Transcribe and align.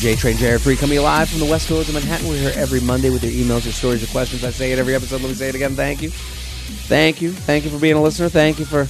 J 0.00 0.16
Train 0.16 0.38
Jared 0.38 0.62
Freid 0.62 0.78
coming 0.78 0.98
live 0.98 1.28
from 1.28 1.40
the 1.40 1.44
West 1.44 1.68
Village 1.68 1.88
of 1.88 1.94
Manhattan. 1.94 2.26
We're 2.26 2.40
here 2.40 2.52
every 2.54 2.80
Monday 2.80 3.10
with 3.10 3.22
your 3.22 3.32
emails, 3.32 3.64
your 3.64 3.74
stories, 3.74 4.00
your 4.00 4.10
questions. 4.10 4.42
I 4.44 4.50
say 4.50 4.72
it 4.72 4.78
every 4.78 4.94
episode. 4.94 5.20
Let 5.20 5.28
me 5.28 5.34
say 5.34 5.50
it 5.50 5.54
again. 5.54 5.74
Thank 5.74 6.00
you. 6.00 6.08
Thank 6.08 7.20
you. 7.20 7.32
Thank 7.32 7.64
you 7.64 7.70
for 7.70 7.78
being 7.78 7.96
a 7.96 8.02
listener. 8.02 8.30
Thank 8.30 8.58
you 8.58 8.64
for 8.64 8.88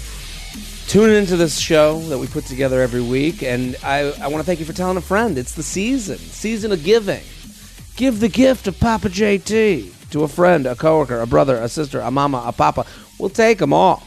tuning 0.88 1.16
into 1.16 1.36
this 1.36 1.58
show 1.58 1.98
that 2.02 2.16
we 2.16 2.28
put 2.28 2.44
together 2.44 2.80
every 2.80 3.02
week. 3.02 3.42
And 3.42 3.74
I, 3.82 4.12
I 4.22 4.28
want 4.28 4.36
to 4.36 4.44
thank 4.44 4.60
you 4.60 4.64
for 4.64 4.72
telling 4.72 4.98
a 4.98 5.00
friend. 5.00 5.36
It's 5.36 5.56
the 5.56 5.64
season, 5.64 6.16
season 6.16 6.70
of 6.70 6.84
giving. 6.84 7.24
Give 7.96 8.20
the 8.20 8.28
gift 8.28 8.68
of 8.68 8.78
Papa 8.78 9.08
JT 9.08 10.10
to 10.10 10.22
a 10.22 10.28
friend, 10.28 10.64
a 10.64 10.76
coworker, 10.76 11.18
a 11.18 11.26
brother, 11.26 11.56
a 11.56 11.68
sister, 11.68 11.98
a 11.98 12.12
mama, 12.12 12.40
a 12.46 12.52
papa. 12.52 12.86
We'll 13.18 13.30
take 13.30 13.58
them 13.58 13.72
all. 13.72 14.04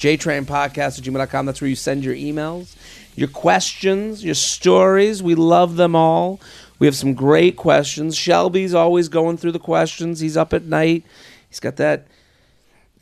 JTrainPodcast 0.00 0.98
at 0.98 1.04
gmail.com. 1.04 1.46
That's 1.46 1.60
where 1.60 1.68
you 1.68 1.76
send 1.76 2.04
your 2.04 2.14
emails, 2.14 2.74
your 3.14 3.28
questions, 3.28 4.24
your 4.24 4.34
stories. 4.34 5.22
We 5.22 5.34
love 5.34 5.76
them 5.76 5.94
all. 5.94 6.40
We 6.78 6.86
have 6.86 6.96
some 6.96 7.12
great 7.12 7.56
questions. 7.56 8.16
Shelby's 8.16 8.72
always 8.72 9.10
going 9.10 9.36
through 9.36 9.52
the 9.52 9.58
questions. 9.58 10.18
He's 10.20 10.38
up 10.38 10.54
at 10.54 10.64
night. 10.64 11.04
He's 11.50 11.60
got 11.60 11.76
that 11.76 12.06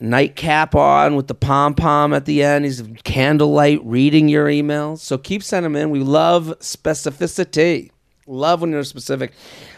nightcap 0.01 0.75
on 0.75 1.15
with 1.15 1.29
the 1.29 1.35
pom 1.35 1.75
pom 1.75 2.13
at 2.13 2.25
the 2.25 2.43
end. 2.43 2.65
He's 2.65 2.83
candlelight 3.05 3.81
reading 3.85 4.29
your 4.29 4.47
emails. 4.47 4.99
So 4.99 5.19
keep 5.19 5.45
sending 5.45 5.73
them 5.73 5.81
in. 5.81 5.91
We 5.91 6.01
love 6.01 6.53
specificity. 6.59 7.93
Love 8.27 8.61
when 8.61 8.73
you're 8.73 8.83
specific. 8.83 9.33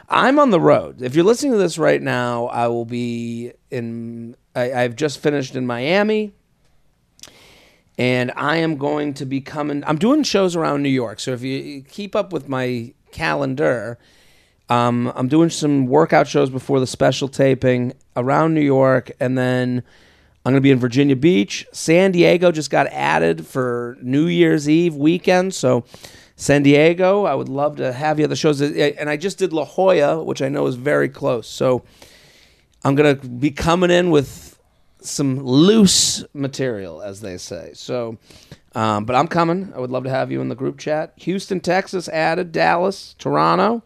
I'm 0.09 0.39
on 0.39 0.51
the 0.51 0.61
road. 0.61 1.03
If 1.03 1.15
you're 1.15 1.25
listening 1.25 1.53
to 1.53 1.59
this 1.59 1.77
right 1.77 2.01
now, 2.01 2.47
I 2.47 2.67
will 2.69 2.87
be 2.87 3.53
in. 3.71 4.37
I, 4.57 4.73
I've 4.73 4.97
just 4.97 5.21
finished 5.21 5.55
in 5.55 5.67
Miami 5.67 6.33
and 8.01 8.33
I 8.35 8.57
am 8.57 8.79
going 8.79 9.13
to 9.15 9.27
be 9.27 9.43
coming. 9.43 9.85
I'm 9.87 9.99
doing 9.99 10.23
shows 10.23 10.57
around 10.57 10.83
New 10.83 10.89
York, 10.89 11.21
so 11.21 11.33
if 11.33 11.43
you 11.43 11.83
keep 11.83 12.17
up 12.17 12.33
with 12.33 12.49
my 12.49 12.95
calendar, 13.13 13.99
um, 14.71 15.13
I'm 15.15 15.29
doing 15.29 15.51
some 15.51 15.87
workout 15.87 16.27
shows 16.27 16.49
before 16.49 16.81
the 16.81 16.87
special 16.87 17.29
taping 17.29 17.93
around 18.17 18.55
New 18.55 18.63
York, 18.63 19.11
and 19.21 19.37
then 19.37 19.83
I'm 20.47 20.53
going 20.53 20.63
to 20.63 20.63
be 20.63 20.71
in 20.71 20.79
Virginia 20.79 21.15
Beach. 21.15 21.67
San 21.73 22.13
Diego 22.13 22.51
just 22.51 22.71
got 22.71 22.87
added 22.87 23.47
for 23.47 23.99
New 24.01 24.29
Year's 24.29 24.67
Eve 24.67 24.95
weekend, 24.95 25.53
so 25.53 25.85
San 26.37 26.63
Diego, 26.63 27.27
I 27.27 27.35
would 27.35 27.51
love 27.51 27.77
to 27.77 27.93
have 27.93 28.19
you 28.19 28.25
at 28.25 28.31
the 28.31 28.37
shows. 28.37 28.63
And 28.63 29.11
I 29.11 29.19
just 29.19 29.37
did 29.37 29.53
La 29.53 29.67
Jolla, 29.67 30.25
which 30.25 30.41
I 30.41 30.49
know 30.49 30.67
is 30.67 30.77
very 30.77 31.11
close, 31.11 31.47
so 31.47 31.85
I'm 32.83 32.95
going 32.95 33.21
to 33.21 33.29
be 33.29 33.51
coming 33.51 33.91
in 33.91 34.09
with 34.09 34.50
some 35.03 35.41
loose 35.41 36.25
material, 36.35 37.03
as 37.03 37.21
they 37.21 37.37
say. 37.39 37.73
So, 37.75 38.19
um, 38.75 39.05
but 39.05 39.17
I'm 39.17 39.29
coming. 39.29 39.73
I 39.75 39.81
would 39.81 39.91
love 39.91 40.05
to 40.05 40.11
have 40.11 40.31
you 40.31 40.41
in 40.41 40.49
the 40.49 40.55
group 40.55 40.79
chat. 40.79 41.13
Houston, 41.17 41.61
Texas, 41.61 42.09
added. 42.09 42.53
Dallas, 42.53 43.15
Toronto, 43.19 43.83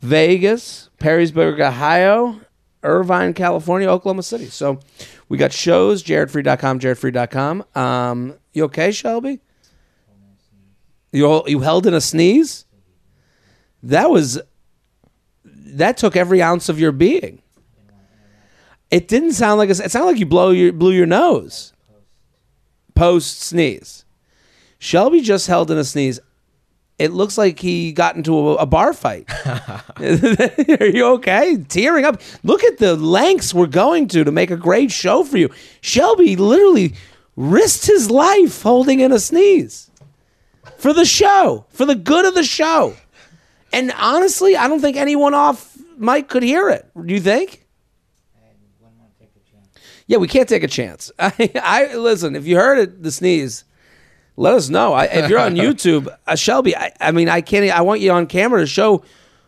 Vegas, 0.00 0.90
Perrysburg, 0.98 1.60
Ohio, 1.60 2.40
Irvine, 2.82 3.34
California, 3.34 3.88
Oklahoma 3.88 4.22
City. 4.22 4.46
So 4.46 4.80
we 5.28 5.36
got 5.38 5.52
shows. 5.52 6.02
JaredFreid.com, 6.02 6.80
JaredFreid.com. 6.80 7.64
Um, 7.74 8.34
you 8.52 8.64
okay, 8.64 8.92
Shelby? 8.92 9.40
You 11.10 11.42
you 11.46 11.60
held 11.60 11.86
in 11.86 11.94
a 11.94 12.00
sneeze. 12.00 12.66
That 13.82 14.10
was 14.10 14.40
that 15.44 15.96
took 15.96 16.16
every 16.16 16.42
ounce 16.42 16.68
of 16.68 16.78
your 16.78 16.92
being. 16.92 17.42
It 18.90 19.08
didn't 19.08 19.32
sound 19.32 19.58
like 19.58 19.68
a, 19.68 19.72
it 19.72 19.90
sounded 19.90 20.06
like 20.06 20.18
you 20.18 20.26
blow 20.26 20.50
your 20.50 20.72
blew 20.72 20.92
your 20.92 21.06
nose. 21.06 21.72
Post 22.94 23.40
sneeze. 23.40 24.04
Shelby 24.78 25.20
just 25.20 25.46
held 25.46 25.70
in 25.70 25.78
a 25.78 25.84
sneeze. 25.84 26.20
It 26.98 27.12
looks 27.12 27.38
like 27.38 27.60
he 27.60 27.92
got 27.92 28.16
into 28.16 28.36
a, 28.36 28.54
a 28.56 28.66
bar 28.66 28.92
fight. 28.92 29.28
Are 30.80 30.86
you 30.86 31.06
okay? 31.14 31.56
Tearing 31.68 32.04
up. 32.04 32.20
Look 32.42 32.64
at 32.64 32.78
the 32.78 32.96
lengths 32.96 33.54
we're 33.54 33.66
going 33.66 34.08
to 34.08 34.24
to 34.24 34.32
make 34.32 34.50
a 34.50 34.56
great 34.56 34.90
show 34.90 35.22
for 35.22 35.38
you. 35.38 35.50
Shelby 35.80 36.34
literally 36.34 36.94
risked 37.36 37.86
his 37.86 38.10
life 38.10 38.62
holding 38.62 38.98
in 38.98 39.12
a 39.12 39.20
sneeze 39.20 39.90
for 40.78 40.92
the 40.92 41.04
show, 41.04 41.66
for 41.70 41.84
the 41.84 41.94
good 41.94 42.24
of 42.24 42.34
the 42.34 42.42
show. 42.42 42.96
And 43.72 43.92
honestly, 43.92 44.56
I 44.56 44.66
don't 44.66 44.80
think 44.80 44.96
anyone 44.96 45.34
off 45.34 45.76
mic 45.98 46.28
could 46.28 46.42
hear 46.42 46.68
it. 46.68 46.90
Do 47.06 47.14
you 47.14 47.20
think? 47.20 47.64
Yeah, 50.08 50.16
we 50.16 50.26
can't 50.26 50.48
take 50.48 50.64
a 50.64 50.68
chance. 50.68 51.12
I, 51.18 51.50
I 51.62 51.94
listen. 51.94 52.34
If 52.34 52.46
you 52.46 52.56
heard 52.56 52.78
it, 52.78 53.02
the 53.02 53.12
sneeze, 53.12 53.64
let 54.36 54.54
us 54.54 54.70
know. 54.70 54.94
I, 54.94 55.04
if 55.04 55.30
you're 55.30 55.38
on 55.38 55.54
YouTube, 55.54 56.08
uh, 56.26 56.34
Shelby, 56.34 56.74
I, 56.74 56.92
I 57.00 57.12
mean, 57.12 57.28
I 57.28 57.42
can't. 57.42 57.70
I 57.70 57.82
want 57.82 58.00
you 58.00 58.10
on 58.10 58.26
camera 58.26 58.60
to 58.60 58.66
show 58.66 59.04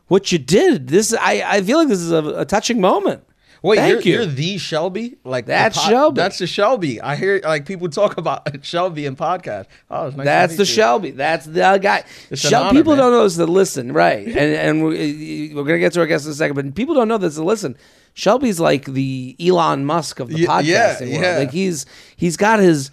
what 0.07 0.31
you 0.31 0.39
did. 0.39 0.89
This, 0.89 1.15
I, 1.15 1.43
I 1.47 1.63
feel 1.63 1.79
like 1.79 1.89
this 1.89 2.01
is 2.01 2.13
a, 2.13 2.25
a 2.41 2.45
touching 2.45 2.81
moment. 2.81 3.25
Wait, 3.63 3.77
Thank 3.77 4.05
you're, 4.07 4.17
you. 4.17 4.23
are 4.23 4.27
the 4.27 4.57
Shelby? 4.59 5.17
Like 5.23 5.45
That's 5.47 5.79
Shelby. 5.81 6.17
That's 6.17 6.39
the 6.39 6.47
Shelby. 6.47 7.01
I 7.01 7.15
hear 7.17 7.41
like 7.45 7.67
people 7.67 7.89
talk 7.91 8.17
about 8.17 8.49
Shelby 8.65 9.05
in 9.07 9.17
podcast. 9.17 9.67
Oh, 9.91 10.07
it's 10.09 10.17
nice 10.17 10.25
That's 10.25 10.57
the 10.57 10.63
you. 10.63 10.65
Shelby. 10.67 11.11
That's 11.11 11.45
the 11.47 11.79
guy. 11.83 12.05
Shel- 12.33 12.65
honor, 12.65 12.79
people 12.79 12.93
man. 12.93 12.99
don't 13.05 13.13
know 13.13 13.25
this 13.25 13.37
to 13.37 13.45
listen, 13.47 13.93
right? 13.93 14.27
And 14.41 14.55
and 14.55 14.85
we, 14.85 15.53
we're 15.55 15.65
gonna 15.65 15.79
get 15.79 15.93
to 15.95 16.01
our 16.01 16.07
guest 16.07 16.25
in 16.25 16.33
a 16.33 16.35
second, 16.35 16.55
but 16.57 16.75
people 16.75 16.95
don't 16.95 17.09
know 17.09 17.19
this 17.19 17.35
to 17.35 17.45
listen. 17.45 17.77
Shelby's 18.15 18.59
like 18.59 18.87
the 18.87 19.37
Elon 19.39 19.85
Musk 19.85 20.21
of 20.21 20.29
the 20.29 20.39
Ye- 20.41 20.47
podcasting 20.47 20.65
yeah, 20.67 20.97
world. 21.13 21.23
yeah. 21.23 21.39
Like 21.39 21.51
he's 21.53 21.87
he's 22.17 22.37
got 22.37 22.61
his 22.61 22.91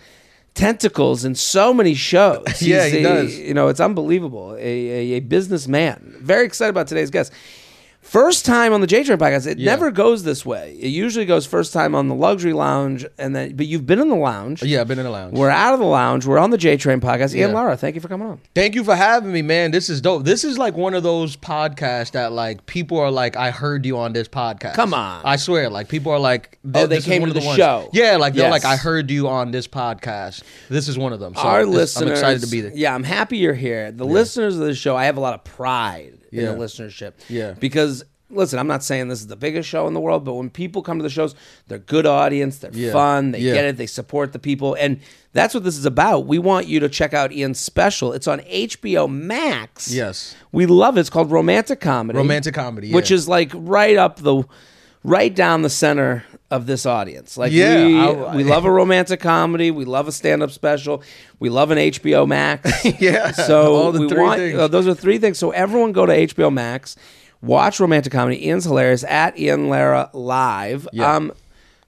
tentacles 0.53 1.23
in 1.23 1.35
so 1.35 1.73
many 1.73 1.93
shows. 1.93 2.43
Yeah, 2.61 2.87
he 2.87 2.97
a- 2.99 3.03
does. 3.03 3.37
You 3.37 3.53
know, 3.53 3.67
it's 3.69 3.79
unbelievable. 3.79 4.53
A, 4.55 4.59
a, 4.59 5.13
a 5.13 5.19
businessman. 5.21 6.15
Very 6.19 6.45
excited 6.45 6.71
about 6.71 6.87
today's 6.87 7.11
guest. 7.11 7.31
First 8.07 8.45
time 8.45 8.71
on 8.71 8.79
the 8.79 8.87
J 8.87 9.03
Train 9.03 9.17
podcast. 9.17 9.45
It 9.47 9.59
Yeah. 9.59 9.71
never 9.71 9.91
goes 9.91 10.23
this 10.23 10.45
way. 10.45 10.77
It 10.79 10.87
usually 10.87 11.25
goes 11.25 11.45
first 11.45 11.73
time 11.73 11.93
on 11.93 12.07
the 12.07 12.15
luxury 12.15 12.53
lounge, 12.53 13.05
and 13.17 13.35
then 13.35 13.53
but 13.57 13.65
you've 13.65 13.85
been 13.85 13.99
in 13.99 14.07
the 14.07 14.15
lounge. 14.15 14.63
Yeah, 14.63 14.79
I've 14.79 14.87
been 14.87 14.97
in 14.97 15.03
the 15.03 15.11
lounge. 15.11 15.37
We're 15.37 15.49
out 15.49 15.73
of 15.73 15.81
the 15.81 15.85
lounge. 15.85 16.25
We're 16.25 16.37
on 16.37 16.49
the 16.51 16.57
J 16.57 16.77
Train 16.77 17.01
podcast. 17.01 17.35
Ian 17.35 17.49
Yeah. 17.49 17.55
Lara, 17.57 17.75
thank 17.75 17.95
you 17.95 18.01
for 18.01 18.07
coming 18.07 18.25
on. 18.29 18.39
Thank 18.55 18.75
you 18.75 18.85
for 18.85 18.95
having 18.95 19.33
me, 19.33 19.41
man. 19.41 19.71
This 19.71 19.89
is 19.89 19.99
dope. 19.99 20.23
This 20.23 20.45
is 20.45 20.57
like 20.57 20.77
one 20.77 20.93
of 20.93 21.03
those 21.03 21.35
podcasts 21.35 22.11
that 22.11 22.31
like 22.31 22.65
people 22.65 22.97
are 22.97 23.11
like, 23.11 23.35
I 23.35 23.51
heard 23.51 23.85
you 23.85 23.97
on 23.97 24.13
this 24.13 24.29
podcast. 24.29 24.75
Come 24.75 24.93
on. 24.93 25.21
I 25.25 25.35
swear, 25.35 25.69
like 25.69 25.89
people 25.89 26.13
are 26.13 26.19
like, 26.19 26.57
Oh, 26.65 26.69
they 26.87 26.95
this 26.95 26.99
is 26.99 27.05
came 27.05 27.21
one 27.23 27.31
to 27.31 27.35
of 27.37 27.41
the 27.43 27.45
ones. 27.45 27.57
show. 27.57 27.89
Yeah, 27.91 28.15
like 28.15 28.35
they're 28.35 28.49
like, 28.49 28.63
I 28.63 28.77
heard 28.77 29.11
you 29.11 29.27
on 29.27 29.51
this 29.51 29.67
podcast. 29.67 30.43
This 30.69 30.87
is 30.87 30.97
one 30.97 31.11
of 31.11 31.19
them. 31.19 31.35
So 31.35 31.41
Our 31.41 31.65
this- 31.65 31.75
listeners, 31.75 32.07
I'm 32.07 32.13
excited 32.13 32.41
to 32.43 32.47
be 32.47 32.61
there. 32.61 32.71
Yeah, 32.73 32.95
I'm 32.95 33.03
happy 33.03 33.37
you're 33.37 33.53
here. 33.53 33.91
The 33.91 34.05
listeners 34.05 34.55
of 34.57 34.65
the 34.65 34.75
show, 34.75 34.95
I 34.95 35.05
have 35.05 35.17
a 35.17 35.21
lot 35.21 35.33
of 35.33 35.43
pride 35.43 36.13
in 36.31 36.39
Yeah. 36.43 36.51
the 36.51 36.57
listenership. 36.57 37.13
Yeah. 37.29 37.53
because 37.59 38.03
listen, 38.29 38.59
I'm 38.59 38.67
not 38.67 38.83
saying 38.83 39.07
this 39.07 39.21
is 39.21 39.27
the 39.27 39.37
biggest 39.37 39.69
show 39.69 39.87
in 39.87 39.93
the 39.93 40.01
world, 40.01 40.25
but 40.25 40.33
when 40.33 40.49
people 40.49 40.81
come 40.81 40.99
to 40.99 41.03
the 41.03 41.09
shows, 41.09 41.33
they're 41.69 41.77
good 41.77 42.05
audience, 42.05 42.57
they're 42.57 42.71
Yeah. 42.73 42.91
fun, 42.91 43.31
they 43.31 43.39
Yeah. 43.39 43.53
get 43.53 43.63
it, 43.65 43.77
they 43.77 43.85
support 43.85 44.33
the 44.33 44.39
people, 44.39 44.73
and 44.73 44.99
that's 45.31 45.53
what 45.53 45.63
this 45.63 45.77
is 45.77 45.85
about. 45.85 46.25
We 46.27 46.37
want 46.37 46.67
you 46.67 46.81
to 46.81 46.89
check 46.89 47.13
out 47.13 47.31
Ian's 47.31 47.57
special. 47.59 48.11
It's 48.11 48.27
on 48.27 48.41
HBO 48.45 49.07
Max. 49.07 49.89
Yes. 49.93 50.35
we 50.51 50.65
love 50.65 50.97
it. 50.97 51.01
It's 51.01 51.09
called 51.09 51.31
Romantic 51.31 51.79
Comedy. 51.79 52.17
Romantic 52.17 52.53
comedy, 52.53 52.91
which 52.91 53.11
is 53.11 53.29
like 53.29 53.49
right 53.53 53.95
up 53.95 54.17
the, 54.17 54.43
right 55.05 55.33
down 55.33 55.61
the 55.61 55.69
center 55.69 56.25
of 56.49 56.65
this 56.65 56.85
audience. 56.85 57.37
Like 57.37 57.51
Yeah, 57.51 57.85
we, 57.85 57.99
I- 57.99 58.35
we 58.37 58.43
love 58.43 58.65
a 58.65 58.71
romantic 58.71 59.19
comedy. 59.19 59.69
We 59.71 59.85
love 59.85 60.07
a 60.07 60.11
stand-up 60.11 60.51
special. 60.51 61.03
We 61.39 61.49
love 61.49 61.71
an 61.71 61.77
HBO 61.77 62.27
Max. 62.27 62.85
Yeah, 62.99 63.31
So 63.31 63.75
all 63.75 63.91
the 63.91 64.01
we 64.01 64.09
three 64.09 64.21
want 64.21 64.41
uh, 64.55 64.67
those 64.67 64.87
are 64.87 64.93
three 64.93 65.17
things. 65.17 65.37
So 65.37 65.51
everyone 65.51 65.91
go 65.91 66.05
to 66.05 66.13
HBO 66.13 66.51
Max, 66.53 66.95
watch 67.41 67.79
romantic 67.79 68.13
comedy. 68.13 68.47
Ian's 68.47 68.63
hilarious 68.65 69.03
at 69.03 69.37
Ian 69.37 69.69
Lara 69.69 70.09
live. 70.13 70.87
Yeah. 70.93 71.15
Um, 71.15 71.33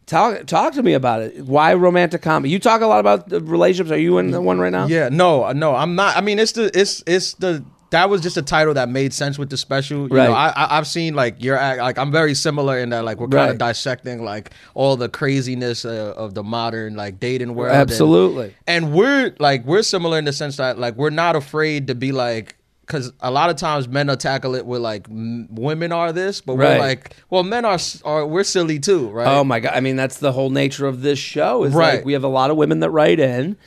talk 0.05 0.45
talk 0.45 0.73
to 0.73 0.83
me 0.83 0.93
about 0.93 1.21
it. 1.21 1.45
Why 1.45 1.73
romantic 1.73 2.21
comedy? 2.21 2.49
You 2.51 2.59
talk 2.59 2.81
a 2.81 2.87
lot 2.87 2.99
about 2.99 3.29
the 3.29 3.39
relationships. 3.41 3.91
Are 3.91 3.97
you 3.97 4.17
in 4.17 4.31
the 4.31 4.41
one 4.41 4.59
right 4.59 4.71
now? 4.71 4.87
Yeah, 4.87 5.07
no, 5.09 5.51
no, 5.53 5.73
I'm 5.75 5.95
not. 5.95 6.17
I 6.17 6.21
mean, 6.21 6.37
it's 6.39 6.51
the 6.51 6.69
it's 6.77 7.01
it's 7.07 7.33
the 7.35 7.63
that 7.91 8.09
was 8.09 8.21
just 8.21 8.37
a 8.37 8.41
title 8.41 8.73
that 8.75 8.87
made 8.89 9.13
sense 9.13 9.39
with 9.39 9.49
the 9.49 9.57
special. 9.57 10.07
You 10.07 10.15
Right. 10.15 10.29
know, 10.29 10.33
I, 10.35 10.49
I 10.55 10.77
I've 10.77 10.87
seen 10.87 11.15
like 11.15 11.43
your 11.43 11.57
act 11.57 11.79
like 11.81 11.97
I'm 11.97 12.11
very 12.11 12.35
similar 12.35 12.77
in 12.79 12.89
that 12.89 13.03
like 13.03 13.17
we're 13.19 13.27
kind 13.27 13.33
Right. 13.35 13.49
of 13.51 13.57
dissecting 13.57 14.23
like 14.23 14.51
all 14.75 14.95
the 14.95 15.09
craziness 15.09 15.85
uh, 15.85 16.13
of 16.15 16.33
the 16.35 16.43
modern 16.43 16.95
like 16.95 17.19
dating 17.19 17.55
world. 17.55 17.73
Absolutely. 17.75 18.53
and 18.67 18.93
we're 18.93 19.33
like 19.39 19.65
we're 19.65 19.81
similar 19.83 20.17
in 20.19 20.25
the 20.25 20.33
sense 20.33 20.57
that 20.57 20.77
like 20.77 20.95
we're 20.95 21.09
not 21.09 21.35
afraid 21.35 21.87
to 21.87 21.95
be 21.95 22.11
like 22.11 22.55
because 22.81 23.11
a 23.21 23.29
lot 23.29 23.51
of 23.51 23.55
times 23.55 23.87
men 23.87 24.07
will 24.07 24.17
tackle 24.17 24.55
it 24.55 24.65
with 24.65 24.81
like 24.81 25.07
m- 25.09 25.47
women 25.53 25.91
are 25.91 26.11
this 26.11 26.41
but 26.41 26.55
Right. 26.55 26.73
we're 26.79 26.79
like 26.79 27.15
well 27.29 27.43
men 27.43 27.63
are 27.65 27.77
are 28.03 28.25
we're 28.25 28.43
silly 28.43 28.79
too 28.79 29.09
right 29.09 29.27
Oh 29.27 29.43
my 29.43 29.59
god! 29.59 29.73
I 29.75 29.79
mean, 29.79 29.95
that's 29.95 30.17
the 30.17 30.31
whole 30.31 30.49
nature 30.49 30.85
of 30.87 31.01
this 31.01 31.17
show. 31.19 31.63
Is 31.65 31.73
Right. 31.73 31.95
like 31.97 32.05
we 32.05 32.13
have 32.13 32.23
a 32.23 32.27
lot 32.29 32.49
of 32.51 32.57
women 32.57 32.79
that 32.81 32.89
write 32.91 33.19
in, 33.19 33.57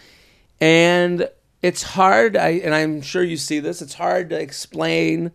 and 0.60 1.28
it's 1.62 1.82
hard. 1.82 2.36
I 2.36 2.48
and 2.64 2.74
I'm 2.74 3.00
sure 3.02 3.22
you 3.22 3.36
see 3.36 3.60
this. 3.60 3.80
It's 3.82 3.94
hard 3.94 4.30
to 4.30 4.40
explain. 4.40 5.32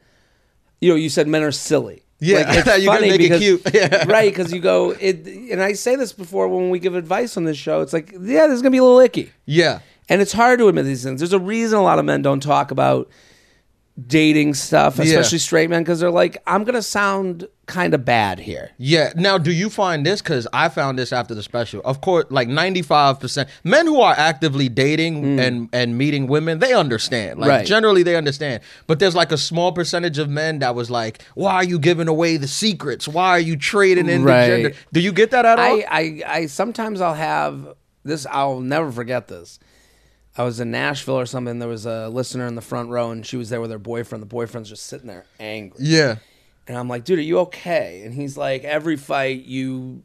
You 0.81 0.89
know, 0.89 0.95
you 0.95 1.09
said 1.09 1.27
men 1.27 1.41
are 1.43 1.51
silly. 1.51 2.03
Yeah, 2.19 2.39
Like, 2.39 2.47
it's 2.67 2.83
you 2.83 2.89
funny 2.89 3.09
make 3.09 3.21
it 3.21 3.39
cute. 3.39 3.61
Yeah. 3.73 4.05
right? 4.07 4.31
Because 4.31 4.51
you 4.51 4.59
go, 4.59 4.91
it, 4.91 5.25
and 5.25 5.61
I 5.61 5.73
say 5.73 5.95
this 5.95 6.13
before 6.13 6.47
when 6.47 6.69
we 6.71 6.79
give 6.79 6.95
advice 6.95 7.37
on 7.37 7.43
this 7.45 7.57
show. 7.57 7.81
It's 7.81 7.93
like, 7.93 8.11
yeah, 8.11 8.47
this 8.47 8.55
is 8.55 8.61
gonna 8.61 8.71
be 8.71 8.77
a 8.79 8.83
little 8.83 8.99
icky. 8.99 9.31
yeah 9.45 9.79
And 10.09 10.19
it's 10.21 10.33
hard 10.33 10.57
to 10.59 10.67
admit 10.67 10.85
these 10.85 11.03
things. 11.03 11.19
There's 11.19 11.33
a 11.33 11.39
reason 11.39 11.77
a 11.77 11.83
lot 11.83 11.99
of 11.99 12.05
men 12.05 12.21
don't 12.23 12.41
talk 12.41 12.71
about 12.71 13.09
dating 14.07 14.53
stuff, 14.53 14.97
Yeah. 14.97 15.05
especially 15.05 15.39
straight 15.39 15.69
men, 15.69 15.83
because 15.83 15.99
they're 15.99 16.11
like, 16.11 16.37
I'm 16.47 16.63
gonna 16.63 16.81
sound 16.81 17.47
kind 17.67 17.93
of 17.93 18.03
bad 18.03 18.39
here. 18.39 18.71
Yeah. 18.77 19.13
Now, 19.15 19.37
do 19.37 19.51
you 19.51 19.69
find 19.69 20.05
this? 20.05 20.21
Because 20.21 20.47
I 20.53 20.69
found 20.69 20.97
this 20.97 21.13
after 21.13 21.35
the 21.35 21.43
special. 21.43 21.81
Of 21.85 22.01
course, 22.01 22.25
like 22.29 22.47
ninety 22.47 22.81
five 22.81 23.19
percent 23.19 23.49
men 23.63 23.85
who 23.85 24.01
are 24.01 24.15
actively 24.17 24.69
dating 24.69 25.39
and 25.39 25.69
and 25.71 25.97
meeting 25.97 26.25
women, 26.27 26.59
they 26.59 26.73
understand. 26.73 27.39
Like 27.39 27.49
Mm. 27.49 27.53
Right. 27.57 27.65
generally, 27.67 28.03
they 28.03 28.15
understand. 28.15 28.61
But 28.87 28.99
there's 28.99 29.15
like 29.15 29.31
a 29.31 29.37
small 29.37 29.71
percentage 29.71 30.17
of 30.17 30.29
men 30.29 30.59
that 30.59 30.73
was 30.75 30.89
like, 30.89 31.21
"Why 31.35 31.53
are 31.55 31.63
you 31.63 31.77
giving 31.77 32.07
away 32.07 32.37
the 32.37 32.47
secrets? 32.47 33.07
Why 33.07 33.29
are 33.29 33.39
you 33.39 33.55
trading 33.57 34.09
in 34.09 34.23
Right. 34.23 34.47
the 34.47 34.47
gender?" 34.63 34.75
Do 34.93 34.99
you 34.99 35.11
get 35.11 35.31
that 35.31 35.45
at 35.45 35.59
all? 35.59 35.65
I, 35.65 35.85
I, 35.89 36.21
I 36.39 36.45
sometimes 36.47 37.01
I'll 37.01 37.13
have 37.13 37.75
this. 38.03 38.25
I'll 38.31 38.61
never 38.61 38.91
forget 38.91 39.27
this. 39.27 39.59
I 40.39 40.43
was 40.43 40.59
in 40.59 40.69
Nashville 40.69 41.19
or 41.19 41.25
something. 41.25 41.57
There 41.59 41.67
was 41.67 41.87
a 41.87 42.09
listener 42.09 42.45
in 42.45 42.53
the 42.55 42.61
front 42.61 42.89
row, 42.89 43.09
and 43.11 43.25
she 43.25 43.37
was 43.37 43.49
there 43.49 43.59
with 43.59 43.71
her 43.71 43.79
boyfriend. 43.79 44.21
The 44.21 44.27
boyfriend's 44.27 44.69
just 44.69 44.85
sitting 44.85 45.07
there 45.07 45.25
angry, 45.39 45.79
yeah. 45.81 46.17
And 46.67 46.77
I'm 46.77 46.87
like, 46.87 47.03
"Dude, 47.03 47.19
are 47.19 47.21
you 47.21 47.39
okay?" 47.39 48.01
And 48.03 48.13
he's 48.13 48.37
like, 48.37 48.63
"Every 48.63 48.97
fight, 48.97 49.45
you, 49.45 50.03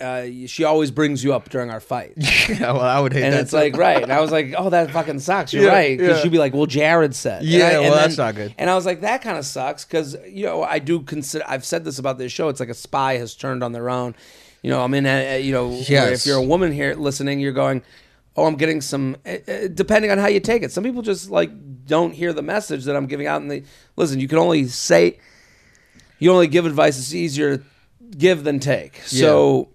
uh, 0.00 0.26
she 0.46 0.64
always 0.64 0.90
brings 0.90 1.22
you 1.24 1.32
up 1.32 1.48
during 1.48 1.70
our 1.70 1.80
fight." 1.80 2.12
yeah. 2.48 2.72
Well, 2.72 2.80
I 2.80 2.98
would 3.00 3.12
hate 3.12 3.22
And 3.22 3.32
that. 3.32 3.36
And 3.38 3.42
it's 3.42 3.50
too. 3.52 3.56
like 3.56 3.76
right, 3.76 4.02
and 4.02 4.12
I 4.12 4.20
was 4.20 4.30
like, 4.30 4.54
"Oh, 4.56 4.70
that 4.70 4.90
fucking 4.90 5.20
sucks." 5.20 5.52
You're 5.52 5.64
Yeah, 5.64 5.70
right, 5.72 5.98
because 5.98 6.16
yeah. 6.18 6.22
she'd 6.22 6.32
be 6.32 6.38
like, 6.38 6.52
"Well, 6.54 6.66
Jared 6.66 7.14
said." 7.14 7.42
And 7.42 7.50
Yeah, 7.50 7.66
I- 7.66 7.70
and 7.72 7.82
well, 7.84 7.94
that's 7.94 8.18
not 8.18 8.34
good. 8.34 8.54
And 8.58 8.68
I 8.68 8.74
was 8.74 8.84
like, 8.86 9.00
"That 9.02 9.22
kind 9.22 9.38
of 9.38 9.46
sucks," 9.46 9.84
because 9.84 10.16
you 10.28 10.44
know 10.44 10.62
I 10.62 10.78
do 10.78 11.00
consider. 11.00 11.44
I've 11.48 11.64
said 11.64 11.84
this 11.84 11.98
about 11.98 12.18
this 12.18 12.32
show. 12.32 12.48
It's 12.48 12.60
like 12.60 12.68
a 12.68 12.74
spy 12.74 13.16
has 13.18 13.34
turned 13.34 13.62
on 13.64 13.72
their 13.72 13.88
own. 13.90 14.14
You 14.62 14.70
know, 14.70 14.82
I'm 14.82 14.94
in. 14.94 15.06
A, 15.06 15.40
you 15.42 15.52
know, 15.52 15.70
Yes. 15.88 16.20
if 16.20 16.26
you're 16.26 16.38
a 16.38 16.42
woman 16.42 16.72
here 16.72 16.94
listening, 16.94 17.40
you're 17.40 17.52
going, 17.52 17.82
"Oh, 18.36 18.44
I'm 18.44 18.56
getting 18.56 18.80
some." 18.80 19.16
uh, 19.26 19.30
uh, 19.48 19.68
Depending 19.72 20.10
on 20.10 20.18
how 20.18 20.28
you 20.28 20.40
take 20.40 20.62
it, 20.62 20.70
some 20.72 20.84
people 20.84 21.02
just 21.02 21.30
like 21.30 21.50
don't 21.86 22.12
hear 22.14 22.32
the 22.32 22.42
message 22.42 22.84
that 22.84 22.94
I'm 22.94 23.06
giving 23.06 23.26
out. 23.26 23.40
And 23.42 23.50
they 23.50 23.64
listen. 23.96 24.20
You 24.20 24.28
can 24.28 24.38
only 24.38 24.66
say, 24.68 25.18
you 26.22 26.32
only 26.32 26.46
give 26.46 26.66
advice. 26.66 26.98
It's 26.98 27.14
easier 27.14 27.56
to 27.58 27.64
give 28.16 28.44
than 28.44 28.60
take. 28.60 28.96
So. 29.04 29.68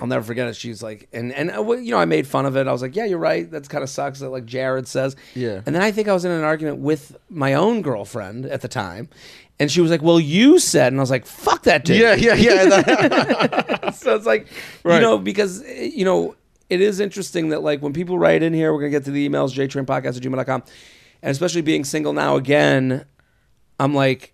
I'll 0.00 0.06
never 0.06 0.24
forget 0.24 0.48
it. 0.48 0.56
She's 0.56 0.82
like, 0.82 1.06
and 1.12 1.32
and 1.34 1.50
uh, 1.54 1.62
well, 1.62 1.78
you 1.78 1.90
know, 1.90 1.98
I 1.98 2.06
made 2.06 2.26
fun 2.26 2.46
of 2.46 2.56
it. 2.56 2.66
I 2.66 2.72
was 2.72 2.80
like, 2.80 2.96
yeah, 2.96 3.04
you're 3.04 3.18
right. 3.18 3.48
That's 3.50 3.68
kind 3.68 3.84
of 3.84 3.90
sucks. 3.90 4.20
That 4.20 4.30
like 4.30 4.46
Jared 4.46 4.88
says. 4.88 5.16
Yeah. 5.34 5.60
And 5.66 5.74
then 5.74 5.82
I 5.82 5.92
think 5.92 6.08
I 6.08 6.14
was 6.14 6.24
in 6.24 6.30
an 6.30 6.42
argument 6.42 6.78
with 6.78 7.14
my 7.28 7.52
own 7.52 7.82
girlfriend 7.82 8.46
at 8.46 8.62
the 8.62 8.68
time, 8.68 9.10
and 9.60 9.70
she 9.70 9.82
was 9.82 9.90
like, 9.90 10.00
well, 10.00 10.18
you 10.18 10.58
said, 10.58 10.94
and 10.94 10.98
I 10.98 11.02
was 11.02 11.10
like, 11.10 11.26
fuck 11.26 11.64
that 11.64 11.84
dude. 11.84 12.00
yeah, 12.00 12.14
yeah, 12.14 12.34
yeah. 12.34 13.90
so 13.90 14.16
it's 14.16 14.24
like, 14.24 14.48
Right. 14.82 14.94
you 14.96 15.02
know, 15.02 15.18
because 15.18 15.62
eh, 15.66 15.90
you 15.94 16.06
know, 16.06 16.36
it 16.70 16.80
is 16.80 16.98
interesting 16.98 17.50
that 17.50 17.62
like 17.62 17.82
when 17.82 17.92
people 17.92 18.18
write 18.18 18.42
in 18.42 18.54
here, 18.54 18.72
we're 18.72 18.80
gonna 18.80 18.90
get 18.90 19.04
to 19.04 19.10
the 19.10 19.28
emails, 19.28 19.52
jtrainpodcast 19.54 20.16
at 20.16 20.22
gmail.com, 20.22 20.62
and 21.22 21.30
especially 21.30 21.60
being 21.60 21.84
single 21.84 22.14
now 22.14 22.36
again, 22.36 23.04
I'm 23.78 23.94
like, 23.94 24.31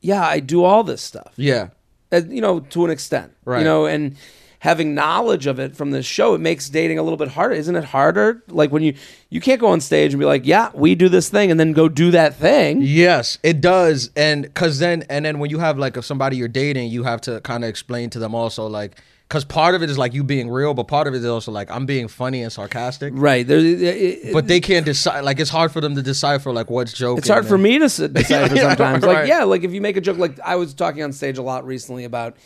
yeah, 0.00 0.26
I 0.26 0.40
do 0.40 0.64
all 0.64 0.84
this 0.84 1.02
stuff 1.02 1.32
yeah. 1.36 1.68
uh, 2.12 2.22
you 2.28 2.40
know, 2.40 2.60
to 2.60 2.84
an 2.84 2.90
extent, 2.90 3.32
Right. 3.44 3.58
You 3.58 3.64
know, 3.64 3.86
and 3.86 4.16
having 4.60 4.94
knowledge 4.94 5.46
of 5.46 5.58
it 5.58 5.76
from 5.76 5.90
this 5.92 6.06
show, 6.06 6.34
it 6.34 6.40
makes 6.40 6.68
dating 6.68 6.98
a 6.98 7.02
little 7.02 7.16
bit 7.16 7.28
harder. 7.28 7.54
Isn't 7.54 7.76
it 7.76 7.84
harder? 7.84 8.42
Like 8.48 8.72
when 8.72 8.82
you 8.82 8.94
you 9.30 9.40
can't 9.40 9.60
go 9.60 9.68
on 9.68 9.80
stage 9.80 10.12
and 10.12 10.20
be 10.20 10.26
like, 10.26 10.46
"Yeah, 10.46 10.70
we 10.74 10.94
do 10.94 11.08
this 11.08 11.28
thing," 11.28 11.50
and 11.50 11.58
then 11.58 11.72
go 11.72 11.88
do 11.88 12.10
that 12.10 12.34
thing. 12.34 12.80
Yes, 12.82 13.38
it 13.42 13.60
does, 13.60 14.10
and 14.16 14.42
because 14.42 14.78
then 14.78 15.04
and 15.08 15.24
then 15.24 15.38
when 15.38 15.50
you 15.50 15.58
have 15.58 15.78
like 15.78 15.96
if 15.96 16.04
somebody 16.04 16.36
you're 16.36 16.48
dating, 16.48 16.90
you 16.90 17.04
have 17.04 17.20
to 17.22 17.40
kind 17.42 17.64
of 17.64 17.70
explain 17.70 18.10
to 18.10 18.18
them 18.18 18.34
also 18.34 18.66
like 18.66 19.00
because 19.28 19.44
part 19.44 19.74
of 19.74 19.82
it 19.82 19.90
is 19.90 19.98
like 19.98 20.14
you 20.14 20.24
being 20.24 20.48
real, 20.48 20.72
but 20.72 20.84
part 20.88 21.06
of 21.06 21.12
it 21.14 21.18
is 21.18 21.26
also 21.26 21.52
like 21.52 21.70
I'm 21.70 21.84
being 21.84 22.08
funny 22.08 22.42
and 22.42 22.50
sarcastic. 22.50 23.12
Right. 23.14 23.46
There, 23.46 23.58
it- 23.58 24.32
But 24.32 24.46
they 24.48 24.58
can't 24.60 24.86
decide. 24.86 25.20
Like 25.20 25.38
it's 25.38 25.50
hard 25.50 25.70
for 25.70 25.80
them 25.82 25.94
to 25.96 26.02
decipher 26.02 26.50
like 26.52 26.70
what's 26.70 26.92
joke. 26.94 27.18
it's 27.18 27.28
hard 27.28 27.46
for 27.46 27.58
me 27.58 27.78
to 27.78 27.84
s- 27.84 27.96
decipher 28.12 28.54
Yeah, 28.54 28.68
sometimes. 28.70 29.04
right. 29.04 29.14
Like, 29.20 29.28
yeah, 29.28 29.44
like 29.44 29.64
if 29.64 29.72
you 29.72 29.80
make 29.82 29.96
a 29.98 30.00
joke, 30.00 30.16
like 30.18 30.40
I 30.40 30.56
was 30.56 30.72
talking 30.72 31.02
on 31.02 31.12
stage 31.12 31.36
a 31.36 31.42
lot 31.42 31.66
recently 31.66 32.04
about 32.04 32.36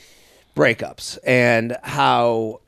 breakups 0.56 1.18
and 1.24 1.76
how, 1.82 2.60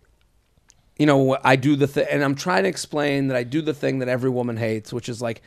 you 0.98 1.06
know, 1.06 1.36
I 1.42 1.56
do 1.56 1.74
the 1.76 1.86
thing, 1.86 2.06
and 2.10 2.22
I'm 2.22 2.34
trying 2.36 2.62
to 2.62 2.68
explain 2.68 3.28
that 3.28 3.36
I 3.36 3.42
do 3.42 3.60
the 3.62 3.74
thing 3.74 3.98
that 3.98 4.08
every 4.08 4.30
woman 4.30 4.56
hates, 4.56 4.92
which 4.92 5.08
is 5.08 5.20
like, 5.20 5.42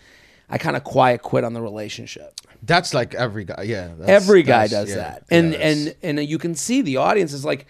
I 0.50 0.58
kind 0.58 0.76
of 0.76 0.84
quiet 0.84 1.22
quit 1.22 1.44
on 1.44 1.54
the 1.54 1.62
relationship. 1.62 2.40
That's 2.64 2.94
like 2.94 3.14
every 3.16 3.46
guy. 3.46 3.64
Yeah, 3.64 3.88
that's- 3.98 4.10
Every 4.24 4.44
guy 4.44 4.68
does 4.68 4.90
yeah, 4.90 4.96
that, 4.96 5.24
and 5.30 5.54
yeah, 5.54 5.60
and 5.60 5.96
and 6.04 6.20
you 6.30 6.38
can 6.38 6.54
see 6.56 6.82
the 6.82 6.98
audience 6.98 7.32
is 7.34 7.46
like, 7.46 7.66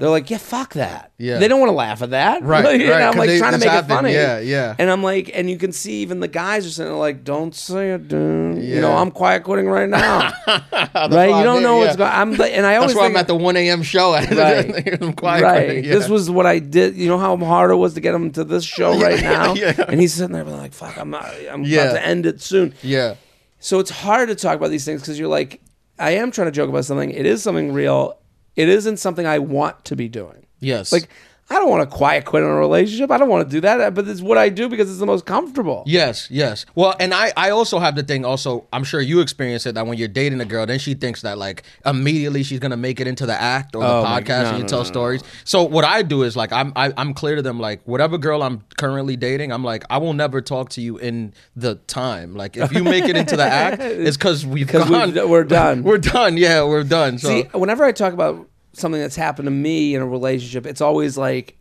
they're 0.00 0.08
like, 0.08 0.30
yeah, 0.30 0.38
fuck 0.38 0.72
that. 0.74 1.12
Yeah. 1.18 1.38
they 1.38 1.46
don't 1.46 1.60
want 1.60 1.68
to 1.68 1.74
laugh 1.74 2.00
at 2.00 2.10
that. 2.10 2.42
Right, 2.42 2.64
and 2.80 2.88
right, 2.88 3.02
I'm 3.02 3.18
like 3.18 3.28
they- 3.28 3.38
trying 3.38 3.52
to 3.52 3.58
make 3.58 3.68
happened. 3.68 3.90
it 3.90 3.94
funny. 3.94 4.12
Yeah, 4.14 4.38
yeah. 4.40 4.74
And 4.78 4.90
I'm 4.90 5.02
like, 5.02 5.30
and 5.34 5.50
you 5.50 5.58
can 5.58 5.72
see 5.72 6.00
even 6.00 6.20
the 6.20 6.26
guys 6.28 6.66
are 6.66 6.70
sitting 6.70 6.90
there 6.90 6.98
like, 6.98 7.22
don't 7.22 7.54
say 7.54 7.90
it, 7.92 8.08
dude. 8.08 8.62
You 8.62 8.80
know, 8.80 8.96
I'm 8.96 9.10
quiet 9.10 9.44
quitting 9.44 9.66
right 9.68 9.88
now. 9.88 10.32
right? 10.46 11.26
You 11.26 11.44
don't 11.44 11.62
know 11.62 11.76
what's 11.76 11.98
yeah. 11.98 12.10
going. 12.10 12.12
I'm 12.12 12.32
like, 12.34 12.52
and 12.52 12.64
I 12.64 12.76
always 12.76 12.92
That's 12.92 12.98
why 13.00 13.06
I'm 13.06 13.16
at 13.16 13.26
the 13.26 13.34
1 13.34 13.56
a.m. 13.58 13.82
show. 13.82 14.10
Right. 14.40 15.02
I'm 15.02 15.12
quiet. 15.12 15.42
right. 15.42 15.84
yeah. 15.84 15.92
This 15.94 16.08
was 16.08 16.30
what 16.30 16.46
I 16.46 16.60
did. 16.60 16.96
You 16.96 17.08
know 17.08 17.18
how 17.18 17.36
hard 17.36 17.70
it 17.70 17.74
was 17.76 17.92
to 17.94 18.00
get 18.00 18.14
him 18.14 18.30
to 18.32 18.44
this 18.44 18.64
show 18.64 18.98
right 18.98 19.20
now. 19.22 19.52
yeah. 19.54 19.74
And 19.86 20.00
he's 20.00 20.14
sitting 20.14 20.32
there 20.32 20.44
being 20.44 20.56
like, 20.56 20.72
"Fuck, 20.72 20.96
I'm, 20.96 21.10
not, 21.10 21.30
I'm 21.50 21.62
Yeah. 21.64 21.82
about 21.82 21.92
to 21.94 22.06
end 22.06 22.24
it 22.26 22.40
soon." 22.40 22.72
yeah. 22.82 23.16
So 23.58 23.78
it's 23.78 23.90
hard 23.90 24.30
to 24.30 24.34
talk 24.34 24.56
about 24.56 24.70
these 24.70 24.86
things 24.86 25.02
because 25.02 25.18
you're 25.18 25.28
like, 25.28 25.60
I 25.98 26.12
am 26.12 26.30
trying 26.30 26.46
to 26.46 26.52
joke 26.52 26.70
about 26.70 26.86
something. 26.86 27.10
It 27.10 27.26
is 27.26 27.42
something 27.42 27.72
real. 27.74 28.16
It 28.60 28.68
isn't 28.68 28.98
something 28.98 29.26
I 29.26 29.38
want 29.38 29.84
to 29.86 29.96
be 29.96 30.08
doing. 30.08 30.46
Yes. 30.60 30.92
Like, 30.92 31.08
I 31.52 31.54
don't 31.54 31.68
want 31.68 31.90
to 31.90 31.96
quiet 31.96 32.26
quit 32.26 32.44
on 32.44 32.48
a 32.50 32.54
relationship. 32.54 33.10
I 33.10 33.18
don't 33.18 33.28
want 33.28 33.44
to 33.44 33.50
do 33.50 33.60
that, 33.62 33.80
uh, 33.80 33.90
but 33.90 34.06
it's 34.06 34.20
what 34.20 34.38
I 34.38 34.50
do 34.50 34.68
because 34.68 34.88
it's 34.88 35.00
the 35.00 35.06
most 35.06 35.26
comfortable. 35.26 35.82
Yes, 35.84 36.28
yes. 36.30 36.64
Well, 36.76 36.94
and 37.00 37.12
I, 37.12 37.32
I 37.36 37.50
also 37.50 37.80
have 37.80 37.96
the 37.96 38.04
thing. 38.04 38.24
Also, 38.24 38.68
I'm 38.72 38.84
sure 38.84 39.00
you 39.00 39.18
experience 39.20 39.66
it 39.66 39.74
that 39.74 39.84
when 39.84 39.98
you're 39.98 40.06
dating 40.06 40.40
a 40.40 40.44
girl, 40.44 40.64
then 40.64 40.78
she 40.78 40.94
thinks 40.94 41.22
that 41.22 41.38
like 41.38 41.64
immediately 41.84 42.44
she's 42.44 42.60
gonna 42.60 42.76
make 42.76 43.00
it 43.00 43.08
into 43.08 43.26
the 43.26 43.34
act 43.34 43.74
or 43.74 43.82
the 43.82 43.88
Oh 43.88 44.02
my- 44.04 44.20
podcast 44.22 44.42
no, 44.44 44.48
and 44.50 44.56
you 44.58 44.62
no, 44.62 44.68
tell 44.68 44.78
no, 44.80 44.84
stories. 44.84 45.22
So 45.44 45.64
what 45.64 45.84
I 45.84 46.02
do 46.02 46.22
is 46.22 46.36
like 46.36 46.52
I'm 46.52 46.72
I, 46.76 46.92
I'm 46.96 47.14
clear 47.14 47.34
to 47.34 47.42
them 47.42 47.58
like 47.58 47.82
whatever 47.84 48.16
girl 48.16 48.44
I'm 48.44 48.62
currently 48.78 49.16
dating, 49.16 49.50
I'm 49.50 49.64
like 49.64 49.82
I 49.90 49.98
will 49.98 50.12
never 50.12 50.40
talk 50.40 50.68
to 50.70 50.80
you 50.80 50.98
in 50.98 51.34
the 51.56 51.74
time. 51.88 52.36
Like 52.36 52.56
if 52.58 52.70
you 52.70 52.84
make 52.84 53.06
it 53.08 53.16
into 53.16 53.34
the 53.36 53.42
act, 53.42 53.82
it's 53.82 54.16
because 54.16 54.46
we've 54.46 54.68
'Cause 54.72 54.88
gone. 54.88 55.14
we've- 55.14 55.26
we're 55.26 55.42
done. 55.42 55.82
we're 55.88 55.98
done. 55.98 56.36
Yeah, 56.36 56.62
we're 56.62 56.84
done. 56.84 57.18
So 57.18 57.26
See, 57.28 57.42
whenever 57.54 57.82
I 57.82 57.90
talk 57.90 58.12
about 58.12 58.46
something 58.72 59.00
that's 59.00 59.16
happened 59.16 59.46
to 59.46 59.50
me 59.50 59.94
in 59.94 60.02
a 60.02 60.06
relationship, 60.06 60.66
it's 60.66 60.80
always 60.80 61.16
like, 61.18 61.56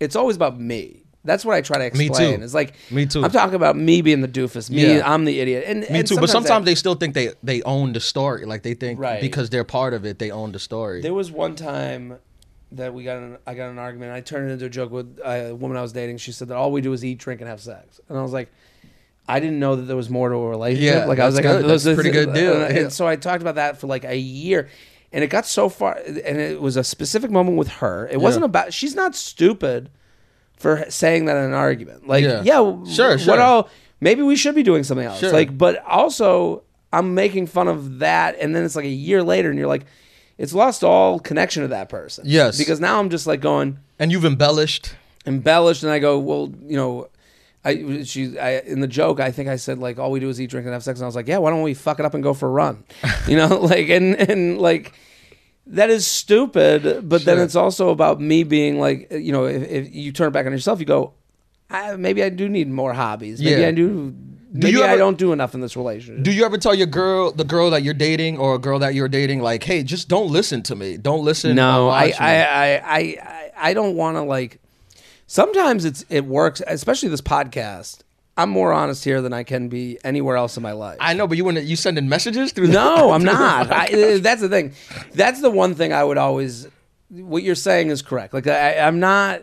it's 0.00 0.16
always 0.16 0.36
about 0.36 0.58
me. 0.60 1.02
That's 1.24 1.44
what 1.44 1.56
I 1.56 1.60
try 1.60 1.88
to 1.88 1.96
Me 1.98 2.06
explain. 2.06 2.38
too. 2.38 2.44
It's 2.44 2.54
like 2.54 2.74
Me 2.90 3.04
too. 3.04 3.24
I'm 3.24 3.32
talking 3.32 3.56
about 3.56 3.76
me 3.76 4.00
being 4.00 4.20
the 4.20 4.28
doofus. 4.28 4.70
Me, 4.70 4.96
Yeah. 4.98 5.12
I'm 5.12 5.24
the 5.24 5.40
idiot. 5.40 5.64
And 5.66 5.80
me 5.80 5.86
and 5.98 6.06
too. 6.06 6.18
But 6.20 6.30
sometimes 6.30 6.62
I- 6.62 6.66
they 6.66 6.74
still 6.76 6.94
think 6.94 7.14
they 7.14 7.30
they 7.42 7.62
own 7.62 7.92
the 7.94 7.98
story. 8.00 8.44
Like 8.46 8.62
they 8.62 8.74
think 8.74 9.00
Right. 9.00 9.20
because 9.20 9.50
they're 9.50 9.64
part 9.64 9.92
of 9.92 10.06
it, 10.06 10.20
they 10.20 10.30
own 10.30 10.52
the 10.52 10.60
story. 10.60 11.00
There 11.02 11.14
was 11.14 11.32
one 11.32 11.56
time 11.56 12.18
that 12.72 12.94
we 12.94 13.02
got 13.02 13.16
in, 13.18 13.38
I 13.44 13.54
got 13.54 13.70
an 13.70 13.78
argument. 13.78 14.12
I 14.12 14.20
turned 14.20 14.50
it 14.50 14.52
into 14.52 14.66
a 14.66 14.68
joke 14.68 14.92
with 14.92 15.18
a 15.24 15.52
woman 15.52 15.76
I 15.76 15.82
was 15.82 15.92
dating. 15.92 16.18
She 16.18 16.30
said 16.30 16.46
that 16.48 16.56
all 16.56 16.70
we 16.70 16.80
do 16.80 16.92
is 16.92 17.04
eat, 17.04 17.18
drink, 17.18 17.40
and 17.40 17.50
have 17.50 17.60
sex, 17.60 18.00
and 18.08 18.16
I 18.16 18.22
was 18.22 18.32
like, 18.32 18.48
I 19.28 19.40
didn't 19.40 19.58
know 19.58 19.74
that 19.74 19.82
there 19.82 19.96
was 19.96 20.08
more 20.08 20.28
to 20.28 20.36
a 20.36 20.48
relationship. 20.48 20.94
Yeah, 20.94 21.04
like 21.06 21.18
I 21.18 21.26
was 21.26 21.34
like, 21.34 21.42
that's 21.44 21.62
good. 21.62 21.70
this 21.70 21.82
That's 21.84 21.92
a 21.98 22.00
pretty 22.00 22.12
good 22.12 22.32
deal. 22.34 22.62
And, 22.62 22.92
so 22.92 23.04
I 23.08 23.16
talked 23.16 23.42
about 23.42 23.56
that 23.56 23.78
for 23.80 23.88
like 23.88 24.04
a 24.04 24.16
year, 24.16 24.68
and 25.12 25.22
it 25.24 25.28
got 25.28 25.46
so 25.46 25.68
far, 25.68 25.94
and 26.06 26.38
it 26.38 26.60
was 26.60 26.76
a 26.76 26.84
specific 26.84 27.30
moment 27.30 27.56
with 27.56 27.68
her. 27.68 28.08
It 28.08 28.20
wasn't 28.20 28.44
about. 28.44 28.72
She's 28.72 28.94
not 28.94 29.14
stupid 29.14 29.90
for 30.56 30.84
saying 30.88 31.26
that 31.26 31.36
in 31.36 31.44
an 31.44 31.52
argument. 31.52 32.06
Like, 32.08 32.24
Yeah. 32.24 32.42
yeah, 32.42 32.84
Sure, 32.86 33.10
what 33.12 33.20
sure. 33.20 33.40
all? 33.40 33.68
Maybe 34.00 34.22
we 34.22 34.36
should 34.36 34.54
be 34.54 34.62
doing 34.62 34.84
something 34.84 35.06
else. 35.06 35.20
Sure. 35.20 35.32
Like, 35.32 35.56
but 35.56 35.84
also 35.86 36.62
I'm 36.92 37.14
making 37.14 37.46
fun 37.46 37.68
of 37.68 37.98
that, 38.00 38.36
and 38.40 38.54
then 38.54 38.64
it's 38.64 38.76
like 38.76 38.84
a 38.84 38.88
year 38.88 39.22
later, 39.22 39.50
and 39.50 39.58
you're 39.58 39.68
like, 39.68 39.84
it's 40.38 40.52
lost 40.52 40.82
all 40.84 41.18
connection 41.18 41.62
to 41.62 41.68
that 41.68 41.88
person. 41.88 42.24
Yes. 42.26 42.58
because 42.58 42.78
now 42.80 42.98
I'm 42.98 43.10
just 43.10 43.26
like 43.26 43.40
going 43.40 43.78
and 43.98 44.12
you've 44.12 44.24
embellished. 44.24 44.94
embellished, 45.26 45.82
and 45.82 45.90
I 45.92 45.98
go, 45.98 46.18
well, 46.18 46.52
you 46.66 46.76
know. 46.76 47.08
I, 47.66 48.02
she, 48.04 48.38
I, 48.38 48.58
in 48.60 48.80
the 48.80 48.86
joke, 48.86 49.20
I 49.20 49.30
think 49.30 49.48
I 49.48 49.56
said 49.56 49.78
like 49.78 49.98
all 49.98 50.10
we 50.10 50.20
do 50.20 50.28
is 50.28 50.40
eat, 50.40 50.50
drink, 50.50 50.64
and 50.66 50.72
have 50.72 50.82
sex, 50.84 50.98
and 51.00 51.04
I 51.04 51.08
was 51.08 51.16
like, 51.16 51.28
yeah, 51.28 51.38
why 51.38 51.50
don't 51.50 51.62
we 51.62 51.74
fuck 51.74 51.98
it 51.98 52.06
up 52.06 52.14
and 52.14 52.22
go 52.22 52.32
for 52.34 52.46
a 52.48 52.50
run, 52.52 52.84
you 53.28 53.36
know, 53.36 53.48
like 53.60 53.88
and 53.88 54.14
and 54.16 54.58
like 54.58 54.92
that 55.68 55.90
is 55.90 56.06
stupid, 56.06 57.08
but 57.08 57.24
then 57.24 57.38
it's 57.40 57.56
also 57.56 57.88
about 57.90 58.20
me 58.20 58.44
being 58.44 58.78
like, 58.78 59.10
you 59.10 59.32
know, 59.32 59.46
if, 59.46 59.62
if 59.68 59.94
you 59.94 60.12
turn 60.12 60.28
it 60.28 60.30
back 60.30 60.46
on 60.46 60.52
yourself, 60.52 60.78
you 60.78 60.86
go, 60.86 61.14
I, 61.68 61.96
maybe 61.96 62.22
I 62.22 62.28
do 62.28 62.48
need 62.48 62.68
more 62.70 62.92
hobbies, 62.94 63.40
maybe 63.42 63.62
Yeah. 63.62 63.66
I 63.68 63.72
do, 63.72 64.14
maybe 64.52 64.70
you 64.70 64.84
I 64.84 64.90
ever- 64.90 64.98
don't 64.98 65.18
do 65.18 65.32
enough 65.32 65.54
in 65.56 65.60
this 65.60 65.76
relationship. 65.76 66.22
Do 66.22 66.30
you 66.30 66.44
ever 66.44 66.56
tell 66.56 66.72
your 66.74 66.86
girl, 66.86 67.32
the 67.32 67.42
girl 67.42 67.70
that 67.70 67.82
you're 67.82 67.94
dating, 67.94 68.38
or 68.38 68.54
a 68.54 68.58
girl 68.60 68.78
that 68.78 68.94
you're 68.94 69.08
dating, 69.08 69.40
like, 69.42 69.64
hey, 69.64 69.82
just 69.82 70.08
don't 70.08 70.30
listen 70.30 70.62
to 70.62 70.76
me. 70.76 70.98
Don't 70.98 71.24
listen. 71.24 71.56
No, 71.56 71.88
I. 71.88 72.12
I, 72.16 72.36
I, 72.36 72.44
I, 72.44 72.98
I, 73.00 73.50
I 73.58 73.74
don't 73.74 73.96
want 73.96 74.16
to 74.18 74.22
like. 74.22 74.60
Sometimes 75.26 75.84
it's 75.84 76.04
it 76.08 76.24
works, 76.24 76.62
especially 76.66 77.08
this 77.08 77.20
podcast. 77.20 78.00
I'm 78.38 78.50
more 78.50 78.72
honest 78.72 79.02
here 79.02 79.22
than 79.22 79.32
I 79.32 79.44
can 79.44 79.68
be 79.68 79.98
anywhere 80.04 80.36
else 80.36 80.58
in 80.58 80.62
my 80.62 80.72
life. 80.72 80.98
I 81.00 81.14
know, 81.14 81.26
but 81.26 81.38
you 81.38 81.44
want 81.44 81.62
you 81.62 81.74
sending 81.74 82.06
messages 82.08 82.52
through? 82.52 82.66
the- 82.68 82.74
no, 82.74 83.10
I'm 83.12 83.24
not. 83.24 83.70
I, 83.72 83.86
uh, 83.86 84.18
that's 84.18 84.40
the 84.42 84.48
thing. 84.48 84.74
That's 85.14 85.40
the 85.40 85.50
one 85.50 85.74
thing 85.74 85.92
I 85.92 86.04
would 86.04 86.18
always. 86.18 86.68
What 87.08 87.42
you're 87.42 87.54
saying 87.54 87.88
is 87.88 88.02
correct. 88.02 88.34
Like 88.34 88.46
I, 88.46 88.78
I'm 88.78 89.00
not. 89.00 89.42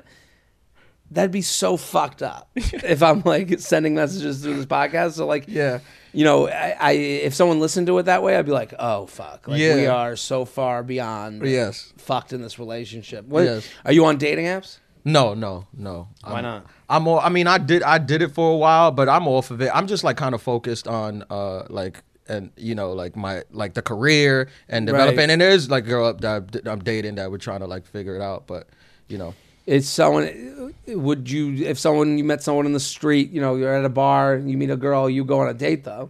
That'd 1.12 1.32
be 1.32 1.42
so 1.44 1.78
fucked 1.78 2.24
up 2.24 2.50
if 2.56 3.04
I'm 3.04 3.22
like 3.22 3.60
sending 3.60 3.94
messages 3.94 4.42
through 4.42 4.56
this 4.56 4.66
podcast. 4.66 5.13
So 5.13 5.28
like, 5.28 5.46
yeah. 5.48 5.80
you 6.12 6.24
know, 6.24 6.48
I, 6.48 6.75
I 6.80 6.92
if 6.94 7.36
someone 7.36 7.60
listened 7.60 7.86
to 7.88 7.98
it 8.00 8.04
that 8.04 8.24
way, 8.24 8.36
I'd 8.36 8.46
be 8.48 8.52
like, 8.52 8.74
oh 8.80 9.06
fuck, 9.06 9.48
like 9.48 9.60
we 9.60 9.86
are 9.86 10.16
so 10.16 10.44
far 10.44 10.82
beyond 10.82 11.46
Yes. 11.46 11.94
fucked 11.98 12.34
in 12.34 12.42
this 12.42 12.58
relationship. 12.58 13.25
What, 13.25 13.44
Yes. 13.44 13.68
Are 13.86 13.92
you 13.92 14.06
on 14.06 14.18
dating 14.18 14.46
apps? 14.46 14.80
No, 15.05 15.33
no, 15.33 15.67
no. 15.74 16.07
Why 16.24 16.38
I'm, 16.38 16.43
not? 16.43 16.65
I'm 16.89 17.07
all. 17.07 17.19
I 17.19 17.29
mean, 17.29 17.48
I 17.48 17.57
did. 17.57 17.83
I 17.83 17.98
did 17.98 18.22
it 18.22 18.29
for 18.29 18.51
a 18.53 18.55
while, 18.57 18.91
but 18.91 19.10
I'm 19.10 19.27
off 19.27 19.51
of 19.51 19.62
it. 19.62 19.69
I'm 19.74 19.88
just 19.88 20.03
like 20.03 20.17
kind 20.17 20.33
of 20.33 20.41
focused 20.41 20.88
on 20.88 21.24
uh 21.29 21.63
like 21.69 22.03
and 22.29 22.51
you 22.55 22.74
know 22.74 22.93
like 22.93 23.15
my 23.17 23.43
like 23.51 23.74
the 23.74 23.81
career 23.81 24.48
and 24.69 24.88
Right. 24.88 24.93
developing. 24.98 25.29
And 25.29 25.41
there's 25.41 25.69
like 25.69 25.83
a 25.86 25.88
girl 25.88 26.13
that 26.13 26.62
I'm 26.65 26.79
dating 26.79 27.15
that 27.15 27.29
we're 27.31 27.38
trying 27.38 27.60
to 27.60 27.67
like 27.67 27.86
figure 27.86 28.15
it 28.15 28.22
out, 28.22 28.48
but 28.48 28.67
you 29.07 29.17
know. 29.17 29.33
It's 29.65 29.88
someone. 29.88 30.74
Would 30.88 31.29
you, 31.31 31.65
if 31.65 31.79
someone 31.79 32.17
you 32.17 32.25
met 32.25 32.43
someone 32.43 32.65
in 32.65 32.74
the 32.74 32.81
street, 32.81 33.31
you 33.31 33.39
know, 33.39 33.55
you're 33.55 33.74
at 33.74 33.86
a 33.86 33.89
bar, 33.89 34.36
you 34.36 34.57
meet 34.57 34.69
a 34.69 34.75
girl, 34.75 35.10
you 35.10 35.24
go 35.24 35.39
on 35.39 35.48
a 35.48 35.53
date 35.53 35.86
though. 35.86 36.10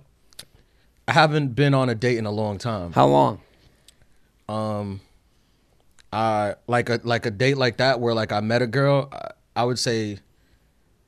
I 1.07 1.11
haven't 1.11 1.49
been 1.49 1.73
on 1.75 1.87
a 1.87 1.93
date 1.95 2.17
in 2.17 2.25
a 2.25 2.31
long 2.31 2.57
time. 2.57 2.93
How 2.93 3.05
long? 3.05 3.41
Um, 4.49 5.01
I 6.13 6.55
like 6.67 6.89
a 6.89 6.99
like 7.03 7.25
a 7.25 7.31
date 7.31 7.57
like 7.57 7.77
that 7.77 7.99
where 7.99 8.13
like 8.13 8.31
I 8.31 8.39
met 8.39 8.61
a 8.61 8.67
girl. 8.67 9.09
I, 9.11 9.31
I 9.55 9.63
would 9.65 9.77
say, 9.79 10.17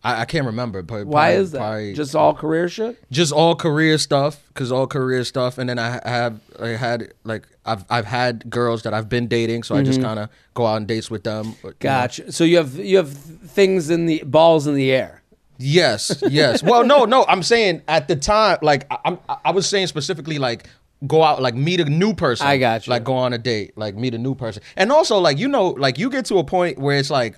I, 0.03 0.21
I 0.21 0.25
can't 0.25 0.45
remember. 0.45 0.81
But 0.81 1.07
Why 1.07 1.29
probably- 1.31 1.35
is 1.41 1.51
that? 1.51 1.57
probably- 1.59 1.93
Just 1.93 2.15
all 2.15 2.33
career 2.33 2.69
shit? 2.69 2.97
just 3.11 3.31
all 3.31 3.55
career 3.55 3.97
stuff 3.97 4.43
because 4.49 4.71
all 4.71 4.87
career 4.87 5.23
stuff 5.23 5.57
and 5.57 5.69
then 5.69 5.77
i 5.79 5.99
have 6.03 6.39
i 6.61 6.69
had 6.69 7.13
like 7.23 7.47
i've 7.65 7.85
i've 7.89 8.05
had 8.05 8.49
girls 8.49 8.81
that 8.83 8.93
i've 8.93 9.07
been 9.07 9.27
dating 9.27 9.63
so 9.63 9.75
i 9.75 9.81
just 9.83 9.99
mm-hmm. 9.99 10.07
kind 10.07 10.19
of 10.19 10.29
go 10.53 10.65
out 10.65 10.75
on 10.75 10.85
dates 10.85 11.09
with 11.11 11.23
them 11.23 11.55
but, 11.61 11.67
you 11.67 11.89
know. 11.89 11.95
Gotcha. 11.95 12.31
So 12.31 12.43
you 12.43 12.57
have 12.57 12.75
you 12.75 12.97
have 12.97 13.11
things 13.11 13.89
in 13.89 14.05
the 14.05 14.23
balls 14.25 14.67
in 14.67 14.75
the 14.75 14.91
air. 14.91 15.21
yes 15.57 16.21
yes 16.29 16.61
well 16.63 16.83
no 16.83 17.05
no 17.05 17.25
i'm 17.27 17.43
saying 17.43 17.81
at 17.87 18.07
the 18.07 18.15
time 18.15 18.57
like 18.61 18.85
i'm 19.05 19.17
i 19.45 19.51
was 19.51 19.67
saying 19.69 19.87
specifically 19.87 20.37
like 20.39 20.67
go 21.07 21.23
out 21.23 21.41
like 21.41 21.55
meet 21.55 21.79
a 21.79 21.85
new 21.85 22.13
person 22.13 22.47
I 22.47 22.57
got 22.57 22.87
you. 22.87 22.91
like 22.91 23.03
go 23.03 23.13
on 23.13 23.33
a 23.33 23.37
date 23.37 23.77
like 23.77 23.95
meet 23.95 24.13
a 24.13 24.17
new 24.17 24.35
person 24.35 24.63
and 24.75 24.91
also 24.91 25.17
like 25.19 25.37
you 25.37 25.47
know 25.47 25.69
like 25.69 25.97
you 25.97 26.09
get 26.09 26.25
to 26.25 26.37
a 26.37 26.43
point 26.43 26.77
where 26.77 26.97
it's 26.97 27.09
like 27.09 27.37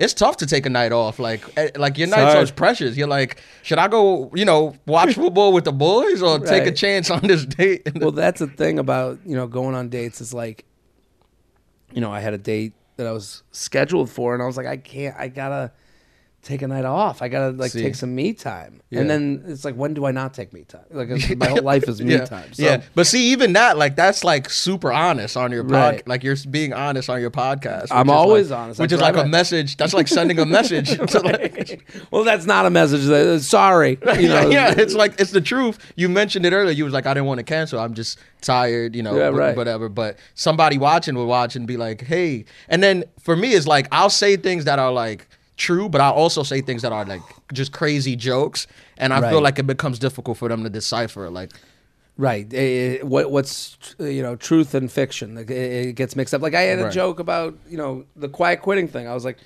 it's 0.00 0.14
tough 0.14 0.38
to 0.38 0.46
take 0.46 0.64
a 0.64 0.70
night 0.70 0.92
off. 0.92 1.18
Like, 1.18 1.44
eh, 1.58 1.68
like 1.76 1.98
your 1.98 2.08
night's 2.08 2.32
hard. 2.32 2.48
so 2.48 2.54
precious. 2.54 2.96
You're 2.96 3.06
like, 3.06 3.38
should 3.62 3.78
I 3.78 3.86
go, 3.86 4.30
you 4.34 4.46
know, 4.46 4.74
watch 4.86 5.14
football 5.22 5.52
with 5.52 5.64
the 5.64 5.72
boys 5.72 6.22
or 6.22 6.38
take 6.38 6.66
a 6.66 6.72
chance 6.72 7.10
on 7.10 7.20
this 7.20 7.44
date? 7.44 7.86
well, 7.96 8.10
that's 8.10 8.40
the 8.40 8.46
thing 8.46 8.78
about 8.78 9.18
you 9.26 9.36
know 9.36 9.46
going 9.46 9.74
on 9.74 9.90
dates 9.90 10.22
is 10.22 10.32
like, 10.32 10.64
you 11.92 12.00
know, 12.00 12.10
I 12.10 12.20
had 12.20 12.32
a 12.32 12.38
date 12.38 12.72
that 12.96 13.06
I 13.06 13.12
was 13.12 13.42
scheduled 13.52 14.08
for, 14.08 14.32
and 14.32 14.42
I 14.42 14.46
was 14.46 14.56
like, 14.56 14.66
I 14.66 14.78
can't, 14.78 15.14
I 15.18 15.28
gotta 15.28 15.70
take 16.42 16.62
a 16.62 16.68
night 16.68 16.84
off. 16.86 17.20
I 17.20 17.28
gotta 17.28 17.50
like 17.52 17.72
See. 17.72 17.82
take 17.82 17.94
some 17.94 18.14
me 18.14 18.32
time. 18.32 18.80
Yeah. 18.88 19.00
And 19.00 19.10
then 19.10 19.44
it's 19.46 19.64
like, 19.64 19.74
when 19.74 19.92
do 19.94 20.06
I 20.06 20.10
not 20.10 20.32
take 20.32 20.52
me 20.52 20.64
time? 20.64 20.84
Like 20.90 21.08
my 21.36 21.48
whole 21.48 21.62
life 21.62 21.86
is 21.88 22.00
me 22.00 22.14
yeah. 22.14 22.24
time. 22.24 22.52
So, 22.54 22.62
yeah, 22.62 22.82
but 22.94 23.06
see, 23.06 23.32
even 23.32 23.52
that, 23.52 23.76
like, 23.76 23.94
that's 23.94 24.24
like 24.24 24.48
super 24.48 24.90
honest 24.92 25.36
on 25.36 25.52
your. 25.52 25.64
Right. 25.64 26.06
Like, 26.08 26.24
you're 26.24 26.36
being 26.48 26.72
honest 26.72 27.10
on 27.10 27.20
your 27.20 27.30
podcast. 27.30 27.88
I'm 27.90 28.08
always 28.08 28.50
like- 28.50 28.58
honest. 28.58 28.80
Which 28.80 28.92
is 28.92 29.00
like 29.00 29.16
a 29.16 29.26
message. 29.26 29.76
That's 29.76 29.92
like 29.92 30.08
sending 30.08 30.38
a 30.38 30.46
message. 30.46 30.90
to, 31.10 31.20
like, 31.20 31.82
well, 32.10 32.24
that's 32.24 32.46
not 32.46 32.66
a 32.66 32.70
message. 32.70 33.04
that- 33.04 33.26
uh, 33.26 33.38
Sorry, 33.38 33.98
you 34.18 34.28
know. 34.28 34.48
yeah, 34.48 34.74
it's 34.76 34.94
like 34.94 35.20
it's 35.20 35.32
the 35.32 35.40
truth. 35.40 35.92
You 35.96 36.08
mentioned 36.08 36.46
it 36.46 36.52
earlier. 36.52 36.72
You 36.72 36.84
was 36.84 36.92
like, 36.94 37.06
I 37.06 37.14
didn't 37.14 37.26
want 37.26 37.38
to 37.38 37.44
cancel. 37.44 37.78
I'm 37.80 37.94
just 37.94 38.18
tired, 38.40 38.96
you 38.96 39.02
know, 39.02 39.16
Yeah, 39.16 39.28
right. 39.28 39.56
whatever. 39.56 39.88
But 39.88 40.18
somebody 40.34 40.78
watching 40.78 41.14
will 41.14 41.26
watch 41.26 41.56
and 41.56 41.66
be 41.66 41.76
like, 41.76 42.00
hey. 42.02 42.46
And 42.68 42.82
then 42.82 43.04
for 43.20 43.36
me, 43.36 43.52
it's 43.52 43.66
like 43.66 43.88
I'll 43.92 44.10
say 44.10 44.36
things 44.36 44.64
that 44.64 44.78
are 44.78 44.92
like 44.92 45.26
true, 45.60 45.88
but 45.88 46.00
I'll 46.00 46.12
also 46.24 46.42
say 46.42 46.60
things 46.62 46.82
that 46.82 46.92
are 46.92 47.04
like 47.04 47.22
just 47.52 47.70
crazy 47.72 48.16
jokes. 48.16 48.66
And 48.96 49.12
I 49.12 49.20
Right. 49.20 49.30
feel 49.30 49.42
like 49.42 49.58
it 49.58 49.66
becomes 49.66 49.98
difficult 49.98 50.36
for 50.38 50.48
them 50.48 50.62
to 50.64 50.70
decipher. 50.70 51.28
Like, 51.30 51.50
Right. 52.16 52.46
Eh, 52.52 52.98
what 53.02 53.30
what's 53.30 53.56
you 53.98 54.22
know 54.22 54.36
truth 54.36 54.74
and 54.74 54.90
fiction? 54.92 55.34
Like, 55.36 55.50
It, 55.50 55.88
it 55.88 55.92
gets 55.94 56.16
mixed 56.16 56.34
up. 56.34 56.42
Like 56.42 56.54
I 56.54 56.62
had 56.70 56.78
a 56.78 56.84
Right. 56.84 56.92
joke 56.92 57.18
about 57.20 57.54
you 57.72 57.78
know 57.78 58.04
the 58.16 58.28
quiet 58.28 58.60
quitting 58.62 58.88
thing. 58.88 59.06
I 59.08 59.14
was 59.14 59.24
like, 59.24 59.38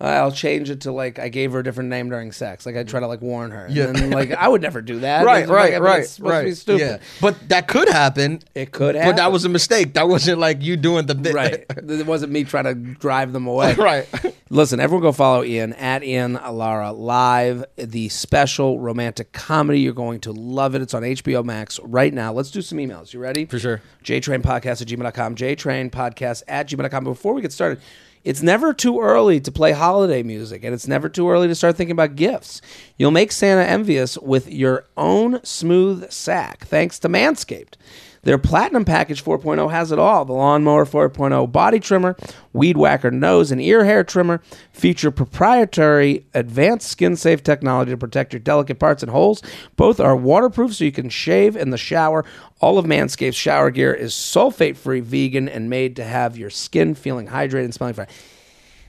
I'll 0.00 0.32
change 0.32 0.70
it 0.70 0.82
to 0.82 0.92
like 0.92 1.18
I 1.18 1.28
gave 1.28 1.52
her 1.52 1.58
a 1.58 1.62
different 1.62 1.90
name 1.90 2.08
during 2.08 2.32
sex. 2.32 2.64
Like 2.64 2.74
I 2.76 2.84
try 2.84 3.00
to 3.00 3.06
like 3.06 3.20
warn 3.20 3.50
her. 3.50 3.66
Yeah. 3.68 3.88
And 3.88 3.96
then, 3.96 4.10
like 4.10 4.30
I 4.32 4.48
would 4.48 4.62
never 4.62 4.80
do 4.80 5.00
that. 5.00 5.26
right, 5.26 5.42
It's 5.42 5.50
like, 5.50 5.72
right, 5.72 5.80
right, 5.80 6.00
It's 6.00 6.12
supposed 6.12 6.30
right. 6.32 6.40
to 6.40 6.46
be 6.48 6.54
stupid. 6.54 6.80
Yeah, 6.80 6.98
but 7.20 7.48
that 7.50 7.68
could 7.68 7.88
happen. 7.88 8.40
It 8.54 8.72
could 8.72 8.94
happen. 8.94 9.10
But 9.10 9.16
that 9.16 9.30
was 9.30 9.44
a 9.44 9.50
mistake. 9.50 9.94
That 9.94 10.08
wasn't 10.08 10.38
like 10.38 10.62
you 10.62 10.76
doing 10.78 11.06
the 11.06 11.14
bit. 11.14 11.34
right. 11.34 11.66
It 12.00 12.06
wasn't 12.06 12.32
me 12.32 12.44
trying 12.44 12.64
to 12.64 12.74
drive 12.74 13.32
them 13.32 13.46
away. 13.46 13.74
right. 13.78 14.06
Listen, 14.48 14.80
everyone 14.80 15.02
go 15.02 15.12
follow 15.12 15.44
Ian 15.44 15.72
at 15.74 16.02
Ian 16.02 16.34
Lara 16.34 16.92
Live, 16.92 17.64
the 17.76 18.08
special 18.08 18.78
romantic 18.80 19.32
comedy. 19.32 19.80
You're 19.80 19.92
going 19.92 20.20
to 20.20 20.32
love 20.32 20.74
it. 20.74 20.82
It's 20.82 20.94
on 20.94 21.02
HBO 21.02 21.44
Max 21.44 21.78
right 21.80 22.12
now. 22.14 22.32
Let's 22.32 22.50
do 22.50 22.62
some 22.62 22.78
emails. 22.78 23.12
You 23.12 23.20
ready? 23.20 23.44
For 23.44 23.58
sure. 23.58 23.82
JTrainPodcast 24.04 24.82
at 24.82 24.88
gmail.com. 24.88 25.34
JTrainPodcast 25.36 26.42
at 26.48 26.68
gmail.com. 26.68 27.04
Before 27.04 27.34
we 27.34 27.42
get 27.42 27.52
started, 27.52 27.80
it's 28.24 28.42
never 28.42 28.74
too 28.74 29.00
early 29.00 29.40
to 29.40 29.52
play 29.52 29.72
holiday 29.72 30.22
music, 30.22 30.62
and 30.64 30.74
it's 30.74 30.88
never 30.88 31.08
too 31.08 31.30
early 31.30 31.48
to 31.48 31.54
start 31.54 31.76
thinking 31.76 31.92
about 31.92 32.16
gifts. 32.16 32.60
You'll 32.98 33.10
make 33.10 33.32
Santa 33.32 33.64
envious 33.64 34.18
with 34.18 34.50
your 34.50 34.86
own 34.96 35.42
smooth 35.44 36.10
sack, 36.10 36.66
thanks 36.66 36.98
to 37.00 37.08
Manscaped. 37.08 37.74
Their 38.22 38.36
Platinum 38.36 38.84
Package 38.84 39.24
4.0 39.24 39.70
has 39.70 39.92
it 39.92 39.98
all 39.98 40.26
the 40.26 40.34
Lawnmower 40.34 40.84
4.0 40.84 41.50
body 41.50 41.80
trimmer, 41.80 42.16
Weed 42.52 42.76
Whacker 42.76 43.10
nose 43.10 43.50
and 43.50 43.62
ear 43.62 43.84
hair 43.84 44.04
trimmer, 44.04 44.42
feature 44.72 45.10
proprietary 45.10 46.26
advanced 46.34 46.88
skin 46.88 47.16
safe 47.16 47.42
technology 47.42 47.92
to 47.92 47.96
protect 47.96 48.34
your 48.34 48.40
delicate 48.40 48.78
parts 48.78 49.02
and 49.02 49.10
holes. 49.10 49.42
Both 49.76 50.00
are 50.00 50.14
waterproof 50.14 50.74
so 50.74 50.84
you 50.84 50.92
can 50.92 51.08
shave 51.08 51.56
in 51.56 51.70
the 51.70 51.78
shower. 51.78 52.26
All 52.60 52.78
of 52.78 52.84
Manscaped's 52.84 53.36
shower 53.36 53.70
gear 53.70 53.94
is 53.94 54.12
sulfate 54.12 54.76
free, 54.76 55.00
vegan, 55.00 55.48
and 55.48 55.70
made 55.70 55.96
to 55.96 56.04
have 56.04 56.36
your 56.36 56.50
skin 56.50 56.94
feeling 56.94 57.28
hydrated 57.28 57.64
and 57.64 57.74
smelling 57.74 57.94
fine. 57.94 58.08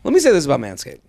Let 0.03 0.13
me 0.13 0.19
say 0.19 0.31
this 0.31 0.45
about 0.45 0.59
Manscaped. 0.59 1.01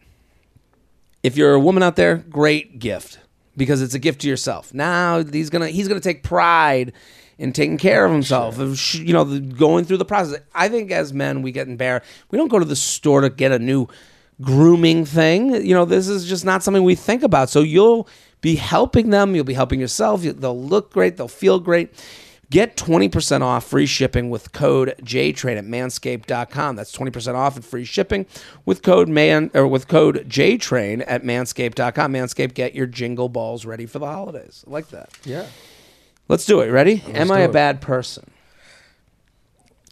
If 1.24 1.36
you're 1.36 1.54
a 1.54 1.60
woman 1.60 1.82
out 1.82 1.96
there, 1.96 2.16
great 2.16 2.78
gift 2.78 3.18
because 3.56 3.82
it's 3.82 3.94
a 3.94 3.98
gift 3.98 4.20
to 4.22 4.28
yourself. 4.28 4.72
Now 4.72 5.22
he's 5.24 5.50
gonna 5.50 5.68
he's 5.68 5.88
gonna 5.88 6.00
take 6.00 6.22
pride 6.22 6.92
in 7.42 7.52
taking 7.52 7.76
care 7.76 8.04
of 8.04 8.12
himself, 8.12 8.56
sh- 8.76 8.94
you 8.96 9.12
know, 9.12 9.24
the, 9.24 9.40
going 9.40 9.84
through 9.84 9.96
the 9.98 10.04
process. 10.04 10.40
I 10.54 10.68
think 10.68 10.90
as 10.92 11.12
men, 11.12 11.42
we 11.42 11.50
get 11.52 11.66
embarrassed. 11.68 12.06
We 12.30 12.38
don't 12.38 12.48
go 12.48 12.58
to 12.58 12.64
the 12.64 12.76
store 12.76 13.20
to 13.22 13.30
get 13.30 13.50
a 13.52 13.58
new 13.58 13.88
grooming 14.40 15.04
thing. 15.04 15.54
You 15.66 15.74
know, 15.74 15.84
this 15.84 16.08
is 16.08 16.28
just 16.28 16.44
not 16.44 16.62
something 16.62 16.82
we 16.84 16.94
think 16.94 17.22
about. 17.22 17.50
So 17.50 17.60
you'll 17.60 18.08
be 18.40 18.56
helping 18.56 19.10
them. 19.10 19.34
You'll 19.34 19.44
be 19.44 19.54
helping 19.54 19.80
yourself. 19.80 20.24
You- 20.24 20.32
They'll 20.32 20.60
look 20.60 20.92
great. 20.92 21.16
They'll 21.16 21.28
feel 21.28 21.58
great. 21.60 21.90
Get 22.50 22.76
20% 22.76 23.40
off 23.40 23.64
free 23.66 23.86
shipping 23.86 24.28
with 24.28 24.52
code 24.52 24.94
JTRAIN 25.02 25.56
at 25.56 25.64
manscaped.com. 25.64 26.76
That's 26.76 26.94
20% 26.94 27.34
off 27.34 27.56
and 27.56 27.64
free 27.64 27.84
shipping 27.86 28.26
with 28.66 28.82
code 28.82 29.08
man 29.08 29.50
or 29.54 29.66
with 29.66 29.88
code 29.88 30.26
JTRAIN 30.28 31.02
at 31.06 31.22
manscaped.com. 31.22 32.12
Manscaped, 32.12 32.52
get 32.52 32.74
your 32.74 32.86
jingle 32.86 33.30
balls 33.30 33.64
ready 33.64 33.86
for 33.86 33.98
the 34.00 34.06
holidays. 34.06 34.64
I 34.66 34.70
like 34.70 34.88
that. 34.90 35.08
Yeah. 35.24 35.46
Let's 36.32 36.46
do 36.46 36.60
it. 36.60 36.70
Ready? 36.70 37.02
Am 37.12 37.30
I 37.30 37.40
do 37.40 37.42
a 37.42 37.48
it. 37.50 37.52
bad 37.52 37.82
person? 37.82 38.24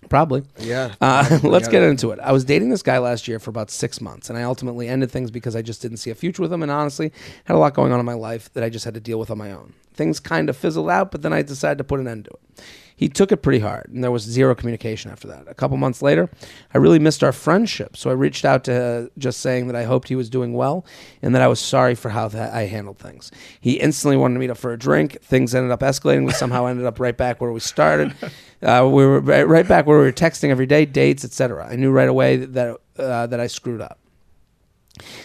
Probably. 0.08 0.42
Yeah. 0.58 0.94
Uh, 1.00 1.38
let's 1.42 1.66
Yeah. 1.66 1.72
get 1.72 1.82
into 1.82 2.12
it. 2.12 2.18
I 2.18 2.32
was 2.32 2.46
dating 2.46 2.70
this 2.70 2.82
guy 2.82 2.96
last 2.96 3.28
year 3.28 3.38
for 3.38 3.50
about 3.50 3.70
six 3.70 4.00
months, 4.00 4.30
and 4.30 4.38
I 4.38 4.42
ultimately 4.44 4.88
ended 4.88 5.10
things 5.10 5.30
because 5.30 5.54
I 5.54 5.60
just 5.60 5.82
didn't 5.82 5.98
see 5.98 6.08
a 6.08 6.14
future 6.14 6.40
with 6.40 6.50
him, 6.50 6.62
and 6.62 6.72
honestly, 6.72 7.12
had 7.44 7.56
a 7.56 7.58
lot 7.58 7.74
going 7.74 7.92
on 7.92 8.00
in 8.00 8.06
my 8.06 8.14
life 8.14 8.50
that 8.54 8.64
I 8.64 8.70
just 8.70 8.86
had 8.86 8.94
to 8.94 9.00
deal 9.00 9.18
with 9.18 9.30
on 9.30 9.36
my 9.36 9.52
own. 9.52 9.74
Things 9.92 10.18
kind 10.18 10.48
of 10.48 10.56
fizzled 10.56 10.88
out, 10.88 11.10
but 11.10 11.20
then 11.20 11.34
I 11.34 11.42
decided 11.42 11.76
to 11.76 11.84
put 11.84 12.00
an 12.00 12.08
end 12.08 12.24
to 12.24 12.30
it. 12.30 12.62
He 13.00 13.08
took 13.08 13.32
it 13.32 13.38
pretty 13.38 13.60
hard, 13.60 13.88
and 13.94 14.04
there 14.04 14.10
was 14.10 14.24
zero 14.24 14.54
communication 14.54 15.10
after 15.10 15.26
that. 15.28 15.48
A 15.48 15.54
couple 15.54 15.78
months 15.78 16.02
later, 16.02 16.28
I 16.74 16.76
really 16.76 16.98
missed 16.98 17.24
our 17.24 17.32
friendship, 17.32 17.96
so 17.96 18.10
I 18.10 18.12
reached 18.12 18.44
out 18.44 18.62
to 18.64 18.74
uh, 18.74 19.06
just 19.16 19.40
saying 19.40 19.68
that 19.68 19.74
I 19.74 19.84
hoped 19.84 20.08
he 20.08 20.16
was 20.16 20.28
doing 20.28 20.52
well 20.52 20.84
and 21.22 21.34
that 21.34 21.40
I 21.40 21.48
was 21.48 21.60
sorry 21.60 21.94
for 21.94 22.10
how 22.10 22.28
that 22.28 22.52
I 22.52 22.66
handled 22.66 22.98
things. 22.98 23.30
He 23.58 23.80
instantly 23.80 24.18
wanted 24.18 24.34
to 24.34 24.40
meet 24.40 24.50
up 24.50 24.58
for 24.58 24.74
a 24.74 24.78
drink. 24.78 25.22
Things 25.22 25.54
ended 25.54 25.70
up 25.70 25.80
escalating. 25.80 26.26
We 26.26 26.32
somehow 26.32 26.66
ended 26.66 26.84
up 26.84 27.00
right 27.00 27.16
back 27.16 27.40
where 27.40 27.50
we 27.52 27.60
started. 27.60 28.14
Uh, 28.62 28.86
we 28.92 29.06
were 29.06 29.20
right 29.20 29.48
right 29.48 29.66
back 29.66 29.86
where 29.86 29.96
we 29.98 30.04
were 30.04 30.12
texting 30.12 30.50
every 30.50 30.66
day, 30.66 30.84
dates, 30.84 31.24
etc. 31.24 31.66
I 31.66 31.76
knew 31.76 31.90
right 31.90 32.10
away 32.10 32.36
that 32.36 32.76
uh, 32.98 33.26
that 33.26 33.40
I 33.40 33.46
screwed 33.46 33.80
up. 33.80 33.98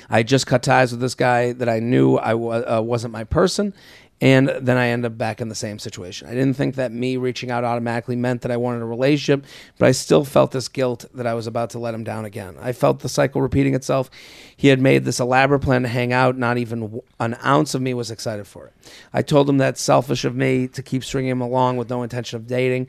I 0.09 0.23
just 0.23 0.47
cut 0.47 0.63
ties 0.63 0.91
with 0.91 1.01
this 1.01 1.15
guy 1.15 1.51
that 1.51 1.67
I 1.67 1.79
knew 1.79 2.15
I 2.15 2.33
wa- 2.33 2.63
uh, 2.77 2.81
wasn't 2.81 3.11
my 3.11 3.25
person, 3.25 3.73
and 4.21 4.47
then 4.47 4.77
I 4.77 4.87
end 4.87 5.05
up 5.05 5.17
back 5.17 5.41
in 5.41 5.49
the 5.49 5.55
same 5.55 5.77
situation. 5.77 6.29
I 6.29 6.33
didn't 6.33 6.53
think 6.53 6.75
that 6.75 6.91
me 6.91 7.17
reaching 7.17 7.51
out 7.51 7.65
automatically 7.65 8.15
meant 8.15 8.41
that 8.41 8.51
I 8.51 8.57
wanted 8.57 8.81
a 8.81 8.85
relationship, 8.85 9.45
but 9.77 9.87
I 9.87 9.91
still 9.91 10.23
felt 10.23 10.51
this 10.51 10.69
guilt 10.69 11.05
that 11.13 11.27
I 11.27 11.33
was 11.33 11.47
about 11.47 11.71
to 11.71 11.79
let 11.79 11.93
him 11.93 12.05
down 12.05 12.23
again. 12.23 12.55
I 12.61 12.71
felt 12.71 13.01
the 13.01 13.09
cycle 13.09 13.41
repeating 13.41 13.75
itself. 13.75 14.09
He 14.55 14.69
had 14.69 14.79
made 14.79 15.03
this 15.03 15.19
elaborate 15.19 15.59
plan 15.59 15.81
to 15.81 15.89
hang 15.89 16.13
out. 16.13 16.37
Not 16.37 16.57
even 16.57 17.01
an 17.19 17.37
ounce 17.43 17.75
of 17.75 17.81
me 17.81 17.93
was 17.93 18.09
excited 18.09 18.47
for 18.47 18.67
it. 18.67 18.73
I 19.13 19.21
told 19.21 19.49
him 19.49 19.57
that's 19.57 19.81
selfish 19.81 20.23
of 20.23 20.35
me 20.35 20.69
to 20.69 20.81
keep 20.81 21.03
stringing 21.03 21.31
him 21.31 21.41
along 21.41 21.75
with 21.75 21.89
no 21.89 22.01
intention 22.01 22.37
of 22.37 22.47
dating. 22.47 22.87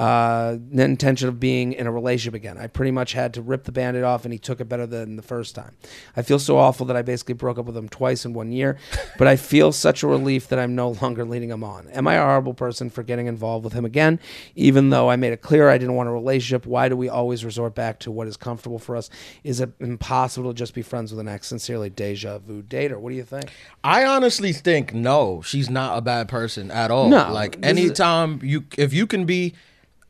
Uh, 0.00 0.56
the 0.72 0.82
intention 0.82 1.28
of 1.28 1.38
being 1.38 1.74
in 1.74 1.86
a 1.86 1.92
relationship 1.92 2.32
again. 2.32 2.56
I 2.56 2.68
pretty 2.68 2.90
much 2.90 3.12
had 3.12 3.34
to 3.34 3.42
rip 3.42 3.64
the 3.64 3.72
band-aid 3.72 4.02
off, 4.02 4.24
and 4.24 4.32
he 4.32 4.38
took 4.38 4.58
it 4.58 4.64
better 4.64 4.86
than 4.86 5.16
the 5.16 5.22
first 5.22 5.54
time. 5.54 5.76
I 6.16 6.22
feel 6.22 6.38
so 6.38 6.56
awful 6.56 6.86
that 6.86 6.96
I 6.96 7.02
basically 7.02 7.34
broke 7.34 7.58
up 7.58 7.66
with 7.66 7.76
him 7.76 7.86
twice 7.86 8.24
in 8.24 8.32
one 8.32 8.50
year, 8.50 8.78
but 9.18 9.28
I 9.28 9.36
feel 9.36 9.72
such 9.72 10.02
a 10.02 10.06
relief 10.06 10.48
that 10.48 10.58
I'm 10.58 10.74
no 10.74 10.92
longer 11.02 11.26
leading 11.26 11.50
him 11.50 11.62
on. 11.62 11.86
Am 11.88 12.08
I 12.08 12.14
a 12.14 12.22
horrible 12.22 12.54
person 12.54 12.88
for 12.88 13.02
getting 13.02 13.26
involved 13.26 13.62
with 13.62 13.74
him 13.74 13.84
again, 13.84 14.18
even 14.54 14.88
though 14.88 15.10
I 15.10 15.16
made 15.16 15.34
it 15.34 15.42
clear 15.42 15.68
I 15.68 15.76
didn't 15.76 15.96
want 15.96 16.08
a 16.08 16.12
relationship? 16.12 16.64
Why 16.64 16.88
do 16.88 16.96
we 16.96 17.10
always 17.10 17.44
resort 17.44 17.74
back 17.74 17.98
to 17.98 18.10
what 18.10 18.26
is 18.26 18.38
comfortable 18.38 18.78
for 18.78 18.96
us? 18.96 19.10
Is 19.44 19.60
it 19.60 19.70
impossible 19.80 20.54
to 20.54 20.56
just 20.56 20.72
be 20.72 20.80
friends 20.80 21.12
with 21.12 21.20
an 21.20 21.28
ex? 21.28 21.48
Sincerely, 21.48 21.90
Deja 21.90 22.38
Vu 22.38 22.62
Dater. 22.62 22.98
What 22.98 23.10
do 23.10 23.16
you 23.16 23.24
think? 23.24 23.50
I 23.84 24.06
honestly 24.06 24.54
think 24.54 24.94
no, 24.94 25.42
she's 25.42 25.68
not 25.68 25.98
a 25.98 26.00
bad 26.00 26.26
person 26.28 26.70
at 26.70 26.90
all. 26.90 27.10
No, 27.10 27.30
like 27.30 27.56
is- 27.56 27.62
anytime 27.64 28.40
you, 28.42 28.64
if 28.78 28.94
you 28.94 29.06
can 29.06 29.26
be, 29.26 29.52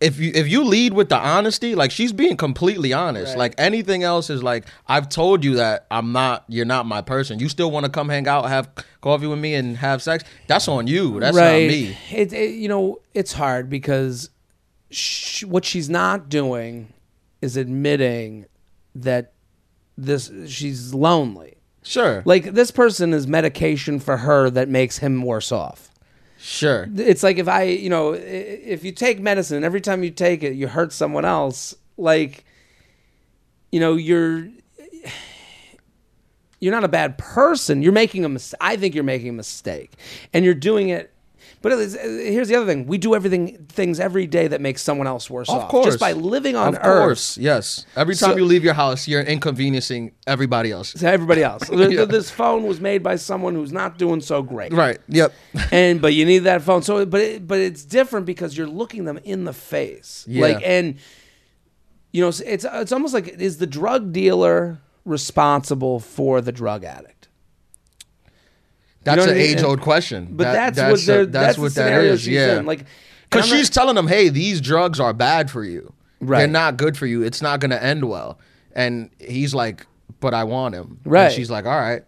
if 0.00 0.18
you 0.18 0.32
if 0.34 0.48
you 0.48 0.64
lead 0.64 0.94
with 0.94 1.10
the 1.10 1.18
honesty, 1.18 1.74
like 1.74 1.90
she's 1.90 2.12
being 2.12 2.36
completely 2.36 2.92
honest. 2.92 3.32
Right. 3.32 3.38
Like 3.38 3.54
anything 3.58 4.02
else 4.02 4.30
is 4.30 4.42
like 4.42 4.64
I've 4.88 5.08
told 5.08 5.44
you 5.44 5.56
that 5.56 5.86
I'm 5.90 6.12
not, 6.12 6.44
you're 6.48 6.64
not 6.64 6.86
my 6.86 7.02
person. 7.02 7.38
You 7.38 7.48
still 7.48 7.70
want 7.70 7.84
to 7.84 7.92
come 7.92 8.08
hang 8.08 8.26
out, 8.26 8.48
have 8.48 8.70
coffee 9.02 9.26
with 9.26 9.38
me, 9.38 9.54
and 9.54 9.76
have 9.76 10.02
sex? 10.02 10.24
That's 10.46 10.68
on 10.68 10.86
you. 10.86 11.20
That's 11.20 11.36
not 11.36 11.52
me. 11.52 11.96
It, 12.10 12.32
it 12.32 12.54
you 12.54 12.68
know 12.68 13.00
it's 13.12 13.34
hard 13.34 13.68
because 13.68 14.30
sh- 14.90 15.44
what 15.44 15.64
she's 15.64 15.90
not 15.90 16.28
doing 16.28 16.92
is 17.42 17.56
admitting 17.56 18.46
that 18.94 19.32
this 19.98 20.30
she's 20.46 20.94
lonely. 20.94 21.56
Sure, 21.82 22.22
Like 22.26 22.52
this 22.52 22.70
person 22.70 23.14
is 23.14 23.26
medication 23.26 24.00
for 24.00 24.18
her 24.18 24.50
that 24.50 24.68
makes 24.68 24.98
him 24.98 25.22
worse 25.22 25.50
off. 25.50 25.89
Sure. 26.40 26.88
It's 26.96 27.22
like 27.22 27.38
if 27.38 27.48
I, 27.48 27.64
you 27.64 27.90
know, 27.90 28.12
if 28.12 28.84
you 28.84 28.92
take 28.92 29.20
medicine 29.20 29.62
every 29.62 29.80
time 29.80 30.02
you 30.02 30.10
take 30.10 30.42
it 30.42 30.54
you 30.54 30.68
hurt 30.68 30.92
someone 30.92 31.24
else, 31.24 31.74
like 31.96 32.44
you 33.70 33.78
know, 33.80 33.94
you're 33.94 34.48
you're 36.60 36.72
not 36.72 36.84
a 36.84 36.88
bad 36.88 37.18
person. 37.18 37.82
You're 37.82 37.92
making 37.92 38.24
a 38.24 38.28
mis- 38.28 38.54
I 38.60 38.76
think 38.76 38.94
you're 38.94 39.04
making 39.04 39.30
a 39.30 39.34
mistake. 39.34 39.92
And 40.32 40.44
you're 40.44 40.54
doing 40.54 40.90
it 40.90 41.09
but 41.62 41.72
is, 41.72 41.94
uh, 41.96 42.00
here's 42.02 42.48
the 42.48 42.54
other 42.56 42.66
thing: 42.66 42.86
we 42.86 42.96
do 42.98 43.14
everything 43.14 43.66
things 43.68 44.00
every 44.00 44.26
day 44.26 44.48
that 44.48 44.60
makes 44.60 44.80
someone 44.82 45.06
else 45.06 45.28
worse 45.28 45.48
Of 45.48 45.56
off, 45.62 45.68
course, 45.70 45.86
just 45.86 46.00
by 46.00 46.12
living 46.12 46.56
on 46.56 46.68
of 46.68 46.74
Earth. 46.84 47.02
course, 47.02 47.38
yes. 47.38 47.84
Every 47.96 48.14
time 48.14 48.30
So- 48.32 48.36
you 48.38 48.44
leave 48.44 48.64
your 48.64 48.74
house, 48.74 49.06
you're 49.06 49.20
inconveniencing 49.22 50.12
everybody 50.26 50.70
else. 50.72 51.02
Everybody 51.02 51.42
else, 51.42 51.70
Yeah. 51.72 52.04
this 52.06 52.30
phone 52.30 52.62
was 52.64 52.80
made 52.80 53.02
by 53.02 53.16
someone 53.16 53.54
who's 53.54 53.72
not 53.72 53.98
doing 53.98 54.20
so 54.20 54.42
great, 54.42 54.72
Right. 54.72 54.98
Yep. 55.08 55.32
and 55.72 56.00
but 56.00 56.14
you 56.14 56.24
need 56.24 56.40
that 56.40 56.62
phone. 56.62 56.82
So, 56.82 57.04
but 57.04 57.20
it, 57.20 57.46
but 57.46 57.58
it's 57.58 57.84
different 57.84 58.26
because 58.26 58.56
you're 58.56 58.66
looking 58.66 59.04
them 59.04 59.18
in 59.24 59.44
the 59.44 59.52
face, 59.52 60.24
Yeah. 60.28 60.42
like 60.46 60.62
and 60.64 60.96
you 62.12 62.20
know 62.22 62.28
it's, 62.28 62.40
it's 62.40 62.92
almost 62.92 63.14
like 63.14 63.28
is 63.28 63.58
the 63.58 63.66
drug 63.66 64.12
dealer 64.12 64.80
responsible 65.04 66.00
for 66.00 66.40
the 66.40 66.52
drug 66.52 66.84
addict? 66.84 67.19
That's 69.04 69.16
know 69.16 69.24
an 69.32 69.38
I 69.38 69.42
mean? 69.42 69.58
age 69.58 69.62
old 69.62 69.80
question. 69.80 70.28
But 70.32 70.44
That- 70.44 70.74
that's, 70.74 70.90
what 71.00 71.06
they're 71.06 71.20
a- 71.22 71.26
that's, 71.26 71.58
what 71.58 71.74
the 71.74 71.82
that 71.82 72.18
she's 72.18 72.28
Yeah. 72.28 72.58
in. 72.58 72.66
Like, 72.66 72.84
Because 73.30 73.46
she's 73.46 73.68
not- 73.70 73.72
telling 73.74 73.94
them, 73.96 74.06
hey, 74.08 74.28
these 74.28 74.60
drugs 74.60 75.00
are 75.00 75.12
bad 75.12 75.50
for 75.50 75.64
you. 75.64 75.92
Right. 76.20 76.40
They're 76.40 76.46
not 76.48 76.76
good 76.76 76.96
for 76.98 77.06
you. 77.06 77.22
It's 77.22 77.40
not 77.40 77.60
going 77.60 77.70
to 77.70 77.82
end 77.82 78.04
well. 78.08 78.38
And 78.74 79.10
he's 79.18 79.54
like, 79.54 79.86
but 80.20 80.34
I 80.34 80.44
want 80.44 80.74
him. 80.74 80.98
And 81.04 81.12
Right. 81.12 81.32
she's 81.32 81.50
like, 81.50 81.64
all 81.64 81.78
right. 81.78 82.02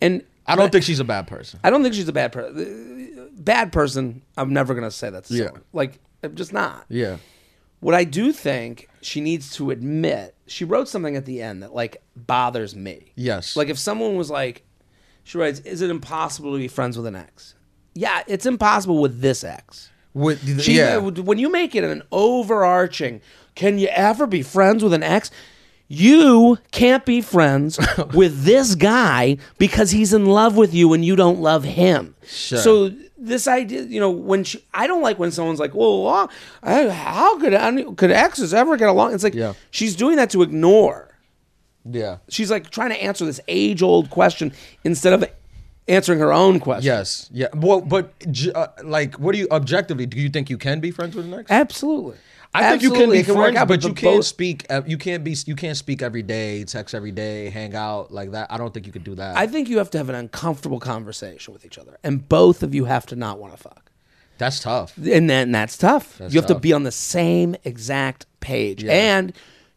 and 0.00 0.22
I 0.46 0.56
don't 0.56 0.70
think 0.72 0.84
she's 0.84 1.00
a 1.00 1.04
bad 1.04 1.26
person. 1.26 1.60
I 1.62 1.70
don't 1.70 1.82
think 1.82 1.94
she's 1.94 2.08
a 2.08 2.12
bad 2.12 2.32
person. 2.32 3.30
Bad 3.36 3.72
person. 3.72 4.22
I'm 4.36 4.52
never 4.52 4.74
gonna 4.74 4.90
say 4.90 5.10
that's 5.10 5.30
Yeah. 5.30 5.50
like 5.72 5.98
I'm 6.22 6.34
just 6.34 6.52
not. 6.52 6.84
Yeah. 6.88 7.16
What 7.80 7.94
I 7.94 8.04
do 8.04 8.32
think 8.32 8.88
she 9.00 9.20
needs 9.20 9.50
to 9.56 9.70
admit, 9.70 10.34
she 10.46 10.64
wrote 10.64 10.88
something 10.88 11.16
at 11.16 11.24
the 11.26 11.40
end 11.42 11.62
that 11.62 11.74
like 11.74 12.02
bothers 12.16 12.74
me. 12.76 13.12
Yes. 13.16 13.56
Like 13.56 13.68
if 13.68 13.78
someone 13.78 14.16
was 14.16 14.30
like, 14.30 14.62
she 15.24 15.38
writes, 15.38 15.60
"Is 15.60 15.80
it 15.82 15.90
impossible 15.90 16.52
to 16.52 16.58
be 16.58 16.68
friends 16.68 16.96
with 16.96 17.06
an 17.06 17.16
ex?" 17.16 17.54
Yeah, 17.94 18.22
it's 18.26 18.46
impossible 18.46 18.98
with 19.00 19.20
this 19.20 19.44
ex. 19.44 19.90
With, 20.14 20.60
She, 20.62 20.76
yeah. 20.76 20.98
When 20.98 21.38
you 21.38 21.50
make 21.50 21.74
it 21.74 21.84
an 21.84 22.02
overarching, 22.12 23.20
can 23.54 23.78
you 23.78 23.88
ever 23.88 24.26
be 24.26 24.42
friends 24.42 24.82
with 24.82 24.92
an 24.92 25.02
ex? 25.02 25.30
You 25.88 26.58
can't 26.70 27.04
be 27.04 27.20
friends 27.20 27.78
with 28.14 28.44
this 28.44 28.74
guy 28.74 29.36
because 29.58 29.90
he's 29.90 30.12
in 30.14 30.24
love 30.26 30.56
with 30.56 30.72
you 30.72 30.92
and 30.94 31.04
you 31.04 31.16
don't 31.16 31.40
love 31.40 31.64
him. 31.64 32.14
Sure. 32.26 32.58
So 32.58 32.92
this 33.18 33.46
idea, 33.46 33.82
you 33.82 34.00
know, 34.00 34.10
when 34.10 34.42
she, 34.44 34.64
I 34.72 34.86
don't 34.86 35.02
like 35.02 35.18
when 35.18 35.30
someone's 35.30 35.60
like, 35.60 35.74
"Well, 35.74 36.30
how 36.62 37.38
could 37.38 37.96
could 37.96 38.10
exes 38.10 38.54
ever 38.54 38.76
get 38.76 38.88
along?" 38.88 39.14
It's 39.14 39.22
like 39.24 39.34
Yeah. 39.34 39.52
she's 39.70 39.94
doing 39.94 40.16
that 40.16 40.30
to 40.30 40.42
ignore. 40.42 41.08
Yeah. 41.84 42.18
She's 42.28 42.50
like 42.50 42.70
trying 42.70 42.90
to 42.90 43.02
answer 43.02 43.24
this 43.24 43.40
age 43.48 43.82
old 43.82 44.10
question 44.10 44.52
instead 44.84 45.12
of 45.12 45.24
answering 45.88 46.20
her 46.20 46.32
own 46.32 46.60
question. 46.60 46.86
Yes. 46.86 47.28
Yeah. 47.32 47.48
Well, 47.54 47.80
but 47.80 48.12
uh, 48.54 48.68
like, 48.84 49.16
what 49.16 49.32
do 49.32 49.38
you 49.38 49.48
objectively? 49.50 50.06
Do 50.06 50.18
you 50.18 50.28
think 50.28 50.50
you 50.50 50.58
can 50.58 50.80
be 50.80 50.90
friends 50.90 51.14
with 51.14 51.26
an 51.26 51.34
ex? 51.34 51.50
Absolutely. 51.50 52.16
I 52.54 52.68
think 52.68 52.82
you 52.82 52.92
can 52.92 53.10
be 53.10 53.22
friends, 53.22 53.56
out, 53.56 53.66
but 53.66 53.80
the 53.80 53.88
you 53.88 53.94
can't 53.94 54.16
both- 54.18 54.26
speak. 54.26 54.66
You 54.86 54.98
can't 54.98 55.24
be. 55.24 55.34
You 55.46 55.56
can't 55.56 55.76
speak 55.76 56.02
every 56.02 56.22
day, 56.22 56.64
text 56.64 56.94
every 56.94 57.10
day, 57.10 57.48
hang 57.48 57.74
out 57.74 58.12
like 58.12 58.32
that. 58.32 58.52
I 58.52 58.58
don't 58.58 58.74
think 58.74 58.86
you 58.86 58.92
could 58.92 59.04
do 59.04 59.14
that. 59.14 59.38
I 59.38 59.46
think 59.46 59.70
you 59.70 59.78
have 59.78 59.88
to 59.90 59.98
have 59.98 60.10
an 60.10 60.14
uncomfortable 60.14 60.78
conversation 60.78 61.54
with 61.54 61.64
each 61.64 61.78
other, 61.78 61.96
and 62.04 62.28
both 62.28 62.62
of 62.62 62.74
you 62.74 62.84
have 62.84 63.06
to 63.06 63.16
not 63.16 63.38
want 63.38 63.56
to 63.56 63.58
fuck. 63.58 63.90
That's 64.36 64.60
tough. 64.60 64.94
And 64.98 65.30
then 65.30 65.50
that's 65.50 65.78
tough. 65.78 66.18
That's 66.18 66.34
you 66.34 66.40
have 66.40 66.48
to 66.48 66.58
be 66.58 66.74
on 66.74 66.82
the 66.82 66.92
same 66.92 67.56
exact 67.64 68.26
page, 68.40 68.84
and 68.84 69.32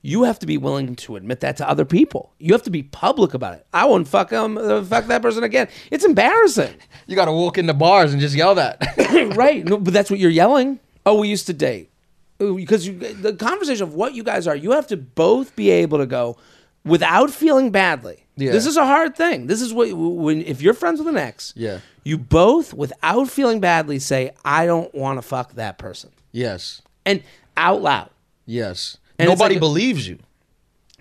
you 0.05 0.21
have 0.23 0.37
to 0.39 0.45
be 0.45 0.57
willing 0.57 0.95
to 0.95 1.15
admit 1.15 1.39
that 1.39 1.57
to 1.57 1.67
other 1.67 1.83
people. 1.83 2.31
You 2.37 2.53
have 2.53 2.61
to 2.63 2.69
be 2.69 2.83
public 2.83 3.33
about 3.33 3.55
it. 3.55 3.65
I 3.73 3.85
won't 3.85 4.07
fuck 4.07 4.31
um 4.31 4.57
uh, 4.57 4.83
fuck 4.83 5.07
that 5.07 5.21
person 5.21 5.43
again. 5.43 5.67
It's 5.89 6.05
embarrassing, 6.05 6.75
You 7.07 7.15
got 7.15 7.25
to 7.25 7.31
walk 7.31 7.57
in 7.57 7.65
the 7.65 7.73
bars 7.73 8.11
and 8.13 8.21
just 8.21 8.35
yell 8.35 8.55
that. 8.55 8.77
right? 9.35 9.65
No, 9.69 9.77
but 9.77 9.93
that's 9.93 10.11
what 10.11 10.19
you're 10.19 10.29
yelling. 10.29 10.79
Oh, 11.05 11.19
we 11.19 11.27
used 11.27 11.47
to 11.47 11.53
date 11.53 11.89
because 12.37 12.85
you 12.85 12.93
the 12.99 13.33
conversation 13.33 13.83
of 13.83 13.93
what 13.95 14.13
you 14.13 14.23
guys 14.23 14.45
are. 14.47 14.55
You 14.55 14.71
have 14.71 14.87
to 14.87 14.97
both 14.97 15.55
be 15.55 15.69
able 15.71 15.97
to 15.97 16.05
go 16.05 16.37
without 16.83 17.31
feeling 17.31 17.71
badly. 17.71 18.25
Yeah. 18.37 18.51
This 18.51 18.65
is 18.65 18.77
a 18.77 18.85
hard 18.85 19.15
thing. 19.15 19.47
This 19.47 19.61
is 19.61 19.73
what 19.73 19.91
when 19.93 20.41
if 20.41 20.61
you're 20.61 20.73
friends 20.73 20.99
with 20.99 21.07
an 21.07 21.17
ex, 21.17 21.53
Yeah. 21.55 21.79
you 22.03 22.17
both 22.17 22.73
without 22.73 23.29
feeling 23.29 23.59
badly 23.59 23.97
say, 23.99 24.31
"I 24.43 24.65
don't 24.65 24.93
want 24.93 25.17
to 25.17 25.21
fuck 25.21 25.53
that 25.53 25.77
person," 25.77 26.11
yes. 26.31 26.81
and 27.05 27.23
out 27.57 27.81
loud. 27.81 28.09
Yes. 28.45 28.97
And 29.19 29.29
Nobody 29.29 29.55
like 29.55 29.59
believes 29.61 30.07
you. 30.07 30.19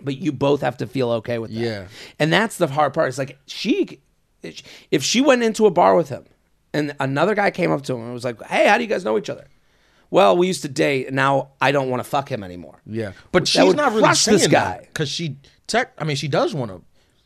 But 0.00 0.18
you 0.18 0.33
both 0.33 0.61
have 0.61 0.77
to 0.79 0.87
feel 0.87 1.11
okay 1.12 1.38
with 1.38 1.53
that. 1.53 1.61
Yeah. 1.61 1.87
and 2.18 2.33
that's 2.33 2.57
the 2.59 2.66
hard 2.66 2.92
part. 2.94 3.09
It's 3.09 3.18
like 3.18 3.38
she, 3.46 4.00
if 4.90 5.03
she 5.03 5.20
went 5.20 5.42
into 5.42 5.66
a 5.66 5.70
bar 5.70 5.96
with 5.96 6.09
him, 6.09 6.24
and 6.72 6.94
another 7.00 7.35
guy 7.35 7.50
came 7.50 7.70
up 7.70 7.83
to 7.83 7.94
him 7.94 8.03
and 8.03 8.12
was 8.12 8.24
like, 8.24 8.42
"Hey, 8.42 8.66
how 8.66 8.77
do 8.77 8.83
you 8.85 8.88
guys 8.88 9.05
know 9.05 9.16
each 9.16 9.31
other?" 9.31 9.46
Well, 10.11 10.37
we 10.37 10.46
used 10.46 10.62
to 10.62 10.68
date, 10.68 11.07
and 11.07 11.16
now 11.16 11.50
I 11.61 11.72
don't 11.72 11.88
want 11.88 12.03
to 12.03 12.09
fuck 12.09 12.29
him 12.31 12.42
anymore. 12.44 12.81
Yeah. 12.87 13.12
But 13.33 13.44
That 13.44 13.48
she's 13.48 13.74
not 13.74 13.92
really 13.92 14.14
saying 14.14 14.38
this 14.38 14.46
guy. 14.48 14.81
because 14.83 15.09
she 15.09 15.37
tech. 15.66 15.92
I 15.98 16.05
mean, 16.05 16.16
she 16.16 16.29
does 16.29 16.55
want 16.55 16.70
to. 16.70 16.83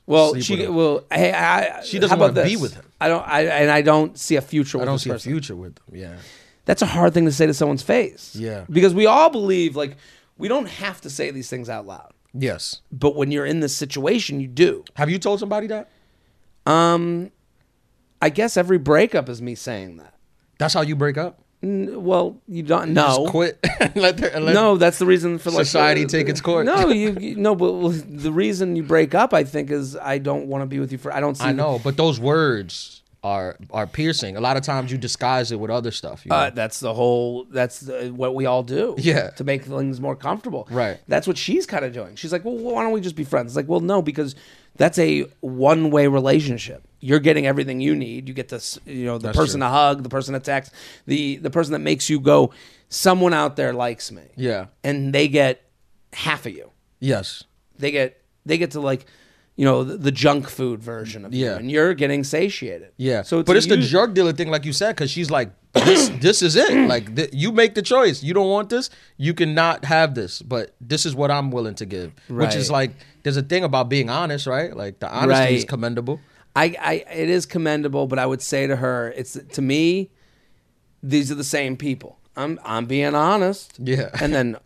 Well, 0.07 0.35
she 0.41 0.67
well, 0.67 1.05
hey, 1.13 1.33
I, 1.33 1.83
She 1.83 1.99
doesn't 1.99 2.19
wanna 2.19 2.43
be 2.45 2.57
with 2.57 2.75
him. 2.75 2.85
I 3.01 3.09
don't, 3.09 3.29
I 3.29 3.43
and 3.43 3.71
I 3.71 3.83
don't 3.83 4.19
see 4.19 4.37
a 4.37 4.41
future. 4.41 4.79
With 4.79 4.83
him. 4.85 4.89
I 4.89 4.93
don't 4.93 4.99
see 4.99 5.11
person. 5.11 5.31
a 5.31 5.35
future 5.35 5.57
with 5.57 5.75
them. 5.75 5.85
Yeah. 5.93 6.17
That's 6.65 6.81
a 6.83 6.87
hard 6.87 7.13
thing 7.15 7.25
to 7.27 7.33
say 7.33 7.47
to 7.47 7.53
someone's 7.55 7.83
face. 7.83 8.35
Yeah. 8.35 8.65
because 8.71 8.95
we 8.95 9.07
all 9.07 9.31
believe 9.31 9.77
like 9.77 9.97
we 10.39 10.49
don't 10.49 10.69
have 10.69 11.01
to 11.03 11.11
say 11.11 11.31
these 11.31 11.51
things 11.51 11.69
out 11.69 11.87
loud, 11.87 12.13
Yes. 12.33 12.81
but 12.93 13.17
when 13.17 13.31
you're 13.31 13.47
in 13.47 13.61
this 13.61 13.75
situation, 13.77 14.41
you 14.41 14.49
do. 14.49 14.85
Have 14.95 15.11
you 15.11 15.19
told 15.19 15.41
somebody 15.41 15.67
that? 15.67 15.91
Um, 16.67 17.31
I 18.23 18.31
guess 18.31 18.57
every 18.57 18.79
breakup 18.79 19.29
is 19.29 19.41
me 19.43 19.55
saying 19.55 19.97
that. 19.99 20.15
That's 20.59 20.75
how 20.75 20.81
you 20.83 20.97
break 20.97 21.17
up. 21.17 21.41
N- 21.63 22.05
Well, 22.05 22.41
you 22.47 22.63
don't. 22.63 22.93
No, 22.93 23.07
Just 23.07 23.31
quit. 23.31 23.59
let 23.97 24.17
their, 24.17 24.39
let 24.41 24.55
no, 24.55 24.77
that's 24.77 24.99
the 24.99 25.07
reason 25.07 25.39
for 25.39 25.51
like 25.51 25.65
Society 25.67 26.05
uh, 26.05 26.09
take 26.09 26.29
its 26.29 26.41
course. 26.41 26.65
No, 26.67 26.89
you, 26.91 27.17
you 27.19 27.37
no, 27.37 27.55
but 27.55 27.93
the 28.07 28.31
reason 28.33 28.77
you 28.77 28.83
break 28.83 29.15
up, 29.15 29.35
I 29.35 29.45
think, 29.45 29.71
is 29.71 29.97
I 29.97 30.19
don't 30.19 30.47
want 30.47 30.63
to 30.63 30.67
be 30.67 30.79
with 30.79 30.93
you 30.93 30.99
for. 30.99 31.13
I 31.13 31.21
don't 31.21 31.37
see. 31.37 31.45
I 31.45 31.53
know, 31.53 31.81
but 31.83 31.97
those 31.97 32.21
words 32.21 32.98
are 33.23 33.57
are 33.71 33.87
piercing. 33.87 34.37
A 34.37 34.41
lot 34.41 34.57
of 34.57 34.63
times 34.63 34.93
you 34.93 34.99
disguise 34.99 35.51
it 35.51 35.59
with 35.59 35.71
other 35.71 35.91
stuff. 35.91 36.25
You 36.25 36.31
know? 36.31 36.37
Uh, 36.37 36.51
that's 36.51 36.79
the 36.81 36.95
whole. 36.95 37.45
That's 37.51 37.81
the, 37.81 38.09
what 38.15 38.35
we 38.35 38.47
all 38.47 38.63
do. 38.63 38.95
Yeah. 38.99 39.31
To 39.31 39.45
make 39.45 39.65
things 39.65 40.01
more 40.01 40.15
comfortable. 40.15 40.69
Right. 40.71 40.99
That's 41.09 41.27
what 41.27 41.37
she's 41.37 41.67
kind 41.67 41.85
of 41.85 41.93
doing. 41.93 42.15
She's 42.17 42.33
like, 42.33 42.45
well, 42.45 42.57
why 42.57 42.83
don't 42.83 42.93
we 42.93 43.01
just 43.01 43.17
be 43.17 43.25
friends? 43.25 43.51
It's 43.51 43.57
like, 43.57 43.69
well, 43.69 43.81
no, 43.81 44.03
because 44.03 44.35
that's 44.77 44.99
a 44.99 45.23
one 45.41 45.91
way 45.91 46.07
relationship. 46.07 46.85
You're 47.01 47.21
getting 47.21 47.47
everything 47.47 47.81
you 47.81 47.95
need. 47.97 48.29
You 48.29 48.35
get 48.35 48.49
this, 48.49 48.79
you 48.85 49.05
know, 49.07 49.19
the 49.19 49.29
That's 49.29 49.37
person 49.39 49.61
true. 49.61 49.69
to 49.69 49.73
hug, 49.73 50.03
the 50.03 50.09
person 50.09 50.35
to 50.35 50.41
text, 50.41 50.73
the 51.07 51.37
the 51.37 51.51
person 51.51 51.73
that 51.73 51.79
makes 51.81 52.09
you 52.11 52.21
go, 52.21 52.53
someone 52.89 53.33
out 53.35 53.57
there 53.57 53.73
likes 53.73 54.11
me. 54.13 54.23
yeah. 54.37 54.67
And 54.85 55.13
they 55.13 55.29
get 55.29 55.63
half 56.13 56.47
of 56.47 56.53
you. 56.53 56.71
Yes. 57.01 57.45
They 57.79 57.91
get 57.91 58.21
they 58.47 58.59
get 58.59 58.73
to 58.73 58.81
like, 58.81 59.07
you 59.59 59.65
know, 59.65 59.83
the, 59.83 59.97
the 59.99 60.13
junk 60.13 60.49
food 60.49 60.81
version 60.81 61.25
of 61.25 61.35
you, 61.35 61.45
Yeah. 61.47 61.57
and 61.59 61.69
you're 61.69 61.93
getting 61.93 62.23
satiated. 62.23 62.93
Yeah. 62.97 63.23
So, 63.23 63.43
but 63.43 63.57
a 63.57 63.59
it's 63.59 63.67
the 63.67 63.77
use- 63.77 63.91
drug 63.91 64.15
dealer 64.15 64.33
thing, 64.33 64.51
like 64.51 64.65
you 64.65 64.73
said, 64.73 64.95
because 64.95 65.11
she's 65.11 65.31
like 65.33 65.51
this 65.75 66.09
this 66.27 66.43
is 66.43 66.55
it. 66.55 66.73
Like 66.89 67.15
th- 67.17 67.31
you 67.33 67.51
make 67.53 67.75
the 67.75 67.83
choice. 67.83 68.23
You 68.23 68.33
don't 68.35 68.49
want 68.49 68.69
this. 68.71 68.89
You 69.17 69.35
cannot 69.35 69.85
have 69.85 70.15
this. 70.15 70.41
But 70.43 70.75
this 70.81 71.05
is 71.05 71.13
what 71.15 71.31
I'm 71.33 71.51
willing 71.51 71.75
to 71.75 71.87
give. 71.87 72.13
right. 72.29 72.47
Which 72.47 72.55
is 72.57 72.71
like 72.71 72.93
there's 73.25 73.37
a 73.37 73.43
thing 73.43 73.65
about 73.65 73.89
being 73.89 74.09
honest, 74.09 74.47
right? 74.47 74.75
Like 74.77 75.01
the 75.01 75.09
honesty 75.13 75.57
is 75.57 75.65
commendable. 75.65 76.21
I, 76.55 76.77
I 76.81 76.93
it 77.13 77.29
is 77.29 77.45
commendable, 77.45 78.07
but 78.07 78.19
I 78.21 78.27
would 78.27 78.41
say 78.43 78.67
to 78.69 78.77
her, 78.77 79.13
it's 79.17 79.37
to 79.55 79.61
me, 79.61 80.11
these 81.03 81.31
are 81.33 81.35
the 81.37 81.45
same 81.59 81.77
people. 81.77 82.19
I'm 82.37 82.61
I'm 82.65 82.87
being 82.87 83.17
honest. 83.17 83.75
Yeah. 83.83 84.11
And 84.21 84.33
then 84.33 84.57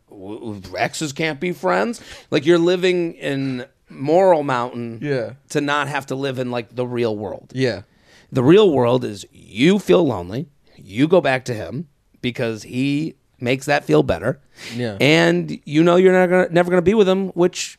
exes 0.79 1.13
can't 1.15 1.41
be 1.41 1.53
friends. 1.53 2.01
Like 2.31 2.45
you're 2.47 2.59
living 2.59 3.15
in 3.15 3.65
moral 3.93 4.43
mountain. 4.43 4.99
Yeah. 5.01 5.35
To 5.51 5.61
not 5.61 5.89
have 5.89 6.07
to 6.07 6.15
live 6.15 6.39
in 6.39 6.51
like 6.51 6.75
the 6.75 6.87
real 6.87 7.17
world. 7.17 7.53
Yeah. 7.55 7.83
The 8.31 8.43
real 8.43 8.71
world 8.71 9.05
is 9.05 9.27
you 9.33 9.79
feel 9.79 10.07
lonely, 10.07 10.49
you 10.77 11.07
go 11.07 11.21
back 11.21 11.45
to 11.47 11.55
him 11.55 11.89
because 12.23 12.63
he 12.63 13.15
makes 13.41 13.67
that 13.67 13.85
feel 13.85 14.03
better. 14.03 14.41
Yeah. 14.75 14.97
And 15.01 15.61
you 15.65 15.83
know 15.83 15.97
you're 15.97 16.13
never 16.13 16.31
gonna, 16.31 16.49
never 16.55 16.71
going 16.71 16.83
to 16.83 16.91
be 16.91 16.95
with 16.95 17.09
him, 17.09 17.29
which 17.31 17.79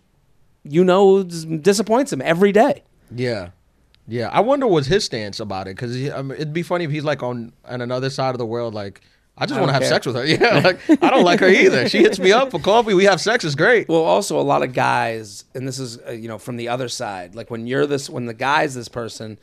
you 0.64 0.84
know 0.84 1.24
disappoints 1.24 2.14
him 2.14 2.22
every 2.22 2.52
day. 2.52 2.84
Yeah. 3.14 3.50
Yeah, 4.08 4.28
I 4.30 4.42
wonder 4.42 4.68
what's 4.68 4.88
his 4.88 5.06
stance 5.06 5.40
about 5.40 5.68
it 5.68 5.78
because 5.78 5.96
I 6.12 6.22
mean, 6.22 6.34
it'd 6.34 6.54
be 6.54 6.64
funny 6.64 6.84
if 6.84 6.92
he's 6.92 7.06
like 7.06 7.24
on 7.24 7.54
on 7.66 7.80
another 7.80 8.10
side 8.10 8.32
of 8.32 8.38
the 8.38 8.46
world. 8.46 8.74
Like, 8.74 9.02
I 9.38 9.46
just 9.48 9.60
want 9.60 9.70
to 9.70 9.74
have 9.74 9.82
care. 9.82 9.90
sex 9.90 10.06
with 10.06 10.16
her. 10.16 10.26
Yeah, 10.28 10.60
like 10.60 11.04
I 11.04 11.10
don't 11.10 11.24
like 11.24 11.40
her 11.40 11.48
either. 11.50 11.90
She 11.90 12.00
hits 12.00 12.20
me 12.20 12.32
up 12.32 12.52
for 12.52 12.60
coffee. 12.60 12.94
We 12.94 13.06
have 13.06 13.20
sex. 13.20 13.44
It's 13.44 13.56
great. 13.56 13.88
Well, 13.90 14.04
also 14.04 14.40
a 14.40 14.44
lot 14.44 14.62
of 14.62 14.74
guys, 14.74 15.46
and 15.56 15.68
this 15.68 15.80
is 15.80 15.98
uh, 16.08 16.12
you 16.12 16.28
know 16.28 16.38
from 16.38 16.56
the 16.58 16.70
other 16.70 16.88
side. 16.88 17.34
Like 17.36 17.50
when 17.50 17.66
you're 17.66 17.88
this, 17.88 18.10
when 18.10 18.26
the 18.28 18.34
guy's 18.36 18.76
this 18.76 18.88
person, 18.90 19.40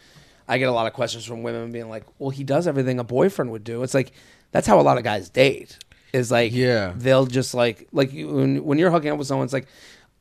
I 0.48 0.58
get 0.58 0.68
a 0.68 0.72
lot 0.72 0.86
of 0.86 0.92
questions 0.92 1.24
from 1.24 1.42
women 1.42 1.72
being 1.72 1.88
like, 1.88 2.04
"Well, 2.18 2.30
he 2.30 2.44
does 2.44 2.66
everything 2.68 3.00
a 3.00 3.04
boyfriend 3.04 3.50
would 3.50 3.64
do." 3.64 3.82
It's 3.82 3.94
like 3.94 4.12
that's 4.52 4.66
how 4.66 4.78
a 4.80 4.82
lot 4.82 4.96
of 4.96 5.04
guys 5.04 5.28
date. 5.28 5.76
Is 6.12 6.30
like, 6.32 6.52
Yeah. 6.52 6.92
they'll 6.96 7.26
just 7.26 7.54
like 7.54 7.86
like 7.92 8.12
you, 8.12 8.28
when, 8.28 8.64
when 8.64 8.78
you're 8.78 8.90
hooking 8.90 9.10
up 9.12 9.18
with 9.18 9.26
someone, 9.28 9.44
it's 9.44 9.52
like, 9.52 9.66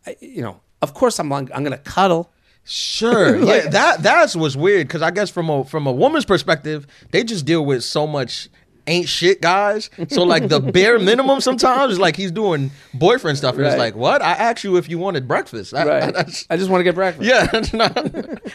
I, 0.05 0.15
you 0.19 0.41
know, 0.43 0.61
of 0.83 0.93
course 0.93 1.19
I'm 1.19 1.31
I'm 1.31 1.45
gonna 1.45 1.77
cuddle. 1.79 2.31
Sure. 2.63 3.35
yeah, 3.43 3.69
that 3.69 4.03
that's 4.03 4.35
what's 4.35 4.55
weird 4.55 4.87
because 4.87 5.01
I 5.01 5.09
guess 5.11 5.29
from 5.31 5.49
a 5.49 5.63
from 5.63 5.87
a 5.87 5.91
woman's 5.91 6.25
perspective, 6.25 6.85
they 7.11 7.23
just 7.23 7.45
deal 7.45 7.65
with 7.65 7.83
so 7.83 8.05
much 8.05 8.49
ain't 8.89 9.07
shit 9.07 9.41
guys. 9.41 9.89
So 10.09 10.23
like 10.23 10.49
the 10.49 10.59
bare 10.59 10.99
minimum 10.99 11.39
sometimes 11.41 11.93
is 11.93 11.99
like 11.99 12.15
he's 12.15 12.31
doing 12.31 12.71
boyfriend 12.93 13.37
stuff 13.37 13.53
and 13.55 13.63
Right. 13.63 13.69
it's 13.73 13.77
like, 13.79 13.95
what? 13.95 14.21
I 14.21 14.31
asked 14.31 14.63
you 14.63 14.75
if 14.77 14.89
you 14.89 14.97
wanted 14.97 15.27
breakfast. 15.27 15.71
That- 15.71 15.87
Right. 15.87 16.13
that's- 16.13 16.45
I 16.49 16.57
just 16.57 16.69
want 16.69 16.79
to 16.81 16.83
get 16.83 16.95
breakfast. 16.95 17.27
yeah, 17.29 17.45
that's 17.51 17.71
not. 17.73 17.97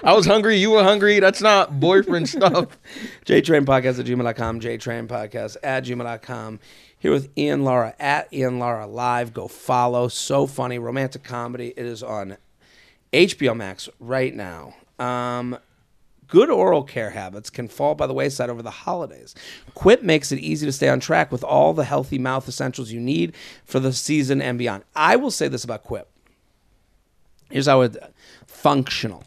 I 0.05 0.13
was 0.13 0.27
hungry. 0.27 0.57
You 0.57 0.73
were 0.73 0.83
hungry. 0.83 1.21
That's 1.21 1.41
not 1.41 1.79
boyfriend 1.81 2.29
stuff. 2.29 2.77
JTrain 3.27 3.65
Podcast 3.65 3.99
at 4.01 4.07
gmail.com, 4.07 4.61
JTrain 4.61 5.07
Podcast 5.07 5.57
at 5.63 5.85
gmail.com. 5.85 6.61
Here 6.99 7.13
with 7.13 7.29
Ian 7.37 7.65
Lara 7.65 7.95
at 8.01 8.33
Ian 8.33 8.59
Lara 8.59 8.87
Live. 8.87 9.35
Go 9.35 9.47
follow. 9.47 10.09
So 10.09 10.47
funny. 10.47 10.79
Romantic 10.79 11.23
comedy. 11.23 11.75
It 11.77 11.85
is 11.87 12.03
on 12.03 12.39
HBO 13.13 13.55
Max 13.57 13.89
right 14.01 14.35
now. 14.35 14.75
Um, 14.99 15.59
good 16.35 16.51
oral 16.51 16.83
care 16.83 17.11
habits 17.11 17.49
can 17.49 17.69
fall 17.69 17.95
by 17.95 18.09
the 18.09 18.13
wayside 18.13 18.51
over 18.51 18.61
the 18.61 18.69
holidays. 18.69 19.37
Quip 19.75 20.03
makes 20.03 20.33
it 20.33 20.41
easy 20.41 20.67
to 20.67 20.73
stay 20.73 20.89
on 20.89 20.99
track 20.99 21.31
with 21.31 21.45
all 21.45 21.73
the 21.73 21.85
healthy 21.85 22.19
mouth 22.19 22.49
essentials 22.49 22.91
you 22.91 22.99
need 22.99 23.33
for 23.65 23.79
the 23.79 23.93
season 23.93 24.43
and 24.43 24.59
beyond. 24.59 24.83
I 24.97 25.15
will 25.15 25.31
say 25.31 25.47
this 25.47 25.63
about 25.63 25.85
Quip. 25.85 26.11
Here's 27.53 27.69
how 27.69 27.83
it 27.83 27.97
functional. 28.49 29.23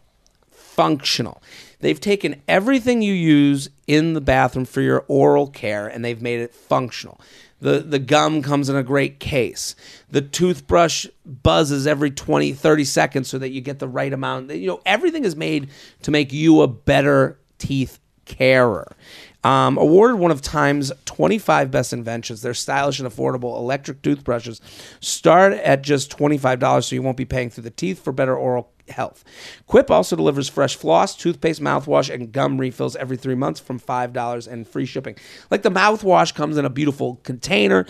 Functional. 0.50 1.42
They've 1.80 1.98
taken 1.98 2.42
everything 2.46 3.00
you 3.00 3.14
use 3.14 3.70
in 3.86 4.12
the 4.12 4.20
bathroom 4.20 4.66
for 4.66 4.82
your 4.82 5.06
oral 5.08 5.46
care 5.46 5.88
and 5.88 6.04
they've 6.04 6.20
made 6.20 6.40
it 6.40 6.54
functional. 6.54 7.18
The 7.60 7.80
the 7.80 7.98
gum 7.98 8.42
comes 8.42 8.68
in 8.68 8.76
a 8.76 8.82
great 8.82 9.18
case. 9.20 9.74
The 10.10 10.22
toothbrush 10.22 11.06
buzzes 11.24 11.86
every 11.86 12.10
20 12.10 12.52
30 12.52 12.84
seconds 12.84 13.28
so 13.28 13.38
that 13.38 13.50
you 13.50 13.60
get 13.60 13.78
the 13.78 13.88
right 13.88 14.12
amount. 14.12 14.50
You 14.50 14.68
know, 14.68 14.80
everything 14.86 15.24
is 15.24 15.34
made 15.34 15.70
to 16.02 16.10
make 16.10 16.32
you 16.32 16.62
a 16.62 16.68
better 16.68 17.38
teeth 17.58 17.98
carer. 18.24 18.94
Um, 19.44 19.78
awarded 19.78 20.18
one 20.18 20.30
of 20.30 20.42
Time's 20.42 20.92
25 21.04 21.70
best 21.70 21.92
inventions, 21.92 22.42
their 22.42 22.54
stylish 22.54 22.98
and 22.98 23.08
affordable 23.08 23.56
electric 23.56 24.02
toothbrushes 24.02 24.60
start 25.00 25.52
at 25.52 25.82
just 25.82 26.16
$25, 26.16 26.84
so 26.84 26.94
you 26.94 27.02
won't 27.02 27.16
be 27.16 27.24
paying 27.24 27.48
through 27.48 27.62
the 27.62 27.70
teeth 27.70 28.02
for 28.02 28.12
better 28.12 28.36
oral 28.36 28.72
health. 28.90 29.24
Quip 29.66 29.90
also 29.90 30.16
delivers 30.16 30.48
fresh 30.48 30.76
floss, 30.76 31.16
toothpaste, 31.16 31.60
mouthwash, 31.60 32.12
and 32.12 32.32
gum 32.32 32.58
refills 32.58 32.96
every 32.96 33.16
three 33.16 33.34
months 33.34 33.60
from 33.60 33.78
$5 33.80 34.48
and 34.48 34.66
free 34.66 34.86
shipping. 34.86 35.16
Like 35.50 35.62
the 35.62 35.70
mouthwash 35.70 36.34
comes 36.34 36.56
in 36.56 36.64
a 36.64 36.70
beautiful 36.70 37.20
container. 37.22 37.86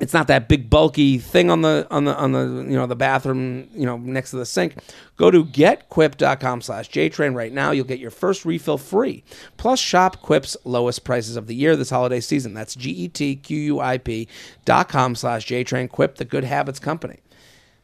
It's 0.00 0.14
not 0.14 0.28
that 0.28 0.48
big 0.48 0.70
bulky 0.70 1.18
thing 1.18 1.50
on 1.50 1.60
the 1.60 1.86
on 1.90 2.06
the 2.06 2.16
on 2.16 2.32
the 2.32 2.64
you 2.66 2.74
know 2.74 2.86
the 2.86 2.96
bathroom 2.96 3.68
you 3.74 3.84
know 3.84 3.98
next 3.98 4.30
to 4.30 4.38
the 4.38 4.46
sink. 4.46 4.76
Go 5.18 5.30
to 5.30 5.44
getquip.com 5.44 6.62
slash 6.62 6.90
jtrain 6.90 7.34
right 7.34 7.52
now. 7.52 7.70
You'll 7.70 7.84
get 7.84 7.98
your 7.98 8.10
first 8.10 8.46
refill 8.46 8.78
free. 8.78 9.22
Plus 9.58 9.78
shop 9.78 10.22
quip's 10.22 10.56
lowest 10.64 11.04
prices 11.04 11.36
of 11.36 11.46
the 11.46 11.54
year 11.54 11.76
this 11.76 11.90
holiday 11.90 12.20
season. 12.20 12.54
That's 12.54 12.74
g-e-t-q-u-i-p 12.74 14.28
dot 14.64 14.88
com 14.88 15.14
slash 15.14 15.46
jtrain. 15.46 15.90
Quip 15.90 16.16
the 16.16 16.24
good 16.24 16.44
habits 16.44 16.78
company 16.78 17.20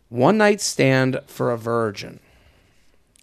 one 0.08 0.38
night 0.38 0.60
stand 0.60 1.20
for 1.26 1.50
a 1.50 1.58
virgin 1.58 2.20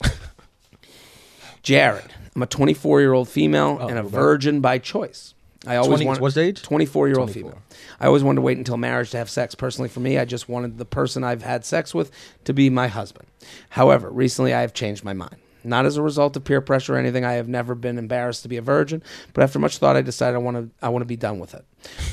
jared 1.63 2.13
i'm 2.35 2.43
a 2.43 2.47
24 2.47 3.01
year 3.01 3.13
old 3.13 3.29
female 3.29 3.77
oh, 3.79 3.87
and 3.87 3.97
a 3.97 4.03
virgin 4.03 4.59
by 4.59 4.77
choice 4.77 5.33
i 5.65 5.75
always 5.75 6.01
20 6.01 6.05
wanted 6.05 6.21
what's 6.21 6.37
age? 6.37 6.61
24 6.61 7.07
year 7.07 7.19
old 7.19 7.31
24. 7.31 7.51
female. 7.51 7.63
I 7.99 8.07
always 8.07 8.23
wanted 8.23 8.37
to 8.37 8.41
wait 8.41 8.57
until 8.57 8.75
marriage 8.75 9.11
to 9.11 9.17
have 9.17 9.29
sex. 9.29 9.55
Personally, 9.55 9.87
for 9.87 10.01
me, 10.01 10.17
I 10.17 10.25
just 10.25 10.49
wanted 10.49 10.77
the 10.77 10.83
person 10.83 11.23
I've 11.23 11.41
had 11.41 11.63
sex 11.63 11.93
with 11.93 12.11
to 12.43 12.53
be 12.53 12.69
my 12.69 12.87
husband. 12.87 13.29
However, 13.69 14.09
recently 14.09 14.53
I 14.53 14.59
have 14.59 14.73
changed 14.73 15.05
my 15.05 15.13
mind. 15.13 15.37
Not 15.63 15.85
as 15.85 15.95
a 15.95 16.01
result 16.01 16.35
of 16.35 16.43
peer 16.43 16.59
pressure 16.59 16.95
or 16.95 16.97
anything. 16.97 17.23
I 17.23 17.33
have 17.33 17.47
never 17.47 17.75
been 17.75 17.97
embarrassed 17.97 18.43
to 18.43 18.49
be 18.49 18.57
a 18.57 18.61
virgin, 18.61 19.01
but 19.33 19.41
after 19.41 19.57
much 19.59 19.77
thought, 19.77 19.95
I 19.95 20.01
decided 20.01 20.35
I 20.35 20.39
want 20.39 20.57
to. 20.57 20.85
I 20.85 20.89
want 20.89 21.03
to 21.03 21.07
be 21.07 21.15
done 21.15 21.39
with 21.39 21.53
it. 21.53 21.63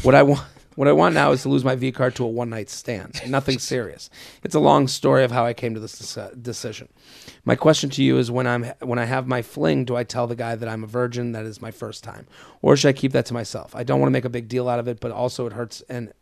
What 0.03 0.15
I 0.15 0.23
want. 0.23 0.43
What 0.81 0.89
I 0.89 0.93
want 0.93 1.15
now 1.15 1.33
is 1.33 1.43
to 1.43 1.51
lose 1.51 1.63
my 1.63 1.77
V 1.77 1.93
card 1.93 2.15
to 2.15 2.25
a 2.25 2.27
one 2.27 2.49
night 2.49 2.71
stand. 2.71 3.21
Nothing 3.29 3.59
serious. 3.75 4.09
It's 4.43 4.55
a 4.55 4.61
long 4.61 4.89
story 4.89 5.25
of 5.25 5.31
how 5.31 5.45
I 5.45 5.53
came 5.53 5.75
to 5.75 5.81
this 5.81 6.17
decision. 6.41 6.89
My 7.45 7.55
question 7.55 7.91
to 7.91 8.03
you 8.03 8.17
is: 8.17 8.31
When 8.31 8.47
I'm 8.47 8.65
when 8.81 8.99
I 8.99 9.05
have 9.05 9.27
my 9.27 9.43
fling, 9.43 9.85
do 9.85 9.95
I 9.95 10.05
tell 10.05 10.27
the 10.27 10.35
guy 10.35 10.55
that 10.57 10.71
I'm 10.71 10.83
a 10.83 10.87
virgin? 10.87 11.33
That 11.33 11.45
is 11.45 11.61
my 11.61 11.71
first 11.71 12.03
time, 12.03 12.27
or 12.63 12.79
should 12.79 12.89
I 12.89 12.93
keep 12.95 13.13
that 13.13 13.27
to 13.27 13.35
myself? 13.35 13.77
I 13.77 13.83
don't 13.83 14.01
want 14.01 14.09
to 14.09 14.13
make 14.15 14.25
a 14.25 14.31
big 14.31 14.49
deal 14.49 14.71
out 14.71 14.79
of 14.79 14.89
it, 14.89 15.01
but 15.01 15.11
also 15.11 15.45
it 15.45 15.53
hurts. 15.53 15.83
And 15.91 16.15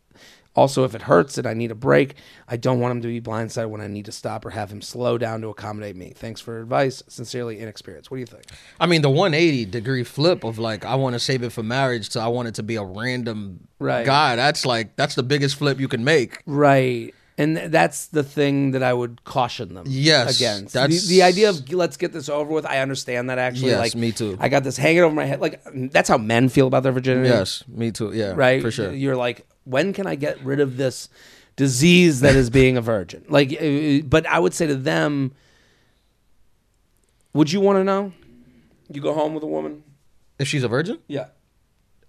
also, 0.59 0.83
if 0.83 0.93
it 0.93 1.01
hurts 1.03 1.37
and 1.37 1.47
I 1.47 1.53
need 1.53 1.71
a 1.71 1.75
break, 1.75 2.15
I 2.47 2.57
don't 2.57 2.79
want 2.79 2.91
him 2.91 3.01
to 3.01 3.07
be 3.07 3.21
blindsided 3.21 3.69
when 3.69 3.81
I 3.81 3.87
need 3.87 4.05
to 4.05 4.11
stop 4.11 4.45
or 4.45 4.49
have 4.51 4.71
him 4.71 4.81
slow 4.81 5.17
down 5.17 5.41
to 5.41 5.47
accommodate 5.47 5.95
me. 5.95 6.13
Thanks 6.15 6.41
for 6.41 6.59
advice. 6.61 7.01
Sincerely, 7.07 7.59
inexperienced. 7.59 8.11
What 8.11 8.17
do 8.17 8.19
you 8.21 8.25
think? 8.27 8.43
I 8.79 8.85
mean, 8.85 9.01
the 9.01 9.09
180 9.09 9.65
degree 9.65 10.03
flip 10.03 10.43
of 10.43 10.59
like, 10.59 10.85
I 10.85 10.95
want 10.95 11.13
to 11.13 11.19
save 11.19 11.43
it 11.43 11.51
for 11.51 11.63
marriage 11.63 12.09
to 12.09 12.19
I 12.19 12.27
want 12.27 12.47
it 12.49 12.55
to 12.55 12.63
be 12.63 12.75
a 12.75 12.83
random 12.83 13.67
Right. 13.79 14.05
guy. 14.05 14.35
That's 14.35 14.65
like, 14.65 14.95
that's 14.97 15.15
the 15.15 15.23
biggest 15.23 15.55
flip 15.55 15.79
you 15.79 15.87
can 15.87 16.03
make. 16.03 16.43
Right. 16.45 17.13
And 17.37 17.55
that's 17.55 18.07
the 18.07 18.21
thing 18.21 18.71
that 18.71 18.83
I 18.83 18.91
would 18.91 19.23
caution 19.23 19.73
them 19.73 19.85
Yes, 19.87 20.35
against. 20.35 20.73
that's- 20.73 21.07
the, 21.07 21.15
the 21.19 21.23
idea 21.23 21.49
of 21.49 21.71
let's 21.71 21.95
get 21.95 22.11
this 22.11 22.27
over 22.27 22.51
with. 22.51 22.65
I 22.65 22.79
understand 22.79 23.29
that 23.29 23.37
actually. 23.39 23.69
Yes, 23.71 23.79
like 23.79 23.95
me 23.95 24.11
too. 24.11 24.35
I 24.41 24.49
got 24.49 24.65
this 24.65 24.75
hanging 24.75 25.03
over 25.03 25.15
my 25.15 25.23
head. 25.23 25.39
Like 25.39 25.61
that's 25.93 26.09
how 26.09 26.17
men 26.17 26.49
feel 26.49 26.67
about 26.67 26.83
their 26.83 26.91
virginity. 26.91 27.29
Yes, 27.29 27.63
me 27.69 27.91
too. 27.91 28.11
Yeah, 28.13 28.33
Right. 28.35 28.61
for 28.61 28.71
sure. 28.71 28.91
You're 28.91 29.15
like, 29.15 29.47
when 29.63 29.93
can 29.93 30.07
I 30.07 30.15
get 30.15 30.43
rid 30.43 30.59
of 30.59 30.77
this 30.77 31.09
disease 31.55 32.21
that 32.21 32.35
is 32.35 32.49
being 32.49 32.77
a 32.77 32.81
virgin? 32.81 33.25
Like, 33.29 33.51
uh, 33.53 33.65
uh 33.65 34.01
but 34.03 34.25
I 34.27 34.39
would 34.39 34.53
say 34.53 34.67
to 34.67 34.75
them, 34.75 35.31
would 37.33 37.51
you 37.51 37.59
want 37.61 37.77
to 37.77 37.83
know? 37.83 38.11
You 38.91 39.01
go 39.01 39.13
home 39.13 39.33
with 39.33 39.43
a 39.43 39.47
woman. 39.47 39.83
If 40.39 40.47
she's 40.47 40.63
a 40.63 40.67
virgin, 40.67 40.99
Yeah. 41.07 41.27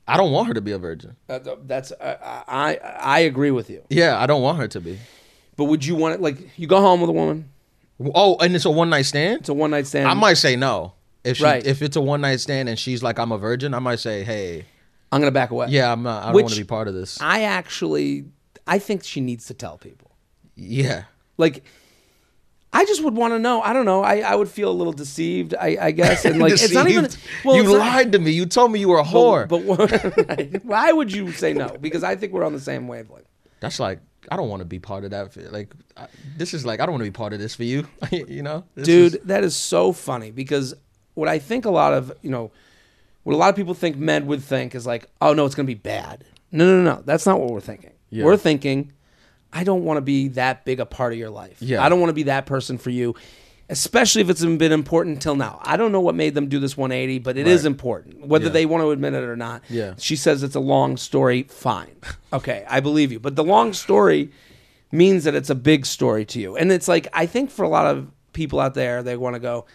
I 0.09 0.17
don't 0.17 0.33
want 0.33 0.49
her 0.49 0.55
to 0.55 0.61
be 0.61 0.73
a 0.73 0.79
virgin. 0.79 1.15
Uh, 1.29 1.39
that's, 1.39 1.61
that's 1.67 1.93
I, 2.01 2.43
I 2.49 2.75
I 3.01 3.19
agree 3.21 3.53
with 3.53 3.71
you. 3.71 3.85
Yeah, 3.91 4.19
I 4.19 4.27
don't 4.27 4.43
want 4.43 4.59
her 4.59 4.67
to 4.67 4.81
be. 4.81 4.99
But 5.57 5.65
would 5.67 5.85
you 5.87 5.95
want 5.95 6.15
it? 6.15 6.21
Like, 6.21 6.59
you 6.59 6.67
go 6.67 6.81
home 6.81 7.01
with 7.01 7.11
a 7.11 7.13
woman. 7.13 7.49
Oh, 8.15 8.37
and 8.39 8.57
it's 8.57 8.65
a 8.65 8.71
one 8.71 8.91
night 8.91 9.03
stand. 9.03 9.41
It's 9.41 9.51
a 9.51 9.55
one 9.55 9.71
night 9.71 9.87
stand. 9.87 10.09
I 10.09 10.15
might 10.15 10.35
say 10.35 10.57
no. 10.57 10.95
If 11.23 11.37
she, 11.37 11.45
Right. 11.45 11.65
if 11.65 11.81
it's 11.81 11.95
a 11.97 12.01
one 12.01 12.23
night 12.23 12.41
stand 12.41 12.69
and 12.69 12.77
she's 12.77 13.05
like 13.05 13.19
I'm 13.21 13.31
a 13.31 13.39
virgin, 13.39 13.73
I 13.73 13.79
might 13.79 14.01
say, 14.01 14.25
hey, 14.25 14.65
I'm 15.13 15.21
gonna 15.21 15.31
back 15.33 15.51
away. 15.51 15.67
yeah, 15.71 15.91
I'm 15.93 16.03
not. 16.03 16.23
I 16.23 16.27
don't 16.27 16.35
Which- 16.35 16.43
want 16.45 16.55
to 16.55 16.61
be 16.61 16.67
part 16.67 16.89
of 16.89 16.95
this. 16.95 17.21
I 17.21 17.43
actually, 17.43 18.25
I 18.67 18.79
think 18.79 19.05
she 19.05 19.21
needs 19.21 19.47
to 19.47 19.55
tell 19.55 19.77
people. 19.79 20.13
yeah, 20.55 21.05
Like, 21.37 21.65
I 22.73 22.85
just 22.85 23.03
would 23.03 23.15
want 23.17 23.35
to 23.35 23.39
know. 23.41 23.61
I 23.63 23.73
don't 23.73 23.85
know. 23.85 24.03
I, 24.05 24.19
I 24.21 24.37
would 24.37 24.49
feel 24.49 24.71
a 24.71 24.73
little 24.73 24.93
deceived. 24.93 25.55
I, 25.59 25.77
I 25.81 25.91
guess, 25.91 26.25
and 26.25 26.39
like 26.39 26.53
it's 26.53 26.73
not 26.73 26.89
even. 26.89 27.09
Well, 27.45 27.57
you 27.57 27.63
it's 27.63 27.71
not- 27.73 27.79
lied 27.79 28.13
to 28.13 28.21
me. 28.21 28.31
You 28.31 28.47
told 28.47 28.71
me 28.71 28.79
you 28.79 28.89
were 28.89 29.01
a 29.01 29.05
whore. 29.05 29.49
But, 29.49 29.67
but 29.67 30.29
right. 30.29 30.65
why 30.65 30.93
would 30.93 31.13
you 31.13 31.33
say 31.33 31.53
no? 31.53 31.77
Because 31.81 32.05
I 32.05 32.15
think 32.15 32.33
we're 32.33 32.45
on 32.45 32.53
the 32.53 32.61
same 32.61 32.87
wavelength. 32.87 33.27
That's 33.59 33.81
like 33.81 33.99
I 34.31 34.37
don't 34.37 34.49
want 34.49 34.61
to 34.61 34.67
be 34.67 34.79
part 34.79 35.03
of 35.03 35.11
that. 35.11 35.37
Like 35.53 35.75
I, 35.97 36.07
this 36.37 36.55
is 36.55 36.65
like 36.65 36.79
I 36.79 36.87
don't 36.87 36.93
want 36.93 37.01
to 37.05 37.11
be 37.11 37.15
part 37.15 37.33
of 37.33 37.41
this 37.41 37.57
for 37.57 37.65
you. 37.65 37.89
you 38.13 38.43
know, 38.45 38.63
This 38.77 38.87
dude 38.87 39.15
is- 39.17 39.21
that 39.25 39.43
is 39.43 39.57
so 39.57 39.93
funny 39.93 40.31
because 40.31 40.73
what 41.15 41.29
i 41.29 41.41
think 41.41 41.65
a 41.65 41.71
lot 41.71 41.93
of 41.93 42.13
you 42.23 42.31
know 42.31 42.53
what 43.31 43.37
a 43.37 43.39
lot 43.39 43.51
of 43.51 43.57
people 43.57 43.75
think 43.75 43.97
men 43.97 44.27
would 44.27 44.43
think 44.43 44.75
is 44.75 44.87
like, 44.87 45.09
oh 45.21 45.33
no, 45.33 45.47
it's 45.47 45.55
going 45.55 45.67
to 45.67 45.71
be 45.73 45.79
bad. 45.79 46.25
No, 46.51 46.65
no, 46.67 46.83
no, 46.83 46.97
no. 46.97 47.03
That's 47.05 47.27
not 47.27 47.39
what 47.41 47.51
we're 47.51 47.61
thinking. 47.61 47.93
Yeah. 48.11 48.25
We're 48.25 48.37
thinking, 48.37 48.93
I 49.53 49.63
don't 49.63 49.85
want 49.85 49.99
to 49.99 50.03
be 50.03 50.29
that 50.29 50.65
big 50.65 50.81
a 50.81 50.87
part 50.87 51.13
of 51.13 51.19
your 51.19 51.31
life. 51.31 51.63
Yeah. 51.63 51.85
I 51.85 51.89
don't 51.89 52.01
want 52.01 52.11
to 52.11 52.15
be 52.15 52.25
that 52.25 52.47
person 52.47 52.77
for 52.77 52.91
you, 52.91 53.15
especially 53.69 54.23
if 54.23 54.31
it's 54.31 54.45
been 54.45 54.73
important 54.73 55.15
until 55.17 55.37
now. 55.37 55.61
I 55.63 55.77
don't 55.77 55.93
know 55.93 56.01
what 56.01 56.17
made 56.17 56.35
them 56.35 56.49
do 56.49 56.59
this 56.59 56.77
180, 56.77 57.21
but 57.21 57.37
it 57.37 57.47
is 57.47 57.63
Right. 57.63 57.67
important, 57.69 58.27
whether 58.27 58.47
Yeah. 58.47 58.51
they 58.51 58.67
want 58.67 58.83
to 58.83 58.91
admit 58.91 59.15
it 59.15 59.23
or 59.23 59.37
not. 59.37 59.63
Yeah. 59.71 59.95
She 59.97 60.17
says 60.17 60.43
it's 60.43 60.57
a 60.57 60.61
long 60.61 60.97
story. 60.97 61.45
Fine. 61.45 61.97
Okay, 62.33 62.65
I 62.69 62.79
believe 62.81 63.11
you. 63.11 63.19
But 63.19 63.35
the 63.35 63.43
long 63.43 63.73
story 63.73 64.31
means 64.93 65.25
that 65.25 65.35
it's 65.35 65.51
a 65.51 65.55
big 65.57 65.85
story 65.87 66.25
to 66.27 66.39
you. 66.41 66.57
And 66.57 66.71
it's 66.71 66.87
like, 66.87 67.09
I 67.13 67.27
think 67.27 67.51
for 67.51 67.65
a 67.65 67.69
lot 67.69 67.87
of 67.87 68.09
people 68.33 68.61
out 68.61 68.75
there, 68.75 69.03
they 69.03 69.17
want 69.17 69.35
to 69.35 69.41
go, 69.41 69.67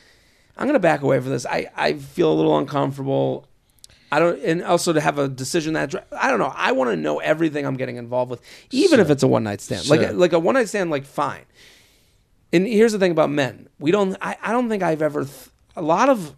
I'm 0.58 0.68
going 0.68 0.74
to 0.74 0.80
back 0.80 1.02
away 1.02 1.20
from 1.20 1.30
this. 1.30 1.46
I, 1.46 1.70
I 1.76 1.94
feel 1.94 2.32
a 2.32 2.36
little 2.36 2.58
uncomfortable. 2.58 3.48
I 4.12 4.20
don't, 4.20 4.42
and 4.44 4.64
also 4.64 4.94
to 4.94 5.02
have 5.02 5.18
a 5.18 5.28
decision 5.28 5.74
that 5.74 5.94
I 6.18 6.30
don't 6.30 6.40
know. 6.40 6.54
I 6.56 6.72
want 6.72 6.92
to 6.92 6.96
know 6.96 7.20
everything 7.20 7.66
I'm 7.66 7.76
getting 7.76 7.98
involved 7.98 8.32
with, 8.32 8.42
even 8.72 9.00
if 9.00 9.10
it's 9.10 9.24
a 9.24 9.28
one 9.28 9.44
night 9.44 9.62
stand. 9.62 9.86
Sure. 9.86 9.98
Like, 9.98 10.14
like 10.14 10.34
a 10.34 10.40
one 10.40 10.54
night 10.54 10.70
stand, 10.70 10.90
like 10.90 11.06
fine. 11.06 11.44
And 12.54 12.66
here's 12.66 12.94
the 12.94 13.00
thing 13.00 13.12
about 13.12 13.30
men: 13.30 13.68
we 13.80 13.92
don't. 13.92 14.16
I, 14.22 14.38
I 14.42 14.52
don't 14.52 14.70
think 14.70 14.84
I've 14.84 15.02
ever. 15.02 15.26
Th- 15.26 15.50
a 15.76 15.82
lot 15.82 16.08
of 16.08 16.34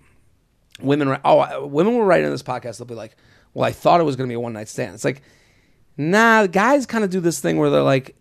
women. 0.82 1.20
Oh, 1.24 1.68
women 1.68 1.96
were 1.96 2.06
writing 2.06 2.26
in 2.26 2.32
this 2.32 2.42
podcast. 2.42 2.80
They'll 2.80 2.88
be 2.88 2.96
like, 2.96 3.16
"Well, 3.54 3.66
I 3.66 3.72
thought 3.72 4.00
it 4.00 4.06
was 4.06 4.16
going 4.16 4.28
to 4.28 4.32
be 4.32 4.36
a 4.36 4.40
one 4.40 4.54
night 4.54 4.70
stand." 4.70 4.96
It's 4.96 5.06
like, 5.06 5.22
nah. 5.98 6.48
Guys 6.48 6.88
kind 6.88 7.04
of 7.04 7.12
do 7.12 7.20
this 7.20 7.40
thing 7.40 7.58
where 7.58 7.70
they're 7.70 7.84
like, 7.84 8.16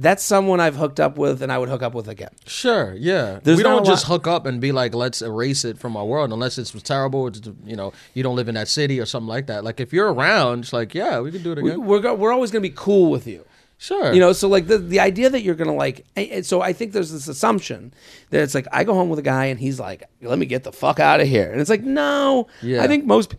"That's 0.00 0.22
someone 0.24 0.60
I've 0.60 0.76
hooked 0.76 0.98
up 1.00 1.18
with, 1.18 1.42
and 1.42 1.52
I 1.52 1.58
would 1.58 1.68
hook 1.68 1.82
up 1.82 1.94
with 1.94 2.08
again." 2.08 2.30
Sure, 2.46 2.94
yeah. 2.98 3.38
There's 3.42 3.56
we 3.56 3.62
don't 3.62 3.84
just 3.84 4.06
hook 4.06 4.26
up 4.26 4.46
and 4.46 4.60
be 4.60 4.72
like, 4.72 4.94
let's 4.94 5.22
erase 5.22 5.64
it 5.64 5.78
from 5.78 5.96
our 5.96 6.04
world, 6.04 6.32
unless 6.32 6.58
it's 6.58 6.70
terrible. 6.82 7.26
It's, 7.26 7.40
you 7.64 7.76
know, 7.76 7.92
you 8.14 8.22
don't 8.22 8.36
live 8.36 8.48
in 8.48 8.54
that 8.54 8.68
city 8.68 8.98
or 9.00 9.06
something 9.06 9.28
like 9.28 9.46
that. 9.46 9.64
Like 9.64 9.80
if 9.80 9.92
you're 9.92 10.12
around, 10.12 10.60
it's 10.60 10.72
like, 10.72 10.94
yeah, 10.94 11.20
we 11.20 11.30
can 11.30 11.42
do 11.42 11.52
it 11.52 11.58
again. 11.58 11.84
We're 11.84 12.00
go- 12.00 12.14
we're 12.14 12.32
always 12.32 12.50
going 12.50 12.62
to 12.62 12.68
be 12.68 12.74
cool 12.76 13.10
with 13.10 13.26
you. 13.26 13.44
Sure, 13.82 14.12
You 14.12 14.20
know, 14.20 14.34
so 14.34 14.46
like 14.46 14.66
the 14.66 14.76
the 14.76 15.00
idea 15.00 15.30
that 15.30 15.40
you're 15.42 15.54
gonna 15.54 15.74
like, 15.74 16.04
and- 16.14 16.28
and 16.30 16.44
so 16.46 16.60
I 16.60 16.74
think 16.74 16.92
there's 16.92 17.10
this 17.12 17.28
assumption 17.28 17.94
that 18.28 18.42
it's 18.42 18.54
like 18.54 18.66
I 18.72 18.84
go 18.84 18.92
home 18.92 19.08
with 19.08 19.18
a 19.18 19.22
guy 19.22 19.46
and 19.46 19.58
he's 19.58 19.80
like, 19.80 20.02
"Let 20.20 20.38
me 20.38 20.44
get 20.44 20.64
the 20.64 20.70
fuck 20.72 21.00
out 21.00 21.22
of 21.22 21.26
here," 21.28 21.50
and 21.50 21.62
it's 21.62 21.70
like, 21.70 21.82
no, 21.82 22.46
Yeah. 22.60 22.82
I 22.82 22.86
think 22.88 23.06
most. 23.06 23.36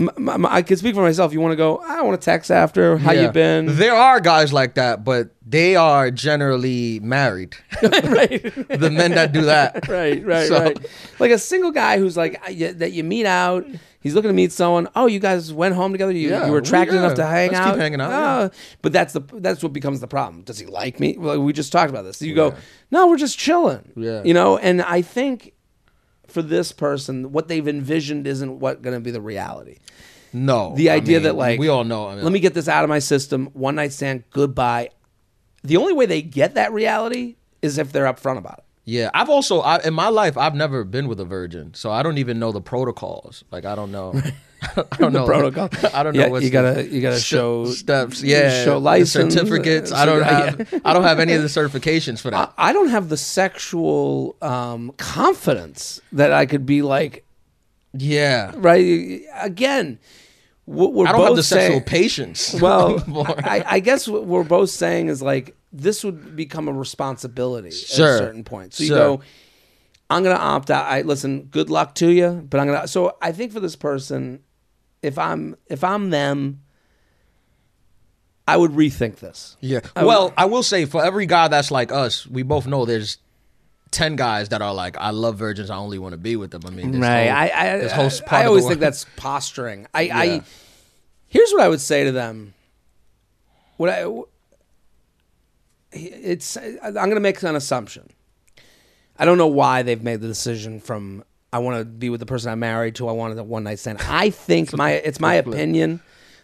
M- 0.00 0.10
m- 0.16 0.46
I 0.46 0.62
can 0.62 0.76
speak 0.76 0.94
for 0.94 1.02
myself. 1.02 1.32
You 1.32 1.40
want 1.40 1.52
to 1.52 1.56
go? 1.56 1.78
I 1.78 2.02
want 2.02 2.20
to 2.20 2.24
text 2.24 2.50
after. 2.50 2.96
How 2.98 3.12
Yeah. 3.12 3.22
you 3.22 3.32
been? 3.32 3.76
There 3.76 3.94
are 3.94 4.20
guys 4.20 4.52
like 4.52 4.74
that, 4.74 5.04
but 5.04 5.30
they 5.46 5.76
are 5.76 6.10
generally 6.10 7.00
married. 7.00 7.56
right, 7.82 8.42
the 8.68 8.90
men 8.92 9.12
that 9.12 9.32
do 9.32 9.42
that, 9.42 9.88
right, 9.88 10.24
right, 10.24 10.48
So- 10.48 10.62
right. 10.62 10.86
Like 11.18 11.30
a 11.30 11.38
single 11.38 11.70
guy 11.72 11.98
who's 11.98 12.16
like 12.16 12.40
I- 12.44 12.72
that 12.76 12.92
you 12.92 13.04
meet 13.04 13.26
out. 13.26 13.66
He's 14.00 14.14
looking 14.14 14.28
to 14.28 14.34
meet 14.34 14.52
someone. 14.52 14.88
Oh, 14.94 15.06
you 15.06 15.18
guys 15.18 15.52
went 15.52 15.74
home 15.74 15.90
together. 15.90 16.12
You, 16.12 16.30
Yeah, 16.30 16.46
you 16.46 16.52
were 16.52 16.58
we- 16.60 16.66
attracted 16.66 16.94
yeah. 16.94 17.00
enough 17.00 17.14
to 17.16 17.26
hang 17.26 17.50
Let's 17.50 17.58
keep 17.64 17.72
out. 17.74 17.78
hanging 17.78 18.00
out. 18.00 18.12
Oh. 18.12 18.50
But 18.80 18.92
that's 18.92 19.12
the 19.12 19.20
that's 19.34 19.60
what 19.62 19.72
becomes 19.72 19.98
the 20.00 20.06
problem. 20.06 20.42
Does 20.44 20.58
he 20.60 20.66
like 20.66 21.00
me? 21.00 21.16
Well, 21.18 21.42
we 21.42 21.52
just 21.52 21.72
talked 21.72 21.90
about 21.90 22.04
this. 22.04 22.22
You 22.22 22.32
go, 22.34 22.54
no, 22.92 23.08
we're 23.08 23.16
just 23.16 23.36
chilling. 23.38 23.90
Yeah. 23.96 24.22
You 24.22 24.34
know, 24.34 24.56
and 24.56 24.82
I 24.82 25.02
think 25.02 25.52
for 26.28 26.42
this 26.42 26.72
person, 26.72 27.32
what 27.32 27.48
they've 27.48 27.66
envisioned 27.66 28.26
isn't 28.26 28.60
what 28.60 28.82
going 28.82 28.94
to 28.94 29.00
be 29.00 29.10
the 29.10 29.20
reality. 29.20 29.78
No, 30.32 30.74
The 30.76 30.90
I 30.90 30.96
idea 30.96 31.16
mean, 31.18 31.22
that 31.24 31.36
like 31.36 31.58
we 31.58 31.68
all 31.68 31.84
know. 31.84 32.08
I 32.08 32.14
mean, 32.14 32.24
let 32.24 32.32
me 32.32 32.40
get 32.40 32.52
this 32.54 32.68
out 32.68 32.84
of 32.84 32.90
my 32.90 32.98
system. 32.98 33.46
One 33.54 33.76
night 33.76 33.92
stand. 33.92 34.24
Goodbye. 34.30 34.90
The 35.64 35.76
only 35.78 35.94
way 35.94 36.06
they 36.06 36.20
get 36.22 36.54
that 36.54 36.72
reality 36.72 37.36
is 37.62 37.78
if 37.78 37.92
they're 37.92 38.04
upfront 38.04 38.36
about 38.38 38.58
it. 38.58 38.64
Yeah, 38.84 39.10
I've 39.12 39.28
also 39.28 39.60
I, 39.60 39.80
in 39.84 39.92
my 39.94 40.08
life 40.08 40.36
I've 40.38 40.54
never 40.54 40.84
been 40.84 41.08
with 41.08 41.18
a 41.20 41.24
virgin, 41.24 41.74
so 41.74 41.90
I 41.90 42.02
don't 42.02 42.18
even 42.18 42.38
know 42.38 42.52
the 42.52 42.60
protocols. 42.60 43.44
Like 43.50 43.64
I 43.64 43.74
don't 43.74 43.90
know, 43.92 44.20
I 44.76 44.96
don't 44.98 45.12
know 45.12 45.24
protocol. 45.26 45.68
I 45.94 46.02
don't 46.02 46.14
know. 46.14 46.20
Yeah, 46.22 46.28
what's 46.28 46.44
you 46.44 46.50
gotta- 46.50 46.86
you 46.88 47.00
gotta 47.00 47.18
ste- 47.20 47.24
show- 47.26 47.66
steps. 47.66 48.22
Yeah, 48.22 48.64
show 48.64 48.78
license, 48.78 49.34
certificates. 49.34 49.92
I 49.92 50.04
don't 50.06 50.22
have. 50.22 50.80
I 50.84 50.92
don't 50.92 51.04
have 51.04 51.20
any 51.20 51.32
of 51.34 51.42
the 51.42 51.48
certifications 51.48 52.20
for 52.20 52.30
that. 52.32 52.52
I, 52.58 52.70
I 52.70 52.72
don't 52.72 52.88
have 52.88 53.08
the 53.08 53.16
sexual 53.16 54.36
um, 54.42 54.92
confidence 54.96 56.00
that 56.12 56.32
I 56.32 56.46
could 56.46 56.66
be 56.66 56.82
like, 56.82 57.24
yeah, 57.92 58.52
right? 58.56 59.20
Again, 59.40 59.98
what 60.64 60.92
we're 60.92 61.06
I 61.06 61.12
don't 61.12 61.20
both 61.20 61.28
have 61.28 61.36
the 61.36 61.42
sexual 61.44 61.80
patience. 61.80 62.54
Well, 62.60 63.02
I, 63.44 63.64
I 63.66 63.80
guess 63.80 64.06
what 64.08 64.26
we're 64.26 64.44
both 64.44 64.70
saying 64.70 65.08
is 65.08 65.22
like 65.22 65.56
this 65.72 66.02
would 66.04 66.34
become 66.36 66.66
a 66.68 66.72
responsibility 66.72 67.68
at 67.68 67.74
a 67.74 68.18
certain 68.18 68.42
point. 68.44 68.74
So 68.74 68.82
you 68.82 68.88
go, 68.90 69.20
I'm 70.10 70.22
gonna 70.22 70.34
opt 70.36 70.70
out. 70.70 70.86
I 70.86 71.02
listen. 71.02 71.44
Good 71.44 71.70
luck 71.70 71.94
to 71.96 72.10
you, 72.10 72.46
but 72.48 72.60
I'm 72.60 72.66
gonna. 72.66 72.88
So 72.88 73.16
I 73.22 73.32
think 73.32 73.52
for 73.52 73.60
this 73.60 73.76
person, 73.76 74.40
if 75.02 75.18
I'm 75.18 75.56
if 75.68 75.82
I'm 75.84 76.10
them, 76.10 76.62
I 78.46 78.56
would 78.56 78.72
rethink 78.72 79.16
this. 79.16 79.56
yeah. 79.60 79.80
I 79.94 80.02
would- 80.02 80.08
well, 80.08 80.34
I 80.36 80.46
will 80.46 80.62
say 80.62 80.84
for 80.86 81.04
every 81.04 81.26
guy 81.26 81.48
that's 81.48 81.70
like 81.70 81.92
us, 81.92 82.26
we 82.26 82.42
both 82.42 82.66
know 82.66 82.84
there's. 82.84 83.18
10 83.90 84.16
guys 84.16 84.50
that 84.50 84.60
are 84.60 84.74
like 84.74 84.98
I 84.98 85.08
love 85.12 85.36
virgins 85.38 85.70
I 85.70 85.76
only 85.76 85.98
want 85.98 86.12
to 86.12 86.18
be 86.18 86.36
with 86.36 86.50
them 86.50 86.60
I 86.66 86.68
mean 86.68 86.90
this 86.90 87.00
right. 87.00 87.26
whole- 87.28 87.36
I 87.38 87.72
I, 87.72 87.78
this 87.78 87.92
whole 87.92 88.10
I, 88.30 88.42
I 88.42 88.44
always 88.44 88.66
think 88.68 88.80
that's 88.80 89.06
posturing. 89.16 89.86
I, 89.94 90.02
Yeah. 90.02 90.18
I 90.18 90.42
here's 91.26 91.50
what 91.52 91.62
I 91.62 91.68
would 91.70 91.80
say 91.80 92.04
to 92.04 92.12
them. 92.12 92.52
What 93.78 93.88
I 93.88 94.04
it's 95.92 96.58
I'm 96.58 96.92
going 96.92 97.14
to 97.14 97.20
make 97.20 97.42
an 97.42 97.56
assumption. 97.56 98.10
I 99.18 99.24
don't 99.24 99.38
know 99.38 99.46
why 99.46 99.82
they've 99.82 100.02
made 100.02 100.20
the 100.20 100.28
decision 100.28 100.80
from 100.80 101.24
I 101.52 101.58
want 101.58 101.78
to 101.78 101.84
be 101.84 102.10
with 102.10 102.20
the 102.20 102.26
person 102.26 102.50
I'm 102.52 102.58
married 102.60 102.94
to 102.96 103.08
I 103.08 103.12
wanted 103.12 103.38
a 103.38 103.44
one 103.44 103.64
night 103.64 103.78
stand. 103.78 103.98
I 104.02 104.30
think 104.30 104.76
my 104.76 104.92
it's 104.92 105.20
my 105.20 105.34
opinion. 105.34 106.00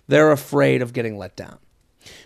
They're 0.09 0.33
afraid 0.33 0.83
of 0.83 0.93
getting 0.93 1.17
let 1.19 1.37
down. 1.37 1.59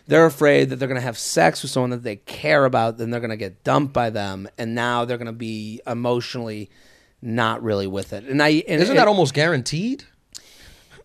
They're 0.07 0.27
afraid 0.27 0.71
that 0.71 0.77
they're 0.77 0.89
going 0.89 1.01
to 1.01 1.05
have 1.07 1.19
sex 1.19 1.63
with 1.63 1.71
someone 1.71 1.91
that 1.91 2.03
they 2.03 2.17
care 2.17 2.65
about, 2.65 2.99
then 2.99 3.11
they're 3.11 3.21
going 3.21 3.31
to 3.31 3.37
get 3.37 3.63
dumped 3.63 3.93
by 3.93 4.11
them, 4.11 4.49
and 4.59 4.75
now 4.75 5.05
they're 5.05 5.19
going 5.19 5.27
to 5.27 5.33
be 5.33 5.81
emotionally 5.87 6.71
not 7.23 7.63
really 7.63 7.87
with 7.87 8.13
it. 8.13 8.25
And 8.25 8.43
I 8.43 8.63
and 8.69 8.81
Isn't 8.83 8.95
it- 8.95 8.99
that 8.99 9.07
almost 9.09 9.35
guaranteed? 9.35 10.05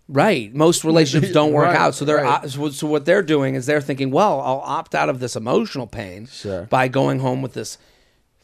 Right. 0.10 0.54
Most 0.54 0.84
relationships 0.84 1.34
don't 1.40 1.54
work 1.54 1.66
Right, 1.68 1.76
out. 1.76 1.96
So 1.96 2.06
they're 2.06 2.24
right. 2.24 2.50
so, 2.50 2.88
what 2.88 3.06
they're 3.06 3.22
doing 3.24 3.56
is 3.56 3.66
they're 3.66 3.82
thinking, 3.82 4.12
well, 4.12 4.42
I'll 4.42 4.62
opt 4.66 4.96
out 4.96 5.10
of 5.10 5.20
this 5.20 5.36
emotional 5.36 5.88
pain 5.88 6.28
Sure. 6.28 6.64
by 6.64 6.88
going 6.88 7.20
home 7.20 7.42
with 7.42 7.54
this 7.54 7.78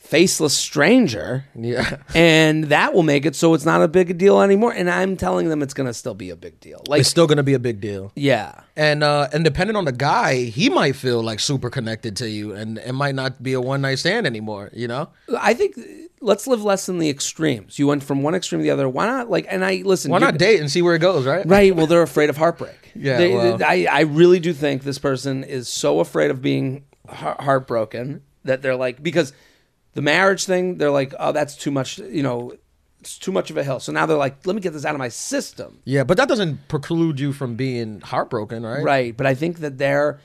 faceless 0.10 0.54
stranger. 0.56 1.46
Yeah. 1.56 1.98
And 2.16 2.66
that 2.66 2.94
will 2.94 3.04
make 3.04 3.26
it 3.26 3.36
so 3.36 3.54
it's 3.54 3.66
not 3.66 3.82
a 3.84 3.88
big 3.88 4.18
deal 4.18 4.42
anymore. 4.42 4.74
And 4.74 4.90
I'm 4.90 5.16
telling 5.16 5.50
them 5.50 5.62
it's 5.62 5.74
going 5.74 5.88
to 5.88 5.94
still 5.94 6.16
be 6.16 6.30
a 6.32 6.36
big 6.36 6.60
deal. 6.60 6.82
Like, 6.88 7.02
It's 7.02 7.10
still 7.10 7.28
going 7.28 7.38
to 7.38 7.44
be 7.44 7.54
a 7.54 7.60
big 7.60 7.80
deal. 7.80 8.12
yeah. 8.16 8.62
And 8.76 9.04
uh 9.04 9.28
and 9.34 9.44
depending 9.44 9.76
on 9.76 9.84
the 9.86 9.92
guy, 9.92 10.46
he 10.46 10.70
might 10.70 10.96
feel 10.96 11.22
like 11.22 11.40
super 11.42 11.70
connected 11.70 12.16
to 12.18 12.30
you 12.30 12.54
and 12.54 12.78
it 12.80 12.94
might 12.94 13.14
not 13.14 13.44
be 13.44 13.54
a 13.54 13.62
one 13.62 13.82
night 13.82 14.00
stand 14.00 14.26
anymore, 14.26 14.70
you 14.74 14.88
know? 14.88 15.10
I 15.38 15.54
think 15.54 15.76
let's 16.22 16.48
live 16.48 16.64
less 16.64 16.88
in 16.90 16.98
the 17.00 17.10
extremes. 17.10 17.78
You 17.78 17.88
went 17.88 18.04
from 18.04 18.24
one 18.24 18.36
extreme 18.36 18.60
to 18.60 18.64
the 18.64 18.72
other. 18.72 18.88
Why 18.88 19.06
not? 19.06 19.30
Like, 19.30 19.46
and 19.50 19.64
I 19.66 19.82
listen. 19.86 20.12
Why 20.12 20.20
not 20.20 20.38
date 20.38 20.60
and 20.62 20.72
see 20.72 20.82
where 20.82 20.96
it 20.96 21.00
goes, 21.00 21.26
right? 21.26 21.46
Right. 21.46 21.76
Well, 21.76 21.88
they're 21.88 22.02
afraid 22.02 22.30
of 22.30 22.38
heartbreak. 22.38 22.76
Yeah, 22.96 23.18
They- 23.18 23.34
well. 23.36 23.60
I, 23.64 23.86
I 23.90 24.02
really 24.02 24.40
do 24.40 24.52
think 24.54 24.84
this 24.84 24.98
person 24.98 25.44
is 25.44 25.68
so 25.70 26.00
afraid 26.00 26.32
of 26.32 26.42
being 26.42 26.84
heartbroken 27.08 28.22
that 28.46 28.62
they're 28.62 28.76
like, 28.76 29.02
because 29.04 29.34
the 29.94 30.02
marriage 30.02 30.46
thing, 30.46 30.78
they're 30.78 30.92
like, 30.92 31.14
oh, 31.20 31.32
that's 31.32 31.56
too 31.56 31.72
much, 31.72 31.98
you 32.00 32.24
know, 32.24 32.54
it's 33.00 33.18
too 33.18 33.32
much 33.32 33.50
of 33.50 33.58
a 33.58 33.64
hill. 33.64 33.80
So 33.80 33.92
now 33.92 34.06
they're 34.06 34.18
like, 34.18 34.46
let 34.46 34.56
me 34.56 34.62
get 34.62 34.74
this 34.74 34.86
out 34.86 34.94
of 34.96 35.00
my 35.00 35.10
system. 35.10 35.80
Yeah, 35.86 36.04
but 36.04 36.18
that 36.18 36.28
doesn't 36.28 36.68
preclude 36.68 37.20
you 37.20 37.32
from 37.34 37.56
being 37.56 38.02
heartbroken, 38.02 38.64
right? 38.64 38.84
Right. 38.84 39.16
But 39.18 39.26
I 39.26 39.36
think 39.36 39.60
that 39.60 39.78
their 39.78 40.20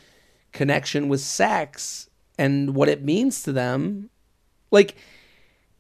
connection 0.52 1.08
with 1.08 1.20
sex 1.20 2.08
and 2.38 2.74
what 2.74 2.88
it 2.88 3.02
means 3.02 3.42
to 3.44 3.52
them, 3.52 4.10
like, 4.70 4.96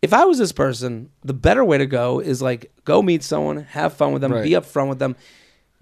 if 0.02 0.12
I 0.12 0.24
was 0.24 0.38
this 0.38 0.52
person, 0.52 1.10
the 1.24 1.32
better 1.34 1.64
way 1.64 1.78
to 1.78 1.86
go 1.86 2.20
is 2.20 2.42
like 2.42 2.70
go 2.84 3.00
meet 3.02 3.22
someone, 3.22 3.64
have 3.64 3.94
fun 3.94 4.12
with 4.12 4.20
them, 4.22 4.32
Right. 4.32 4.44
be 4.44 4.50
upfront 4.50 4.88
with 4.88 4.98
them, 4.98 5.16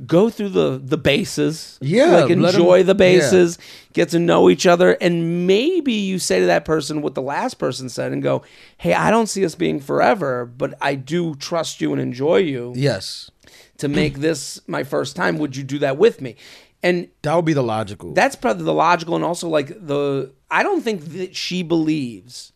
go 0.07 0.31
through 0.31 0.51
the 0.51 0.81
the 0.83 0.97
bases, 0.99 1.79
Yeah, 1.81 2.21
like 2.23 2.31
enjoy 2.31 2.83
the 2.83 2.93
yeah. 2.93 2.95
bases, 2.95 3.59
get 3.93 4.09
to 4.11 4.19
know 4.19 4.49
each 4.51 4.67
other, 4.67 4.93
and 5.01 5.47
maybe 5.47 5.93
you 5.93 6.19
say 6.19 6.41
to 6.41 6.47
that 6.47 6.65
person 6.65 7.03
what 7.03 7.15
the 7.15 7.23
last 7.23 7.55
person 7.59 7.89
said, 7.89 8.13
and 8.13 8.23
go, 8.23 8.43
"Hey, 8.79 8.95
I 8.95 9.11
don't 9.11 9.29
see 9.29 9.45
us 9.45 9.55
being 9.55 9.81
forever, 9.81 10.45
but 10.47 10.75
I 10.81 10.95
do 10.95 11.35
trust 11.37 11.81
you 11.81 11.93
and 11.93 12.01
enjoy 12.01 12.39
you 12.39 12.73
Yes. 12.75 13.31
to 13.79 13.89
make 13.89 14.19
this 14.21 14.61
my 14.67 14.83
first 14.85 15.15
time. 15.17 15.39
Would 15.39 15.57
you 15.57 15.63
do 15.65 15.79
that 15.81 15.97
with 15.99 16.21
me?" 16.21 16.37
And 16.83 17.09
That 17.23 17.37
would 17.37 17.45
be 17.45 17.53
the 17.53 17.63
logical. 17.63 18.13
that's 18.13 18.35
probably 18.35 18.65
the 18.65 18.73
logical 18.75 19.15
and 19.15 19.25
also 19.25 19.49
like 19.49 19.69
the 19.87 20.33
I 20.51 20.63
don't 20.65 20.83
think 20.83 21.05
that 21.13 21.37
she 21.37 21.63
believes 21.63 22.53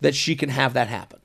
that 0.00 0.14
she 0.14 0.34
can 0.36 0.48
have 0.50 0.74
that 0.74 0.88
happen. 0.88 1.19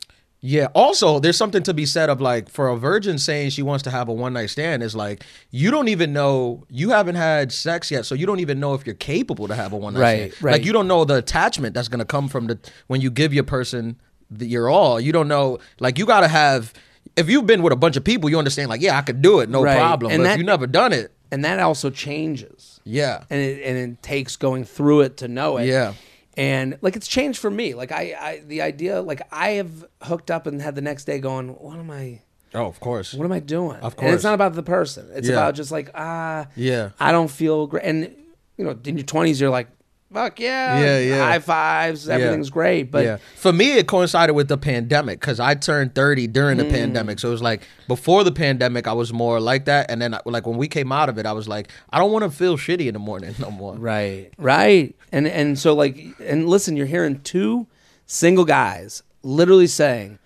Yeah. 0.47 0.67
Also, 0.75 1.19
there's 1.19 1.38
something 1.38 1.63
to 1.63 1.73
be 1.73 1.86
said 1.86 2.10
of 2.10 2.21
like 2.21 2.49
for 2.49 2.67
a 2.67 2.77
virgin 2.77 3.17
saying 3.17 3.49
she 3.49 3.63
wants 3.63 3.84
to 3.84 3.89
have 3.89 4.08
a 4.08 4.13
one 4.13 4.34
night 4.34 4.51
stand 4.51 4.84
is 4.84 4.95
like 4.95 5.23
you 5.49 5.71
don't 5.71 5.88
even 5.88 6.13
know 6.13 6.63
you 6.69 6.89
haven't 6.89 7.15
had 7.15 7.51
sex 7.51 7.89
yet, 7.89 8.05
so 8.05 8.13
you 8.13 8.25
don't 8.25 8.39
even 8.39 8.60
know 8.60 8.73
if 8.75 8.86
you're 8.86 8.95
capable 8.95 9.47
to 9.47 9.55
have 9.55 9.73
a 9.73 9.77
one 9.77 9.93
night 9.95 9.99
Right, 10.01 10.31
stand. 10.34 10.43
right. 10.43 10.51
Like 10.53 10.65
you 10.65 10.71
don't 10.73 10.88
know 10.88 11.03
the 11.05 11.15
attachment 11.17 11.73
that's 11.73 11.88
gonna 11.88 12.05
come 12.05 12.27
from 12.27 12.47
the 12.47 12.60
when 12.88 13.01
you 13.01 13.10
give 13.10 13.34
your 13.34 13.43
person 13.43 13.99
the, 14.29 14.45
your 14.45 14.69
all. 14.69 14.99
You 14.99 15.12
don't 15.12 15.27
know 15.27 15.58
like 15.79 15.97
you 15.97 16.05
gotta 16.05 16.27
have 16.27 16.73
if 17.15 17.29
you've 17.29 17.45
been 17.47 17.62
with 17.63 17.71
a 17.73 17.75
bunch 17.77 17.95
of 17.97 18.03
people, 18.03 18.29
you 18.29 18.38
understand. 18.38 18.69
Like, 18.69 18.81
yeah, 18.81 18.97
I 18.97 19.01
could 19.01 19.21
do 19.21 19.39
it, 19.39 19.49
no 19.49 19.63
Right. 19.63 19.77
problem. 19.77 20.12
And 20.12 20.19
but 20.21 20.23
that- 20.25 20.34
if 20.34 20.38
you 20.39 20.43
never 20.43 20.67
done 20.67 20.91
it, 20.93 21.12
and 21.31 21.43
that 21.45 21.60
also 21.60 21.89
changes. 21.89 22.79
yeah, 22.84 23.23
and 23.29 23.41
it, 23.41 23.63
and 23.63 23.77
it 23.77 24.03
takes 24.03 24.36
going 24.36 24.63
through 24.63 25.01
it 25.01 25.17
to 25.17 25.27
know 25.27 25.58
it. 25.58 25.65
Yeah. 25.67 25.93
And 26.37 26.77
like 26.81 26.95
it's 26.95 27.07
changed 27.07 27.39
for 27.39 27.49
me. 27.49 27.73
Like 27.73 27.91
I, 27.91 28.15
I 28.19 28.41
the 28.45 28.61
idea 28.61 29.01
like 29.01 29.21
I 29.31 29.51
have 29.51 29.85
hooked 30.03 30.29
up 30.31 30.47
and 30.47 30.61
had 30.61 30.75
the 30.75 30.81
next 30.81 31.05
day 31.05 31.19
going, 31.19 31.49
what 31.49 31.77
am 31.77 31.89
I 31.91 32.21
oh, 32.53 32.65
of 32.65 32.79
course, 32.79 33.13
what 33.13 33.25
am 33.25 33.31
I 33.31 33.39
doing? 33.39 33.77
Of 33.77 33.95
course. 33.95 34.05
And 34.07 34.15
it's 34.15 34.23
not 34.23 34.33
about 34.33 34.53
the 34.53 34.63
person. 34.63 35.09
It's 35.13 35.27
Yeah. 35.27 35.35
about 35.35 35.55
just 35.55 35.71
like, 35.71 35.89
ah 35.95 36.47
Yeah. 36.55 36.89
I 36.99 37.11
don't 37.11 37.29
feel 37.31 37.67
great. 37.67 37.83
And 37.85 38.15
you 38.57 38.65
know, 38.65 38.77
in 38.85 38.97
your 38.97 39.05
twenties 39.05 39.39
you're 39.41 39.49
like, 39.49 39.67
fuck 40.15 40.39
yeah. 40.39 40.80
Yeah, 40.80 40.99
yeah. 40.99 41.25
High 41.25 41.39
fives, 41.39 42.08
everything's 42.10 42.49
great. 42.49 42.89
But 42.89 43.04
yeah, 43.06 43.17
for 43.36 43.51
me, 43.51 43.73
it 43.73 43.86
coincided 43.88 44.34
with 44.34 44.47
the 44.47 44.58
pandemic 44.58 45.19
because 45.19 45.39
I 45.39 45.56
turned 45.56 45.93
thirty 45.93 46.25
during 46.28 46.58
the 46.58 46.63
Mm. 46.63 46.71
pandemic. 46.71 47.19
So 47.19 47.28
it 47.28 47.32
was 47.32 47.41
like 47.41 47.62
before 47.88 48.23
the 48.23 48.32
pandemic, 48.32 48.88
I 48.88 48.93
was 48.93 49.12
more 49.12 49.39
like 49.39 49.65
that, 49.65 49.91
and 49.91 50.01
then 50.01 50.17
like 50.25 50.47
when 50.47 50.58
we 50.58 50.67
came 50.67 50.91
out 50.91 51.10
of 51.10 51.17
it, 51.17 51.25
I 51.25 51.34
was 51.34 51.47
like, 51.47 51.69
I 51.91 51.99
don't 51.99 52.12
want 52.12 52.23
to 52.23 52.32
feel 52.32 52.58
shitty 52.58 52.88
in 52.88 52.93
the 52.93 52.99
morning 52.99 53.36
no 53.39 53.51
more. 53.51 53.75
Right, 53.75 54.32
right, 54.38 54.95
and 55.12 55.28
and 55.28 55.60
so 55.60 55.73
like, 55.75 55.99
and 56.19 56.47
listen, 56.47 56.78
you're 56.78 56.86
hearing 56.88 57.19
two 57.21 57.67
single 58.06 58.45
guys 58.45 59.04
literally 59.21 59.67
saying, 59.67 60.17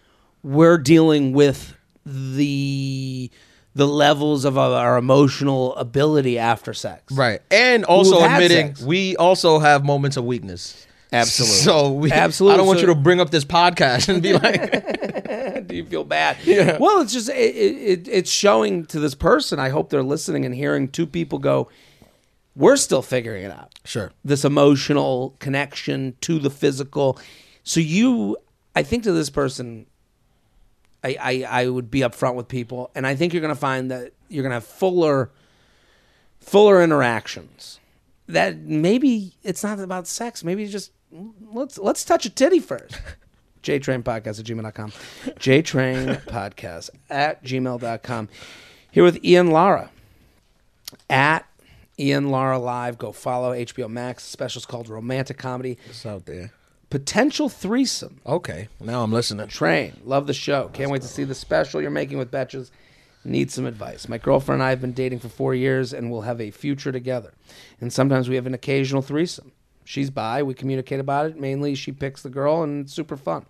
"We're 0.44 0.78
dealing 0.78 1.34
with 1.34 1.74
the 2.06 3.30
the 3.80 3.88
levels 3.88 4.46
of 4.46 4.58
our 4.58 4.98
emotional 4.98 5.76
ability 5.76 6.38
after 6.38 6.74
sex." 6.74 7.12
Right, 7.12 7.42
and 7.50 7.84
also 7.86 8.20
had 8.20 8.42
admitting 8.44 8.68
sex. 8.76 8.82
we 8.82 9.16
also 9.16 9.60
have 9.60 9.84
moments 9.84 10.18
of 10.18 10.26
weakness. 10.26 10.86
Absolutely. 11.12 11.56
So 11.58 11.92
we, 11.92 12.12
Absolutely. 12.12 12.54
I 12.54 12.58
don't 12.58 12.68
want 12.68 12.80
So- 12.80 12.88
you 12.88 12.94
to 12.94 13.00
bring 13.00 13.20
up 13.20 13.32
this 13.32 13.44
podcast 13.44 14.10
and 14.10 14.22
be 14.22 14.34
like, 14.34 15.66
Do 15.68 15.76
you 15.76 15.84
feel 15.86 16.04
bad? 16.04 16.38
Yeah. 16.46 16.78
Well, 16.80 17.02
it's 17.02 17.12
just 17.14 17.30
it, 17.30 17.34
it, 17.34 18.08
it's 18.08 18.30
showing 18.32 18.86
to 18.88 19.00
this 19.00 19.16
person. 19.16 19.60
I 19.60 19.70
hope 19.70 19.90
they're 19.90 20.04
listening 20.04 20.46
and 20.46 20.54
hearing 20.54 20.88
two 20.88 21.08
people 21.08 21.40
go. 21.40 21.68
We're 22.56 22.78
still 22.78 23.02
figuring 23.02 23.44
it 23.46 23.52
out. 23.52 23.72
sure, 23.86 24.12
this 24.24 24.44
emotional 24.46 25.36
connection 25.40 26.16
to 26.22 26.38
the 26.40 26.50
physical. 26.52 27.18
So 27.64 27.80
you, 27.80 28.38
I 28.76 28.84
think 28.84 29.04
to 29.04 29.12
this 29.12 29.30
person, 29.32 29.86
I, 31.04 31.18
I, 31.20 31.62
I 31.62 31.68
would 31.68 31.90
be 31.90 32.00
upfront 32.02 32.36
with 32.36 32.48
people, 32.48 32.92
and 32.94 33.08
I 33.08 33.16
think 33.16 33.34
you're 33.34 33.42
going 33.42 33.54
to 33.54 33.60
find 33.60 33.90
that 33.92 34.12
you're 34.28 34.44
going 34.44 34.52
to 34.52 34.56
have 34.56 34.66
fuller, 34.66 35.32
fuller 36.40 36.82
interactions. 36.84 37.80
That 38.28 38.58
maybe 38.60 39.34
it's 39.44 39.64
not 39.64 39.80
about 39.80 40.08
sex. 40.08 40.44
Maybe 40.44 40.68
just 40.68 40.92
let's 41.52 41.78
let's 41.78 42.04
touch 42.04 42.26
a 42.26 42.30
titty 42.30 42.60
first. 42.60 43.00
JTrain 43.64 44.04
Podcast 44.04 44.40
at 44.40 44.46
gmail.com. 44.46 44.92
JTrain 45.40 46.22
Podcast 46.24 46.90
at 47.10 47.44
gmail.com. 47.44 48.30
Here 48.92 49.04
with 49.04 49.24
Ian 49.24 49.52
Lara 49.52 49.90
at 51.10 51.46
Ian 52.00 52.30
Lara 52.30 52.58
Live. 52.58 52.98
Go 52.98 53.12
follow 53.12 53.54
HBO 53.54 53.90
Max. 53.90 54.24
The 54.24 54.32
special's 54.32 54.66
called 54.66 54.90
Romantic 54.90 55.38
Comedy. 55.38 55.78
it's 55.90 56.06
out 56.06 56.26
there. 56.26 56.52
Potential 56.90 57.50
threesome. 57.50 58.20
Okay, 58.26 58.68
now 58.80 59.04
I'm 59.04 59.14
listening. 59.14 59.48
Train. 59.48 60.00
Love 60.04 60.26
the 60.26 60.34
show. 60.34 60.70
Can't 60.74 60.90
wait 60.90 61.04
to 61.04 61.08
see 61.08 61.24
the 61.24 61.36
special 61.36 61.82
you're 61.82 61.92
making 61.92 62.18
with 62.18 62.32
Betches. 62.32 62.72
Need 63.24 63.52
some 63.52 63.66
advice. 63.66 64.10
My 64.10 64.18
girlfriend 64.18 64.62
and 64.62 64.68
I 64.68 64.72
have 64.72 64.82
been 64.82 64.94
dating 64.94 65.20
for 65.20 65.30
four 65.30 65.54
years 65.54 65.94
and 65.94 66.10
we'll 66.10 66.22
have 66.22 66.42
a 66.42 66.52
future 66.52 66.92
together. 66.92 67.34
And 67.80 67.94
sometimes 67.94 68.28
we 68.28 68.36
have 68.36 68.48
an 68.48 68.54
occasional 68.54 69.02
threesome. 69.02 69.52
She's 69.84 70.10
bi. 70.10 70.42
We 70.44 70.54
communicate 70.54 71.00
about 71.00 71.26
it. 71.26 71.40
Mainly, 71.40 71.74
she 71.74 71.92
picks 71.92 72.22
the 72.22 72.30
girl, 72.30 72.62
and 72.62 72.86
it's 72.86 72.94
super 72.94 73.18
fun. 73.18 73.48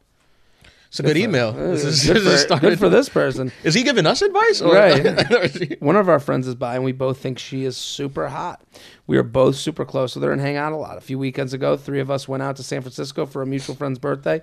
It's 0.89 0.99
a 0.99 1.03
good 1.03 1.17
email. 1.17 1.51
This 1.53 1.83
is- 1.83 2.05
good, 2.07 2.23
this 2.23 2.45
for, 2.45 2.57
good 2.59 2.79
for 2.79 2.89
this 2.89 3.09
person. 3.09 3.51
Is 3.63 3.75
he 3.75 3.83
giving 3.83 4.07
us 4.07 4.23
advice? 4.23 4.59
Or 4.59 4.73
Right. 4.73 5.79
One 5.81 5.95
of 5.95 6.09
our 6.09 6.19
friends 6.19 6.47
is 6.47 6.55
bi, 6.55 6.73
and 6.75 6.83
we 6.83 6.91
both 6.93 7.19
think 7.19 7.37
she 7.37 7.63
is 7.63 7.77
super 7.77 8.27
hot. 8.29 8.59
We 9.05 9.15
are 9.17 9.23
both 9.23 9.55
super 9.55 9.85
close 9.85 10.15
with 10.15 10.23
her 10.23 10.31
and 10.31 10.41
hang 10.41 10.55
out 10.55 10.71
a 10.71 10.75
lot. 10.77 10.97
A 10.97 11.01
few 11.01 11.19
weekends 11.19 11.53
ago, 11.53 11.77
three 11.77 11.99
of 11.99 12.09
us 12.09 12.27
went 12.27 12.41
out 12.41 12.55
to 12.55 12.63
San 12.63 12.81
Francisco 12.81 13.27
for 13.27 13.43
a 13.43 13.45
mutual 13.45 13.75
friend's 13.75 13.99
birthday. 13.99 14.41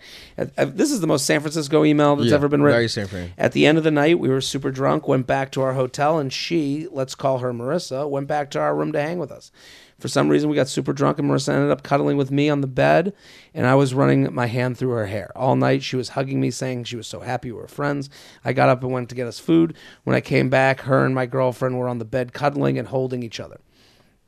This 0.56 0.92
is 0.92 1.00
the 1.00 1.06
most 1.08 1.26
San 1.26 1.40
Francisco 1.40 1.84
email 1.84 2.14
that's 2.14 2.28
Yeah, 2.30 2.36
ever 2.36 2.48
been 2.48 2.62
written. 2.62 2.76
very 2.76 2.88
San 2.88 3.06
Fran. 3.08 3.32
At 3.36 3.50
the 3.52 3.66
end 3.66 3.76
of 3.78 3.82
the 3.84 3.90
night, 3.90 4.20
we 4.20 4.28
were 4.28 4.40
super 4.40 4.70
drunk, 4.70 5.08
went 5.08 5.26
back 5.26 5.50
to 5.52 5.62
our 5.62 5.72
hotel, 5.74 6.18
and 6.18 6.32
she, 6.32 6.86
let's 6.92 7.16
call 7.16 7.38
her 7.38 7.52
Marissa, 7.52 8.08
went 8.08 8.28
back 8.28 8.50
to 8.52 8.60
our 8.60 8.74
room 8.74 8.92
to 8.92 9.02
hang 9.02 9.18
with 9.18 9.32
us. 9.32 9.50
For 9.98 10.08
some 10.08 10.28
reason, 10.28 10.50
we 10.50 10.56
got 10.56 10.68
super 10.68 10.92
drunk, 10.92 11.18
and 11.18 11.28
Marissa 11.28 11.54
ended 11.54 11.70
up 11.70 11.82
cuddling 11.82 12.18
with 12.18 12.30
me 12.30 12.50
on 12.50 12.60
the 12.60 12.66
bed, 12.66 13.14
and 13.54 13.66
I 13.66 13.74
was 13.74 13.94
running 13.94 14.32
my 14.34 14.46
hand 14.46 14.76
through 14.76 14.90
her 14.90 15.06
hair. 15.06 15.32
All 15.34 15.56
night, 15.56 15.82
she 15.82 15.96
was 15.96 16.10
hugging 16.10 16.38
me, 16.38 16.50
saying 16.50 16.84
she 16.84 16.96
was 16.96 17.06
so 17.06 17.20
happy 17.20 17.50
we 17.50 17.58
were 17.58 17.66
friends. 17.66 18.10
I 18.44 18.52
got 18.52 18.68
up 18.68 18.82
and 18.82 18.92
went 18.92 19.08
to 19.08 19.14
get 19.14 19.26
us 19.26 19.38
food. 19.38 19.74
When 20.04 20.14
I 20.14 20.20
came 20.20 20.50
back, 20.50 20.82
her 20.82 21.04
and 21.04 21.14
my 21.14 21.24
girlfriend 21.24 21.78
were 21.78 21.88
on 21.88 21.98
the 21.98 22.04
bed 22.04 22.34
cuddling 22.34 22.78
and 22.78 22.88
holding 22.88 23.22
each 23.22 23.40
other. 23.40 23.60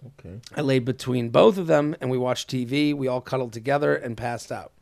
Okay. 0.07 0.41
I 0.57 0.61
laid 0.61 0.85
between 0.85 1.31
both 1.31 1.59
of 1.59 1.67
them 1.67 1.97
and 2.01 2.11
we 2.11 2.19
watched 2.19 2.51
TV. 2.51 2.95
We 2.95 3.09
all 3.09 3.21
cuddled 3.21 3.53
together 3.53 3.95
and 3.95 4.17
passed 4.17 4.53
out. 4.53 4.73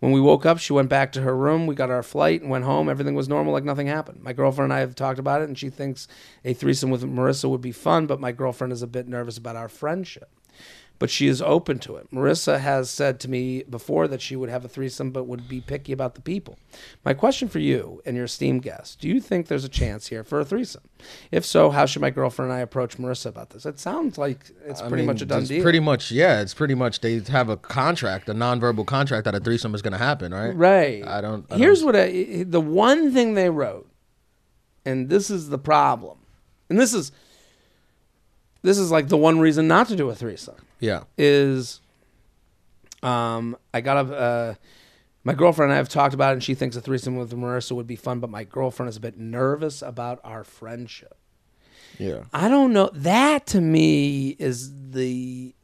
When 0.00 0.12
we 0.12 0.20
woke 0.20 0.46
up, 0.46 0.58
she 0.58 0.72
went 0.72 0.88
back 0.88 1.10
to 1.12 1.22
her 1.22 1.36
room. 1.36 1.66
We 1.66 1.74
got 1.74 1.90
our 1.90 2.04
flight 2.04 2.40
and 2.40 2.50
went 2.50 2.64
home. 2.64 2.88
Everything 2.88 3.16
was 3.16 3.28
normal, 3.28 3.52
like 3.52 3.64
nothing 3.64 3.88
happened. 3.88 4.22
My 4.22 4.32
girlfriend 4.32 4.70
and 4.70 4.78
I 4.78 4.80
have 4.80 4.94
talked 4.94 5.18
about 5.18 5.42
it, 5.42 5.48
and 5.48 5.58
she 5.58 5.70
thinks 5.70 6.06
a 6.44 6.54
threesome 6.54 6.90
with 6.90 7.02
Marissa 7.02 7.50
would 7.50 7.60
be 7.60 7.72
fun, 7.72 8.06
but 8.06 8.20
my 8.20 8.30
girlfriend 8.30 8.72
is 8.72 8.82
a 8.82 8.86
bit 8.86 9.08
nervous 9.08 9.38
about 9.38 9.56
our 9.56 9.68
friendship. 9.68 10.30
But 11.00 11.10
she 11.10 11.28
is 11.28 11.40
open 11.40 11.78
to 11.80 11.94
it. 11.94 12.10
Marissa 12.12 12.58
has 12.58 12.90
said 12.90 13.20
to 13.20 13.30
me 13.30 13.62
before 13.62 14.08
that 14.08 14.20
she 14.20 14.34
would 14.34 14.48
have 14.48 14.64
a 14.64 14.68
threesome, 14.68 15.12
but 15.12 15.28
would 15.28 15.48
be 15.48 15.60
picky 15.60 15.92
about 15.92 16.16
the 16.16 16.20
people. 16.20 16.58
My 17.04 17.14
question 17.14 17.48
for 17.48 17.60
you 17.60 18.02
and 18.04 18.16
your 18.16 18.24
esteemed 18.24 18.62
guest 18.62 19.00
do 19.00 19.06
you 19.08 19.20
think 19.20 19.46
there's 19.46 19.62
a 19.64 19.68
chance 19.68 20.08
here 20.08 20.24
for 20.24 20.40
a 20.40 20.44
threesome? 20.44 20.82
If 21.30 21.44
so, 21.46 21.70
how 21.70 21.86
should 21.86 22.02
my 22.02 22.10
girlfriend 22.10 22.50
and 22.50 22.58
I 22.58 22.62
approach 22.62 22.98
Marissa 22.98 23.26
about 23.26 23.50
this? 23.50 23.64
It 23.64 23.78
sounds 23.78 24.18
like 24.18 24.50
it's 24.66 24.80
I 24.80 24.88
pretty 24.88 25.02
mean, 25.02 25.06
much 25.06 25.22
a 25.22 25.26
done 25.26 25.44
deal. 25.44 25.62
Pretty 25.62 25.78
much, 25.78 26.10
yeah. 26.10 26.40
It's 26.40 26.52
pretty 26.54 26.74
much 26.74 27.00
they 27.00 27.20
have 27.20 27.48
a 27.48 27.56
contract, 27.56 28.28
a 28.28 28.34
nonverbal 28.34 28.84
contract 28.86 29.24
that 29.26 29.36
a 29.36 29.40
threesome 29.40 29.76
is 29.76 29.82
going 29.82 29.92
to 29.92 29.98
happen, 29.98 30.34
right? 30.34 30.50
Right. 30.56 31.06
I 31.06 31.20
don't. 31.20 31.46
I 31.52 31.58
Here's 31.58 31.78
don't- 31.78 31.86
what 31.86 31.96
I, 31.96 32.42
the 32.44 32.60
one 32.60 33.12
thing 33.14 33.34
they 33.34 33.50
wrote, 33.50 33.88
and 34.84 35.08
this 35.08 35.30
is 35.30 35.48
the 35.48 35.58
problem, 35.58 36.18
and 36.68 36.76
this 36.76 36.92
is 36.92 37.12
this 38.62 38.78
is 38.78 38.90
like 38.90 39.06
the 39.06 39.16
one 39.16 39.38
reason 39.38 39.68
not 39.68 39.86
to 39.88 39.94
do 39.96 40.10
a 40.10 40.14
threesome 40.16 40.56
Yeah. 40.80 41.04
is, 41.16 41.80
um, 43.02 43.56
I 43.72 43.80
got 43.80 44.06
a. 44.06 44.14
Uh, 44.14 44.54
my 45.24 45.34
girlfriend 45.34 45.70
and 45.70 45.74
I 45.74 45.78
have 45.78 45.88
talked 45.88 46.14
about 46.14 46.30
it, 46.30 46.34
and 46.34 46.44
she 46.44 46.54
thinks 46.54 46.76
a 46.76 46.80
threesome 46.80 47.16
with 47.16 47.32
Marissa 47.32 47.72
would 47.72 47.86
be 47.86 47.96
fun, 47.96 48.20
but 48.20 48.30
my 48.30 48.44
girlfriend 48.44 48.88
is 48.88 48.96
a 48.96 49.00
bit 49.00 49.18
nervous 49.18 49.82
about 49.82 50.20
our 50.24 50.42
friendship. 50.42 51.18
Yeah. 51.98 52.24
I 52.32 52.48
don't 52.48 52.72
know. 52.72 52.90
That 52.94 53.46
to 53.48 53.60
me 53.60 54.36
is 54.38 54.72
the. 54.90 55.54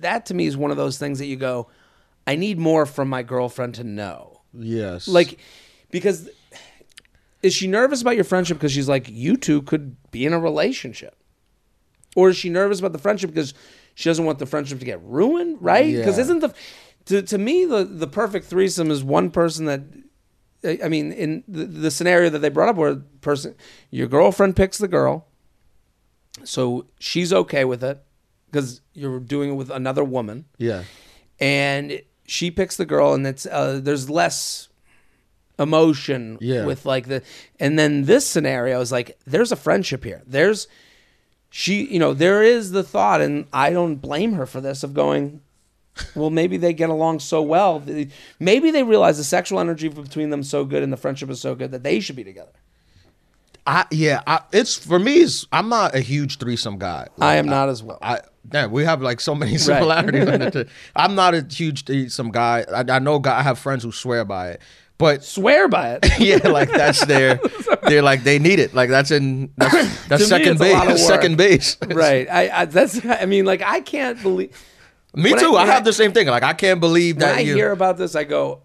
That 0.00 0.26
to 0.26 0.34
me 0.34 0.46
is 0.46 0.56
one 0.56 0.70
of 0.70 0.76
those 0.76 0.98
things 0.98 1.18
that 1.20 1.26
you 1.26 1.36
go, 1.36 1.68
I 2.26 2.36
need 2.36 2.58
more 2.58 2.86
from 2.86 3.08
my 3.08 3.22
girlfriend 3.22 3.76
to 3.76 3.84
know. 3.84 4.40
Yes. 4.52 5.08
Like, 5.08 5.38
because 5.90 6.28
is 7.42 7.54
she 7.54 7.66
nervous 7.66 8.02
about 8.02 8.16
your 8.16 8.24
friendship 8.24 8.58
because 8.58 8.72
she's 8.72 8.88
like, 8.88 9.08
you 9.08 9.36
two 9.36 9.62
could 9.62 9.96
be 10.10 10.26
in 10.26 10.32
a 10.32 10.38
relationship? 10.38 11.16
Or 12.14 12.30
is 12.30 12.36
she 12.36 12.48
nervous 12.48 12.80
about 12.80 12.92
the 12.92 12.98
friendship 12.98 13.30
because 13.30 13.54
she 13.96 14.08
doesn't 14.08 14.24
want 14.24 14.38
the 14.38 14.46
friendship 14.46 14.78
to 14.78 14.84
get 14.84 15.02
ruined, 15.02 15.56
right? 15.60 15.92
Because 15.96 16.18
Yeah. 16.18 16.22
isn't 16.24 16.38
the. 16.40 16.54
To, 17.06 17.22
to 17.22 17.38
me, 17.38 17.64
the, 17.64 17.82
the 17.84 18.06
perfect 18.06 18.46
threesome 18.46 18.90
is 18.92 19.02
one 19.02 19.30
person 19.30 19.64
that. 19.66 19.80
I 20.82 20.88
mean, 20.88 21.12
in 21.12 21.44
the, 21.48 21.64
the 21.64 21.90
scenario 21.90 22.28
that 22.30 22.40
they 22.40 22.48
brought 22.48 22.68
up, 22.68 22.76
where 22.76 22.96
person, 23.20 23.54
your 23.90 24.06
girlfriend 24.08 24.54
picks 24.56 24.78
the 24.78 24.88
girl, 24.88 25.26
so 26.44 26.86
she's 26.98 27.32
okay 27.32 27.64
with 27.64 27.82
it 27.84 28.02
because 28.50 28.80
you're 28.92 29.20
doing 29.20 29.50
it 29.50 29.54
with 29.54 29.70
another 29.70 30.04
woman 30.04 30.44
Yeah. 30.58 30.84
and 31.40 32.02
she 32.26 32.50
picks 32.50 32.76
the 32.76 32.84
girl 32.86 33.14
and 33.14 33.26
it's 33.26 33.46
uh, 33.46 33.80
there's 33.82 34.10
less 34.10 34.68
emotion 35.58 36.38
Yeah. 36.40 36.64
with 36.66 36.84
like 36.84 37.06
the 37.08 37.22
and 37.58 37.78
then 37.78 38.04
this 38.04 38.26
scenario 38.26 38.80
is 38.80 38.92
like 38.92 39.18
there's 39.26 39.52
a 39.52 39.56
friendship 39.56 40.04
here 40.04 40.22
there's 40.26 40.68
she 41.50 41.86
you 41.86 41.98
know 41.98 42.12
there 42.12 42.42
is 42.42 42.72
the 42.72 42.82
thought 42.82 43.20
and 43.20 43.46
i 43.52 43.70
don't 43.70 43.96
blame 43.96 44.32
her 44.34 44.46
for 44.46 44.60
this 44.60 44.82
of 44.82 44.94
going 44.94 45.40
well 46.14 46.30
maybe 46.30 46.56
they 46.56 46.72
get 46.72 46.90
along 46.90 47.18
so 47.18 47.40
well 47.40 47.82
maybe 48.38 48.70
they 48.70 48.82
realize 48.82 49.16
the 49.16 49.24
sexual 49.24 49.60
energy 49.60 49.88
between 49.88 50.30
them 50.30 50.42
so 50.42 50.64
good 50.64 50.82
and 50.82 50.92
the 50.92 50.96
friendship 50.96 51.30
is 51.30 51.40
so 51.40 51.54
good 51.54 51.70
that 51.70 51.82
they 51.82 52.00
should 52.00 52.16
be 52.16 52.24
together 52.24 52.52
I 53.66 53.84
yeah. 53.90 54.22
I, 54.26 54.40
it's 54.52 54.76
for 54.76 54.98
me. 54.98 55.14
It's, 55.14 55.46
I'm 55.50 55.68
not 55.68 55.94
a 55.94 56.00
huge 56.00 56.38
threesome 56.38 56.78
guy. 56.78 57.08
i 57.20 57.34
am 57.34 57.46
not 57.46 57.68
as 57.68 57.82
well 57.82 57.98
I 58.00 58.20
damn, 58.48 58.70
we 58.70 58.84
have 58.84 59.02
like 59.02 59.20
so 59.20 59.34
many 59.34 59.58
similarities. 59.58 60.52
too. 60.52 60.66
I'm 60.94 61.14
not 61.14 61.34
a 61.34 61.44
huge 61.48 61.84
threesome 61.84 62.30
guy. 62.30 62.64
I, 62.72 62.84
I 62.88 62.98
know. 63.00 63.18
guy- 63.18 63.38
I 63.38 63.42
have 63.42 63.58
friends 63.58 63.82
who 63.82 63.92
swear 63.92 64.24
by 64.24 64.50
it, 64.50 64.60
but 64.98 65.24
swear 65.24 65.68
by 65.68 65.92
it 65.94 66.06
yeah, 66.18 66.48
like 66.48 66.70
that's 66.70 67.04
their. 67.06 67.38
They're 67.82 68.02
like 68.02 68.24
they 68.24 68.38
need 68.38 68.58
it. 68.58 68.74
Like 68.74 68.88
that's 68.88 69.10
in 69.10 69.50
that's, 69.56 70.06
that's 70.08 70.28
To 70.28 70.38
me, 70.38 70.44
second 70.44 70.58
base. 70.58 70.72
That's 70.84 71.06
second 71.06 71.36
base. 71.36 71.76
right 71.86 72.28
I, 72.30 72.62
I 72.62 72.64
that's 72.64 73.04
i 73.06 73.26
mean 73.26 73.44
like 73.44 73.62
i 73.62 73.80
can't 73.80 74.20
believe 74.22 74.50
Me 75.14 75.30
When 75.32 75.40
too. 75.40 75.54
I, 75.54 75.62
I- 75.62 75.66
have 75.66 75.84
the 75.84 75.92
same 75.92 76.12
thing. 76.12 76.26
Like 76.26 76.42
I 76.42 76.52
can't 76.52 76.80
believe 76.80 77.18
that. 77.20 77.30
when 77.30 77.38
I 77.38 77.42
you. 77.42 77.54
hear 77.54 77.72
about 77.72 77.96
this, 77.96 78.14
I 78.16 78.24
go, 78.24 78.62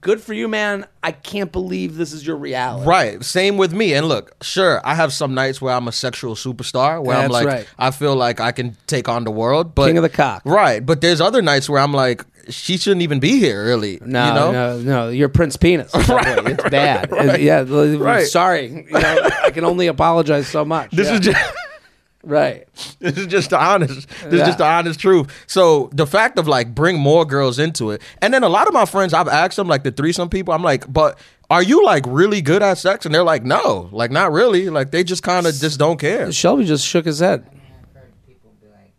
good 0.00 0.20
for 0.20 0.32
you, 0.34 0.48
man. 0.48 0.86
I 1.02 1.12
can't 1.12 1.52
believe 1.52 1.96
this 1.96 2.12
is 2.12 2.26
your 2.26 2.36
reality. 2.36 2.86
Right. 2.86 3.24
Same 3.24 3.56
with 3.56 3.72
me. 3.72 3.94
And 3.94 4.06
look, 4.08 4.34
sure, 4.42 4.80
I 4.84 4.94
have 4.94 5.12
some 5.12 5.34
nights 5.34 5.60
where 5.60 5.74
I'm 5.74 5.86
a 5.88 5.92
sexual 5.92 6.34
superstar, 6.34 7.02
where 7.04 7.16
I'm 7.16 7.30
like, 7.30 7.46
right. 7.46 7.66
I 7.78 7.90
feel 7.92 8.16
like 8.16 8.40
I 8.40 8.52
can 8.52 8.76
take 8.86 9.08
on 9.08 9.24
the 9.24 9.30
world. 9.30 9.74
But 9.74 9.86
King 9.86 9.98
of 9.98 10.02
the 10.02 10.08
cock. 10.08 10.42
Right. 10.44 10.84
But 10.84 11.00
there's 11.02 11.20
other 11.20 11.42
nights 11.42 11.68
where 11.68 11.80
I'm 11.80 11.92
like, 11.92 12.24
she 12.48 12.76
shouldn't 12.76 13.02
even 13.02 13.20
be 13.20 13.38
here, 13.38 13.64
really. 13.64 13.98
No, 14.04 14.26
you 14.28 14.34
know? 14.34 14.52
no, 14.52 14.80
no. 14.80 15.08
You're 15.08 15.28
Prince 15.28 15.56
Penis. 15.56 15.92
Right, 16.08 16.46
it's 16.46 16.68
bad. 16.70 17.10
right. 17.12 17.40
yeah. 17.40 17.64
Right. 17.66 18.26
Sorry. 18.26 18.66
You 18.68 18.90
know, 18.90 19.28
I 19.42 19.50
can 19.50 19.64
only 19.64 19.86
apologize 19.86 20.46
so 20.48 20.64
much. 20.64 20.90
This 20.90 21.08
Yeah. 21.08 21.14
is 21.14 21.20
just. 21.20 21.54
right. 22.24 22.66
This 23.00 23.16
is 23.18 23.26
just 23.26 23.50
the 23.50 23.60
honest. 23.60 24.08
This 24.08 24.22
Yeah. 24.22 24.40
is 24.40 24.46
just 24.48 24.58
the 24.58 24.66
honest 24.66 25.00
truth. 25.00 25.28
So 25.46 25.90
the 25.92 26.06
fact 26.06 26.38
of 26.38 26.46
like 26.48 26.74
bring 26.74 26.98
more 26.98 27.24
girls 27.24 27.58
into 27.58 27.90
it, 27.90 28.02
and 28.20 28.32
then 28.32 28.42
a 28.42 28.48
lot 28.48 28.66
of 28.68 28.74
my 28.74 28.84
friends, 28.86 29.12
I've 29.14 29.28
asked 29.28 29.56
them 29.56 29.68
like 29.68 29.82
the 29.84 29.90
threesome 29.92 30.28
people, 30.28 30.52
I'm 30.54 30.62
like, 30.62 30.90
but 30.92 31.18
are 31.50 31.62
you 31.62 31.84
like 31.84 32.04
really 32.06 32.40
good 32.42 32.62
at 32.62 32.78
sex? 32.78 33.04
And 33.06 33.14
they're 33.14 33.22
like, 33.24 33.44
no, 33.44 33.88
like 33.92 34.10
not 34.10 34.32
really. 34.32 34.70
Like 34.70 34.90
they 34.90 35.04
just 35.04 35.22
kind 35.22 35.46
of 35.46 35.54
just 35.54 35.78
don't 35.78 35.98
care. 35.98 36.30
Shelby 36.32 36.64
just 36.64 36.86
shook 36.86 37.04
his 37.04 37.18
head. 37.20 37.44
I've 37.46 37.94
heard 37.94 38.12
people 38.26 38.52
be 38.60 38.68
like, 38.68 38.94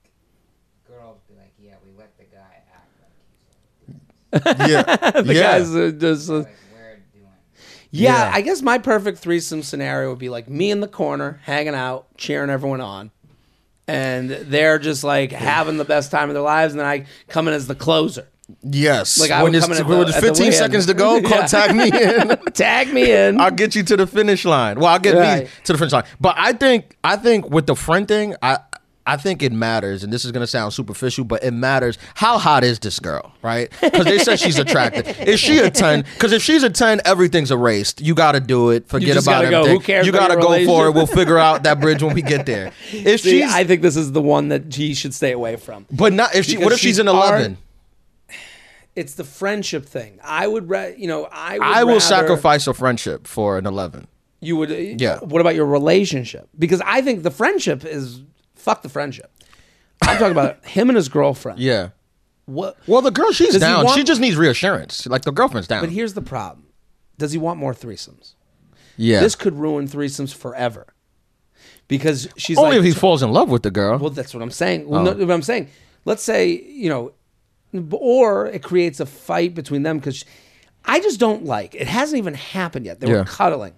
girls 0.88 1.20
be 1.28 1.36
like, 1.36 1.54
yeah, 1.60 1.74
we 1.86 1.92
let 1.98 2.16
the 2.18 2.26
guy 2.26 2.62
act 2.76 2.92
like 3.02 3.12
he's 3.88 3.96
Yeah, 4.34 4.84
The 5.22 5.34
yeah. 5.34 5.42
guys 5.60 5.76
uh, 5.76 5.92
just, 5.98 6.30
uh, 6.30 6.34
like 6.40 6.46
we're 6.74 6.96
doing. 7.14 7.28
yeah, 7.92 8.26
Yeah. 8.30 8.32
I 8.34 8.42
guess 8.42 8.62
my 8.62 8.78
perfect 8.78 9.20
threesome 9.20 9.62
scenario 9.64 10.10
would 10.10 10.20
be 10.20 10.30
like 10.30 10.50
me 10.50 10.72
in 10.72 10.80
the 10.80 10.88
corner, 10.88 11.40
hanging 11.44 11.76
out, 11.76 12.08
cheering 12.18 12.50
everyone 12.50 12.82
on. 12.82 13.12
And 13.88 14.30
they're 14.30 14.80
just 14.80 15.04
like 15.04 15.32
having 15.32 15.78
the 15.78 15.84
best 15.86 16.10
time 16.10 16.30
of 16.30 16.34
their 16.36 16.44
lives, 16.44 16.74
and 16.74 16.80
then 16.80 16.88
I 16.88 17.06
come 17.28 17.48
in 17.50 17.54
as 17.54 17.68
the 17.68 17.76
closer. 17.76 18.28
Yes. 18.62 19.20
Like, 19.20 19.32
I 19.32 19.44
when 19.44 19.52
would 19.52 19.58
it's, 19.58 19.66
come 19.66 19.76
in 19.76 19.82
at 19.82 19.88
when 19.88 20.00
the- 20.00 20.08
it's 20.08 20.16
at 20.18 20.22
the 20.22 20.28
15 20.28 20.52
seconds 20.54 20.86
to 20.88 20.94
go, 20.94 21.16
Yeah. 21.18 21.30
contact 21.30 21.74
me 21.74 21.86
in. 21.92 22.38
Tag 22.54 22.94
me 22.94 23.12
in. 23.12 23.40
I'll 23.42 23.52
get 23.52 23.76
you 23.76 23.84
to 23.84 23.98
the 23.98 24.08
finish 24.08 24.46
line. 24.46 24.80
Well, 24.80 24.88
I'll 24.88 25.00
get 25.00 25.16
me 25.16 25.48
to 25.66 25.74
the 25.74 25.78
finish 25.78 25.92
line. 25.94 26.04
But 26.20 26.36
I 26.38 26.54
think 26.54 26.96
I 27.04 27.16
think 27.18 27.50
with 27.50 27.68
the 27.68 27.76
friend 27.76 28.08
thing, 28.08 28.36
I 28.42 28.60
I 29.06 29.18
think 29.18 29.44
it 29.44 29.52
matters, 29.52 30.04
and 30.04 30.14
this 30.14 30.24
is 30.24 30.32
gonna 30.32 30.48
sound 30.48 30.74
superficial, 30.74 31.26
but 31.26 31.44
it 31.44 31.52
matters. 31.52 31.98
How 32.16 32.38
hot 32.38 32.64
is 32.64 32.80
this 32.80 33.00
girl, 33.00 33.34
right? 33.42 33.70
Because 33.82 34.06
they 34.06 34.18
said 34.18 34.40
she's 34.40 34.58
attractive. 34.58 35.08
Is 35.28 35.42
she 35.42 35.58
a 35.58 35.70
ten? 35.70 36.04
Because 36.14 36.32
if 36.32 36.42
she's 36.42 36.64
a 36.64 36.70
ten, 36.70 37.02
everything's 37.04 37.52
erased. 37.52 38.00
You 38.02 38.16
got 38.16 38.32
to 38.32 38.40
do 38.40 38.70
it. 38.70 38.88
Forget 38.88 39.18
about 39.18 39.26
gotta 39.44 39.50
go. 39.50 39.66
Who 39.68 39.80
cares 39.82 40.06
You 40.06 40.14
got 40.14 40.30
to 40.30 40.38
go 40.38 40.66
for 40.66 40.88
it. 40.88 40.92
We'll 40.94 41.06
figure 41.08 41.38
out 41.38 41.64
that 41.64 41.82
bridge 41.82 42.02
when 42.02 42.14
we 42.16 42.22
get 42.22 42.46
there. 42.46 42.72
If 42.94 43.22
See, 43.22 43.42
she's, 43.42 43.52
I 43.52 43.66
think 43.66 43.82
this 43.82 43.98
is 43.98 44.14
the 44.14 44.22
one 44.22 44.48
that 44.50 44.74
he 44.74 44.94
should 44.94 45.14
stay 45.14 45.34
away 45.34 45.58
from. 45.58 45.86
but 45.92 46.14
not 46.14 46.34
if 46.34 46.46
she. 46.46 46.54
because 46.54 46.64
What 46.64 46.74
if 46.74 46.80
she's, 46.80 46.92
she's 46.92 47.00
an 47.00 47.10
eleven? 47.10 47.58
It's 48.96 49.16
the 49.16 49.24
friendship 49.24 49.86
thing. 49.86 50.20
I 50.24 50.48
would, 50.48 50.70
ra- 50.70 50.92
you 50.96 51.08
know, 51.08 51.28
I 51.32 51.58
would 51.58 51.68
I 51.68 51.84
will 51.84 51.94
rather- 51.96 52.00
sacrifice 52.00 52.68
a 52.68 52.74
friendship 52.74 53.28
for 53.28 53.58
an 53.58 53.66
eleven. 53.66 54.08
You 54.40 54.58
would, 54.58 54.70
Yeah. 54.70 55.20
What 55.20 55.40
about 55.42 55.56
your 55.56 55.66
relationship? 55.66 56.50
Because 56.60 56.82
I 56.86 57.02
think 57.02 57.24
the 57.24 57.32
friendship 57.32 57.86
is 57.86 58.22
fuck 58.64 58.82
the 58.82 58.90
friendship. 58.90 59.32
I'm 60.02 60.18
talking 60.18 60.32
about 60.32 60.66
him 60.66 60.90
and 60.90 60.96
his 60.96 61.10
girlfriend. 61.10 61.60
Yeah. 61.60 61.90
What? 62.46 62.78
Well, 62.88 63.02
the 63.02 63.12
girl, 63.12 63.32
she's 63.32 63.48
Does 63.48 63.56
he 63.56 63.60
down. 63.60 63.86
want- 63.86 63.98
she 63.98 64.04
just 64.04 64.20
needs 64.20 64.36
reassurance. 64.36 65.06
Like 65.08 65.22
the 65.24 65.32
girlfriend's 65.32 65.68
down. 65.68 65.82
But 65.82 65.90
here's 65.92 66.14
the 66.14 66.22
problem: 66.22 66.68
Does 67.18 67.32
he 67.32 67.38
want 67.38 67.60
more 67.60 67.74
threesomes? 67.74 68.34
yeah. 68.98 69.20
This 69.22 69.36
could 69.36 69.56
ruin 69.56 69.88
threesomes 69.88 70.34
forever. 70.34 70.88
Because 71.88 72.28
she's 72.38 72.58
Only 72.58 72.72
like, 72.72 72.80
if 72.80 72.86
he 72.86 72.92
falls 72.92 73.22
in 73.24 73.32
love 73.32 73.50
with 73.50 73.64
the 73.64 73.72
girl. 73.72 73.98
Well, 74.00 74.10
that's 74.10 74.34
what 74.34 74.42
I'm 74.42 74.52
saying. 74.52 74.88
Well, 74.88 75.02
Oh. 75.08 75.14
no, 75.14 75.26
what 75.26 75.34
I'm 75.34 75.42
saying, 75.42 75.70
let's 76.06 76.24
say 76.24 76.50
you 76.52 76.90
know, 76.90 77.14
or 77.92 78.48
it 78.48 78.64
creates 78.64 79.00
a 79.00 79.06
fight 79.06 79.54
between 79.54 79.84
them 79.84 79.98
because 80.00 80.26
I 80.86 81.00
just 81.00 81.20
don't 81.20 81.46
like. 81.46 81.76
It 81.76 81.88
hasn't 81.88 82.18
even 82.18 82.34
happened 82.34 82.86
yet. 82.86 83.00
They 83.00 83.08
Yeah. 83.10 83.20
were 83.20 83.24
cuddling. 83.26 83.74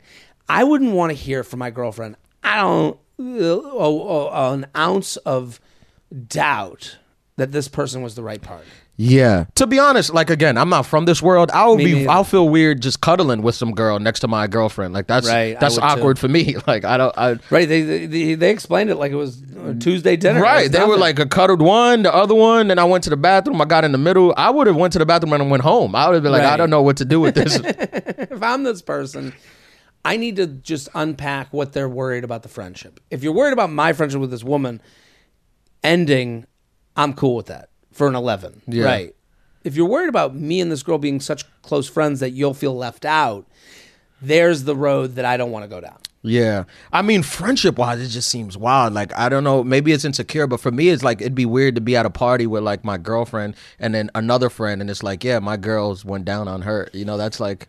I 0.50 0.64
wouldn't 0.64 0.92
want 0.92 1.10
to 1.12 1.16
hear 1.16 1.44
from 1.44 1.60
my 1.60 1.70
girlfriend. 1.72 2.16
I 2.44 2.58
don't 2.62 2.68
oh, 2.68 2.90
oh, 2.94 3.00
Uh, 3.18 4.52
an 4.54 4.68
ounce 4.76 5.18
of 5.18 5.60
doubt 6.28 6.98
that 7.38 7.52
this 7.52 7.68
person 7.68 8.02
was 8.02 8.16
the 8.16 8.24
right 8.24 8.42
party. 8.42 8.68
Yeah. 8.98 9.46
To 9.56 9.68
be 9.68 9.78
honest, 9.78 10.14
like 10.14 10.30
again, 10.30 10.58
I'm 10.58 10.70
not 10.70 10.84
from 10.86 11.04
this 11.04 11.22
world. 11.22 11.52
I'll 11.54 11.76
Me 11.76 11.86
be 11.86 11.94
neither. 11.96 12.10
I'll 12.12 12.24
feel 12.24 12.48
weird 12.48 12.82
just 12.82 13.02
cuddling 13.02 13.42
with 13.42 13.54
some 13.54 13.74
girl 13.74 14.00
next 14.00 14.22
to 14.22 14.30
my 14.30 14.48
girlfriend. 14.48 14.94
Like 14.94 15.08
that's 15.08 15.28
Right, 15.28 15.60
that's 15.60 15.76
would 15.76 15.82
too. 15.82 15.88
awkward 15.88 16.20
for 16.20 16.30
me. 16.30 16.56
Like 16.68 16.86
I 16.86 16.98
don't 16.98 17.16
I 17.18 17.38
Right? 17.50 17.68
They 17.68 18.06
they, 18.08 18.36
they 18.36 18.52
explained 18.52 18.90
it 18.90 18.96
like 18.96 19.12
it 19.12 19.16
was 19.16 19.44
Tuesday 19.80 20.16
dinner. 20.16 20.42
Right. 20.42 20.72
They 20.72 20.84
were 20.86 20.98
like 20.98 21.20
a 21.20 21.26
cuddled 21.26 21.62
one, 21.62 22.04
the 22.04 22.14
other 22.14 22.36
one, 22.36 22.70
then 22.70 22.80
I 22.80 22.86
went 22.86 23.04
to 23.04 23.10
the 23.10 23.18
bathroom, 23.18 23.60
I 23.62 23.66
got 23.66 23.84
in 23.84 23.92
the 23.92 23.98
middle. 23.98 24.34
I 24.38 24.50
would 24.50 24.68
have 24.68 24.78
went 24.78 24.94
to 24.94 25.00
the 25.00 25.06
bathroom 25.06 25.34
and 25.34 25.52
went 25.52 25.64
home. 25.64 25.94
I 25.94 26.08
would 26.08 26.14
have 26.16 26.24
been 26.24 26.32
like, 26.32 26.44
I 26.44 26.56
don't 26.56 26.70
know 26.70 26.82
what 26.82 26.98
to 26.98 27.06
do 27.06 27.20
with 27.20 27.36
this. 27.36 27.56
if 27.64 28.42
I'm 28.42 28.64
this 28.64 28.82
person, 28.82 29.34
I 30.06 30.18
need 30.18 30.36
to 30.36 30.46
just 30.46 30.88
unpack 30.94 31.52
what 31.52 31.74
they're 31.74 31.90
worried 31.90 32.24
about 32.24 32.44
the 32.44 32.50
friendship. 32.50 33.00
If 33.10 33.24
you're 33.24 33.34
worried 33.34 33.54
about 33.54 33.72
my 33.72 33.92
friendship 33.92 34.22
with 34.22 34.30
this 34.30 34.44
woman 34.44 34.80
ending, 35.84 36.46
I'm 36.96 37.14
cool 37.14 37.36
with 37.36 37.48
that 37.48 37.70
for 37.92 38.08
an 38.08 38.14
11. 38.14 38.62
Yeah. 38.68 38.86
Right. 38.86 39.16
If 39.64 39.76
you're 39.76 39.90
worried 39.90 40.10
about 40.10 40.36
me 40.36 40.62
and 40.62 40.72
this 40.72 40.84
girl 40.84 41.00
being 41.00 41.20
such 41.20 41.44
close 41.64 41.90
friends 41.90 42.20
that 42.20 42.30
you'll 42.30 42.54
feel 42.54 42.78
left 42.78 43.04
out, 43.04 43.48
there's 44.22 44.64
the 44.64 44.76
road 44.76 45.16
that 45.16 45.26
I 45.26 45.38
don't 45.38 45.50
want 45.50 45.64
to 45.64 45.70
go 45.70 45.82
down. 45.82 45.98
Yeah. 46.22 46.66
I 46.94 47.02
mean, 47.02 47.24
friendship 47.24 47.80
wise, 47.80 48.00
it 48.00 48.10
just 48.10 48.30
seems 48.30 48.58
wild. 48.58 48.94
Like, 48.94 49.12
I 49.18 49.28
don't 49.28 49.44
know, 49.44 49.64
maybe 49.64 49.92
it's 49.92 50.06
insecure, 50.06 50.46
but 50.46 50.60
for 50.60 50.72
me, 50.72 50.90
it's 50.90 51.04
like, 51.04 51.20
it'd 51.20 51.34
be 51.34 51.48
weird 51.48 51.74
to 51.76 51.82
be 51.82 51.96
at 51.96 52.06
a 52.06 52.12
party 52.12 52.46
with 52.46 52.62
like 52.64 52.84
my 52.84 52.98
girlfriend 52.98 53.56
and 53.80 53.96
then 53.96 54.12
another 54.14 54.52
friend, 54.52 54.82
and 54.82 54.90
it's 54.90 55.02
like, 55.02 55.24
yeah, 55.24 55.40
my 55.40 55.58
girls 55.58 56.06
went 56.06 56.26
down 56.26 56.48
on 56.48 56.62
her. 56.62 56.90
You 56.94 57.06
know, 57.06 57.18
that's 57.18 57.40
like, 57.40 57.68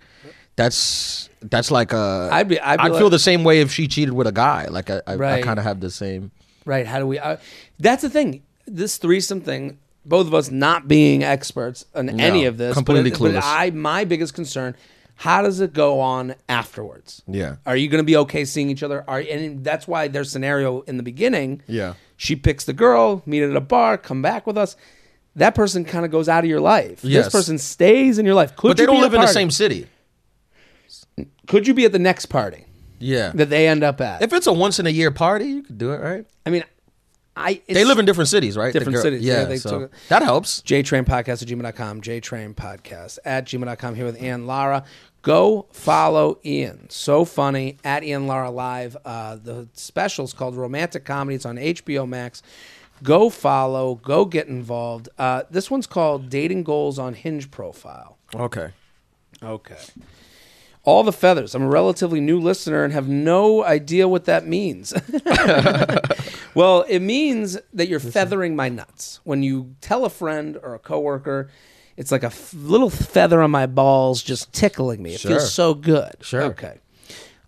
that's, 0.57 1.29
that's 1.43 1.71
like 1.71 1.93
a, 1.93 2.29
I'd 2.33 2.49
be- 2.49 2.61
I'd 2.61 2.79
be 2.79 2.85
feel 2.85 3.03
like- 3.05 3.11
the 3.11 3.19
same 3.19 3.45
way 3.45 3.61
if 3.61 3.73
she 3.73 3.87
cheated 3.89 4.15
with 4.15 4.27
a 4.27 4.33
guy. 4.33 4.67
Like, 4.67 4.91
I, 4.91 5.01
I, 5.07 5.15
I 5.15 5.43
kind 5.43 5.59
of 5.59 5.65
have 5.65 5.81
the 5.81 5.91
same. 5.91 6.31
Right. 6.65 6.87
How 6.87 6.99
do 6.99 7.07
we? 7.07 7.19
Uh, 7.19 7.37
that's 7.79 8.03
the 8.03 8.11
thing. 8.11 8.43
This 8.67 8.97
threesome 8.97 9.41
thing. 9.41 9.79
Both 10.05 10.27
of 10.29 10.35
us 10.35 10.51
not 10.51 10.87
being 10.89 11.25
experts 11.25 11.85
on 11.95 12.09
any 12.21 12.45
of 12.45 12.59
this, 12.59 12.75
completely 12.75 13.11
but, 13.11 13.17
it- 13.17 13.23
but 13.35 13.35
clueless. 13.35 13.43
I 13.45 13.71
my 13.71 14.05
biggest 14.05 14.35
concern: 14.35 14.75
how 15.17 15.43
does 15.43 15.61
it 15.61 15.73
go 15.73 16.01
on 16.01 16.35
afterwards? 16.49 17.23
Yeah. 17.27 17.57
Are 17.67 17.77
you 17.77 17.89
going 17.89 18.03
to 18.03 18.07
be 18.07 18.17
okay 18.19 18.45
seeing 18.45 18.71
each 18.71 18.83
other? 18.83 19.05
Are 19.09 19.19
and 19.21 19.63
that's 19.65 19.87
why 19.89 20.09
their 20.09 20.25
scenario 20.25 20.81
in 20.83 20.97
the 20.97 21.03
beginning. 21.03 21.63
Yeah. 21.67 21.95
She 22.17 22.35
picks 22.35 22.65
the 22.65 22.73
girl, 22.73 23.23
meet 23.27 23.43
at 23.43 23.55
a 23.55 23.61
bar, 23.61 23.99
come 23.99 24.23
back 24.23 24.47
with 24.47 24.57
us. 24.57 24.77
That 25.37 25.55
person 25.55 25.85
kind 25.85 26.05
of 26.05 26.11
goes 26.11 26.29
out 26.29 26.45
of 26.45 26.49
your 26.51 26.61
life. 26.61 27.05
Yes. 27.05 27.27
This 27.27 27.33
person 27.33 27.59
stays 27.59 28.19
in 28.19 28.25
your 28.27 28.35
life. 28.35 28.57
Could 28.57 28.69
But 28.69 28.77
they 28.79 28.87
don't 28.87 29.01
live 29.03 29.13
in 29.13 29.21
the 29.21 29.27
same 29.27 29.51
city. 29.51 29.87
Could 31.47 31.67
you 31.67 31.75
be 31.75 31.85
at 31.85 31.93
the 31.93 31.99
next 31.99 32.27
party 32.27 32.67
Yeah. 32.99 33.33
that 33.35 33.51
they 33.51 33.69
end 33.69 33.83
up 33.83 34.01
at? 34.01 34.23
If 34.23 34.33
it's 34.33 34.47
a 34.47 34.53
once 34.53 34.79
in 34.79 34.87
a 34.87 34.91
year 34.91 35.11
party, 35.11 35.47
you 35.47 35.63
could 35.63 35.79
do 35.79 35.93
it, 35.93 36.01
right? 36.01 36.27
I 36.45 36.51
mean, 36.51 36.65
I 37.39 37.61
They 37.69 37.85
live 37.85 37.99
in 37.99 38.07
different 38.07 38.29
cities, 38.29 38.57
right? 38.57 38.73
The 38.73 38.79
Different 38.81 38.95
girl- 38.95 39.03
cities, 39.03 39.21
yeah, 39.23 39.41
Yeah, 39.41 39.45
they 39.45 39.59
so 39.59 39.81
took 39.81 39.93
that 40.09 40.23
helps. 40.23 40.63
jtrainpodcast 40.63 41.43
at 41.43 41.49
gmail.com, 41.49 42.01
jtrainpodcast 42.01 43.19
at 43.25 43.45
gmail.com 43.47 43.95
here 43.95 44.05
with 44.07 44.23
Ian 44.23 44.47
Lara. 44.47 44.85
Go 45.23 45.67
follow 45.73 46.39
Ian. 46.45 46.89
So 46.89 47.25
funny 47.25 47.77
at 47.85 48.05
Ian 48.05 48.27
Lara 48.27 48.51
Live. 48.51 48.97
Uh, 49.05 49.37
the 49.37 49.69
special's 49.75 50.33
called 50.33 50.57
Romantic 50.57 51.05
Comedy. 51.05 51.35
It's 51.35 51.45
on 51.45 51.57
HBO 51.59 52.07
Max. 52.09 52.43
Go 53.03 53.29
follow. 53.29 53.97
Go 53.97 54.25
get 54.25 54.47
involved. 54.47 55.09
Uh, 55.19 55.43
this 55.51 55.71
one's 55.71 55.87
called 55.87 56.31
Dating 56.31 56.63
Goals 56.63 56.99
on 56.99 57.13
Hinge 57.15 57.51
Profile. 57.51 58.17
Okay. 58.35 58.69
Okay. 59.43 59.77
All 60.87 61.03
the 61.03 61.13
feathers. 61.13 61.55
I'm 61.55 61.63
a 61.65 61.69
relatively 61.69 62.21
new 62.21 62.41
listener 62.41 62.83
and 62.85 62.93
have 62.95 63.09
no 63.09 63.63
idea 63.65 64.07
what 64.09 64.25
that 64.27 64.47
means. 64.47 64.95
well, 66.55 66.83
it 66.89 67.01
means 67.01 67.59
that 67.75 67.89
you're 67.89 68.01
feathering 68.01 68.57
my 68.57 68.69
nuts. 68.69 69.21
When 69.25 69.43
you 69.43 69.75
tell 69.81 70.05
a 70.05 70.11
friend 70.11 70.57
or 70.63 70.75
a 70.75 70.79
coworker, 70.79 71.51
it's 71.97 72.13
like 72.13 72.23
a 72.23 72.27
f- 72.27 72.55
little 72.55 72.91
feather 72.91 73.43
on 73.43 73.51
my 73.51 73.67
balls 73.67 74.23
just 74.23 74.53
tickling 74.53 75.03
me. 75.03 75.15
It 75.15 75.21
Sure. 75.21 75.33
feels 75.33 75.53
so 75.53 75.75
good. 75.75 76.15
Sure. 76.21 76.43
Okay. 76.45 76.79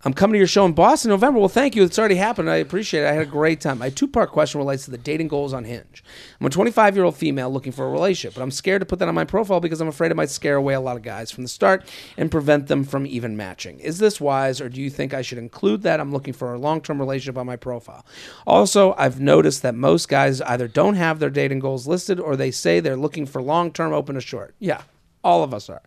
I'm 0.05 0.13
coming 0.13 0.33
to 0.33 0.37
your 0.37 0.47
show 0.47 0.65
in 0.65 0.71
Boston 0.71 1.11
in 1.11 1.13
November. 1.13 1.39
Well, 1.39 1.49
thank 1.49 1.75
you. 1.75 1.83
It's 1.83 1.99
already 1.99 2.15
happened. 2.15 2.49
I 2.49 2.55
appreciate 2.55 3.03
it. 3.03 3.07
I 3.07 3.11
had 3.11 3.21
a 3.21 3.29
great 3.29 3.59
time. 3.59 3.79
My 3.79 3.89
two 3.89 4.07
part 4.07 4.31
question 4.31 4.57
relates 4.57 4.85
to 4.85 4.91
the 4.91 4.97
dating 4.97 5.27
goals 5.27 5.51
on 5.51 5.65
Hinge. 5.65 6.05
I'm 6.39 6.47
a 6.47 6.49
25 6.49 6.95
year 6.95 7.03
old 7.03 7.17
female 7.17 7.51
looking 7.51 7.73
for 7.73 7.85
a 7.85 7.91
relationship, 7.91 8.33
but 8.33 8.41
I'm 8.41 8.49
scared 8.51 8.79
to 8.79 8.85
put 8.85 8.99
that 8.99 9.09
on 9.09 9.15
my 9.15 9.25
profile 9.25 9.59
because 9.59 9.81
I'm 9.81 9.89
afraid 9.89 10.11
it 10.11 10.15
might 10.15 10.29
scare 10.29 10.55
away 10.55 10.73
a 10.73 10.79
lot 10.79 10.95
of 10.95 11.03
guys 11.03 11.31
from 11.31 11.43
the 11.43 11.49
start 11.49 11.85
and 12.15 12.31
prevent 12.31 12.67
them 12.67 12.85
from 12.85 13.05
even 13.07 13.35
matching. 13.35 13.81
Is 13.81 13.97
this 13.97 14.21
wise, 14.21 14.61
or 14.61 14.69
do 14.69 14.81
you 14.81 14.89
think 14.89 15.13
I 15.13 15.21
should 15.21 15.37
include 15.37 15.81
that 15.81 15.99
I'm 15.99 16.13
looking 16.13 16.33
for 16.33 16.53
a 16.53 16.59
long 16.59 16.79
term 16.79 16.99
relationship 16.99 17.37
on 17.37 17.45
my 17.45 17.57
profile? 17.57 18.05
Also, 18.47 18.95
I've 18.97 19.19
noticed 19.19 19.63
that 19.63 19.75
most 19.75 20.07
guys 20.07 20.39
either 20.41 20.69
don't 20.69 20.95
have 20.95 21.19
their 21.19 21.29
dating 21.29 21.59
goals 21.59 21.87
listed 21.87 22.21
or 22.21 22.37
they 22.37 22.51
say 22.51 22.79
they're 22.79 22.95
looking 22.95 23.25
for 23.25 23.41
long 23.41 23.73
term, 23.73 23.91
open 23.91 24.15
to 24.15 24.21
short. 24.21 24.55
Yeah, 24.59 24.83
all 25.25 25.43
of 25.43 25.53
us 25.53 25.69
are. 25.69 25.81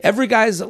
Every 0.00 0.26
guy's. 0.26 0.62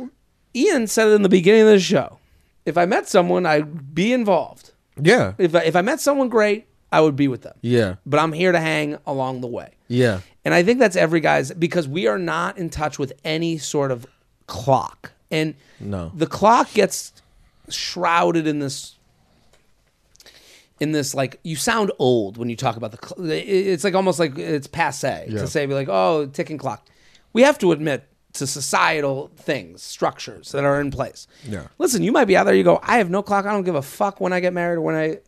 Ian 0.52 0.88
said 0.88 1.06
it 1.06 1.12
in 1.12 1.22
the 1.22 1.28
beginning 1.28 1.60
of 1.60 1.68
the 1.68 1.78
show. 1.78 2.19
If 2.66 2.76
I 2.78 2.86
met 2.86 3.08
someone, 3.08 3.46
I'd 3.46 3.94
be 3.94 4.12
involved. 4.12 4.72
Yeah. 5.00 5.32
If 5.38 5.54
I, 5.54 5.60
if 5.60 5.74
I 5.76 5.82
met 5.82 6.00
someone 6.00 6.28
great, 6.28 6.66
I 6.92 7.00
would 7.00 7.16
be 7.16 7.28
with 7.28 7.42
them. 7.42 7.54
Yeah. 7.62 7.96
But 8.04 8.20
I'm 8.20 8.32
here 8.32 8.52
to 8.52 8.60
hang 8.60 8.98
along 9.06 9.40
the 9.40 9.46
way. 9.46 9.70
Yeah. 9.88 10.20
And 10.44 10.52
I 10.54 10.62
think 10.62 10.78
that's 10.78 10.96
every 10.96 11.20
guy's 11.20 11.52
because 11.52 11.86
we 11.88 12.06
are 12.06 12.18
not 12.18 12.58
in 12.58 12.68
touch 12.70 12.98
with 12.98 13.12
any 13.24 13.58
sort 13.58 13.90
of 13.90 14.06
clock, 14.46 15.12
and 15.30 15.54
No. 15.78 16.10
the 16.14 16.26
clock 16.26 16.72
gets 16.74 17.12
shrouded 17.68 18.46
in 18.46 18.58
this 18.58 18.96
in 20.80 20.92
this 20.92 21.14
like 21.14 21.38
you 21.44 21.56
sound 21.56 21.92
old 21.98 22.36
when 22.36 22.48
you 22.48 22.56
talk 22.56 22.76
about 22.76 22.90
the 22.90 22.98
cl- 23.06 23.30
it's 23.30 23.84
like 23.84 23.94
almost 23.94 24.18
like 24.18 24.36
it's 24.38 24.66
passe 24.66 25.26
Yeah. 25.28 25.40
to 25.40 25.46
say 25.46 25.66
be 25.66 25.74
like 25.74 25.88
oh 25.90 26.26
ticking 26.26 26.58
clock 26.58 26.86
we 27.32 27.42
have 27.42 27.58
to 27.58 27.70
admit 27.72 28.08
to 28.34 28.46
societal 28.46 29.30
things 29.36 29.82
structures 29.82 30.52
that 30.52 30.64
are 30.64 30.80
in 30.80 30.90
place 30.90 31.26
Yeah. 31.44 31.66
listen 31.78 32.02
you 32.02 32.12
might 32.12 32.26
be 32.26 32.36
out 32.36 32.44
there 32.44 32.54
you 32.54 32.62
go 32.64 32.78
i 32.82 32.98
have 32.98 33.10
no 33.10 33.22
clock 33.22 33.44
i 33.46 33.52
don't 33.52 33.64
give 33.64 33.74
a 33.74 33.82
fuck 33.82 34.20
when 34.20 34.32
i 34.32 34.40
get 34.40 34.52
married 34.52 34.76
or 34.76 34.80
when 34.82 34.94
i 34.94 35.18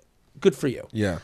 good 0.41 0.55
for 0.55 0.69
you 0.69 0.87
Yeah. 0.93 1.19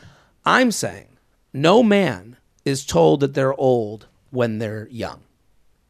i'm 0.45 0.71
saying 0.71 1.07
no 1.53 1.81
man 1.83 2.37
is 2.65 2.85
told 2.85 3.21
that 3.21 3.33
they're 3.33 3.53
old 3.59 4.07
when 4.31 4.59
they're 4.59 4.87
young 4.91 5.21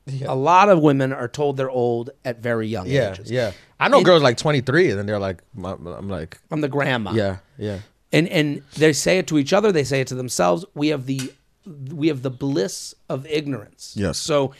Yeah. 0.05 0.27
a 0.29 0.35
lot 0.35 0.69
of 0.69 0.79
women 0.79 1.11
are 1.11 1.27
told 1.27 1.57
they're 1.57 1.69
old 1.69 2.11
at 2.23 2.39
very 2.39 2.67
young 2.67 2.87
Yeah. 2.87 3.11
ages 3.11 3.29
Yeah. 3.31 3.51
I 3.79 3.87
know 3.87 4.03
girls 4.03 4.21
like 4.21 4.37
23 4.37 4.89
and 4.91 4.99
then 4.99 5.05
they're 5.05 5.19
like, 5.19 5.41
I'm 5.63 6.07
like, 6.09 6.37
i'm 6.51 6.61
the 6.61 6.67
grandma 6.69 7.11
yeah, 7.13 7.37
yeah. 7.57 7.79
and 8.11 8.27
and 8.27 8.61
they 8.77 8.93
say 8.93 9.17
it 9.17 9.27
to 9.27 9.37
each 9.39 9.53
other 9.53 9.71
they 9.71 9.83
say 9.85 10.01
it 10.01 10.07
to 10.07 10.15
themselves 10.15 10.65
we 10.75 10.89
have 10.89 11.05
the 11.05 11.31
we 11.93 12.07
have 12.09 12.21
the 12.21 12.29
bliss 12.31 12.93
of 13.09 13.25
ignorance 13.27 13.93
Yes. 13.97 14.17
so 14.17 14.53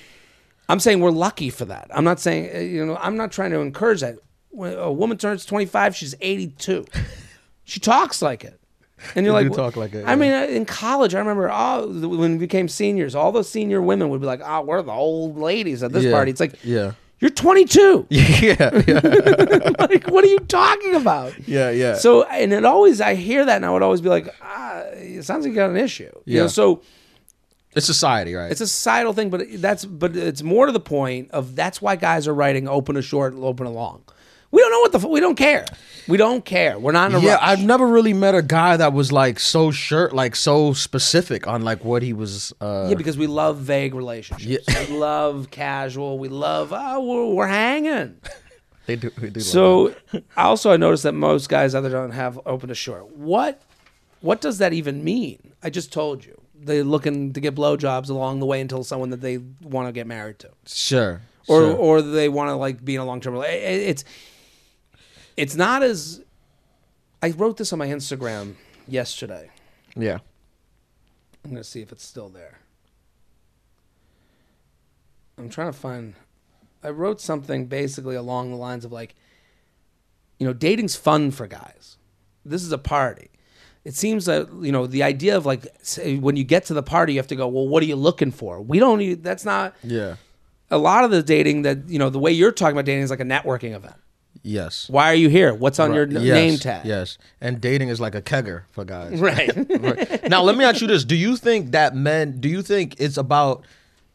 i'm 0.69 0.79
saying 0.79 1.01
we're 1.01 1.11
lucky 1.11 1.49
for 1.49 1.65
that 1.65 1.87
i'm 1.93 2.03
not 2.05 2.19
saying 2.19 2.49
uh, 2.55 2.59
you 2.59 2.85
know 2.85 2.95
i'm 3.01 3.17
not 3.17 3.31
trying 3.31 3.51
to 3.51 3.59
encourage 3.59 3.99
that 3.99 4.15
when 4.51 4.73
a 4.77 4.91
woman 4.91 5.17
turns 5.17 5.45
25 5.45 5.95
she's 5.95 6.15
82 6.21 6.85
she 7.65 7.79
talks 7.79 8.21
like 8.21 8.43
it 8.45 8.59
and 9.15 9.25
you're 9.25 9.33
like 9.33 9.51
talk 9.53 9.75
like 9.75 9.93
it, 9.93 10.05
i 10.05 10.11
yeah. 10.11 10.15
mean 10.15 10.31
uh, 10.31 10.43
in 10.45 10.65
college 10.65 11.13
i 11.15 11.19
remember 11.19 11.49
oh 11.51 11.87
when 12.07 12.33
we 12.33 12.37
became 12.37 12.67
seniors 12.67 13.15
all 13.15 13.31
those 13.31 13.49
senior 13.49 13.81
women 13.81 14.09
would 14.09 14.21
be 14.21 14.27
like 14.27 14.41
oh 14.43 14.61
we're 14.61 14.81
the 14.81 14.91
old 14.91 15.37
ladies 15.37 15.83
at 15.83 15.91
this 15.91 16.03
Yeah. 16.03 16.11
party 16.11 16.31
it's 16.31 16.39
like 16.39 16.55
Yeah. 16.63 16.93
you're 17.19 17.29
22 17.31 18.07
Yeah. 18.09 18.81
Yeah. 18.87 18.99
like 19.79 20.07
what 20.09 20.23
are 20.23 20.27
you 20.27 20.39
talking 20.39 20.95
about 20.95 21.33
Yeah. 21.47 21.69
Yeah. 21.69 21.95
so 21.95 22.23
and 22.23 22.51
it 22.51 22.65
always 22.65 22.99
I 23.01 23.15
hear 23.15 23.45
that 23.45 23.55
and 23.57 23.65
I 23.65 23.69
would 23.71 23.83
always 23.83 24.01
be 24.01 24.09
like, 24.09 24.27
ah, 24.41 24.81
it 24.93 25.23
sounds 25.23 25.45
like 25.45 25.51
you 25.51 25.55
got 25.55 25.69
an 25.69 25.77
issue. 25.77 26.11
You 26.25 26.37
know, 26.39 26.41
Yeah. 26.43 26.47
so 26.47 26.81
it's 27.75 27.85
society, 27.85 28.33
right? 28.33 28.51
it's 28.51 28.61
a 28.61 28.67
societal 28.67 29.13
thing, 29.13 29.29
but 29.29 29.43
that's 29.55 29.85
but 29.85 30.15
it's 30.15 30.41
more 30.43 30.65
to 30.65 30.71
the 30.71 30.79
point 30.79 31.31
of 31.31 31.55
that's 31.55 31.81
why 31.81 31.95
guys 31.95 32.27
are 32.27 32.33
writing 32.33 32.67
open 32.67 32.95
to 32.95 33.01
short, 33.01 33.33
open 33.35 33.65
to 33.65 33.71
long. 33.71 34.03
We 34.51 34.61
don't 34.61 34.71
know 34.71 34.79
what 34.79 34.91
the 34.93 34.97
f- 34.97 35.05
we 35.05 35.19
don't 35.19 35.35
care. 35.35 35.65
We 36.07 36.17
don't 36.17 36.43
care. 36.43 36.79
We're 36.79 36.91
not 36.91 37.11
in 37.11 37.17
a 37.17 37.19
yeah, 37.19 37.33
rush. 37.33 37.41
I've 37.43 37.63
never 37.63 37.85
really 37.85 38.13
met 38.13 38.33
a 38.33 38.41
guy 38.41 38.77
that 38.77 38.93
was 38.93 39.11
like 39.11 39.39
so 39.39 39.69
sure, 39.69 40.09
like 40.09 40.35
so 40.35 40.73
specific 40.73 41.45
on 41.45 41.61
like 41.61 41.85
what 41.85 42.01
he 42.01 42.13
was. 42.13 42.51
uh 42.59 42.87
yeah, 42.89 42.95
because 42.95 43.15
we 43.15 43.27
love 43.27 43.57
vague 43.57 43.93
relationships. 43.93 44.65
Yeah. 44.67 44.87
We 44.89 44.97
love 44.97 45.51
casual. 45.51 46.17
We 46.17 46.29
love 46.29 46.73
oh 46.75 46.99
we're, 47.05 47.33
we're 47.35 47.47
hanging. 47.47 48.17
They 48.87 48.95
do. 48.95 49.11
They 49.11 49.29
do 49.29 49.39
love 49.39 49.45
So 49.45 49.95
also 50.35 50.71
I 50.71 50.77
noticed 50.77 51.03
that 51.03 51.13
most 51.13 51.47
guys 51.47 51.75
either 51.75 51.91
don't 51.91 52.09
have 52.09 52.39
open 52.47 52.69
to 52.69 52.75
short. 52.75 53.15
What 53.15 53.61
what 54.21 54.41
does 54.41 54.57
that 54.57 54.73
even 54.73 55.03
mean? 55.03 55.53
I 55.61 55.69
just 55.69 55.93
told 55.93 56.25
you. 56.25 56.38
They're 56.61 56.83
looking 56.83 57.33
to 57.33 57.39
get 57.39 57.55
blowjobs 57.55 58.09
along 58.09 58.39
the 58.39 58.45
way 58.45 58.59
until 58.59 58.83
someone 58.83 59.09
that 59.11 59.21
they 59.21 59.37
want 59.37 59.87
to 59.87 59.91
get 59.91 60.07
married 60.07 60.39
to. 60.39 60.49
sure. 60.65 61.21
Or 61.47 61.61
sure. 61.61 61.75
or 61.75 62.01
they 62.01 62.29
want 62.29 62.49
to 62.49 62.55
like 62.55 62.83
be 62.83 62.95
in 62.95 63.01
a 63.01 63.05
long 63.05 63.21
term 63.21 63.33
relationship. 63.33 63.89
It's 63.89 64.03
it's 65.37 65.55
not 65.55 65.81
as 65.83 66.21
I 67.23 67.31
wrote 67.31 67.57
this 67.57 67.73
on 67.73 67.79
my 67.79 67.87
Instagram 67.87 68.55
yesterday. 68.87 69.49
yeah. 69.95 70.19
I'm 71.43 71.51
gonna 71.51 71.63
see 71.63 71.81
if 71.81 71.91
it's 71.91 72.03
still 72.03 72.29
there. 72.29 72.59
I'm 75.37 75.49
trying 75.49 75.71
to 75.71 75.77
find. 75.77 76.15
I 76.83 76.89
wrote 76.89 77.21
something 77.21 77.65
basically 77.67 78.15
along 78.15 78.51
the 78.51 78.57
lines 78.57 78.85
of 78.85 78.91
like, 78.91 79.15
you 80.37 80.45
know, 80.45 80.53
dating's 80.53 80.95
fun 80.95 81.31
for 81.31 81.47
guys. 81.47 81.97
This 82.45 82.63
is 82.63 82.71
a 82.71 82.77
party. 82.77 83.29
It 83.85 83.95
seems 83.95 84.25
that 84.25 84.49
you 84.61 84.71
know 84.71 84.87
the 84.87 85.03
idea 85.03 85.37
of 85.37 85.45
like 85.45 85.67
say, 85.81 86.17
when 86.17 86.35
you 86.35 86.43
get 86.43 86.65
to 86.65 86.73
the 86.73 86.83
party, 86.83 87.13
you 87.13 87.19
have 87.19 87.27
to 87.27 87.35
go. 87.35 87.47
Well, 87.47 87.67
what 87.67 87.81
are 87.81 87.85
you 87.85 87.95
looking 87.95 88.31
for? 88.31 88.61
We 88.61 88.77
don't. 88.79 88.99
Need, 88.99 89.23
that's 89.23 89.45
not 89.45 89.73
Yeah. 89.83 90.15
a 90.69 90.77
lot 90.77 91.05
of 91.05 91.11
the 91.11 91.23
dating 91.23 91.61
that 91.63 91.89
you 91.89 91.97
know. 91.97 92.09
The 92.09 92.19
way 92.19 92.31
you're 92.31 92.51
talking 92.51 92.73
about 92.75 92.85
dating 92.85 93.03
is 93.03 93.09
like 93.09 93.21
a 93.21 93.25
networking 93.25 93.73
event. 93.75 93.95
Yes. 94.43 94.87
Why 94.89 95.05
are 95.11 95.15
you 95.15 95.27
here? 95.27 95.53
What's 95.53 95.79
on 95.79 95.93
your 95.93 96.05
Right. 96.05 96.15
n- 96.17 96.23
Yes, 96.23 96.33
name 96.35 96.57
tag? 96.59 96.85
Yes. 96.85 97.17
And 97.41 97.59
dating 97.59 97.89
is 97.89 97.99
like 97.99 98.15
a 98.15 98.21
kegger 98.21 98.63
for 98.71 98.85
guys. 98.85 99.19
Right. 99.19 99.51
Right. 99.81 100.29
Now, 100.29 100.43
let 100.43 100.55
me 100.57 100.63
ask 100.63 100.81
you 100.81 100.87
this: 100.87 101.03
Do 101.03 101.15
you 101.15 101.35
think 101.37 101.71
that 101.71 101.95
men? 101.95 102.39
Do 102.39 102.47
you 102.49 102.61
think 102.61 102.95
it's 102.99 103.17
about 103.17 103.63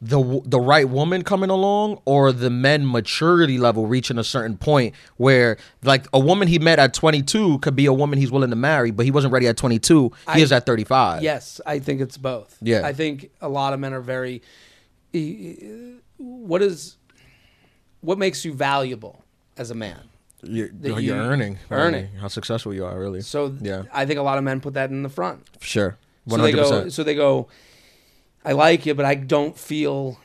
the 0.07 0.43
the 0.45 0.61
right 0.61 0.87
woman 0.89 1.23
coming 1.25 1.49
along, 1.49 1.99
or 2.05 2.31
the 2.31 2.51
men 2.51 2.87
maturity 2.91 3.57
level 3.57 3.87
reaching 3.87 4.19
a 4.19 4.25
certain 4.25 4.57
point 4.59 4.95
where, 5.17 5.57
like, 5.83 6.07
a 6.13 6.19
woman 6.21 6.47
he 6.47 6.59
met 6.59 6.79
at 6.79 6.93
22 6.93 7.59
could 7.61 7.75
be 7.75 7.87
a 7.87 7.93
woman 7.93 8.19
he's 8.19 8.31
willing 8.31 8.51
to 8.51 8.57
marry, 8.57 8.91
but 8.91 9.07
he 9.07 9.11
wasn't 9.11 9.33
ready 9.33 9.49
at 9.49 9.57
22. 9.57 10.11
He 10.35 10.41
I- 10.41 10.45
is 10.45 10.53
at 10.53 10.67
35. 10.67 11.23
Yes, 11.23 11.59
I 11.65 11.79
think 11.79 12.01
it's 12.03 12.19
both. 12.19 12.55
Yeah. 12.61 12.87
I 12.87 12.93
think 12.93 13.31
a 13.41 13.49
lot 13.49 13.73
of 13.73 13.81
men 13.81 13.95
are 13.95 14.03
very. 14.03 14.43
What 16.19 16.61
is, 16.63 16.97
what 18.01 18.19
makes 18.19 18.45
you 18.45 18.53
valuable 18.53 19.25
as 19.57 19.71
a 19.71 19.75
man? 19.75 20.01
You're, 20.43 20.69
you're 20.83 21.01
you- 21.01 21.15
earning, 21.15 21.59
earning. 21.71 22.09
how 22.21 22.29
successful 22.29 22.75
you 22.75 22.85
are, 22.85 22.99
really. 22.99 23.23
So 23.23 23.55
Yeah. 23.61 23.85
I 23.93 24.05
think 24.07 24.19
a 24.19 24.23
lot 24.23 24.37
of 24.39 24.45
men 24.45 24.61
put 24.61 24.75
that 24.75 24.91
in 24.91 25.03
the 25.03 25.09
front. 25.09 25.43
Sure, 25.61 25.97
So 26.29 26.37
100. 26.37 26.47
they 26.47 26.53
go. 26.53 26.89
So 26.91 27.03
they 27.05 27.15
go. 27.15 27.49
I 28.45 28.53
like 28.53 28.85
you, 28.87 28.95
but 28.95 29.05
I 29.07 29.15
don't 29.15 29.57
feel 29.59 30.19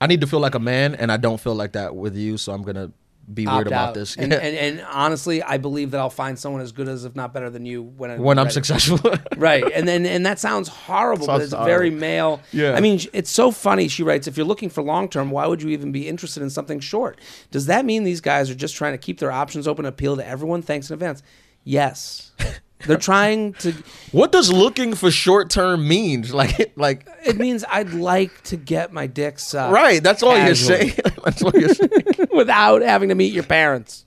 I 0.00 0.06
need 0.06 0.20
to 0.22 0.26
feel 0.26 0.40
like 0.40 0.54
a 0.54 0.58
man, 0.60 0.94
and 0.94 1.10
I 1.12 1.16
don't 1.16 1.40
feel 1.40 1.54
like 1.54 1.72
that 1.72 1.94
with 1.94 2.16
you, 2.16 2.36
so 2.36 2.52
I'm 2.52 2.62
gonna 2.62 2.90
be 3.32 3.46
weird 3.46 3.56
opt 3.60 3.66
about 3.68 3.88
out. 3.88 3.94
this. 3.94 4.16
And, 4.16 4.32
and 4.34 4.56
and 4.56 4.86
honestly, 4.90 5.42
I 5.42 5.56
believe 5.56 5.92
that 5.92 6.00
I'll 6.00 6.10
find 6.10 6.38
someone 6.38 6.60
as 6.60 6.72
good 6.72 6.88
as, 6.88 7.04
if 7.06 7.16
not 7.16 7.32
better 7.32 7.48
than 7.48 7.64
you, 7.64 7.82
when 7.82 8.10
I, 8.10 8.16
when 8.18 8.38
I'm 8.38 8.44
ready. 8.44 8.54
successful. 8.54 8.98
right 9.38 9.64
and 9.72 9.88
then 9.88 10.04
and 10.04 10.26
that 10.26 10.38
sounds 10.38 10.68
horrible 10.68 11.26
but 11.26 11.38
Sounds 11.40 11.52
it's 11.54 11.64
very 11.64 11.90
male 11.90 12.40
Yeah. 12.52 12.74
i 12.74 12.80
mean 12.80 13.00
it's 13.12 13.30
so 13.30 13.50
funny 13.50 13.88
she 13.88 14.02
writes 14.02 14.26
if 14.28 14.36
you're 14.36 14.46
looking 14.46 14.68
for 14.68 14.82
long 14.82 15.08
term 15.08 15.30
why 15.30 15.46
would 15.46 15.60
you 15.62 15.70
even 15.70 15.90
be 15.90 16.06
interested 16.06 16.42
in 16.42 16.50
something 16.50 16.78
short 16.80 17.20
does 17.50 17.66
that 17.66 17.84
mean 17.84 18.04
these 18.04 18.20
guys 18.20 18.48
are 18.50 18.54
just 18.54 18.76
trying 18.76 18.92
to 18.92 18.98
keep 18.98 19.18
their 19.20 19.32
options 19.32 19.66
open 19.66 19.84
appeal 19.86 20.16
to 20.16 20.26
everyone 20.26 20.62
thanks 20.62 20.88
in 20.90 20.94
advance 20.94 21.22
yes 21.64 22.32
they're 22.86 22.96
trying 22.96 23.52
to 23.54 23.72
What 24.12 24.32
does 24.32 24.52
looking 24.52 24.94
for 24.94 25.10
short 25.10 25.50
term 25.50 25.86
mean? 25.88 26.24
Like, 26.34 26.72
like, 26.76 27.06
it 27.24 27.36
means 27.36 27.64
i'd 27.70 27.90
like 27.92 28.42
to 28.44 28.56
get 28.56 28.92
my 28.92 29.06
dick 29.06 29.38
sucked 29.38 29.72
right? 29.72 30.02
That's 30.02 30.22
all 30.22 30.36
you're 30.36 30.48
Casually. 30.48 30.90
saying. 30.90 31.00
that's 31.24 31.42
all 31.42 31.52
you're 31.54 31.68
saying. 31.68 31.90
without 32.34 32.82
having 32.82 33.08
to 33.10 33.14
meet 33.14 33.32
your 33.32 33.44
parents 33.44 34.04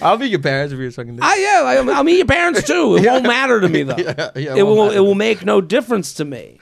I'll 0.00 0.18
meet 0.18 0.30
your 0.30 0.40
parents 0.40 0.72
if 0.72 0.78
you're 0.78 0.90
sucking 0.90 1.16
dick. 1.16 1.24
I 1.24 1.36
yeah, 1.36 1.80
I'll, 1.80 1.90
I'll 1.90 2.04
meet 2.04 2.18
your 2.18 2.26
parents 2.26 2.62
too. 2.64 2.96
It 2.96 3.06
won't 3.06 3.24
matter 3.24 3.60
to 3.60 3.68
me 3.68 3.82
though. 3.82 3.96
Yeah, 3.96 4.30
yeah, 4.36 4.52
it 4.52 4.58
it 4.58 4.62
won't 4.62 4.76
will 4.78 4.86
matter. 4.86 4.96
it 4.98 5.00
will 5.00 5.14
make 5.14 5.44
no 5.44 5.60
difference 5.60 6.14
to 6.14 6.24
me. 6.24 6.58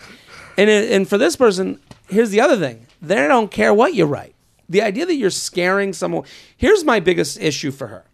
And 0.57 0.71
it, 0.71 0.93
and 0.93 1.09
for 1.09 1.19
this 1.19 1.37
person, 1.37 1.81
here's 2.09 2.31
the 2.31 2.41
other 2.41 2.57
thing: 2.57 2.87
they 3.03 3.27
don't 3.29 3.51
care 3.51 3.75
what 3.75 3.95
you 3.95 4.07
write. 4.07 4.35
The 4.69 4.81
idea 4.83 5.05
that 5.07 5.17
you're 5.17 5.31
scaring 5.31 5.93
someone. 5.93 6.25
Here's 6.57 6.85
my 6.85 7.01
biggest 7.01 7.39
issue 7.41 7.71
for 7.71 7.89
her. 7.89 8.05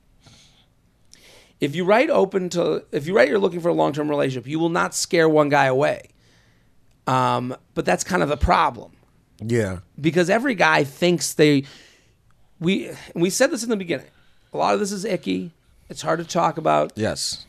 If 1.61 1.75
you 1.75 1.85
write 1.85 2.11
open 2.11 2.49
to, 2.51 2.85
if 2.93 3.07
you 3.07 3.17
write 3.17 3.29
you're 3.29 3.39
looking 3.39 3.61
for 3.61 3.69
a 3.69 3.75
long 3.75 3.93
term 3.93 4.09
relationship, 4.09 4.47
you 4.47 4.59
will 4.59 4.69
not 4.69 4.95
scare 4.95 5.29
one 5.29 5.49
guy 5.49 5.65
away. 5.67 6.11
Um, 7.07 7.57
but 7.75 7.85
that's 7.85 8.05
kind 8.05 8.23
of 8.23 8.29
the 8.29 8.37
problem 8.37 8.93
yeah, 9.41 9.79
because 10.01 10.29
every 10.29 10.55
guy 10.55 10.85
thinks 10.85 11.35
they 11.35 11.65
we 12.61 12.91
we 13.15 13.31
said 13.31 13.51
this 13.51 13.63
in 13.63 13.71
the 13.71 13.77
beginning. 13.77 14.09
A 14.53 14.57
lot 14.57 14.75
of 14.75 14.81
this 14.81 14.93
is 14.93 15.05
icky. 15.05 15.53
It's 15.89 16.03
hard 16.03 16.19
to 16.19 16.25
talk 16.25 16.59
about. 16.59 16.93
yes, 16.97 17.47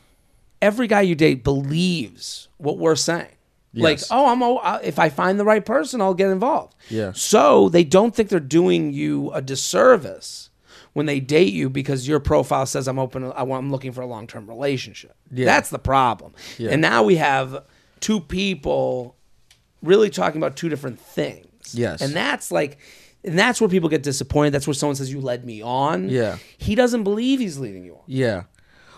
Every 0.61 0.87
guy 0.87 1.01
you 1.01 1.15
date 1.15 1.43
believes 1.43 2.47
what 2.57 2.77
we're 2.77 2.95
saying. 2.95 3.35
Like, 3.73 3.99
oh, 4.09 4.27
I'm 4.27 4.41
uh, 4.41 4.79
if 4.83 4.97
I 4.97 5.09
find 5.09 5.39
the 5.39 5.45
right 5.45 5.65
person, 5.65 6.01
I'll 6.01 6.13
get 6.15 6.29
involved. 6.29 6.75
Yeah. 6.89 7.11
So 7.13 7.69
they 7.69 7.83
don't 7.83 8.15
think 8.15 8.29
they're 8.29 8.39
doing 8.39 8.91
you 8.93 9.31
a 9.31 9.41
disservice 9.41 10.48
when 10.93 11.05
they 11.05 11.19
date 11.19 11.53
you 11.53 11.69
because 11.69 12.07
your 12.07 12.19
profile 12.19 12.65
says 12.65 12.87
I'm 12.87 12.99
open. 12.99 13.31
I 13.31 13.43
want, 13.43 13.63
I'm 13.63 13.71
looking 13.71 13.91
for 13.91 14.01
a 14.01 14.07
long 14.07 14.27
term 14.27 14.47
relationship. 14.47 15.15
Yeah. 15.31 15.45
That's 15.45 15.69
the 15.69 15.79
problem. 15.79 16.33
Yeah. 16.57 16.71
And 16.71 16.81
now 16.81 17.03
we 17.03 17.15
have 17.15 17.63
two 17.99 18.19
people 18.19 19.15
really 19.81 20.09
talking 20.09 20.39
about 20.41 20.55
two 20.55 20.69
different 20.69 20.99
things. 20.99 21.73
Yes. 21.73 22.01
And 22.01 22.13
that's 22.13 22.51
like, 22.51 22.79
and 23.23 23.37
that's 23.37 23.59
where 23.61 23.69
people 23.69 23.89
get 23.89 24.03
disappointed. 24.03 24.51
That's 24.51 24.65
where 24.67 24.73
someone 24.73 24.95
says 24.95 25.11
you 25.11 25.21
led 25.21 25.45
me 25.45 25.61
on. 25.61 26.09
Yeah. 26.09 26.37
He 26.57 26.75
doesn't 26.75 27.03
believe 27.03 27.39
he's 27.39 27.57
leading 27.59 27.83
you 27.85 27.95
on. 27.95 28.01
yeah. 28.07 28.43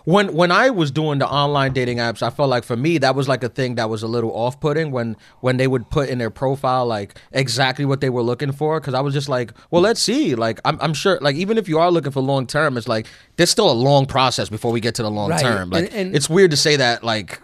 When 0.05 0.33
when 0.33 0.51
I 0.51 0.69
was 0.71 0.89
doing 0.91 1.19
the 1.19 1.27
online 1.27 1.73
dating 1.73 1.97
apps, 1.97 2.21
I 2.23 2.29
felt 2.31 2.49
like 2.49 2.63
for 2.63 2.75
me 2.75 2.97
that 2.99 3.13
was 3.15 3.27
like 3.27 3.43
a 3.43 3.49
thing 3.49 3.75
that 3.75 3.89
was 3.89 4.01
a 4.03 4.07
little 4.07 4.31
off 4.31 4.59
putting 4.59 4.91
when 4.91 5.15
when 5.41 5.57
they 5.57 5.67
would 5.67 5.89
put 5.89 6.09
in 6.09 6.17
their 6.17 6.29
profile 6.31 6.85
like 6.87 7.19
exactly 7.31 7.85
what 7.85 8.01
they 8.01 8.09
were 8.09 8.23
looking 8.23 8.51
for 8.51 8.79
because 8.79 8.93
I 8.93 9.01
was 9.01 9.13
just 9.13 9.29
like, 9.29 9.53
well, 9.69 9.81
let's 9.81 10.01
see. 10.01 10.33
Like 10.35 10.59
I'm 10.65 10.77
I'm 10.81 10.93
sure 10.93 11.19
like 11.21 11.35
even 11.35 11.57
if 11.57 11.69
you 11.69 11.77
are 11.79 11.91
looking 11.91 12.11
for 12.11 12.21
long 12.21 12.47
term, 12.47 12.77
it's 12.77 12.87
like 12.87 13.07
there's 13.37 13.51
still 13.51 13.69
a 13.69 13.73
long 13.73 14.05
process 14.05 14.49
before 14.49 14.71
we 14.71 14.79
get 14.79 14.95
to 14.95 15.03
the 15.03 15.11
long 15.11 15.29
Right. 15.29 15.41
term. 15.41 15.69
Like 15.69 15.85
And- 15.85 15.93
and- 15.93 16.15
it's 16.15 16.29
weird 16.29 16.51
to 16.51 16.57
say 16.57 16.77
that 16.77 17.03
like 17.03 17.39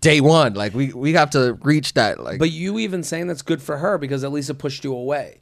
day 0.00 0.20
one. 0.20 0.54
Like 0.54 0.74
we 0.74 0.92
we 0.92 1.14
have 1.14 1.30
to 1.30 1.58
reach 1.62 1.94
that. 1.94 2.20
Like 2.22 2.38
But 2.38 2.50
you 2.50 2.78
even 2.78 3.02
saying 3.02 3.26
that's 3.26 3.42
good 3.42 3.60
for 3.62 3.78
her 3.78 3.98
because 3.98 4.22
at 4.22 4.30
least 4.32 4.48
it 4.50 4.54
pushed 4.54 4.84
you 4.84 4.94
away. 4.94 5.40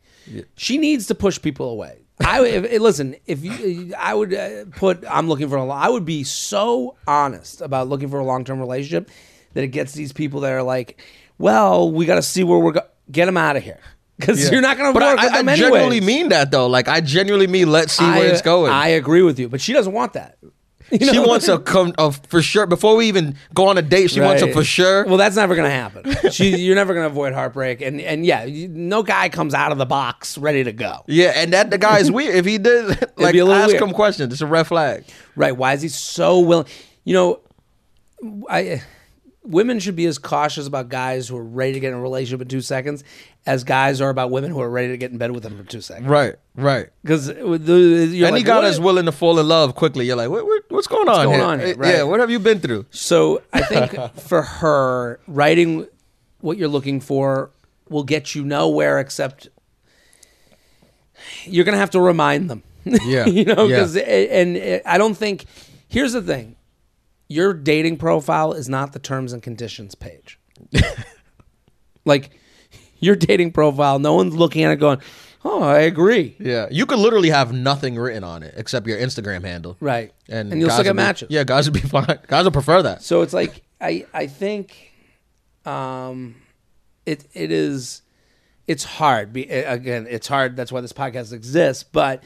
She 0.56 0.78
needs 0.78 1.08
to 1.08 1.14
push 1.16 1.42
people 1.42 1.68
away. 1.68 2.01
I 2.20 2.44
if, 2.44 2.64
if- 2.64 2.80
listen. 2.82 3.16
If 3.26 3.44
you, 3.44 3.94
I 3.98 4.14
would 4.14 4.32
uh, 4.34 4.64
put, 4.76 5.04
I'm 5.08 5.28
looking 5.28 5.48
for 5.48 5.56
a. 5.56 5.66
I 5.68 5.88
would 5.88 6.04
be 6.04 6.24
so 6.24 6.96
honest 7.06 7.60
about 7.60 7.88
looking 7.88 8.08
for 8.08 8.18
a 8.18 8.24
long 8.24 8.44
term 8.44 8.60
relationship 8.60 9.10
that 9.54 9.64
it 9.64 9.68
gets 9.68 9.92
these 9.92 10.12
people 10.12 10.40
that 10.40 10.52
are 10.52 10.62
like, 10.62 11.00
well, 11.38 11.90
we 11.90 12.06
got 12.06 12.16
to 12.16 12.22
see 12.22 12.44
where 12.44 12.58
we're. 12.58 12.72
Go- 12.72 12.86
Get 13.10 13.26
them 13.26 13.36
out 13.36 13.56
of 13.56 13.62
here 13.64 13.80
because 14.18 14.42
Yeah. 14.44 14.52
you're 14.52 14.62
not 14.62 14.78
going 14.78 14.92
to 14.92 14.94
work 14.98 15.02
I, 15.04 15.14
with 15.14 15.32
I, 15.32 15.36
them 15.38 15.48
I 15.48 15.52
anyways. 15.52 15.70
genuinely 15.72 16.00
mean 16.00 16.28
that 16.30 16.50
though. 16.50 16.66
Like 16.68 16.86
I 16.88 17.00
genuinely 17.00 17.48
mean 17.48 17.70
let's 17.70 17.92
see 17.92 18.04
where 18.04 18.14
I, 18.14 18.32
it's 18.32 18.40
going. 18.42 18.72
I 18.72 18.88
agree 18.88 19.22
with 19.22 19.38
you, 19.38 19.48
but 19.48 19.60
she 19.60 19.72
doesn't 19.72 19.92
want 19.92 20.12
that. 20.14 20.38
You 21.00 21.12
she 21.12 21.18
wants 21.18 21.48
a 21.48 21.58
come 21.58 21.94
a 21.98 22.12
for 22.12 22.42
sure 22.42 22.66
before 22.66 22.96
we 22.96 23.08
even 23.08 23.34
go 23.54 23.66
on 23.68 23.78
a 23.78 23.82
date. 23.82 24.10
She 24.10 24.20
wants 24.20 24.42
a 24.42 24.46
Right. 24.46 24.54
for 24.54 24.62
sure. 24.62 25.06
Well, 25.06 25.16
that's 25.16 25.36
never 25.36 25.54
going 25.56 25.68
to 25.68 25.74
happen. 25.74 26.14
She, 26.32 26.56
you're 26.56 26.74
never 26.76 26.92
going 26.94 27.04
to 27.04 27.10
avoid 27.10 27.32
heartbreak, 27.32 27.80
and 27.80 28.00
and 28.00 28.24
yeah, 28.26 28.44
you, 28.44 28.68
no 28.68 29.02
guy 29.02 29.28
comes 29.30 29.54
out 29.54 29.72
of 29.72 29.78
the 29.78 29.86
box 29.86 30.36
ready 30.38 30.62
to 30.64 30.72
go. 30.72 31.02
yeah, 31.08 31.32
and 31.34 31.52
that 31.54 31.70
the 31.70 31.78
guy 31.78 31.98
is 31.98 32.10
weird. 32.16 32.34
If 32.36 32.44
he 32.44 32.58
did, 32.58 32.88
like 33.18 33.32
be 33.32 33.38
a 33.38 33.44
little 33.44 33.60
ask 33.62 33.70
weird. 33.72 33.82
him 33.82 33.92
questions. 33.92 34.32
It's 34.32 34.42
a 34.42 34.46
red 34.46 34.66
flag. 34.66 35.04
Right? 35.34 35.56
Why 35.56 35.72
is 35.72 35.82
he 35.82 35.88
so 35.88 36.40
willing? 36.40 36.66
You 37.04 37.14
know, 37.14 37.40
I 38.48 38.82
women 39.44 39.80
should 39.80 39.96
be 39.96 40.06
as 40.06 40.18
cautious 40.18 40.66
about 40.66 40.88
guys 40.88 41.28
who 41.28 41.36
are 41.36 41.44
ready 41.44 41.72
to 41.72 41.80
get 41.80 41.88
in 41.88 41.94
a 41.94 42.00
relationship 42.00 42.42
in 42.42 42.48
two 42.48 42.60
seconds 42.60 43.02
as 43.44 43.64
guys 43.64 44.00
are 44.00 44.10
about 44.10 44.30
women 44.30 44.50
who 44.50 44.60
are 44.60 44.70
ready 44.70 44.88
to 44.88 44.96
get 44.96 45.10
in 45.10 45.18
bed 45.18 45.32
with 45.32 45.42
them 45.42 45.56
for 45.56 45.64
two 45.68 45.80
seconds. 45.80 46.08
Right, 46.08 46.36
right. 46.54 46.88
Because 47.02 47.28
uh, 47.28 47.32
Any 47.34 48.20
like, 48.20 48.44
guy 48.44 48.60
that's 48.60 48.78
willing 48.78 49.06
to 49.06 49.12
fall 49.12 49.38
in 49.38 49.48
love 49.48 49.74
quickly, 49.74 50.06
you're 50.06 50.16
like, 50.16 50.30
what, 50.30 50.44
what, 50.46 50.62
what's 50.68 50.86
going 50.86 51.08
on 51.08 51.24
going 51.26 51.38
here? 51.38 51.48
on 51.48 51.58
here? 51.58 51.68
Eh, 51.68 51.74
Right. 51.76 51.94
Yeah, 51.96 52.02
what 52.04 52.20
have 52.20 52.30
you 52.30 52.38
been 52.38 52.60
through? 52.60 52.86
So 52.90 53.42
I 53.52 53.62
think 53.62 54.14
for 54.16 54.42
her, 54.42 55.18
writing 55.26 55.86
what 56.40 56.56
you're 56.56 56.68
looking 56.68 57.00
for 57.00 57.50
will 57.88 58.04
get 58.04 58.34
you 58.34 58.44
nowhere 58.44 59.00
except 59.00 59.48
you're 61.44 61.64
going 61.64 61.74
to 61.74 61.78
have 61.80 61.90
to 61.90 62.00
remind 62.00 62.48
them. 62.50 62.62
Yeah, 62.84 63.26
you 63.26 63.44
know, 63.44 63.66
yeah. 63.66 63.76
because 63.76 63.96
eh, 63.96 64.26
and 64.30 64.56
eh, 64.56 64.80
I 64.84 64.98
don't 64.98 65.14
think. 65.14 65.44
Here's 65.86 66.14
the 66.14 66.22
thing: 66.22 66.56
your 67.32 67.54
dating 67.54 67.96
profile 67.96 68.52
is 68.52 68.68
not 68.68 68.92
the 68.92 68.98
terms 68.98 69.32
and 69.32 69.42
conditions 69.42 69.94
page. 69.94 70.38
like 72.04 72.30
your 72.98 73.16
dating 73.16 73.52
profile, 73.52 73.98
no 73.98 74.14
one's 74.14 74.34
looking 74.34 74.62
at 74.64 74.72
it 74.72 74.76
going, 74.76 75.00
"Oh, 75.44 75.62
I 75.62 75.80
agree." 75.80 76.36
Yeah, 76.38 76.68
you 76.70 76.86
could 76.86 76.98
literally 76.98 77.30
have 77.30 77.52
nothing 77.52 77.96
written 77.96 78.24
on 78.24 78.42
it 78.42 78.54
except 78.56 78.86
your 78.86 78.98
Instagram 78.98 79.44
handle. 79.44 79.76
Right, 79.80 80.12
And, 80.28 80.52
and 80.52 80.60
you'll 80.60 80.70
still 80.70 80.84
get 80.84 80.92
be- 80.92 80.96
matches. 80.96 81.28
Yeah, 81.30 81.44
guys 81.44 81.68
would 81.70 81.80
be 81.80 81.86
fine. 81.88 82.18
Guys 82.26 82.44
would 82.44 82.52
prefer 82.52 82.82
that. 82.82 83.02
So 83.02 83.22
it's 83.22 83.32
like 83.32 83.62
I 83.80 84.06
I 84.12 84.26
think 84.26 84.92
um 85.64 86.36
it 87.06 87.26
it 87.34 87.50
is 87.50 88.02
it's 88.68 88.84
hard. 88.84 89.32
Be, 89.32 89.42
again, 89.48 90.06
it's 90.08 90.28
hard. 90.28 90.56
That's 90.56 90.70
why 90.70 90.80
this 90.80 90.92
podcast 90.92 91.32
exists. 91.32 91.82
But 91.82 92.22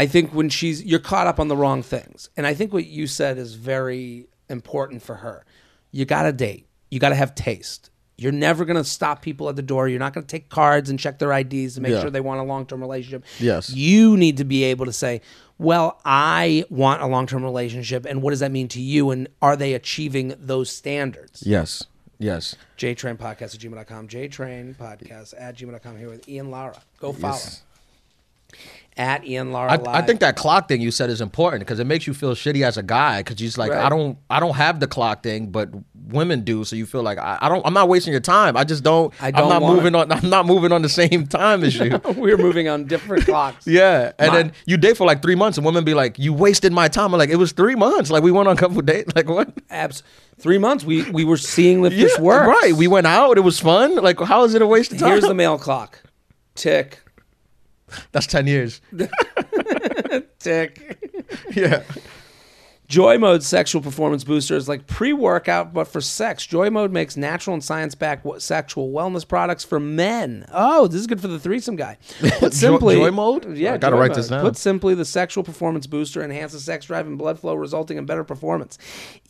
I 0.00 0.06
think 0.06 0.32
when 0.32 0.48
she's 0.48 0.82
you're 0.82 0.98
caught 0.98 1.26
up 1.26 1.38
on 1.38 1.48
the 1.48 1.56
wrong 1.56 1.82
things, 1.82 2.30
and 2.36 2.46
I 2.46 2.54
think 2.54 2.72
what 2.72 2.86
you 2.86 3.06
said 3.06 3.36
is 3.36 3.54
very 3.54 4.28
important 4.48 5.02
for 5.02 5.16
her. 5.16 5.44
You 5.90 6.04
got 6.04 6.22
to 6.22 6.32
date. 6.32 6.66
You 6.90 6.98
got 7.00 7.10
to 7.10 7.14
have 7.16 7.34
taste. 7.34 7.90
You're 8.16 8.32
never 8.32 8.64
going 8.64 8.76
to 8.76 8.84
stop 8.84 9.20
people 9.22 9.48
at 9.48 9.56
the 9.56 9.62
door. 9.62 9.88
You're 9.88 9.98
not 9.98 10.12
going 10.14 10.26
to 10.26 10.30
take 10.30 10.48
cards 10.48 10.88
and 10.90 10.98
check 10.98 11.18
their 11.18 11.32
IDs 11.32 11.74
to 11.74 11.80
make 11.80 11.92
Yeah. 11.92 12.00
sure 12.02 12.10
they 12.10 12.20
want 12.20 12.40
a 12.40 12.44
long 12.44 12.64
term 12.66 12.80
relationship. 12.80 13.24
Yes. 13.38 13.70
You 13.74 14.16
need 14.16 14.36
to 14.38 14.44
be 14.44 14.64
able 14.64 14.86
to 14.86 14.92
say, 14.92 15.20
well, 15.58 16.00
I 16.04 16.64
want 16.70 17.02
a 17.02 17.06
long 17.06 17.26
term 17.26 17.42
relationship. 17.42 18.06
And 18.06 18.22
what 18.22 18.30
does 18.30 18.40
that 18.40 18.52
mean 18.52 18.68
to 18.68 18.80
you? 18.80 19.10
And 19.10 19.28
are 19.42 19.56
they 19.56 19.74
achieving 19.74 20.34
those 20.38 20.70
standards? 20.70 21.42
Yes, 21.46 21.84
yes. 22.18 22.56
JTrain 22.78 23.16
Podcast 23.18 23.54
at 23.54 23.60
gmail.com. 23.60 24.08
JTrain 24.08 24.76
Podcast 24.76 25.34
at 25.38 25.56
gmail.com 25.56 25.98
here 25.98 26.08
with 26.10 26.28
Ian 26.28 26.50
Lara. 26.50 26.80
Go 26.98 27.12
follow 27.12 27.34
Yes. 27.34 27.62
At 29.00 29.26
Ian 29.26 29.50
Lara. 29.50 29.72
I, 29.88 29.98
I 30.00 30.02
think 30.02 30.20
that 30.20 30.36
clock 30.36 30.68
thing 30.68 30.82
you 30.82 30.90
said 30.90 31.08
is 31.08 31.22
important 31.22 31.60
because 31.60 31.80
it 31.80 31.86
makes 31.86 32.06
you 32.06 32.12
feel 32.12 32.32
shitty 32.34 32.62
as 32.66 32.76
a 32.76 32.82
guy 32.82 33.20
because 33.20 33.40
you're 33.40 33.46
just 33.48 33.56
like 33.56 33.70
Right. 33.70 33.82
I 33.86 33.88
don't 33.88 34.18
I 34.28 34.40
don't 34.40 34.56
have 34.56 34.78
the 34.78 34.86
clock 34.86 35.22
thing 35.22 35.46
but 35.50 35.70
women 36.08 36.42
do 36.42 36.64
so 36.64 36.76
you 36.76 36.84
feel 36.84 37.02
like 37.02 37.16
I, 37.18 37.38
I 37.40 37.48
don't 37.48 37.64
I'm 37.66 37.72
not 37.72 37.88
wasting 37.88 38.12
your 38.12 38.20
time 38.20 38.56
I 38.58 38.64
just 38.64 38.82
don't, 38.84 39.14
I 39.22 39.30
don't 39.30 39.44
I'm 39.44 39.48
not 39.48 39.62
wanna- 39.62 39.74
moving 39.76 39.94
on 39.94 40.12
I'm 40.16 40.28
not 40.28 40.44
moving 40.44 40.70
on 40.72 40.82
the 40.82 40.88
same 40.90 41.26
time 41.26 41.64
as 41.64 41.76
you 41.78 41.98
we're 42.16 42.36
moving 42.36 42.68
on 42.68 42.84
different 42.84 43.24
clocks. 43.24 43.66
yeah 43.78 44.12
and 44.18 44.32
My- 44.32 44.36
then 44.36 44.52
you 44.66 44.76
date 44.76 44.98
for 44.98 45.06
like 45.06 45.22
three 45.22 45.34
months 45.34 45.56
and 45.56 45.64
women 45.64 45.82
be 45.84 45.94
like 45.94 46.18
you 46.18 46.34
wasted 46.34 46.72
my 46.72 46.88
time 46.88 47.14
I'm 47.14 47.18
like 47.18 47.30
it 47.30 47.36
was 47.36 47.52
three 47.52 47.76
months 47.76 48.10
like 48.10 48.22
we 48.22 48.30
went 48.32 48.48
on 48.48 48.56
a 48.56 48.60
couple 48.60 48.82
dates 48.82 49.14
like 49.16 49.30
what 49.30 49.48
Abs- 49.70 50.02
three 50.38 50.58
months. 50.58 50.84
We 50.84 51.10
we 51.10 51.24
were 51.24 51.36
seeing 51.38 51.84
if 51.86 51.92
this 51.94 52.14
Yeah, 52.16 52.22
works. 52.22 52.48
right 52.48 52.74
we 52.74 52.86
went 52.86 53.06
out 53.06 53.38
it 53.38 53.42
was 53.42 53.58
fun 53.60 53.94
like 53.96 54.20
how 54.20 54.44
is 54.44 54.54
it 54.54 54.60
a 54.60 54.66
waste 54.66 54.92
of 54.92 54.98
time 54.98 55.10
Here's 55.10 55.22
the 55.24 55.32
male 55.34 55.58
clock. 55.58 56.02
Tick. 56.54 57.00
That's 58.12 58.26
ten 58.26 58.46
years 58.46 58.80
Tick. 60.38 60.98
yeah 61.54 61.82
Joymode 62.90 63.44
sexual 63.44 63.80
performance 63.80 64.24
booster 64.24 64.56
is 64.56 64.68
like 64.68 64.88
pre 64.88 65.12
workout, 65.12 65.72
but 65.72 65.86
for 65.86 66.00
sex. 66.00 66.44
Joymode 66.44 66.90
makes 66.90 67.16
natural 67.16 67.54
and 67.54 67.62
science 67.62 67.94
backed 67.94 68.26
sexual 68.42 68.90
wellness 68.90 69.26
products 69.26 69.62
for 69.62 69.78
men. 69.78 70.44
Oh, 70.52 70.88
this 70.88 71.00
is 71.00 71.06
good 71.06 71.20
for 71.20 71.28
the 71.28 71.38
threesome 71.38 71.76
guy. 71.76 71.98
Put 72.40 72.52
simply, 72.52 72.96
Joymode? 72.96 73.56
Yeah, 73.56 73.74
I 73.74 73.78
gotta 73.78 73.94
Joy 73.94 74.00
write 74.00 74.08
Mode. 74.08 74.16
this 74.16 74.28
down. 74.28 74.40
Put 74.40 74.56
simply, 74.56 74.96
the 74.96 75.04
sexual 75.04 75.44
performance 75.44 75.86
booster 75.86 76.20
enhances 76.20 76.64
sex 76.64 76.86
drive 76.86 77.06
and 77.06 77.16
blood 77.16 77.38
flow, 77.38 77.54
resulting 77.54 77.96
in 77.96 78.06
better 78.06 78.24
performance. 78.24 78.76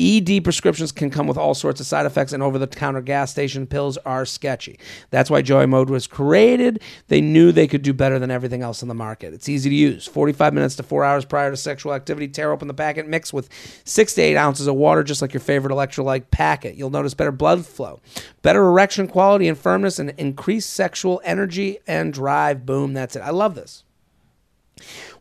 ED 0.00 0.42
prescriptions 0.42 0.90
can 0.90 1.10
come 1.10 1.26
with 1.26 1.36
all 1.36 1.52
sorts 1.52 1.80
of 1.80 1.86
side 1.86 2.06
effects, 2.06 2.32
and 2.32 2.42
over 2.42 2.58
the 2.58 2.66
counter 2.66 3.02
gas 3.02 3.30
station 3.30 3.66
pills 3.66 3.98
are 3.98 4.24
sketchy. 4.24 4.78
That's 5.10 5.28
why 5.28 5.42
Joymode 5.42 5.90
was 5.90 6.06
created. 6.06 6.80
They 7.08 7.20
knew 7.20 7.52
they 7.52 7.68
could 7.68 7.82
do 7.82 7.92
better 7.92 8.18
than 8.18 8.30
everything 8.30 8.62
else 8.62 8.80
on 8.82 8.88
the 8.88 8.94
market. 8.94 9.34
It's 9.34 9.50
easy 9.50 9.68
to 9.68 9.76
use. 9.76 10.06
45 10.06 10.54
minutes 10.54 10.76
to 10.76 10.82
four 10.82 11.04
hours 11.04 11.26
prior 11.26 11.50
to 11.50 11.58
sexual 11.58 11.92
activity. 11.92 12.26
Tear 12.26 12.52
open 12.52 12.66
the 12.66 12.72
packet, 12.72 13.06
mix 13.06 13.34
with 13.34 13.49
six 13.84 14.14
to 14.14 14.22
eight 14.22 14.36
ounces 14.36 14.66
of 14.66 14.74
water, 14.74 15.02
just 15.02 15.22
like 15.22 15.32
your 15.32 15.40
favorite 15.40 15.72
electrolyte 15.72 16.30
packet. 16.30 16.76
You'll 16.76 16.90
notice 16.90 17.14
better 17.14 17.32
blood 17.32 17.66
flow, 17.66 18.00
better 18.42 18.64
erection 18.64 19.08
quality 19.08 19.48
and 19.48 19.58
firmness, 19.58 19.98
and 19.98 20.10
increased 20.10 20.70
sexual 20.70 21.20
energy 21.24 21.78
and 21.86 22.12
drive. 22.12 22.64
Boom, 22.64 22.92
that's 22.94 23.16
it. 23.16 23.20
I 23.20 23.30
love 23.30 23.54
this 23.54 23.84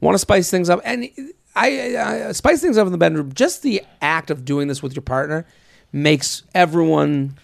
want 0.02 0.16
to 0.16 0.20
spice 0.20 0.50
things 0.50 0.70
up 0.70 0.80
and 0.84 1.10
I, 1.56 2.28
I 2.28 2.32
spice 2.32 2.62
things 2.62 2.78
up 2.78 2.86
in 2.86 2.92
the 2.92 2.98
bedroom 2.98 3.34
just 3.34 3.62
the 3.62 3.84
act 4.02 4.30
of 4.32 4.46
doing 4.46 4.68
this 4.68 4.82
with 4.82 4.96
your 4.96 5.02
partner 5.02 5.46
makes 5.92 6.44
everyone 6.54 7.38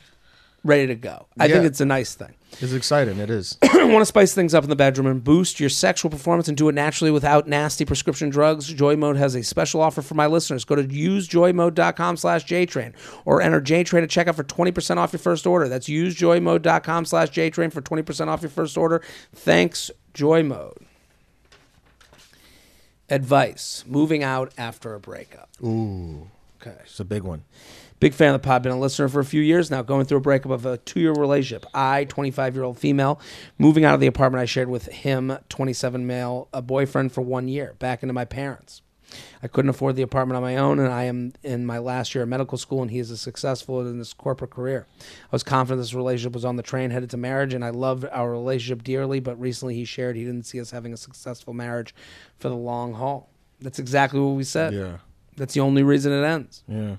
ready 0.63 0.88
to 0.88 0.95
go 0.95 1.27
i 1.39 1.47
think 1.47 1.65
it's 1.65 1.81
a 1.81 1.86
nice 1.86 2.15
thing 2.15 2.33
it's 2.61 2.73
exciting. 2.73 3.19
It 3.19 3.29
is. 3.29 3.57
Want 3.73 4.01
to 4.01 4.05
spice 4.05 4.33
things 4.33 4.53
up 4.53 4.63
in 4.63 4.69
the 4.69 4.75
bedroom 4.75 5.07
and 5.07 5.23
boost 5.23 5.59
your 5.59 5.69
sexual 5.69 6.09
performance 6.09 6.47
and 6.47 6.57
do 6.57 6.69
it 6.69 6.73
naturally 6.73 7.11
without 7.11 7.47
nasty 7.47 7.85
prescription 7.85 8.29
drugs? 8.29 8.73
Joymode 8.73 9.17
has 9.17 9.35
a 9.35 9.43
special 9.43 9.81
offer 9.81 10.01
for 10.01 10.15
my 10.15 10.27
listeners. 10.27 10.65
Go 10.65 10.75
to 10.75 10.83
usejoymode.com 10.83 12.17
slash 12.17 12.45
jtrain 12.45 12.93
or 13.25 13.41
enter 13.41 13.61
jtrain 13.61 14.03
at 14.03 14.09
checkout 14.09 14.35
for 14.35 14.43
20% 14.43 14.97
off 14.97 15.13
your 15.13 15.19
first 15.19 15.45
order. 15.45 15.67
That's 15.67 15.87
usejoymode.com 15.87 17.05
slash 17.05 17.29
jtrain 17.29 17.71
for 17.71 17.81
20% 17.81 18.27
off 18.27 18.41
your 18.41 18.49
first 18.49 18.77
order. 18.77 19.01
Thanks 19.33 19.91
Joymode 20.13 20.83
advice. 23.09 23.83
Moving 23.87 24.23
out 24.23 24.53
after 24.57 24.93
a 24.95 24.99
breakup. 24.99 25.49
Ooh. 25.63 26.29
Okay. 26.61 26.77
It's 26.83 26.99
a 26.99 27.05
big 27.05 27.23
one 27.23 27.43
Big 27.99 28.13
fan 28.13 28.35
of 28.35 28.41
the 28.41 28.45
pod. 28.45 28.61
Been 28.63 28.71
a 28.73 28.79
listener 28.79 29.07
for 29.07 29.19
a 29.19 29.25
few 29.25 29.41
years 29.41 29.71
now. 29.71 29.81
Going 29.81 30.05
through 30.05 30.17
a 30.17 30.21
breakup 30.21 30.51
of 30.51 30.65
a 30.65 30.77
two-year 30.79 31.13
relationship. 31.13 31.65
I, 31.73 32.05
25-year-old 32.09 32.77
female, 32.77 33.19
moving 33.57 33.85
out 33.85 33.93
of 33.93 33.99
the 34.01 34.07
apartment 34.07 34.41
I 34.41 34.45
shared 34.45 34.69
with 34.69 34.87
him, 34.87 35.37
27 35.49 36.05
male, 36.05 36.49
a 36.53 36.61
boyfriend 36.61 37.13
for 37.13 37.21
one 37.21 37.47
year, 37.47 37.75
back 37.79 38.03
into 38.03 38.13
my 38.13 38.25
parents. 38.25 38.81
I 39.41 39.47
couldn't 39.47 39.69
afford 39.69 39.95
the 39.95 40.01
apartment 40.01 40.35
on 40.35 40.41
my 40.43 40.57
own, 40.57 40.77
and 40.79 40.91
I 40.91 41.03
am 41.03 41.31
in 41.43 41.65
my 41.65 41.77
last 41.77 42.13
year 42.13 42.23
of 42.23 42.29
medical 42.29 42.57
school, 42.57 42.81
and 42.81 42.91
he 42.91 42.99
is 42.99 43.11
a 43.11 43.17
successful 43.17 43.79
in 43.87 43.97
his 43.99 44.13
corporate 44.13 44.49
career. 44.51 44.87
I 44.99 45.05
was 45.31 45.43
confident 45.43 45.79
this 45.81 45.93
relationship 45.93 46.33
was 46.33 46.43
on 46.43 46.55
the 46.57 46.63
train 46.63 46.89
headed 46.89 47.11
to 47.11 47.17
marriage, 47.17 47.53
and 47.53 47.63
I 47.63 47.69
loved 47.69 48.03
our 48.11 48.29
relationship 48.31 48.83
dearly. 48.83 49.19
But 49.21 49.39
recently, 49.39 49.75
he 49.75 49.85
shared 49.85 50.15
he 50.17 50.25
didn't 50.25 50.47
see 50.47 50.59
us 50.59 50.71
having 50.71 50.91
a 50.91 50.97
successful 50.97 51.53
marriage 51.53 51.93
for 52.39 52.49
the 52.49 52.55
long 52.55 52.95
haul. 52.95 53.29
That's 53.61 53.79
exactly 53.79 54.19
what 54.19 54.35
we 54.35 54.43
said. 54.43 54.73
yeah 54.73 54.97
That's 55.37 55.53
the 55.53 55.61
only 55.61 55.83
reason 55.83 56.11
it 56.11 56.25
ends. 56.25 56.63
yeah 56.67 56.95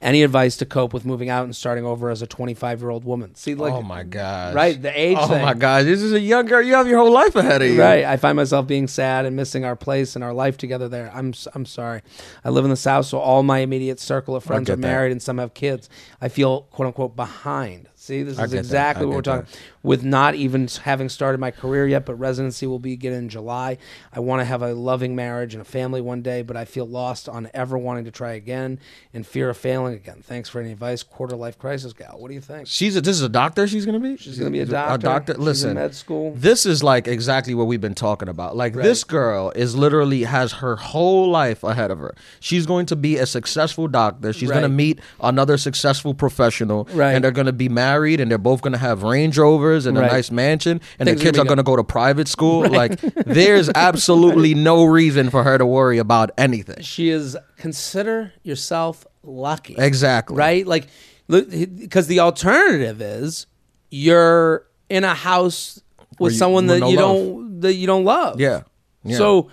Any 0.00 0.22
advice 0.22 0.56
to 0.58 0.66
cope 0.66 0.94
with 0.94 1.04
moving 1.04 1.28
out 1.28 1.44
and 1.44 1.56
starting 1.56 1.84
over 1.84 2.08
as 2.10 2.22
a 2.22 2.26
25 2.26 2.80
year 2.80 2.90
old 2.90 3.04
woman? 3.04 3.34
See, 3.34 3.54
like, 3.54 3.72
oh 3.72 3.82
my 3.82 4.04
god 4.04 4.54
right, 4.54 4.80
the 4.80 4.96
age 4.98 5.16
oh 5.20 5.26
thing. 5.26 5.42
my 5.42 5.54
god 5.54 5.86
this 5.86 6.00
is 6.02 6.12
a 6.12 6.20
young 6.20 6.46
girl 6.46 6.62
you 6.62 6.74
have 6.74 6.86
your 6.86 6.98
whole 6.98 7.10
life 7.12 7.34
ahead 7.34 7.62
of 7.62 7.68
you 7.68 7.80
Right, 7.80 8.04
I 8.04 8.16
find 8.16 8.36
myself 8.36 8.66
being 8.66 8.86
sad 8.86 9.26
and 9.26 9.34
missing 9.34 9.64
our 9.64 9.76
place 9.76 10.14
and 10.14 10.22
our 10.24 10.32
life 10.32 10.56
together 10.56 10.88
there. 10.88 11.10
I'm 11.14 11.34
I'm 11.54 11.66
sorry. 11.66 12.02
I 12.44 12.50
live 12.50 12.64
in 12.64 12.70
the 12.70 12.76
south, 12.76 13.06
so 13.06 13.18
all 13.18 13.42
my 13.42 13.58
immediate 13.58 13.98
circle 14.00 14.36
of 14.36 14.44
friends 14.44 14.68
are 14.70 14.76
that. 14.76 14.78
married 14.78 15.12
and 15.12 15.22
some 15.22 15.38
have 15.38 15.54
kids. 15.54 15.88
I 16.20 16.28
feel 16.28 16.62
quote 16.62 16.86
unquote 16.86 17.16
behind. 17.16 17.88
See, 17.94 18.22
this 18.22 18.38
is 18.38 18.52
exactly 18.54 19.04
what 19.04 19.16
we're 19.16 19.22
talking. 19.22 19.46
With 19.82 20.02
not 20.04 20.34
even 20.34 20.68
having 20.82 21.08
started 21.08 21.38
my 21.38 21.50
career 21.50 21.86
yet, 21.86 22.06
but 22.06 22.14
residency 22.14 22.66
will 22.66 22.78
begin 22.78 23.12
in 23.12 23.28
July. 23.28 23.76
I 24.12 24.20
want 24.20 24.40
to 24.40 24.44
have 24.44 24.62
a 24.62 24.72
loving 24.72 25.14
marriage 25.14 25.52
and 25.54 25.60
a 25.60 25.64
family 25.64 26.00
one 26.00 26.22
day, 26.22 26.42
but 26.42 26.56
I 26.56 26.64
feel 26.64 26.86
lost 26.86 27.28
on 27.28 27.50
ever 27.52 27.76
wanting 27.76 28.04
to 28.04 28.10
try 28.10 28.32
again 28.32 28.78
and 29.12 29.26
fear 29.26 29.50
of 29.50 29.56
failing 29.56 29.87
again. 29.94 30.22
Thanks 30.22 30.48
for 30.48 30.60
any 30.60 30.72
advice, 30.72 31.02
quarter 31.02 31.36
life 31.36 31.58
crisis 31.58 31.92
gal. 31.92 32.16
What 32.18 32.28
do 32.28 32.34
you 32.34 32.40
think? 32.40 32.66
She's 32.68 32.96
a, 32.96 33.00
this 33.00 33.16
is 33.16 33.22
a 33.22 33.28
doctor. 33.28 33.66
She's 33.66 33.86
gonna 33.86 34.00
be. 34.00 34.16
She's 34.16 34.38
gonna 34.38 34.50
be 34.50 34.60
a 34.60 34.66
doctor. 34.66 34.94
A 34.94 34.98
doctor. 34.98 35.32
She's 35.34 35.38
in 35.38 35.44
Listen, 35.44 35.74
med 35.74 35.94
school. 35.94 36.34
This 36.36 36.66
is 36.66 36.82
like 36.82 37.06
exactly 37.08 37.54
what 37.54 37.66
we've 37.66 37.80
been 37.80 37.94
talking 37.94 38.28
about. 38.28 38.56
Like 38.56 38.74
Right. 38.76 38.82
this 38.82 39.04
girl 39.04 39.50
is 39.56 39.74
literally 39.76 40.24
has 40.24 40.52
her 40.54 40.76
whole 40.76 41.30
life 41.30 41.62
ahead 41.64 41.90
of 41.90 41.98
her. 41.98 42.14
She's 42.40 42.66
going 42.66 42.86
to 42.86 42.96
be 42.96 43.16
a 43.16 43.26
successful 43.26 43.88
doctor. 43.88 44.32
She's 44.32 44.50
going 44.50 44.62
to 44.62 44.68
meet 44.68 45.00
another 45.20 45.56
successful 45.56 46.14
professional, 46.14 46.88
Right. 46.92 47.12
and 47.14 47.24
they're 47.24 47.30
going 47.30 47.46
to 47.46 47.52
be 47.52 47.68
married, 47.68 48.20
and 48.20 48.30
they're 48.30 48.38
both 48.38 48.60
going 48.62 48.72
to 48.72 48.78
have 48.78 49.02
Range 49.02 49.36
Rovers 49.36 49.86
and 49.86 49.96
Right. 49.98 50.10
a 50.10 50.14
nice 50.14 50.30
mansion, 50.30 50.80
and 50.98 51.08
Things 51.08 51.20
the 51.20 51.24
kids 51.24 51.38
are 51.38 51.44
going 51.44 51.56
to 51.58 51.62
go 51.62 51.76
to 51.76 51.84
private 51.84 52.28
school. 52.28 52.68
Like 52.68 53.00
there's 53.00 53.68
absolutely 53.74 54.54
no 54.54 54.84
reason 54.84 55.30
for 55.30 55.42
her 55.44 55.58
to 55.58 55.66
worry 55.66 55.98
about 55.98 56.30
anything. 56.38 56.82
She 56.82 57.08
is 57.08 57.36
consider 57.56 58.32
yourself 58.44 59.06
lucky. 59.22 59.74
Exactly. 59.78 60.36
Right? 60.36 60.66
Like 60.66 60.86
because 61.28 62.06
the 62.06 62.20
alternative 62.20 63.00
is 63.02 63.46
you're 63.90 64.64
in 64.88 65.04
a 65.04 65.14
house 65.14 65.80
with 66.18 66.32
you- 66.32 66.38
someone 66.38 66.66
that 66.66 66.80
no 66.80 66.88
you 66.88 66.96
love. 66.96 67.04
don't 67.16 67.60
that 67.60 67.74
you 67.74 67.86
don't 67.86 68.04
love. 68.04 68.40
Yeah. 68.40 68.62
Yeah. 69.04 69.16
So 69.18 69.50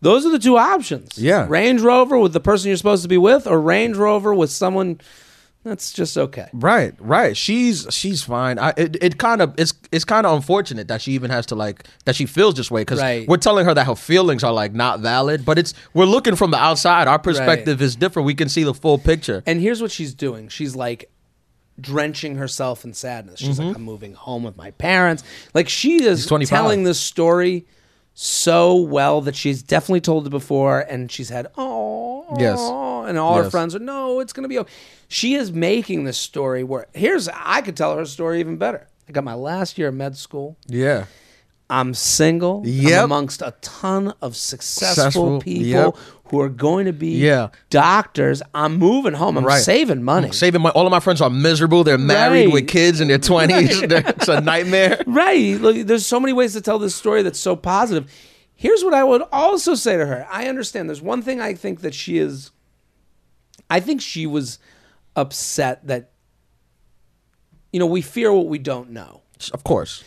those 0.00 0.24
are 0.26 0.30
the 0.30 0.38
two 0.38 0.56
options. 0.58 1.18
Yeah. 1.18 1.46
Range 1.48 1.80
Rover 1.80 2.18
with 2.18 2.32
the 2.32 2.40
person 2.40 2.68
you're 2.68 2.76
supposed 2.76 3.02
to 3.02 3.08
be 3.08 3.18
with 3.18 3.46
or 3.46 3.60
Range 3.60 3.96
Rover 3.96 4.34
with 4.34 4.50
someone 4.50 5.00
that's 5.64 5.92
just 5.92 6.16
okay. 6.16 6.48
Right, 6.52 6.94
right. 6.98 7.36
She's 7.36 7.86
she's 7.90 8.22
fine. 8.22 8.58
I 8.58 8.74
it, 8.76 8.96
it 9.02 9.18
kind 9.18 9.40
of 9.42 9.54
it's 9.58 9.72
it's 9.90 10.04
kind 10.04 10.26
of 10.26 10.34
unfortunate 10.36 10.88
that 10.88 11.00
she 11.02 11.12
even 11.12 11.30
has 11.30 11.46
to 11.46 11.54
like 11.54 11.84
that 12.04 12.14
she 12.14 12.26
feels 12.26 12.54
this 12.54 12.70
way 12.70 12.82
because 12.82 13.00
Right. 13.00 13.26
we're 13.26 13.38
telling 13.38 13.64
her 13.64 13.72
that 13.74 13.86
her 13.86 13.94
feelings 13.96 14.44
are 14.44 14.52
like 14.52 14.72
not 14.74 15.00
valid, 15.00 15.44
but 15.44 15.58
it's 15.58 15.72
we're 15.94 16.04
looking 16.04 16.36
from 16.36 16.50
the 16.50 16.58
outside. 16.58 17.08
Our 17.08 17.18
perspective 17.18 17.80
is 17.82 17.96
different. 17.96 18.26
We 18.26 18.34
can 18.34 18.48
see 18.48 18.62
the 18.62 18.74
full 18.74 18.98
picture. 18.98 19.42
And 19.46 19.60
here's 19.60 19.80
what 19.82 19.90
she's 19.90 20.14
doing. 20.14 20.48
She's 20.48 20.76
like 20.76 21.10
drenching 21.80 22.36
herself 22.36 22.84
in 22.84 22.94
sadness. 22.94 23.40
She's 23.40 23.58
Mm-hmm. 23.58 23.68
like, 23.68 23.76
I'm 23.76 23.82
moving 23.82 24.14
home 24.14 24.42
with 24.44 24.56
my 24.56 24.70
parents. 24.72 25.24
Like 25.54 25.68
she 25.68 26.04
is 26.04 26.26
telling 26.26 26.84
this 26.84 27.00
story 27.00 27.66
so 28.14 28.76
well 28.76 29.20
that 29.22 29.34
she's 29.34 29.62
definitely 29.62 30.00
told 30.00 30.26
it 30.26 30.30
before, 30.30 30.80
and 30.80 31.10
she's 31.10 31.28
had 31.30 31.48
oh 31.56 32.24
Yes. 32.38 32.58
and 32.60 33.18
all 33.18 33.36
her 33.36 33.42
Yes. 33.42 33.50
friends 33.50 33.74
are 33.74 33.78
no, 33.80 34.20
it's 34.20 34.32
gonna 34.32 34.48
be. 34.48 34.58
Okay. 34.58 34.72
She 35.08 35.34
is 35.34 35.52
making 35.52 36.04
this 36.04 36.16
story 36.18 36.64
where 36.64 36.86
here's 36.94 37.28
I 37.28 37.60
could 37.60 37.76
tell 37.76 37.96
her 37.96 38.04
story 38.06 38.40
even 38.40 38.56
better. 38.56 38.86
I 39.08 39.12
got 39.12 39.24
my 39.24 39.34
last 39.34 39.76
year 39.78 39.88
of 39.88 39.94
med 39.94 40.16
school. 40.16 40.56
Yeah, 40.66 41.04
I'm 41.68 41.92
single. 41.94 42.62
Yep. 42.64 42.98
I'm 42.98 43.04
amongst 43.04 43.42
a 43.42 43.54
ton 43.60 44.14
of 44.22 44.36
successful, 44.36 44.94
Successful, 45.04 45.40
people 45.40 45.66
yep. 45.68 45.96
Who 46.34 46.40
are 46.40 46.48
going 46.48 46.86
to 46.86 46.92
be 46.92 47.10
Yeah. 47.18 47.48
doctors. 47.70 48.42
I'm 48.54 48.76
moving 48.76 49.12
home. 49.14 49.38
I'm 49.38 49.44
Right. 49.44 49.62
saving 49.62 50.02
money. 50.02 50.32
saving 50.32 50.62
my 50.62 50.70
all 50.70 50.86
of 50.86 50.90
my 50.90 51.00
friends 51.00 51.20
are 51.20 51.30
miserable. 51.30 51.84
They're 51.84 51.96
married 51.98 52.46
Right. 52.46 52.52
with 52.52 52.68
kids 52.68 53.00
in 53.00 53.08
their 53.08 53.18
twenties. 53.30 53.80
it's 53.82 54.28
a 54.28 54.40
nightmare. 54.40 55.02
Right. 55.06 55.60
Look, 55.60 55.86
there's 55.86 56.04
so 56.06 56.18
many 56.18 56.32
ways 56.32 56.52
to 56.54 56.60
tell 56.60 56.78
this 56.78 56.94
story 56.94 57.22
that's 57.22 57.38
so 57.38 57.54
positive. 57.56 58.10
Here's 58.56 58.82
what 58.84 58.94
I 58.94 59.04
would 59.04 59.22
also 59.32 59.74
say 59.74 59.96
to 59.96 60.06
her. 60.06 60.26
I 60.30 60.46
understand 60.46 60.88
there's 60.88 61.02
one 61.02 61.22
thing 61.22 61.40
I 61.40 61.54
think 61.54 61.80
that 61.82 61.94
she 61.94 62.18
is 62.18 62.50
I 63.70 63.80
think 63.80 64.00
she 64.02 64.26
was 64.26 64.58
upset 65.16 65.86
that 65.86 66.10
you 67.72 67.80
know, 67.80 67.86
we 67.86 68.02
fear 68.02 68.32
what 68.32 68.46
we 68.46 68.58
don't 68.58 68.90
know. 68.90 69.22
Of 69.52 69.64
course. 69.64 70.04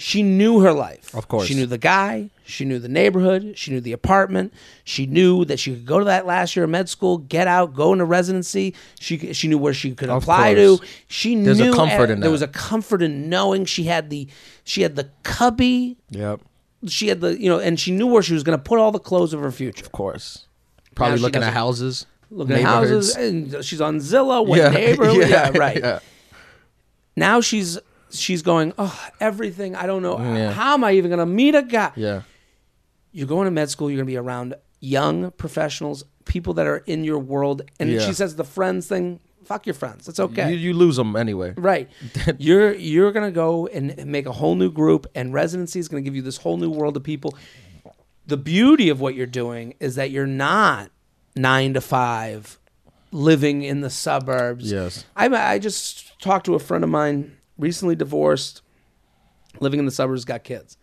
She 0.00 0.22
knew 0.22 0.60
her 0.60 0.72
life. 0.72 1.12
Of 1.12 1.26
course. 1.26 1.48
She 1.48 1.54
knew 1.54 1.66
the 1.66 1.76
guy, 1.76 2.30
she 2.44 2.64
knew 2.64 2.78
the 2.78 2.88
neighborhood, 2.88 3.54
she 3.58 3.72
knew 3.72 3.80
the 3.80 3.90
apartment. 3.92 4.54
She 4.84 5.06
knew 5.06 5.44
that 5.46 5.58
she 5.58 5.72
could 5.74 5.86
go 5.86 5.98
to 5.98 6.04
that 6.04 6.24
last 6.24 6.54
year 6.54 6.62
of 6.64 6.70
med 6.70 6.88
school, 6.88 7.18
get 7.18 7.48
out, 7.48 7.74
go 7.74 7.92
into 7.92 8.04
residency. 8.04 8.74
She 9.00 9.32
she 9.34 9.48
knew 9.48 9.58
where 9.58 9.74
she 9.74 9.92
could 9.96 10.08
Of 10.08 10.22
apply 10.22 10.54
course. 10.54 10.78
to. 10.80 10.86
She 11.08 11.34
There's 11.34 11.58
a 11.58 11.64
knew 11.64 11.74
comfort 11.74 12.10
in 12.10 12.20
there 12.20 12.28
that. 12.28 12.30
was 12.30 12.42
a 12.42 12.46
comfort 12.48 13.02
in 13.02 13.28
knowing 13.28 13.64
she 13.64 13.84
had 13.84 14.08
the 14.08 14.28
she 14.62 14.82
had 14.82 14.94
the 14.94 15.10
cubby 15.24 15.96
Yep. 16.10 16.42
she 16.86 17.08
had 17.08 17.20
the 17.20 17.36
you 17.36 17.48
know, 17.50 17.58
and 17.58 17.80
she 17.80 17.90
knew 17.90 18.06
where 18.06 18.22
she 18.22 18.34
was 18.34 18.44
going 18.44 18.56
to 18.56 18.62
put 18.62 18.78
all 18.78 18.92
the 18.92 19.00
clothes 19.00 19.32
of 19.32 19.40
her 19.40 19.50
future. 19.50 19.84
Of 19.84 19.90
course. 19.90 20.46
Probably 20.94 21.16
she 21.16 21.22
looking 21.22 21.38
at 21.42 21.46
doesn't- 21.46 21.54
houses. 21.54 22.06
Looking 22.30 22.54
at 22.56 22.62
houses, 22.62 23.16
and 23.16 23.64
she's 23.64 23.80
on 23.80 23.98
Zillow. 23.98 24.46
What 24.46 24.72
neighborhood? 24.74 25.28
Yeah, 25.28 25.50
right. 25.58 25.78
yeah. 25.78 25.98
Now 27.16 27.40
she's 27.40 27.78
she's 28.10 28.42
going. 28.42 28.72
Oh, 28.78 29.08
everything. 29.20 29.74
I 29.76 29.86
don't 29.86 30.02
know. 30.02 30.18
Yeah. 30.18 30.52
How 30.52 30.74
am 30.74 30.84
I 30.84 30.92
even 30.92 31.10
going 31.10 31.18
to 31.20 31.26
meet 31.26 31.54
a 31.54 31.62
guy? 31.62 31.92
Yeah. 31.96 32.22
You're 33.12 33.26
going 33.28 33.46
to 33.46 33.50
med 33.50 33.70
school. 33.70 33.90
You're 33.90 33.96
going 33.98 34.06
to 34.06 34.12
be 34.12 34.16
around 34.16 34.54
young 34.80 35.30
professionals, 35.32 36.04
people 36.24 36.54
that 36.54 36.66
are 36.66 36.78
in 36.86 37.04
your 37.04 37.18
world. 37.18 37.62
And 37.80 37.90
Yeah. 37.90 38.00
she 38.00 38.12
says 38.12 38.36
the 38.36 38.44
friends 38.44 38.86
thing. 38.86 39.20
Fuck 39.44 39.66
your 39.66 39.74
friends. 39.74 40.06
It's 40.08 40.20
okay. 40.20 40.50
You, 40.52 40.56
you 40.58 40.74
lose 40.74 40.96
them 40.96 41.16
anyway. 41.16 41.54
Right. 41.56 41.88
you're 42.38 42.74
you're 42.74 43.12
gonna 43.12 43.30
go 43.30 43.66
and 43.66 44.04
make 44.06 44.26
a 44.26 44.32
whole 44.32 44.54
new 44.56 44.70
group, 44.70 45.06
and 45.14 45.32
residency 45.32 45.78
is 45.78 45.88
gonna 45.88 46.02
give 46.02 46.14
you 46.14 46.20
this 46.20 46.36
whole 46.36 46.58
new 46.58 46.68
world 46.68 46.98
of 46.98 47.02
people. 47.02 47.34
The 48.26 48.36
beauty 48.36 48.90
of 48.90 49.00
what 49.00 49.14
you're 49.14 49.24
doing 49.26 49.72
is 49.80 49.94
that 49.94 50.10
you're 50.10 50.26
not 50.26 50.90
nine 51.34 51.72
to 51.72 51.80
five, 51.80 52.58
living 53.10 53.62
in 53.62 53.80
the 53.80 53.88
suburbs. 53.88 54.70
Yes. 54.70 55.06
I 55.16 55.28
I 55.28 55.58
just 55.58 56.20
talked 56.20 56.44
to 56.44 56.54
a 56.54 56.58
friend 56.58 56.84
of 56.84 56.90
mine, 56.90 57.37
recently 57.58 57.96
divorced, 57.96 58.62
living 59.60 59.78
in 59.80 59.86
the 59.86 59.92
suburbs, 59.92 60.24
got 60.24 60.44
kids. 60.44 60.76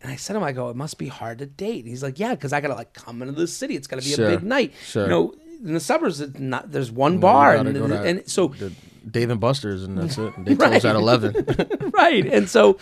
And 0.00 0.12
I 0.12 0.16
said 0.16 0.34
to 0.34 0.38
him, 0.38 0.44
I 0.44 0.52
go, 0.52 0.68
it 0.68 0.76
must 0.76 0.98
be 0.98 1.08
hard 1.08 1.38
to 1.38 1.46
date. 1.46 1.86
He's 1.86 2.02
like, 2.02 2.18
yeah, 2.18 2.34
because 2.34 2.52
I 2.52 2.60
gotta 2.60 2.74
like 2.74 2.92
come 2.92 3.22
into 3.22 3.32
the 3.34 3.46
city. 3.46 3.74
It's 3.74 3.86
gotta 3.86 4.02
be 4.02 4.08
Sure. 4.10 4.26
a 4.28 4.36
big 4.36 4.42
night. 4.42 4.74
Sure. 4.84 5.04
You 5.04 5.08
know, 5.08 5.34
in 5.64 5.72
the 5.74 5.80
suburbs, 5.80 6.20
it's 6.20 6.38
not. 6.38 6.70
There's 6.70 6.92
one 6.92 7.18
bar, 7.20 7.56
gotta 7.56 7.70
and, 7.70 7.78
go 7.78 7.86
to 7.88 8.02
and 8.02 8.28
so 8.28 8.48
the 8.48 8.70
Dave 9.10 9.30
and 9.30 9.40
Buster's, 9.40 9.82
and 9.84 9.96
that's 9.96 10.18
it. 10.18 10.32
They 10.44 10.54
Right. 10.54 10.70
close 10.72 10.84
at 10.84 10.94
eleven. 10.96 11.34
right. 11.94 12.26
And 12.26 12.48
so 12.50 12.78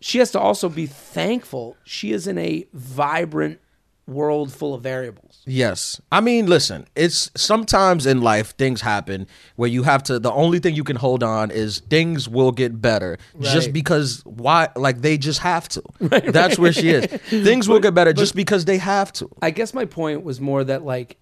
she 0.00 0.18
has 0.18 0.30
to 0.32 0.38
also 0.40 0.68
be 0.68 0.86
thankful 0.86 1.76
she 1.84 2.12
is 2.12 2.26
in 2.28 2.38
a 2.38 2.66
vibrant 2.72 3.58
world 4.06 4.52
full 4.52 4.74
of 4.74 4.82
variables. 4.82 5.42
Yes. 5.46 6.00
I 6.12 6.20
mean, 6.20 6.46
listen, 6.46 6.86
it's 6.94 7.30
sometimes 7.36 8.06
in 8.06 8.20
life 8.20 8.56
things 8.56 8.80
happen 8.80 9.26
where 9.56 9.68
you 9.68 9.82
have 9.84 10.02
to 10.04 10.18
the 10.18 10.32
only 10.32 10.58
thing 10.58 10.74
you 10.74 10.84
can 10.84 10.96
hold 10.96 11.22
on 11.22 11.50
is 11.50 11.80
things 11.90 12.28
will 12.28 12.52
get 12.52 12.80
better 12.80 13.18
just 13.40 13.72
because 13.72 14.22
why 14.24 14.68
like 14.76 15.00
they 15.00 15.16
just 15.16 15.40
have 15.40 15.68
to. 15.70 15.82
That's 16.00 16.58
where 16.58 16.72
she 16.72 16.90
is. 16.90 17.06
Things 17.06 17.68
will 17.68 17.80
get 17.80 17.94
better 17.94 18.12
just 18.12 18.34
because 18.34 18.64
they 18.64 18.78
have 18.78 19.12
to. 19.14 19.30
I 19.40 19.50
guess 19.50 19.72
my 19.72 19.84
point 19.84 20.22
was 20.22 20.40
more 20.40 20.64
that 20.64 20.84
like 20.84 21.16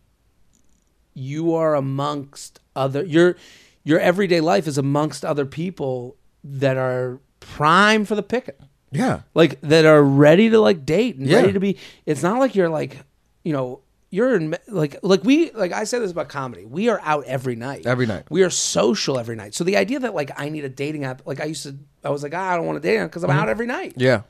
you 1.14 1.54
are 1.54 1.74
amongst 1.74 2.60
other 2.74 3.04
your 3.04 3.36
your 3.84 4.00
everyday 4.00 4.40
life 4.40 4.66
is 4.66 4.78
amongst 4.78 5.24
other 5.24 5.46
people 5.46 6.16
that 6.44 6.76
are 6.76 7.20
prime 7.40 8.04
for 8.04 8.14
the 8.14 8.22
picking. 8.22 8.54
Yeah. 8.93 9.20
Like 9.34 9.61
that 9.62 9.84
are 9.84 10.03
ready 10.03 10.51
to 10.51 10.61
like 10.61 10.84
date 10.86 11.16
and 11.16 11.26
Yeah. 11.26 11.38
ready 11.40 11.53
to 11.55 11.61
be 11.61 11.78
it's 12.07 12.22
not 12.22 12.38
like 12.38 12.55
you're 12.55 12.68
like, 12.68 12.99
you 13.43 13.53
know, 13.53 13.80
you're 14.11 14.36
in 14.36 14.55
like 14.68 14.97
like 15.03 15.24
we 15.24 15.51
like 15.53 15.72
I 15.72 15.84
said 15.84 16.03
this 16.03 16.11
about 16.11 16.28
comedy. 16.28 16.64
We 16.66 16.88
are 16.90 17.01
out 17.03 17.24
every 17.24 17.57
night. 17.57 17.86
Every 17.86 18.07
night. 18.07 18.24
We 18.30 18.43
are 18.43 18.51
social 18.51 19.18
every 19.18 19.36
night. 19.36 19.55
So 19.55 19.64
the 19.64 19.76
idea 19.78 19.99
that 20.01 20.14
like 20.14 20.30
I 20.38 20.51
need 20.51 20.64
a 20.64 20.68
dating 20.68 21.05
app, 21.05 21.26
like 21.26 21.40
I 21.40 21.45
used 21.47 21.62
to, 21.64 21.76
I 22.05 22.11
was 22.11 22.22
like, 22.22 22.34
ah, 22.34 22.51
I 22.53 22.57
don't 22.57 22.66
want 22.66 22.76
a 22.78 22.80
dating 22.82 23.01
app 23.01 23.11
because 23.11 23.24
I'm 23.24 23.30
out 23.30 23.49
every 23.49 23.66
night. 23.66 23.95
Yeah. 23.97 24.22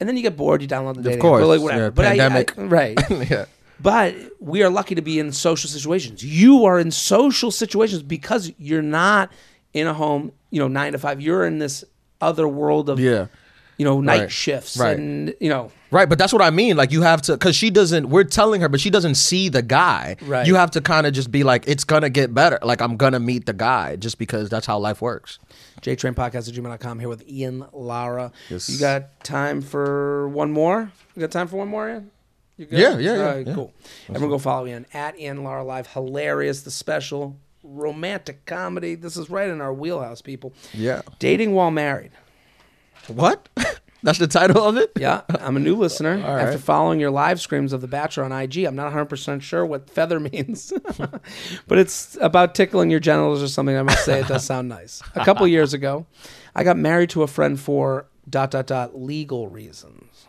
And 0.00 0.08
then 0.08 0.16
you 0.16 0.22
get 0.22 0.36
bored, 0.38 0.62
you 0.62 0.68
download 0.68 0.94
the 0.96 1.02
dating 1.02 1.20
course. 1.20 1.40
app, 1.40 1.44
but 1.44 1.48
like 1.48 1.60
whatever. 1.60 1.82
Yeah, 1.84 1.90
but 1.90 2.04
I- 2.06 2.08
pandemic. 2.16 2.58
I, 2.58 2.62
right. 2.64 2.98
yeah. 3.30 3.44
But 3.82 4.14
we 4.40 4.62
are 4.62 4.68
lucky 4.70 4.94
to 4.94 5.02
be 5.02 5.18
in 5.18 5.32
social 5.32 5.68
situations. 5.68 6.22
You 6.24 6.64
are 6.66 6.78
in 6.78 6.90
social 6.90 7.50
situations 7.50 8.02
because 8.02 8.52
you're 8.58 8.82
not 8.82 9.30
in 9.72 9.86
a 9.86 9.94
home, 9.94 10.32
you 10.50 10.58
know, 10.60 10.68
nine 10.68 10.92
to 10.92 10.98
five. 10.98 11.20
You're 11.20 11.44
in 11.46 11.58
this 11.58 11.84
other 12.20 12.46
world 12.48 12.90
of, 12.90 12.98
Yeah. 13.00 13.26
You 13.80 13.84
know, 13.86 13.98
night 14.02 14.20
Right. 14.20 14.30
shifts 14.30 14.76
Right. 14.76 14.98
and 14.98 15.34
you 15.40 15.48
know, 15.48 15.70
Right, 15.90 16.06
but 16.08 16.18
that's 16.18 16.32
what 16.34 16.42
I 16.42 16.50
mean. 16.50 16.76
Like 16.76 16.92
you 16.92 17.00
have 17.02 17.22
to, 17.22 17.32
because 17.32 17.56
she 17.56 17.70
doesn't. 17.70 18.10
We're 18.10 18.24
telling 18.24 18.60
her, 18.60 18.68
but 18.68 18.78
she 18.78 18.90
doesn't 18.90 19.14
see 19.16 19.48
the 19.48 19.62
guy. 19.62 20.16
Right. 20.20 20.46
You 20.46 20.54
have 20.54 20.70
to 20.72 20.80
kind 20.82 21.06
of 21.06 21.14
just 21.14 21.30
be 21.32 21.42
like, 21.44 21.64
it's 21.66 21.82
gonna 21.82 22.10
get 22.10 22.32
better. 22.34 22.58
Like 22.62 22.82
I'm 22.82 22.96
gonna 22.98 23.18
meet 23.18 23.46
the 23.46 23.54
guy, 23.54 23.96
just 23.96 24.18
because 24.18 24.50
that's 24.50 24.66
how 24.66 24.78
life 24.78 25.00
works. 25.00 25.38
JTrain 25.80 26.14
Podcast 26.14 26.46
at 26.48 26.54
gmail.com 26.54 26.98
here 27.00 27.08
with 27.08 27.26
Ian 27.26 27.64
Lara. 27.72 28.30
Yes. 28.50 28.68
You 28.68 28.78
got 28.78 29.24
time 29.24 29.62
for 29.62 30.28
one 30.28 30.52
more? 30.52 30.92
You 31.16 31.20
got 31.22 31.30
time 31.30 31.48
for 31.48 31.56
one 31.56 31.68
more, 31.68 31.88
Ian? 31.88 32.10
You 32.58 32.66
good? 32.66 32.78
Yeah, 32.78 32.98
yeah, 32.98 33.14
yeah, 33.16 33.22
right, 33.22 33.46
yeah. 33.46 33.54
cool. 33.54 33.72
Everyone 34.10 34.28
go 34.30 34.38
follow 34.38 34.66
Ian 34.66 34.84
at 34.92 35.18
Ian 35.18 35.42
Lara 35.42 35.64
Live. 35.64 35.86
Hilarious, 35.88 36.60
the 36.62 36.70
special 36.70 37.36
romantic 37.64 38.44
comedy. 38.46 38.94
This 38.94 39.16
is 39.16 39.30
right 39.30 39.48
in 39.48 39.60
our 39.62 39.72
wheelhouse, 39.72 40.20
people. 40.22 40.52
Yeah. 40.74 41.00
Dating 41.18 41.52
while 41.52 41.70
married. 41.70 42.10
What? 43.14 43.48
That's 44.02 44.18
the 44.18 44.26
title 44.26 44.64
of 44.64 44.76
it. 44.78 44.92
Yeah, 44.96 45.22
I'm 45.28 45.56
a 45.56 45.60
new 45.60 45.76
listener. 45.76 46.12
After 46.24 46.58
following 46.58 47.00
your 47.00 47.10
live 47.10 47.38
streams 47.40 47.72
of 47.72 47.82
The 47.82 47.86
Bachelor 47.86 48.24
on 48.24 48.32
IG, 48.32 48.64
I'm 48.64 48.74
not 48.74 48.92
100% 48.92 49.42
sure 49.42 49.66
what 49.66 49.90
feather 49.90 50.18
means, 50.32 50.72
but 51.66 51.78
it's 51.78 52.16
about 52.20 52.54
tickling 52.54 52.90
your 52.90 53.00
genitals 53.00 53.42
or 53.42 53.48
something. 53.48 53.76
I 53.76 53.82
must 53.82 54.04
say 54.04 54.20
it 54.20 54.28
does 54.28 54.44
sound 54.44 54.68
nice. 54.68 55.02
A 55.14 55.24
couple 55.24 55.46
years 55.46 55.74
ago, 55.74 56.06
I 56.54 56.64
got 56.64 56.78
married 56.78 57.10
to 57.10 57.22
a 57.22 57.26
friend 57.26 57.60
for 57.60 58.06
dot 58.28 58.50
dot 58.50 58.66
dot 58.66 58.98
legal 58.98 59.48
reasons. 59.48 60.26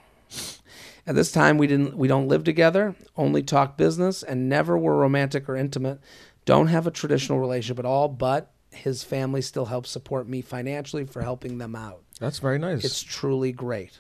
At 1.08 1.16
this 1.16 1.32
time, 1.32 1.58
we 1.58 1.66
didn't 1.66 1.96
we 1.98 2.08
don't 2.08 2.28
live 2.28 2.44
together, 2.44 2.96
only 3.16 3.42
talk 3.42 3.78
business, 3.78 4.22
and 4.22 4.50
never 4.50 4.78
were 4.78 4.98
romantic 4.98 5.48
or 5.48 5.56
intimate. 5.56 6.00
Don't 6.46 6.68
have 6.68 6.88
a 6.88 6.92
traditional 6.92 7.40
relationship 7.40 7.80
at 7.80 7.86
all, 7.86 8.08
but 8.08 8.52
his 8.72 9.04
family 9.04 9.42
still 9.42 9.66
helps 9.66 9.90
support 9.90 10.28
me 10.28 10.42
financially 10.42 11.06
for 11.06 11.22
helping 11.22 11.58
them 11.58 11.76
out. 11.76 12.04
That's 12.22 12.38
very 12.38 12.60
nice. 12.60 12.86
It's 12.86 13.02
truly 13.02 13.52
great. 13.52 14.00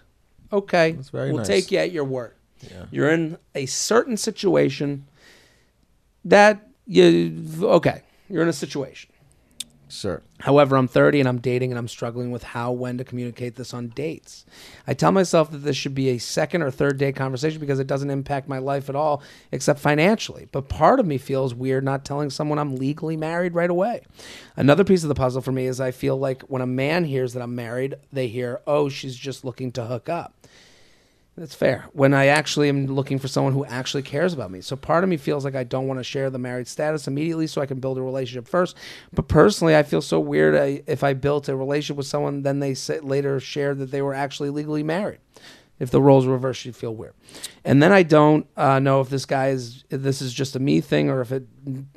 Okay, 0.53 0.91
That's 0.91 1.09
very 1.09 1.29
we'll 1.29 1.39
nice. 1.39 1.47
take 1.47 1.71
you 1.71 1.79
at 1.79 1.91
your 1.91 2.03
word. 2.03 2.35
Yeah. 2.61 2.85
You're 2.91 3.09
in 3.09 3.37
a 3.55 3.65
certain 3.65 4.15
situation 4.15 5.07
that 6.23 6.67
you 6.85 7.43
okay. 7.63 8.03
You're 8.29 8.43
in 8.43 8.47
a 8.47 8.53
situation. 8.53 9.10
Sir. 9.93 10.21
However, 10.39 10.75
I'm 10.75 10.87
30 10.87 11.19
and 11.19 11.29
I'm 11.29 11.39
dating 11.39 11.71
and 11.71 11.77
I'm 11.77 11.87
struggling 11.87 12.31
with 12.31 12.43
how 12.43 12.71
when 12.71 12.97
to 12.97 13.03
communicate 13.03 13.55
this 13.55 13.73
on 13.73 13.89
dates. 13.89 14.45
I 14.87 14.93
tell 14.93 15.11
myself 15.11 15.51
that 15.51 15.59
this 15.59 15.77
should 15.77 15.93
be 15.93 16.09
a 16.09 16.17
second 16.17 16.61
or 16.61 16.71
third 16.71 16.97
date 16.97 17.15
conversation 17.15 17.59
because 17.59 17.79
it 17.79 17.87
doesn't 17.87 18.09
impact 18.09 18.47
my 18.47 18.57
life 18.57 18.89
at 18.89 18.95
all 18.95 19.21
except 19.51 19.79
financially. 19.79 20.47
But 20.51 20.69
part 20.69 20.99
of 20.99 21.05
me 21.05 21.17
feels 21.17 21.53
weird 21.53 21.83
not 21.83 22.05
telling 22.05 22.29
someone 22.29 22.59
I'm 22.59 22.75
legally 22.75 23.17
married 23.17 23.53
right 23.53 23.69
away. 23.69 24.01
Another 24.55 24.83
piece 24.83 25.03
of 25.03 25.09
the 25.09 25.15
puzzle 25.15 25.41
for 25.41 25.51
me 25.51 25.65
is 25.65 25.79
I 25.79 25.91
feel 25.91 26.17
like 26.17 26.43
when 26.43 26.61
a 26.61 26.67
man 26.67 27.03
hears 27.03 27.33
that 27.33 27.43
I'm 27.43 27.55
married, 27.55 27.95
they 28.11 28.27
hear, 28.27 28.61
"Oh, 28.65 28.89
she's 28.89 29.15
just 29.15 29.45
looking 29.45 29.71
to 29.73 29.85
hook 29.85 30.09
up." 30.09 30.33
That's 31.37 31.55
fair. 31.55 31.85
When 31.93 32.13
I 32.13 32.27
actually 32.27 32.67
am 32.67 32.87
looking 32.87 33.17
for 33.17 33.29
someone 33.29 33.53
who 33.53 33.63
actually 33.65 34.03
cares 34.03 34.33
about 34.33 34.51
me. 34.51 34.59
So 34.59 34.75
part 34.75 35.03
of 35.03 35.09
me 35.09 35.15
feels 35.15 35.45
like 35.45 35.55
I 35.55 35.63
don't 35.63 35.87
want 35.87 35.99
to 35.99 36.03
share 36.03 36.29
the 36.29 36.37
married 36.37 36.67
status 36.67 37.07
immediately 37.07 37.47
so 37.47 37.61
I 37.61 37.65
can 37.65 37.79
build 37.79 37.97
a 37.97 38.01
relationship 38.01 38.47
first. 38.47 38.75
But 39.13 39.29
personally, 39.29 39.75
I 39.75 39.83
feel 39.83 40.01
so 40.01 40.19
weird 40.19 40.83
if 40.87 41.03
I 41.03 41.13
built 41.13 41.47
a 41.47 41.55
relationship 41.55 41.97
with 41.97 42.07
someone, 42.07 42.43
then 42.43 42.59
they 42.59 42.75
later 43.01 43.39
shared 43.39 43.79
that 43.79 43.91
they 43.91 44.01
were 44.01 44.13
actually 44.13 44.49
legally 44.49 44.83
married. 44.83 45.19
If 45.81 45.89
the 45.89 45.99
roles 45.99 46.27
were 46.27 46.33
reversed, 46.33 46.63
you'd 46.63 46.75
feel 46.75 46.93
weird. 46.93 47.15
And 47.65 47.81
then 47.81 47.91
I 47.91 48.03
don't 48.03 48.45
uh, 48.55 48.77
know 48.77 49.01
if 49.01 49.09
this 49.09 49.25
guy 49.25 49.47
is 49.47 49.83
if 49.89 50.03
this 50.03 50.21
is 50.21 50.31
just 50.31 50.55
a 50.55 50.59
me 50.59 50.79
thing 50.79 51.09
or 51.09 51.21
if 51.21 51.31
it 51.31 51.47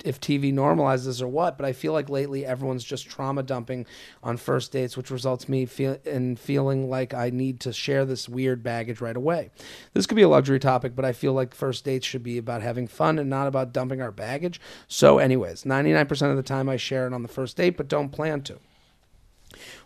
if 0.02 0.18
TV 0.18 0.54
normalizes 0.54 1.20
or 1.20 1.28
what. 1.28 1.58
But 1.58 1.66
I 1.66 1.74
feel 1.74 1.92
like 1.92 2.08
lately 2.08 2.46
everyone's 2.46 2.82
just 2.82 3.06
trauma 3.06 3.42
dumping 3.42 3.84
on 4.22 4.38
first 4.38 4.72
dates, 4.72 4.96
which 4.96 5.10
results 5.10 5.50
me 5.50 5.66
feel 5.66 5.98
in 6.06 6.36
feeling 6.36 6.88
like 6.88 7.12
I 7.12 7.28
need 7.28 7.60
to 7.60 7.74
share 7.74 8.06
this 8.06 8.26
weird 8.26 8.62
baggage 8.62 9.02
right 9.02 9.16
away. 9.16 9.50
This 9.92 10.06
could 10.06 10.16
be 10.16 10.22
a 10.22 10.30
luxury 10.30 10.58
topic, 10.58 10.96
but 10.96 11.04
I 11.04 11.12
feel 11.12 11.34
like 11.34 11.54
first 11.54 11.84
dates 11.84 12.06
should 12.06 12.22
be 12.22 12.38
about 12.38 12.62
having 12.62 12.86
fun 12.86 13.18
and 13.18 13.28
not 13.28 13.48
about 13.48 13.74
dumping 13.74 14.00
our 14.00 14.12
baggage. 14.12 14.62
So, 14.88 15.18
anyways, 15.18 15.66
ninety 15.66 15.92
nine 15.92 16.06
percent 16.06 16.30
of 16.30 16.38
the 16.38 16.42
time 16.42 16.70
I 16.70 16.78
share 16.78 17.06
it 17.06 17.12
on 17.12 17.20
the 17.20 17.28
first 17.28 17.58
date, 17.58 17.76
but 17.76 17.88
don't 17.88 18.08
plan 18.08 18.40
to. 18.44 18.60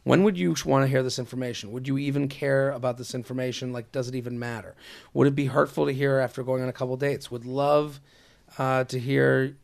When 0.09 0.23
would 0.25 0.39
you 0.39 0.55
want 0.65 0.85
to 0.85 0.89
hear 0.89 1.03
this 1.03 1.19
information? 1.19 1.73
Would 1.73 1.87
you 1.87 1.99
even 1.99 2.29
care 2.29 2.71
about 2.71 2.97
this 2.97 3.15
information? 3.15 3.73
Like, 3.73 3.93
does 3.93 4.09
it 4.09 4.15
even 4.15 4.39
matter? 4.39 4.75
Would 5.13 5.29
it 5.29 5.35
be 5.35 5.47
hurtful 5.47 5.87
to 5.87 5.93
hear 5.93 6.19
after 6.19 6.43
going 6.43 6.63
on 6.63 6.69
a 6.69 6.73
couple 6.73 6.97
dates? 6.97 7.31
Would 7.31 7.45
love 7.45 8.01
uh, 8.59 8.85
to 8.85 8.99
hear 8.99 9.57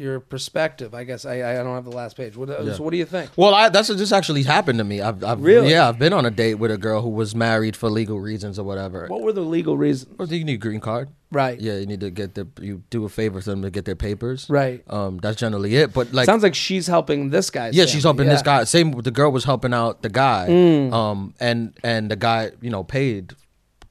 your 0.00 0.18
perspective. 0.18 0.94
I 0.94 1.04
guess 1.04 1.24
I, 1.24 1.52
I 1.52 1.62
don't 1.62 1.74
have 1.74 1.84
the 1.84 1.92
last 1.92 2.16
page. 2.16 2.36
What, 2.36 2.48
Yeah. 2.48 2.72
So, 2.72 2.82
what 2.82 2.90
do 2.90 2.96
you 2.96 3.04
think? 3.04 3.30
Well, 3.36 3.54
I, 3.54 3.68
that's 3.68 3.88
this 3.88 4.12
actually 4.12 4.42
happened 4.42 4.78
to 4.78 4.84
me. 4.84 5.00
I've, 5.00 5.22
I've 5.22 5.40
Really? 5.40 5.70
yeah, 5.70 5.88
I've 5.88 5.98
been 5.98 6.14
on 6.14 6.24
a 6.24 6.30
date 6.30 6.54
with 6.54 6.70
a 6.70 6.78
girl 6.78 7.02
who 7.02 7.10
was 7.10 7.34
married 7.34 7.76
for 7.76 7.90
legal 7.90 8.18
reasons 8.18 8.58
or 8.58 8.64
whatever. 8.64 9.06
What 9.06 9.20
were 9.20 9.32
the 9.32 9.42
legal 9.42 9.76
reasons? 9.76 10.18
Well, 10.18 10.26
you 10.26 10.42
need 10.44 10.54
a 10.54 10.56
green 10.56 10.80
card. 10.80 11.10
Right. 11.32 11.60
Yeah, 11.60 11.76
you 11.76 11.86
need 11.86 12.00
to 12.00 12.10
get 12.10 12.34
the 12.34 12.48
you 12.60 12.82
do 12.90 13.04
a 13.04 13.08
favor 13.08 13.40
for 13.40 13.50
them 13.50 13.62
to 13.62 13.70
get 13.70 13.84
their 13.84 13.96
papers. 13.96 14.46
Right. 14.48 14.82
Um, 14.90 15.18
that's 15.18 15.36
generally 15.36 15.76
it. 15.76 15.92
But 15.92 16.12
like, 16.12 16.26
Sounds 16.26 16.42
like 16.42 16.54
she's 16.54 16.86
helping 16.86 17.30
this 17.30 17.50
guy. 17.50 17.70
yeah, 17.72 17.86
she's 17.86 18.02
helping 18.02 18.26
this 18.26 18.42
guy. 18.42 18.64
Same, 18.64 18.90
with 18.90 19.04
the 19.04 19.10
girl 19.10 19.30
was 19.30 19.44
helping 19.44 19.72
out 19.72 20.02
the 20.02 20.08
guy. 20.08 20.46
Mm. 20.48 20.92
Um, 20.92 21.34
and 21.38 21.72
and 21.84 22.10
the 22.10 22.16
guy, 22.16 22.50
you 22.60 22.70
know, 22.70 22.82
paid 22.82 23.34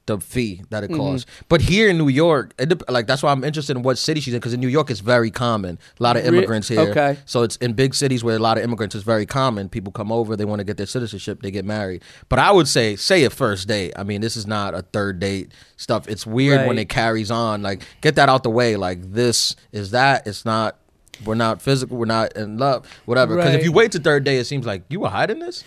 the 0.10 0.20
fee 0.20 0.62
that 0.70 0.84
Mm-hmm. 0.84 0.94
it 0.94 0.98
costs. 0.98 1.26
But 1.48 1.62
here 1.62 1.90
in 1.90 1.98
New 1.98 2.08
York, 2.10 2.54
it, 2.60 2.90
like 2.90 3.08
that's 3.08 3.22
why 3.24 3.32
I'm 3.32 3.44
interested 3.44 3.78
in 3.78 3.84
what 3.84 3.98
city 3.98 4.20
she's 4.22 4.34
in 4.34 4.40
because 4.40 4.54
in 4.54 4.60
New 4.60 4.68
York 4.68 4.90
it's 4.92 5.00
very 5.00 5.32
common. 5.32 5.78
A 6.00 6.04
lot 6.04 6.18
of 6.18 6.26
immigrants 6.26 6.68
here. 6.68 6.82
okay. 6.82 7.18
So 7.26 7.44
it's 7.44 7.56
in 7.58 7.74
big 7.74 7.94
cities 7.96 8.24
where 8.24 8.36
a 8.36 8.40
lot 8.40 8.58
of 8.58 8.64
immigrants 8.64 8.96
it's 8.96 9.04
very 9.06 9.26
common. 9.26 9.70
People 9.70 9.92
come 9.92 10.12
over, 10.12 10.36
they 10.36 10.46
want 10.46 10.60
to 10.60 10.64
get 10.64 10.78
their 10.78 10.86
citizenship, 10.86 11.42
they 11.42 11.52
get 11.52 11.66
married. 11.66 12.04
But 12.28 12.40
I 12.40 12.52
would 12.52 12.68
say 12.68 12.96
say 12.96 13.24
a 13.24 13.30
first 13.30 13.68
date. 13.68 13.94
I 13.96 14.04
mean, 14.04 14.22
this 14.22 14.36
is 14.36 14.46
not 14.48 14.74
a 14.74 14.82
third 14.82 15.20
date 15.20 15.52
stuff. 15.78 16.08
It's 16.08 16.26
weird 16.26 16.68
when 16.68 16.78
it 16.78 16.90
carries 16.90 17.32
on. 17.32 17.62
Like 17.62 17.84
get 18.02 18.16
that 18.16 18.30
out 18.30 18.44
the 18.44 18.50
way. 18.50 18.76
Like 18.76 19.12
this 19.14 19.56
is 19.72 19.92
that. 19.92 20.28
It's 20.28 20.44
not. 20.46 20.78
We're 21.26 21.36
not 21.36 21.62
physical. 21.62 21.98
We're 21.98 22.06
not 22.06 22.34
in 22.38 22.58
love. 22.58 22.86
Whatever. 23.06 23.36
Because 23.36 23.54
if 23.56 23.64
you 23.64 23.72
wait 23.72 23.92
to 23.92 24.00
third 24.00 24.24
day, 24.24 24.38
it 24.38 24.46
seems 24.46 24.66
like 24.66 24.84
you 24.90 25.02
were 25.02 25.10
hiding 25.10 25.40
this. 25.40 25.64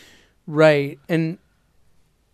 Right. 0.46 0.98
And 1.08 1.38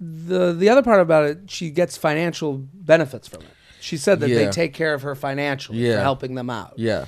the 0.01 0.53
the 0.53 0.68
other 0.68 0.82
part 0.82 1.01
about 1.01 1.24
it, 1.24 1.38
she 1.51 1.70
gets 1.70 1.96
financial 1.96 2.59
benefits 2.59 3.26
from 3.28 3.42
it. 3.42 3.49
She 3.80 3.96
said 3.96 4.20
that 4.20 4.28
they 4.28 4.49
take 4.51 4.74
care 4.74 4.94
of 4.94 5.03
her 5.03 5.14
financially 5.14 5.78
Yeah. 5.78 5.96
for 5.96 6.03
helping 6.03 6.34
them 6.34 6.51
out. 6.51 6.74
Yeah, 6.76 7.05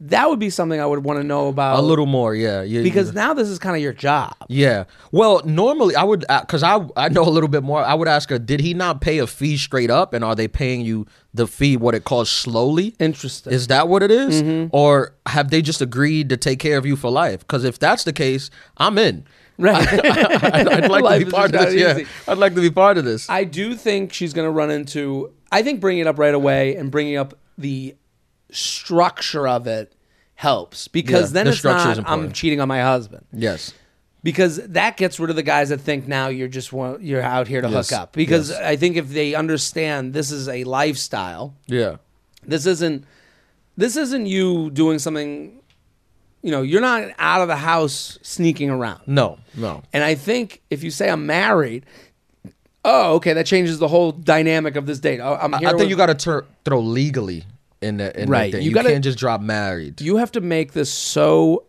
That 0.00 0.30
would 0.30 0.38
be 0.38 0.48
something 0.48 0.80
I 0.80 0.86
would 0.86 1.02
want 1.04 1.18
to 1.18 1.24
know 1.24 1.48
about 1.48 1.78
a 1.78 1.82
little 1.82 2.06
more. 2.06 2.34
Yeah, 2.34 2.62
yeah. 2.62 2.82
because 2.82 3.12
now 3.14 3.34
this 3.34 3.48
is 3.48 3.58
kind 3.58 3.74
of 3.74 3.82
your 3.82 3.92
job. 3.92 4.32
Yeah. 4.48 4.84
Well, 5.10 5.42
normally 5.44 5.96
I 5.96 6.04
would, 6.04 6.24
because 6.40 6.62
I 6.62 6.86
I 6.96 7.08
know 7.08 7.22
a 7.24 7.30
little 7.30 7.48
bit 7.48 7.64
more. 7.64 7.82
I 7.82 7.94
would 7.94 8.06
ask 8.06 8.30
her, 8.30 8.38
did 8.38 8.60
he 8.60 8.74
not 8.74 9.00
pay 9.00 9.18
a 9.18 9.26
fee 9.26 9.56
straight 9.56 9.90
up, 9.90 10.14
and 10.14 10.24
are 10.24 10.36
they 10.36 10.46
paying 10.46 10.82
you 10.82 11.06
the 11.34 11.48
fee 11.48 11.76
what 11.76 11.96
it 11.96 12.04
calls 12.04 12.30
slowly? 12.30 12.94
Interesting. 13.00 13.52
Is 13.52 13.66
that 13.66 13.88
what 13.88 14.02
it 14.04 14.12
is? 14.12 14.40
Mm-hmm. 14.42 14.68
or 14.70 15.14
have 15.26 15.50
they 15.50 15.62
just 15.62 15.80
agreed 15.82 16.28
to 16.30 16.36
take 16.36 16.60
care 16.60 16.78
of 16.78 16.86
you 16.86 16.94
for 16.94 17.10
life? 17.10 17.40
Because 17.40 17.64
if 17.64 17.78
that's 17.80 18.04
the 18.04 18.12
case, 18.12 18.50
I'm 18.76 18.98
in. 18.98 19.24
Right. 19.58 19.86
I'd, 20.04 20.68
I'd 20.68 20.90
like 20.90 21.02
Life 21.04 21.18
to 21.20 21.24
be 21.26 21.30
part 21.30 21.54
of 21.54 21.60
this. 21.60 21.74
Yeah. 21.74 22.04
I'd 22.26 22.38
like 22.38 22.54
to 22.54 22.60
be 22.60 22.70
part 22.70 22.96
of 22.98 23.04
this. 23.04 23.28
I 23.28 23.44
do 23.44 23.74
think 23.74 24.12
she's 24.12 24.32
going 24.32 24.46
to 24.46 24.50
run 24.50 24.70
into. 24.70 25.32
I 25.52 25.62
think 25.62 25.80
bringing 25.80 26.02
it 26.02 26.06
up 26.06 26.18
right 26.18 26.34
away 26.34 26.76
and 26.76 26.90
bringing 26.90 27.16
up 27.16 27.34
the 27.56 27.94
structure 28.50 29.46
of 29.48 29.66
it 29.66 29.94
helps 30.34 30.88
because 30.88 31.30
Yeah, 31.30 31.34
then 31.34 31.44
the 31.46 31.50
it's 31.50 31.58
structure 31.58 31.84
not 31.88 31.92
is 31.92 31.98
I'm 31.98 32.04
important. 32.04 32.34
cheating 32.34 32.60
on 32.60 32.68
my 32.68 32.80
husband 32.80 33.24
yes. 33.32 33.74
because 34.22 34.56
that 34.68 34.96
gets 34.96 35.18
rid 35.18 35.30
of 35.30 35.36
the 35.36 35.42
guys 35.42 35.70
that 35.70 35.80
think 35.80 36.06
now 36.06 36.28
you're 36.28 36.48
just 36.48 36.72
want, 36.72 37.02
you're 37.02 37.22
out 37.22 37.48
here 37.48 37.60
to 37.60 37.68
Yes, 37.68 37.90
hook 37.90 37.98
up 37.98 38.12
because 38.12 38.50
yes. 38.50 38.60
I 38.60 38.76
think 38.76 38.96
if 38.96 39.08
they 39.08 39.34
understand 39.34 40.12
this 40.14 40.30
is 40.30 40.48
a 40.48 40.64
lifestyle 40.64 41.54
Yeah. 41.66 41.96
this 42.44 42.66
isn't 42.66 43.04
this 43.76 43.96
isn't 43.96 44.26
you 44.26 44.70
doing 44.70 44.98
something 44.98 45.57
you 46.42 46.50
know 46.50 46.62
you're 46.62 46.80
not 46.80 47.10
out 47.18 47.40
of 47.42 47.48
the 47.48 47.56
house 47.56 48.18
sneaking 48.22 48.70
around 48.70 49.00
No. 49.06 49.38
No. 49.56 49.82
and 49.92 50.02
I 50.04 50.14
think 50.14 50.62
if 50.70 50.82
you 50.84 50.90
say 50.90 51.08
I'm 51.10 51.26
married, 51.26 51.84
oh, 52.84 53.14
okay, 53.16 53.32
that 53.32 53.46
changes 53.46 53.78
the 53.78 53.88
whole 53.88 54.12
dynamic 54.12 54.76
of 54.76 54.86
this 54.86 54.98
date. 55.00 55.20
I'm 55.20 55.54
I, 55.54 55.58
here. 55.58 55.68
I 55.68 55.70
think 55.72 55.80
with- 55.82 55.90
you 55.90 55.96
got 55.96 56.06
to 56.06 56.14
tur- 56.14 56.46
throw 56.64 56.80
legally 56.80 57.44
in 57.80 57.96
the 57.98 58.20
in 58.22 58.28
Right. 58.30 58.46
The 58.52 58.58
thing. 58.58 58.62
You 58.64 58.68
You, 58.70 58.74
gotta- 58.74 58.90
can't 58.90 59.04
just 59.04 59.18
drop 59.18 59.40
married. 59.40 60.00
you 60.00 60.16
have 60.16 60.32
to 60.32 60.40
make 60.40 60.72
this 60.72 60.92
so 60.92 61.64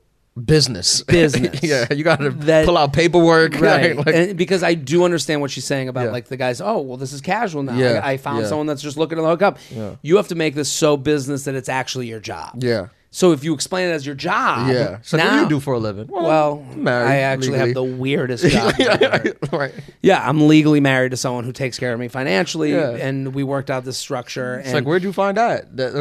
business. 0.46 1.04
Business. 1.08 1.62
yeah. 1.62 1.92
You 1.94 2.04
got 2.04 2.18
to 2.22 2.32
pull 2.66 2.78
out 2.78 2.94
paperwork. 2.94 3.56
right, 3.60 3.96
Like- 3.98 4.08
and 4.08 4.38
because 4.38 4.64
I 4.64 4.74
do 4.74 5.04
understand 5.04 5.42
what 5.42 5.52
she's 5.52 5.66
saying 5.66 5.90
about 5.90 6.06
Yeah. 6.06 6.12
like 6.12 6.28
the 6.30 6.38
guys. 6.38 6.62
Oh, 6.62 6.80
well, 6.80 6.96
this 6.98 7.12
is 7.12 7.20
casual 7.22 7.64
now. 7.64 7.76
Yeah, 7.76 8.00
I, 8.04 8.12
I 8.14 8.18
found 8.18 8.44
yeah. 8.44 8.48
someone 8.48 8.68
that's 8.68 8.82
just 8.82 8.96
looking 8.98 9.18
to 9.18 9.24
hook 9.26 9.42
up. 9.42 9.58
Yeah. 9.70 9.96
You 10.02 10.16
have 10.18 10.30
to 10.30 10.36
make 10.36 10.56
this 10.56 10.72
so 10.72 10.96
business 10.96 11.44
that 11.44 11.56
it's 11.56 11.68
actually 11.70 12.08
your 12.08 12.20
job. 12.22 12.64
yeah. 12.64 12.88
So 13.12 13.32
if 13.32 13.44
you 13.44 13.56
explain 13.56 13.90
it 13.90 13.94
as 13.94 14.06
your 14.06 14.14
job, 14.14 14.70
Yeah. 14.70 15.00
So 15.02 15.18
what 15.18 15.24
now 15.24 15.36
do 15.38 15.44
you 15.44 15.50
do 15.50 15.60
for 15.60 15.74
a 15.74 15.80
living? 15.80 16.06
Well, 16.10 16.64
married, 16.76 17.08
I 17.10 17.16
actually 17.18 17.58
have 17.58 17.74
the 17.74 17.84
weirdest 17.84 18.46
job. 18.50 18.74
ever. 18.80 19.34
right. 19.52 19.74
yeah, 20.04 20.28
I'm 20.30 20.48
legally 20.48 20.80
married 20.80 21.10
to 21.12 21.18
someone 21.18 21.44
who 21.44 21.52
takes 21.52 21.80
care 21.80 21.92
of 21.92 22.00
me 22.00 22.08
financially, 22.08 22.72
Yeah. 22.72 22.92
and 22.92 23.34
we 23.34 23.44
worked 23.44 23.72
out 23.72 23.84
this 23.84 23.98
structure. 23.98 24.60
It's 24.60 24.68
and 24.68 24.76
like, 24.76 24.84
where'd 24.86 25.02
you 25.02 25.12
find 25.12 25.38
that? 25.38 25.76
that 25.78 25.94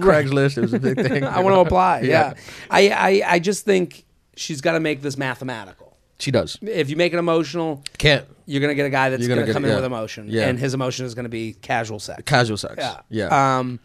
Craigslist. 0.00 0.56
It 0.56 0.62
was 0.62 0.72
a 0.72 0.78
big 0.78 0.96
thing. 0.96 1.24
I 1.24 1.40
want 1.40 1.54
to 1.56 1.60
apply. 1.60 2.00
Yeah. 2.00 2.32
Yeah. 2.34 2.34
I, 2.70 2.88
I, 2.88 3.32
I 3.34 3.38
just 3.38 3.66
think 3.66 4.04
she's 4.34 4.62
got 4.62 4.72
to 4.72 4.80
make 4.80 5.02
this 5.02 5.18
mathematical. 5.18 5.96
She 6.18 6.30
does. 6.30 6.56
If 6.62 6.88
you 6.88 6.96
make 6.96 7.12
it 7.12 7.18
emotional, 7.18 7.84
Can't. 7.98 8.24
you're 8.46 8.62
going 8.62 8.70
to 8.70 8.74
get 8.74 8.86
a 8.86 8.90
guy 8.90 9.10
that's 9.10 9.20
You're 9.20 9.28
going 9.28 9.40
gonna 9.40 9.46
to 9.46 9.52
get- 9.52 9.52
come 9.52 9.64
in 9.66 9.70
yeah. 9.72 9.76
with 9.76 9.84
emotion. 9.84 10.28
Yeah. 10.30 10.48
And 10.48 10.58
his 10.58 10.72
emotion 10.72 11.04
is 11.04 11.14
going 11.14 11.24
to 11.26 11.28
be 11.28 11.52
casual 11.60 11.98
sex. 11.98 12.22
Casual 12.24 12.56
sex. 12.56 12.76
yeah. 12.78 13.00
Yeah. 13.10 13.58
Um, 13.58 13.78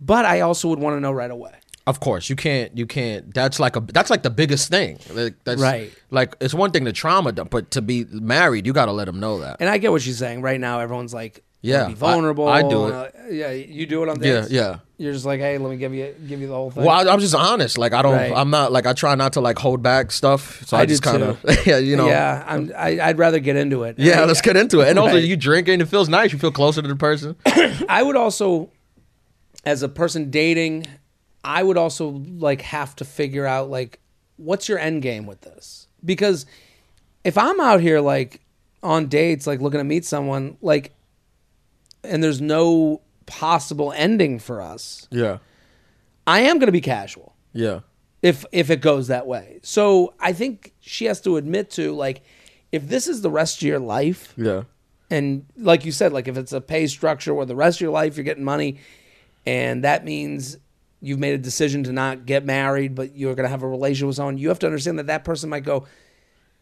but 0.00 0.24
I 0.24 0.40
also 0.40 0.68
would 0.68 0.78
want 0.78 0.96
to 0.96 1.00
know 1.00 1.12
right 1.12 1.30
away. 1.30 1.52
Of 1.86 2.00
course, 2.00 2.28
you 2.28 2.36
can't. 2.36 2.76
You 2.76 2.86
can't. 2.86 3.32
That's 3.32 3.60
like 3.60 3.76
a. 3.76 3.80
That's 3.80 4.10
like 4.10 4.22
the 4.22 4.30
biggest 4.30 4.68
thing. 4.70 4.98
Like, 5.12 5.34
that's 5.44 5.60
Right. 5.60 5.92
Like 6.10 6.36
it's 6.40 6.54
one 6.54 6.70
thing 6.72 6.84
to 6.86 6.92
trauma 6.92 7.32
dump, 7.32 7.50
but 7.50 7.70
to 7.72 7.82
be 7.82 8.04
married, 8.10 8.66
you 8.66 8.72
got 8.72 8.86
to 8.86 8.92
let 8.92 9.04
them 9.06 9.20
know 9.20 9.38
that. 9.40 9.58
And 9.60 9.68
I 9.68 9.78
get 9.78 9.92
what 9.92 10.02
she's 10.02 10.18
saying. 10.18 10.42
Right 10.42 10.58
now, 10.60 10.80
everyone's 10.80 11.14
like, 11.14 11.44
Yeah, 11.62 11.86
be 11.88 11.94
vulnerable. 11.94 12.48
I- 12.48 12.58
I 12.58 12.62
do 12.68 12.86
it. 12.88 12.92
uh, 12.94 13.08
yeah, 13.30 13.50
you 13.50 13.86
do 13.86 14.02
it 14.02 14.08
on 14.08 14.20
Yeah, 14.22 14.40
dates. 14.40 14.50
yeah. 14.50 14.78
You're 14.98 15.12
just 15.12 15.26
like, 15.26 15.40
hey, 15.40 15.58
let 15.58 15.70
me 15.70 15.76
give 15.76 15.92
you 15.94 16.14
give 16.26 16.40
you 16.40 16.46
the 16.48 16.54
whole 16.54 16.70
thing. 16.70 16.82
Well, 16.84 17.08
I, 17.08 17.12
I'm 17.12 17.20
just 17.20 17.34
honest. 17.34 17.76
Like 17.78 17.92
I 17.92 18.00
don't. 18.02 18.14
Right. 18.14 18.32
I'm 18.34 18.50
not 18.50 18.72
like 18.72 18.86
I 18.86 18.92
try 18.94 19.14
not 19.14 19.34
to 19.34 19.40
like 19.42 19.58
hold 19.58 19.82
back 19.82 20.10
stuff. 20.10 20.64
So 20.66 20.76
I, 20.76 20.80
I 20.80 20.86
just 20.86 21.02
kind 21.02 21.22
of 21.22 21.38
yeah, 21.66 21.76
you 21.78 21.96
know. 21.96 22.08
yeah, 22.08 22.42
I'm, 22.48 22.72
I, 22.76 22.98
I'd 23.00 23.18
rather 23.18 23.38
get 23.38 23.56
into 23.56 23.82
it. 23.84 23.96
Yeah, 23.98 24.22
I, 24.22 24.24
let's 24.24 24.40
get 24.40 24.56
into 24.56 24.80
it. 24.80 24.88
And 24.88 24.98
also, 24.98 25.14
Right. 25.16 25.24
you 25.24 25.36
drinking, 25.36 25.80
it 25.82 25.88
feels 25.88 26.08
nice. 26.08 26.32
You 26.32 26.38
feel 26.38 26.50
closer 26.50 26.80
to 26.82 26.88
the 26.88 26.96
person. 26.96 27.36
I 27.88 28.02
would 28.02 28.16
also, 28.16 28.70
as 29.64 29.82
a 29.82 29.88
person 29.88 30.30
dating, 30.30 30.86
I 31.46 31.62
would 31.62 31.78
also 31.78 32.08
like 32.38 32.60
have 32.62 32.96
to 32.96 33.04
figure 33.04 33.46
out 33.46 33.70
like 33.70 34.00
what's 34.36 34.68
your 34.68 34.78
end 34.78 35.00
game 35.02 35.24
with 35.26 35.40
this 35.42 35.86
because 36.04 36.44
if 37.24 37.38
I'm 37.38 37.58
out 37.60 37.80
here 37.80 38.00
like 38.00 38.40
on 38.82 39.06
dates, 39.06 39.46
like 39.46 39.60
looking 39.60 39.78
to 39.78 39.84
meet 39.84 40.04
someone, 40.04 40.56
like, 40.60 40.92
and 42.04 42.22
there's 42.22 42.40
no 42.40 43.00
possible 43.26 43.92
ending 43.96 44.38
for 44.38 44.60
us, 44.60 45.08
Yeah, 45.10 45.38
I 46.26 46.40
am 46.40 46.58
going 46.58 46.66
to 46.66 46.72
be 46.72 46.80
casual. 46.80 47.34
yeah, 47.52 47.80
if 48.22 48.44
if 48.52 48.70
it 48.70 48.80
goes 48.80 49.08
that 49.08 49.26
way. 49.26 49.60
So 49.62 50.14
I 50.20 50.32
think 50.32 50.72
she 50.80 51.06
has 51.06 51.20
to 51.22 51.36
admit 51.36 51.70
to 51.70 51.92
like 51.94 52.22
if 52.72 52.88
this 52.88 53.06
is 53.08 53.22
the 53.22 53.30
rest 53.30 53.58
of 53.58 53.62
your 53.68 53.78
life 53.80 54.34
yeah, 54.36 54.64
and 55.10 55.46
like 55.56 55.84
you 55.84 55.92
said 55.92 56.12
like 56.12 56.28
if 56.28 56.36
it's 56.36 56.52
a 56.52 56.60
pay 56.60 56.86
structure 56.86 57.32
where 57.34 57.46
the 57.46 57.56
rest 57.56 57.78
of 57.78 57.80
your 57.82 57.92
life 57.92 58.16
you're 58.16 58.24
getting 58.24 58.44
money 58.44 58.78
and 59.46 59.84
that 59.84 60.04
means 60.04 60.58
you've 61.06 61.18
made 61.18 61.34
a 61.34 61.38
decision 61.38 61.84
to 61.84 61.92
not 61.92 62.26
get 62.26 62.44
married 62.44 62.94
but 62.94 63.14
you're 63.16 63.34
going 63.34 63.44
to 63.44 63.50
have 63.50 63.62
a 63.62 63.68
relationship 63.68 64.06
with 64.08 64.16
someone 64.16 64.36
you 64.38 64.48
have 64.48 64.58
to 64.58 64.66
understand 64.66 64.98
that 64.98 65.06
that 65.06 65.24
person 65.24 65.48
might 65.48 65.64
go 65.64 65.86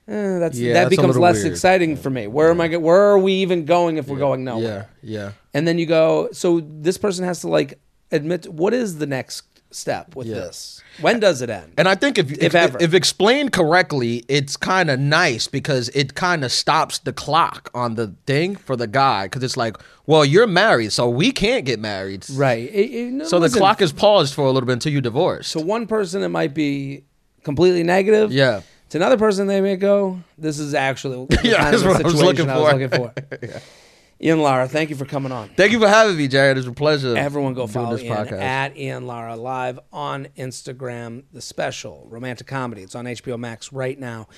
eh, 0.09 0.38
that's 0.38 0.59
Yeah, 0.59 0.74
that 0.74 0.80
that's 0.84 0.90
becomes 0.97 1.16
less 1.16 1.36
weird. 1.42 1.53
exciting 1.53 1.97
for 1.97 2.11
me 2.11 2.26
where 2.26 2.51
am 2.51 2.61
i 2.61 2.68
go- 2.68 2.78
where 2.78 3.01
are 3.11 3.18
we 3.18 3.32
even 3.34 3.64
going 3.64 3.97
if 3.97 4.07
we're 4.09 4.18
going 4.18 4.45
nowhere 4.45 4.88
yeah, 5.03 5.18
yeah. 5.20 5.32
and 5.55 5.66
then 5.66 5.78
you 5.78 5.86
go 5.86 6.28
so 6.32 6.61
this 6.61 6.99
person 6.99 7.24
has 7.24 7.40
to 7.40 7.49
like 7.49 7.78
admit 8.12 8.47
what 8.53 8.74
is 8.74 8.99
the 8.99 9.07
next 9.07 9.45
step 9.75 10.14
with 10.16 10.27
Yeah. 10.27 10.37
this 10.37 10.81
when 11.01 11.18
does 11.20 11.43
it 11.43 11.51
end 11.51 11.72
And 11.77 11.89
I 11.89 11.95
think 11.97 12.18
if 12.18 12.31
if, 12.31 12.39
if, 12.43 12.55
ever. 12.55 12.79
if 12.81 12.95
explained 12.95 13.53
correctly, 13.53 14.25
it's 14.29 14.57
kind 14.57 14.91
of 14.91 15.01
nice 15.01 15.49
because 15.49 15.89
it 15.91 16.14
kind 16.14 16.45
of 16.45 16.53
stops 16.53 16.99
the 17.01 17.12
clock 17.12 17.68
on 17.75 17.97
the 17.97 18.14
thing 18.27 18.55
for 18.57 18.77
the 18.77 18.87
guy. 18.87 19.25
Because 19.27 19.43
it's 19.43 19.57
like, 19.57 19.77
well, 20.07 20.25
you're 20.25 20.47
married, 20.47 20.93
so 20.93 21.09
we 21.09 21.33
can't 21.33 21.64
get 21.64 21.81
married. 21.81 22.25
Right. 22.31 22.70
It- 22.72 22.91
it- 22.93 23.12
no, 23.12 23.25
So 23.25 23.41
the 23.41 23.49
clock 23.51 23.83
is 23.83 23.93
paused 23.93 24.35
for 24.35 24.43
a 24.47 24.51
little 24.53 24.66
bit 24.66 24.75
until 24.75 24.93
you 24.93 25.01
divorce. 25.01 25.49
So 25.49 25.61
one 25.61 25.87
person, 25.89 26.22
it 26.22 26.29
might 26.29 26.55
be 26.55 27.03
completely 27.43 27.83
negative. 27.83 28.31
yeah. 28.33 28.61
To 28.91 28.99
another 28.99 29.16
person, 29.16 29.49
they 29.49 29.61
may 29.61 29.75
go, 29.75 30.20
"This 30.39 30.61
is 30.61 30.72
actually 30.72 31.27
the 31.31 31.41
Yeah, 31.43 31.57
kind 31.57 31.75
of 31.75 31.83
that's 31.83 31.85
what 31.85 32.01
I 32.01 32.03
was 32.05 32.12
situation 32.12 32.47
looking 32.47 32.51
I 32.51 32.59
was 32.59 32.72
looking 32.75 33.51
for." 33.51 33.61
Ian 34.22 34.40
Lara, 34.40 34.68
thank 34.68 34.90
you 34.90 34.96
for 34.96 35.04
coming 35.04 35.32
on. 35.32 35.48
Thank 35.56 35.72
you 35.72 35.80
for 35.80 35.88
having 35.88 36.16
me, 36.16 36.28
Jared. 36.28 36.56
It's 36.56 36.66
a 36.66 36.72
pleasure. 36.72 37.16
Everyone 37.16 37.52
go 37.52 37.66
follow 37.66 37.96
this 37.96 38.04
Ian 38.04 38.16
podcast. 38.16 38.40
at 38.40 38.76
Ian 38.76 39.06
Lara 39.06 39.36
live 39.36 39.78
on 39.92 40.28
Instagram. 40.38 41.24
The 41.32 41.42
special 41.42 42.06
romantic 42.08 42.46
comedy. 42.46 42.82
It's 42.82 42.94
on 42.94 43.04
HBO 43.06 43.38
Max 43.38 43.72
right 43.72 43.98
now. 43.98 44.28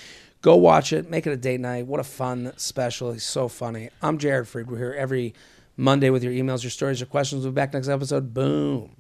Go 0.43 0.57
watch 0.57 0.93
it. 0.93 1.11
Make 1.11 1.27
it 1.27 1.33
a 1.33 1.37
date 1.37 1.61
night. 1.61 1.87
What 1.87 2.01
a 2.01 2.05
fun 2.05 2.53
special. 2.57 3.13
He's 3.13 3.25
so 3.25 3.49
funny. 3.49 3.91
I'm 4.03 4.19
Jared 4.19 4.47
Freid. 4.47 4.67
We're 4.67 4.79
here 4.79 4.95
every 4.97 5.35
Monday 5.77 6.11
with 6.11 6.25
your 6.25 6.33
emails, 6.33 6.63
your 6.63 6.71
stories, 6.71 7.01
your 7.01 7.07
questions. 7.07 7.43
We'll 7.45 7.53
be 7.53 7.57
back 7.57 7.73
next 7.75 7.89
episode. 7.89 8.33
Boom. 8.33 8.96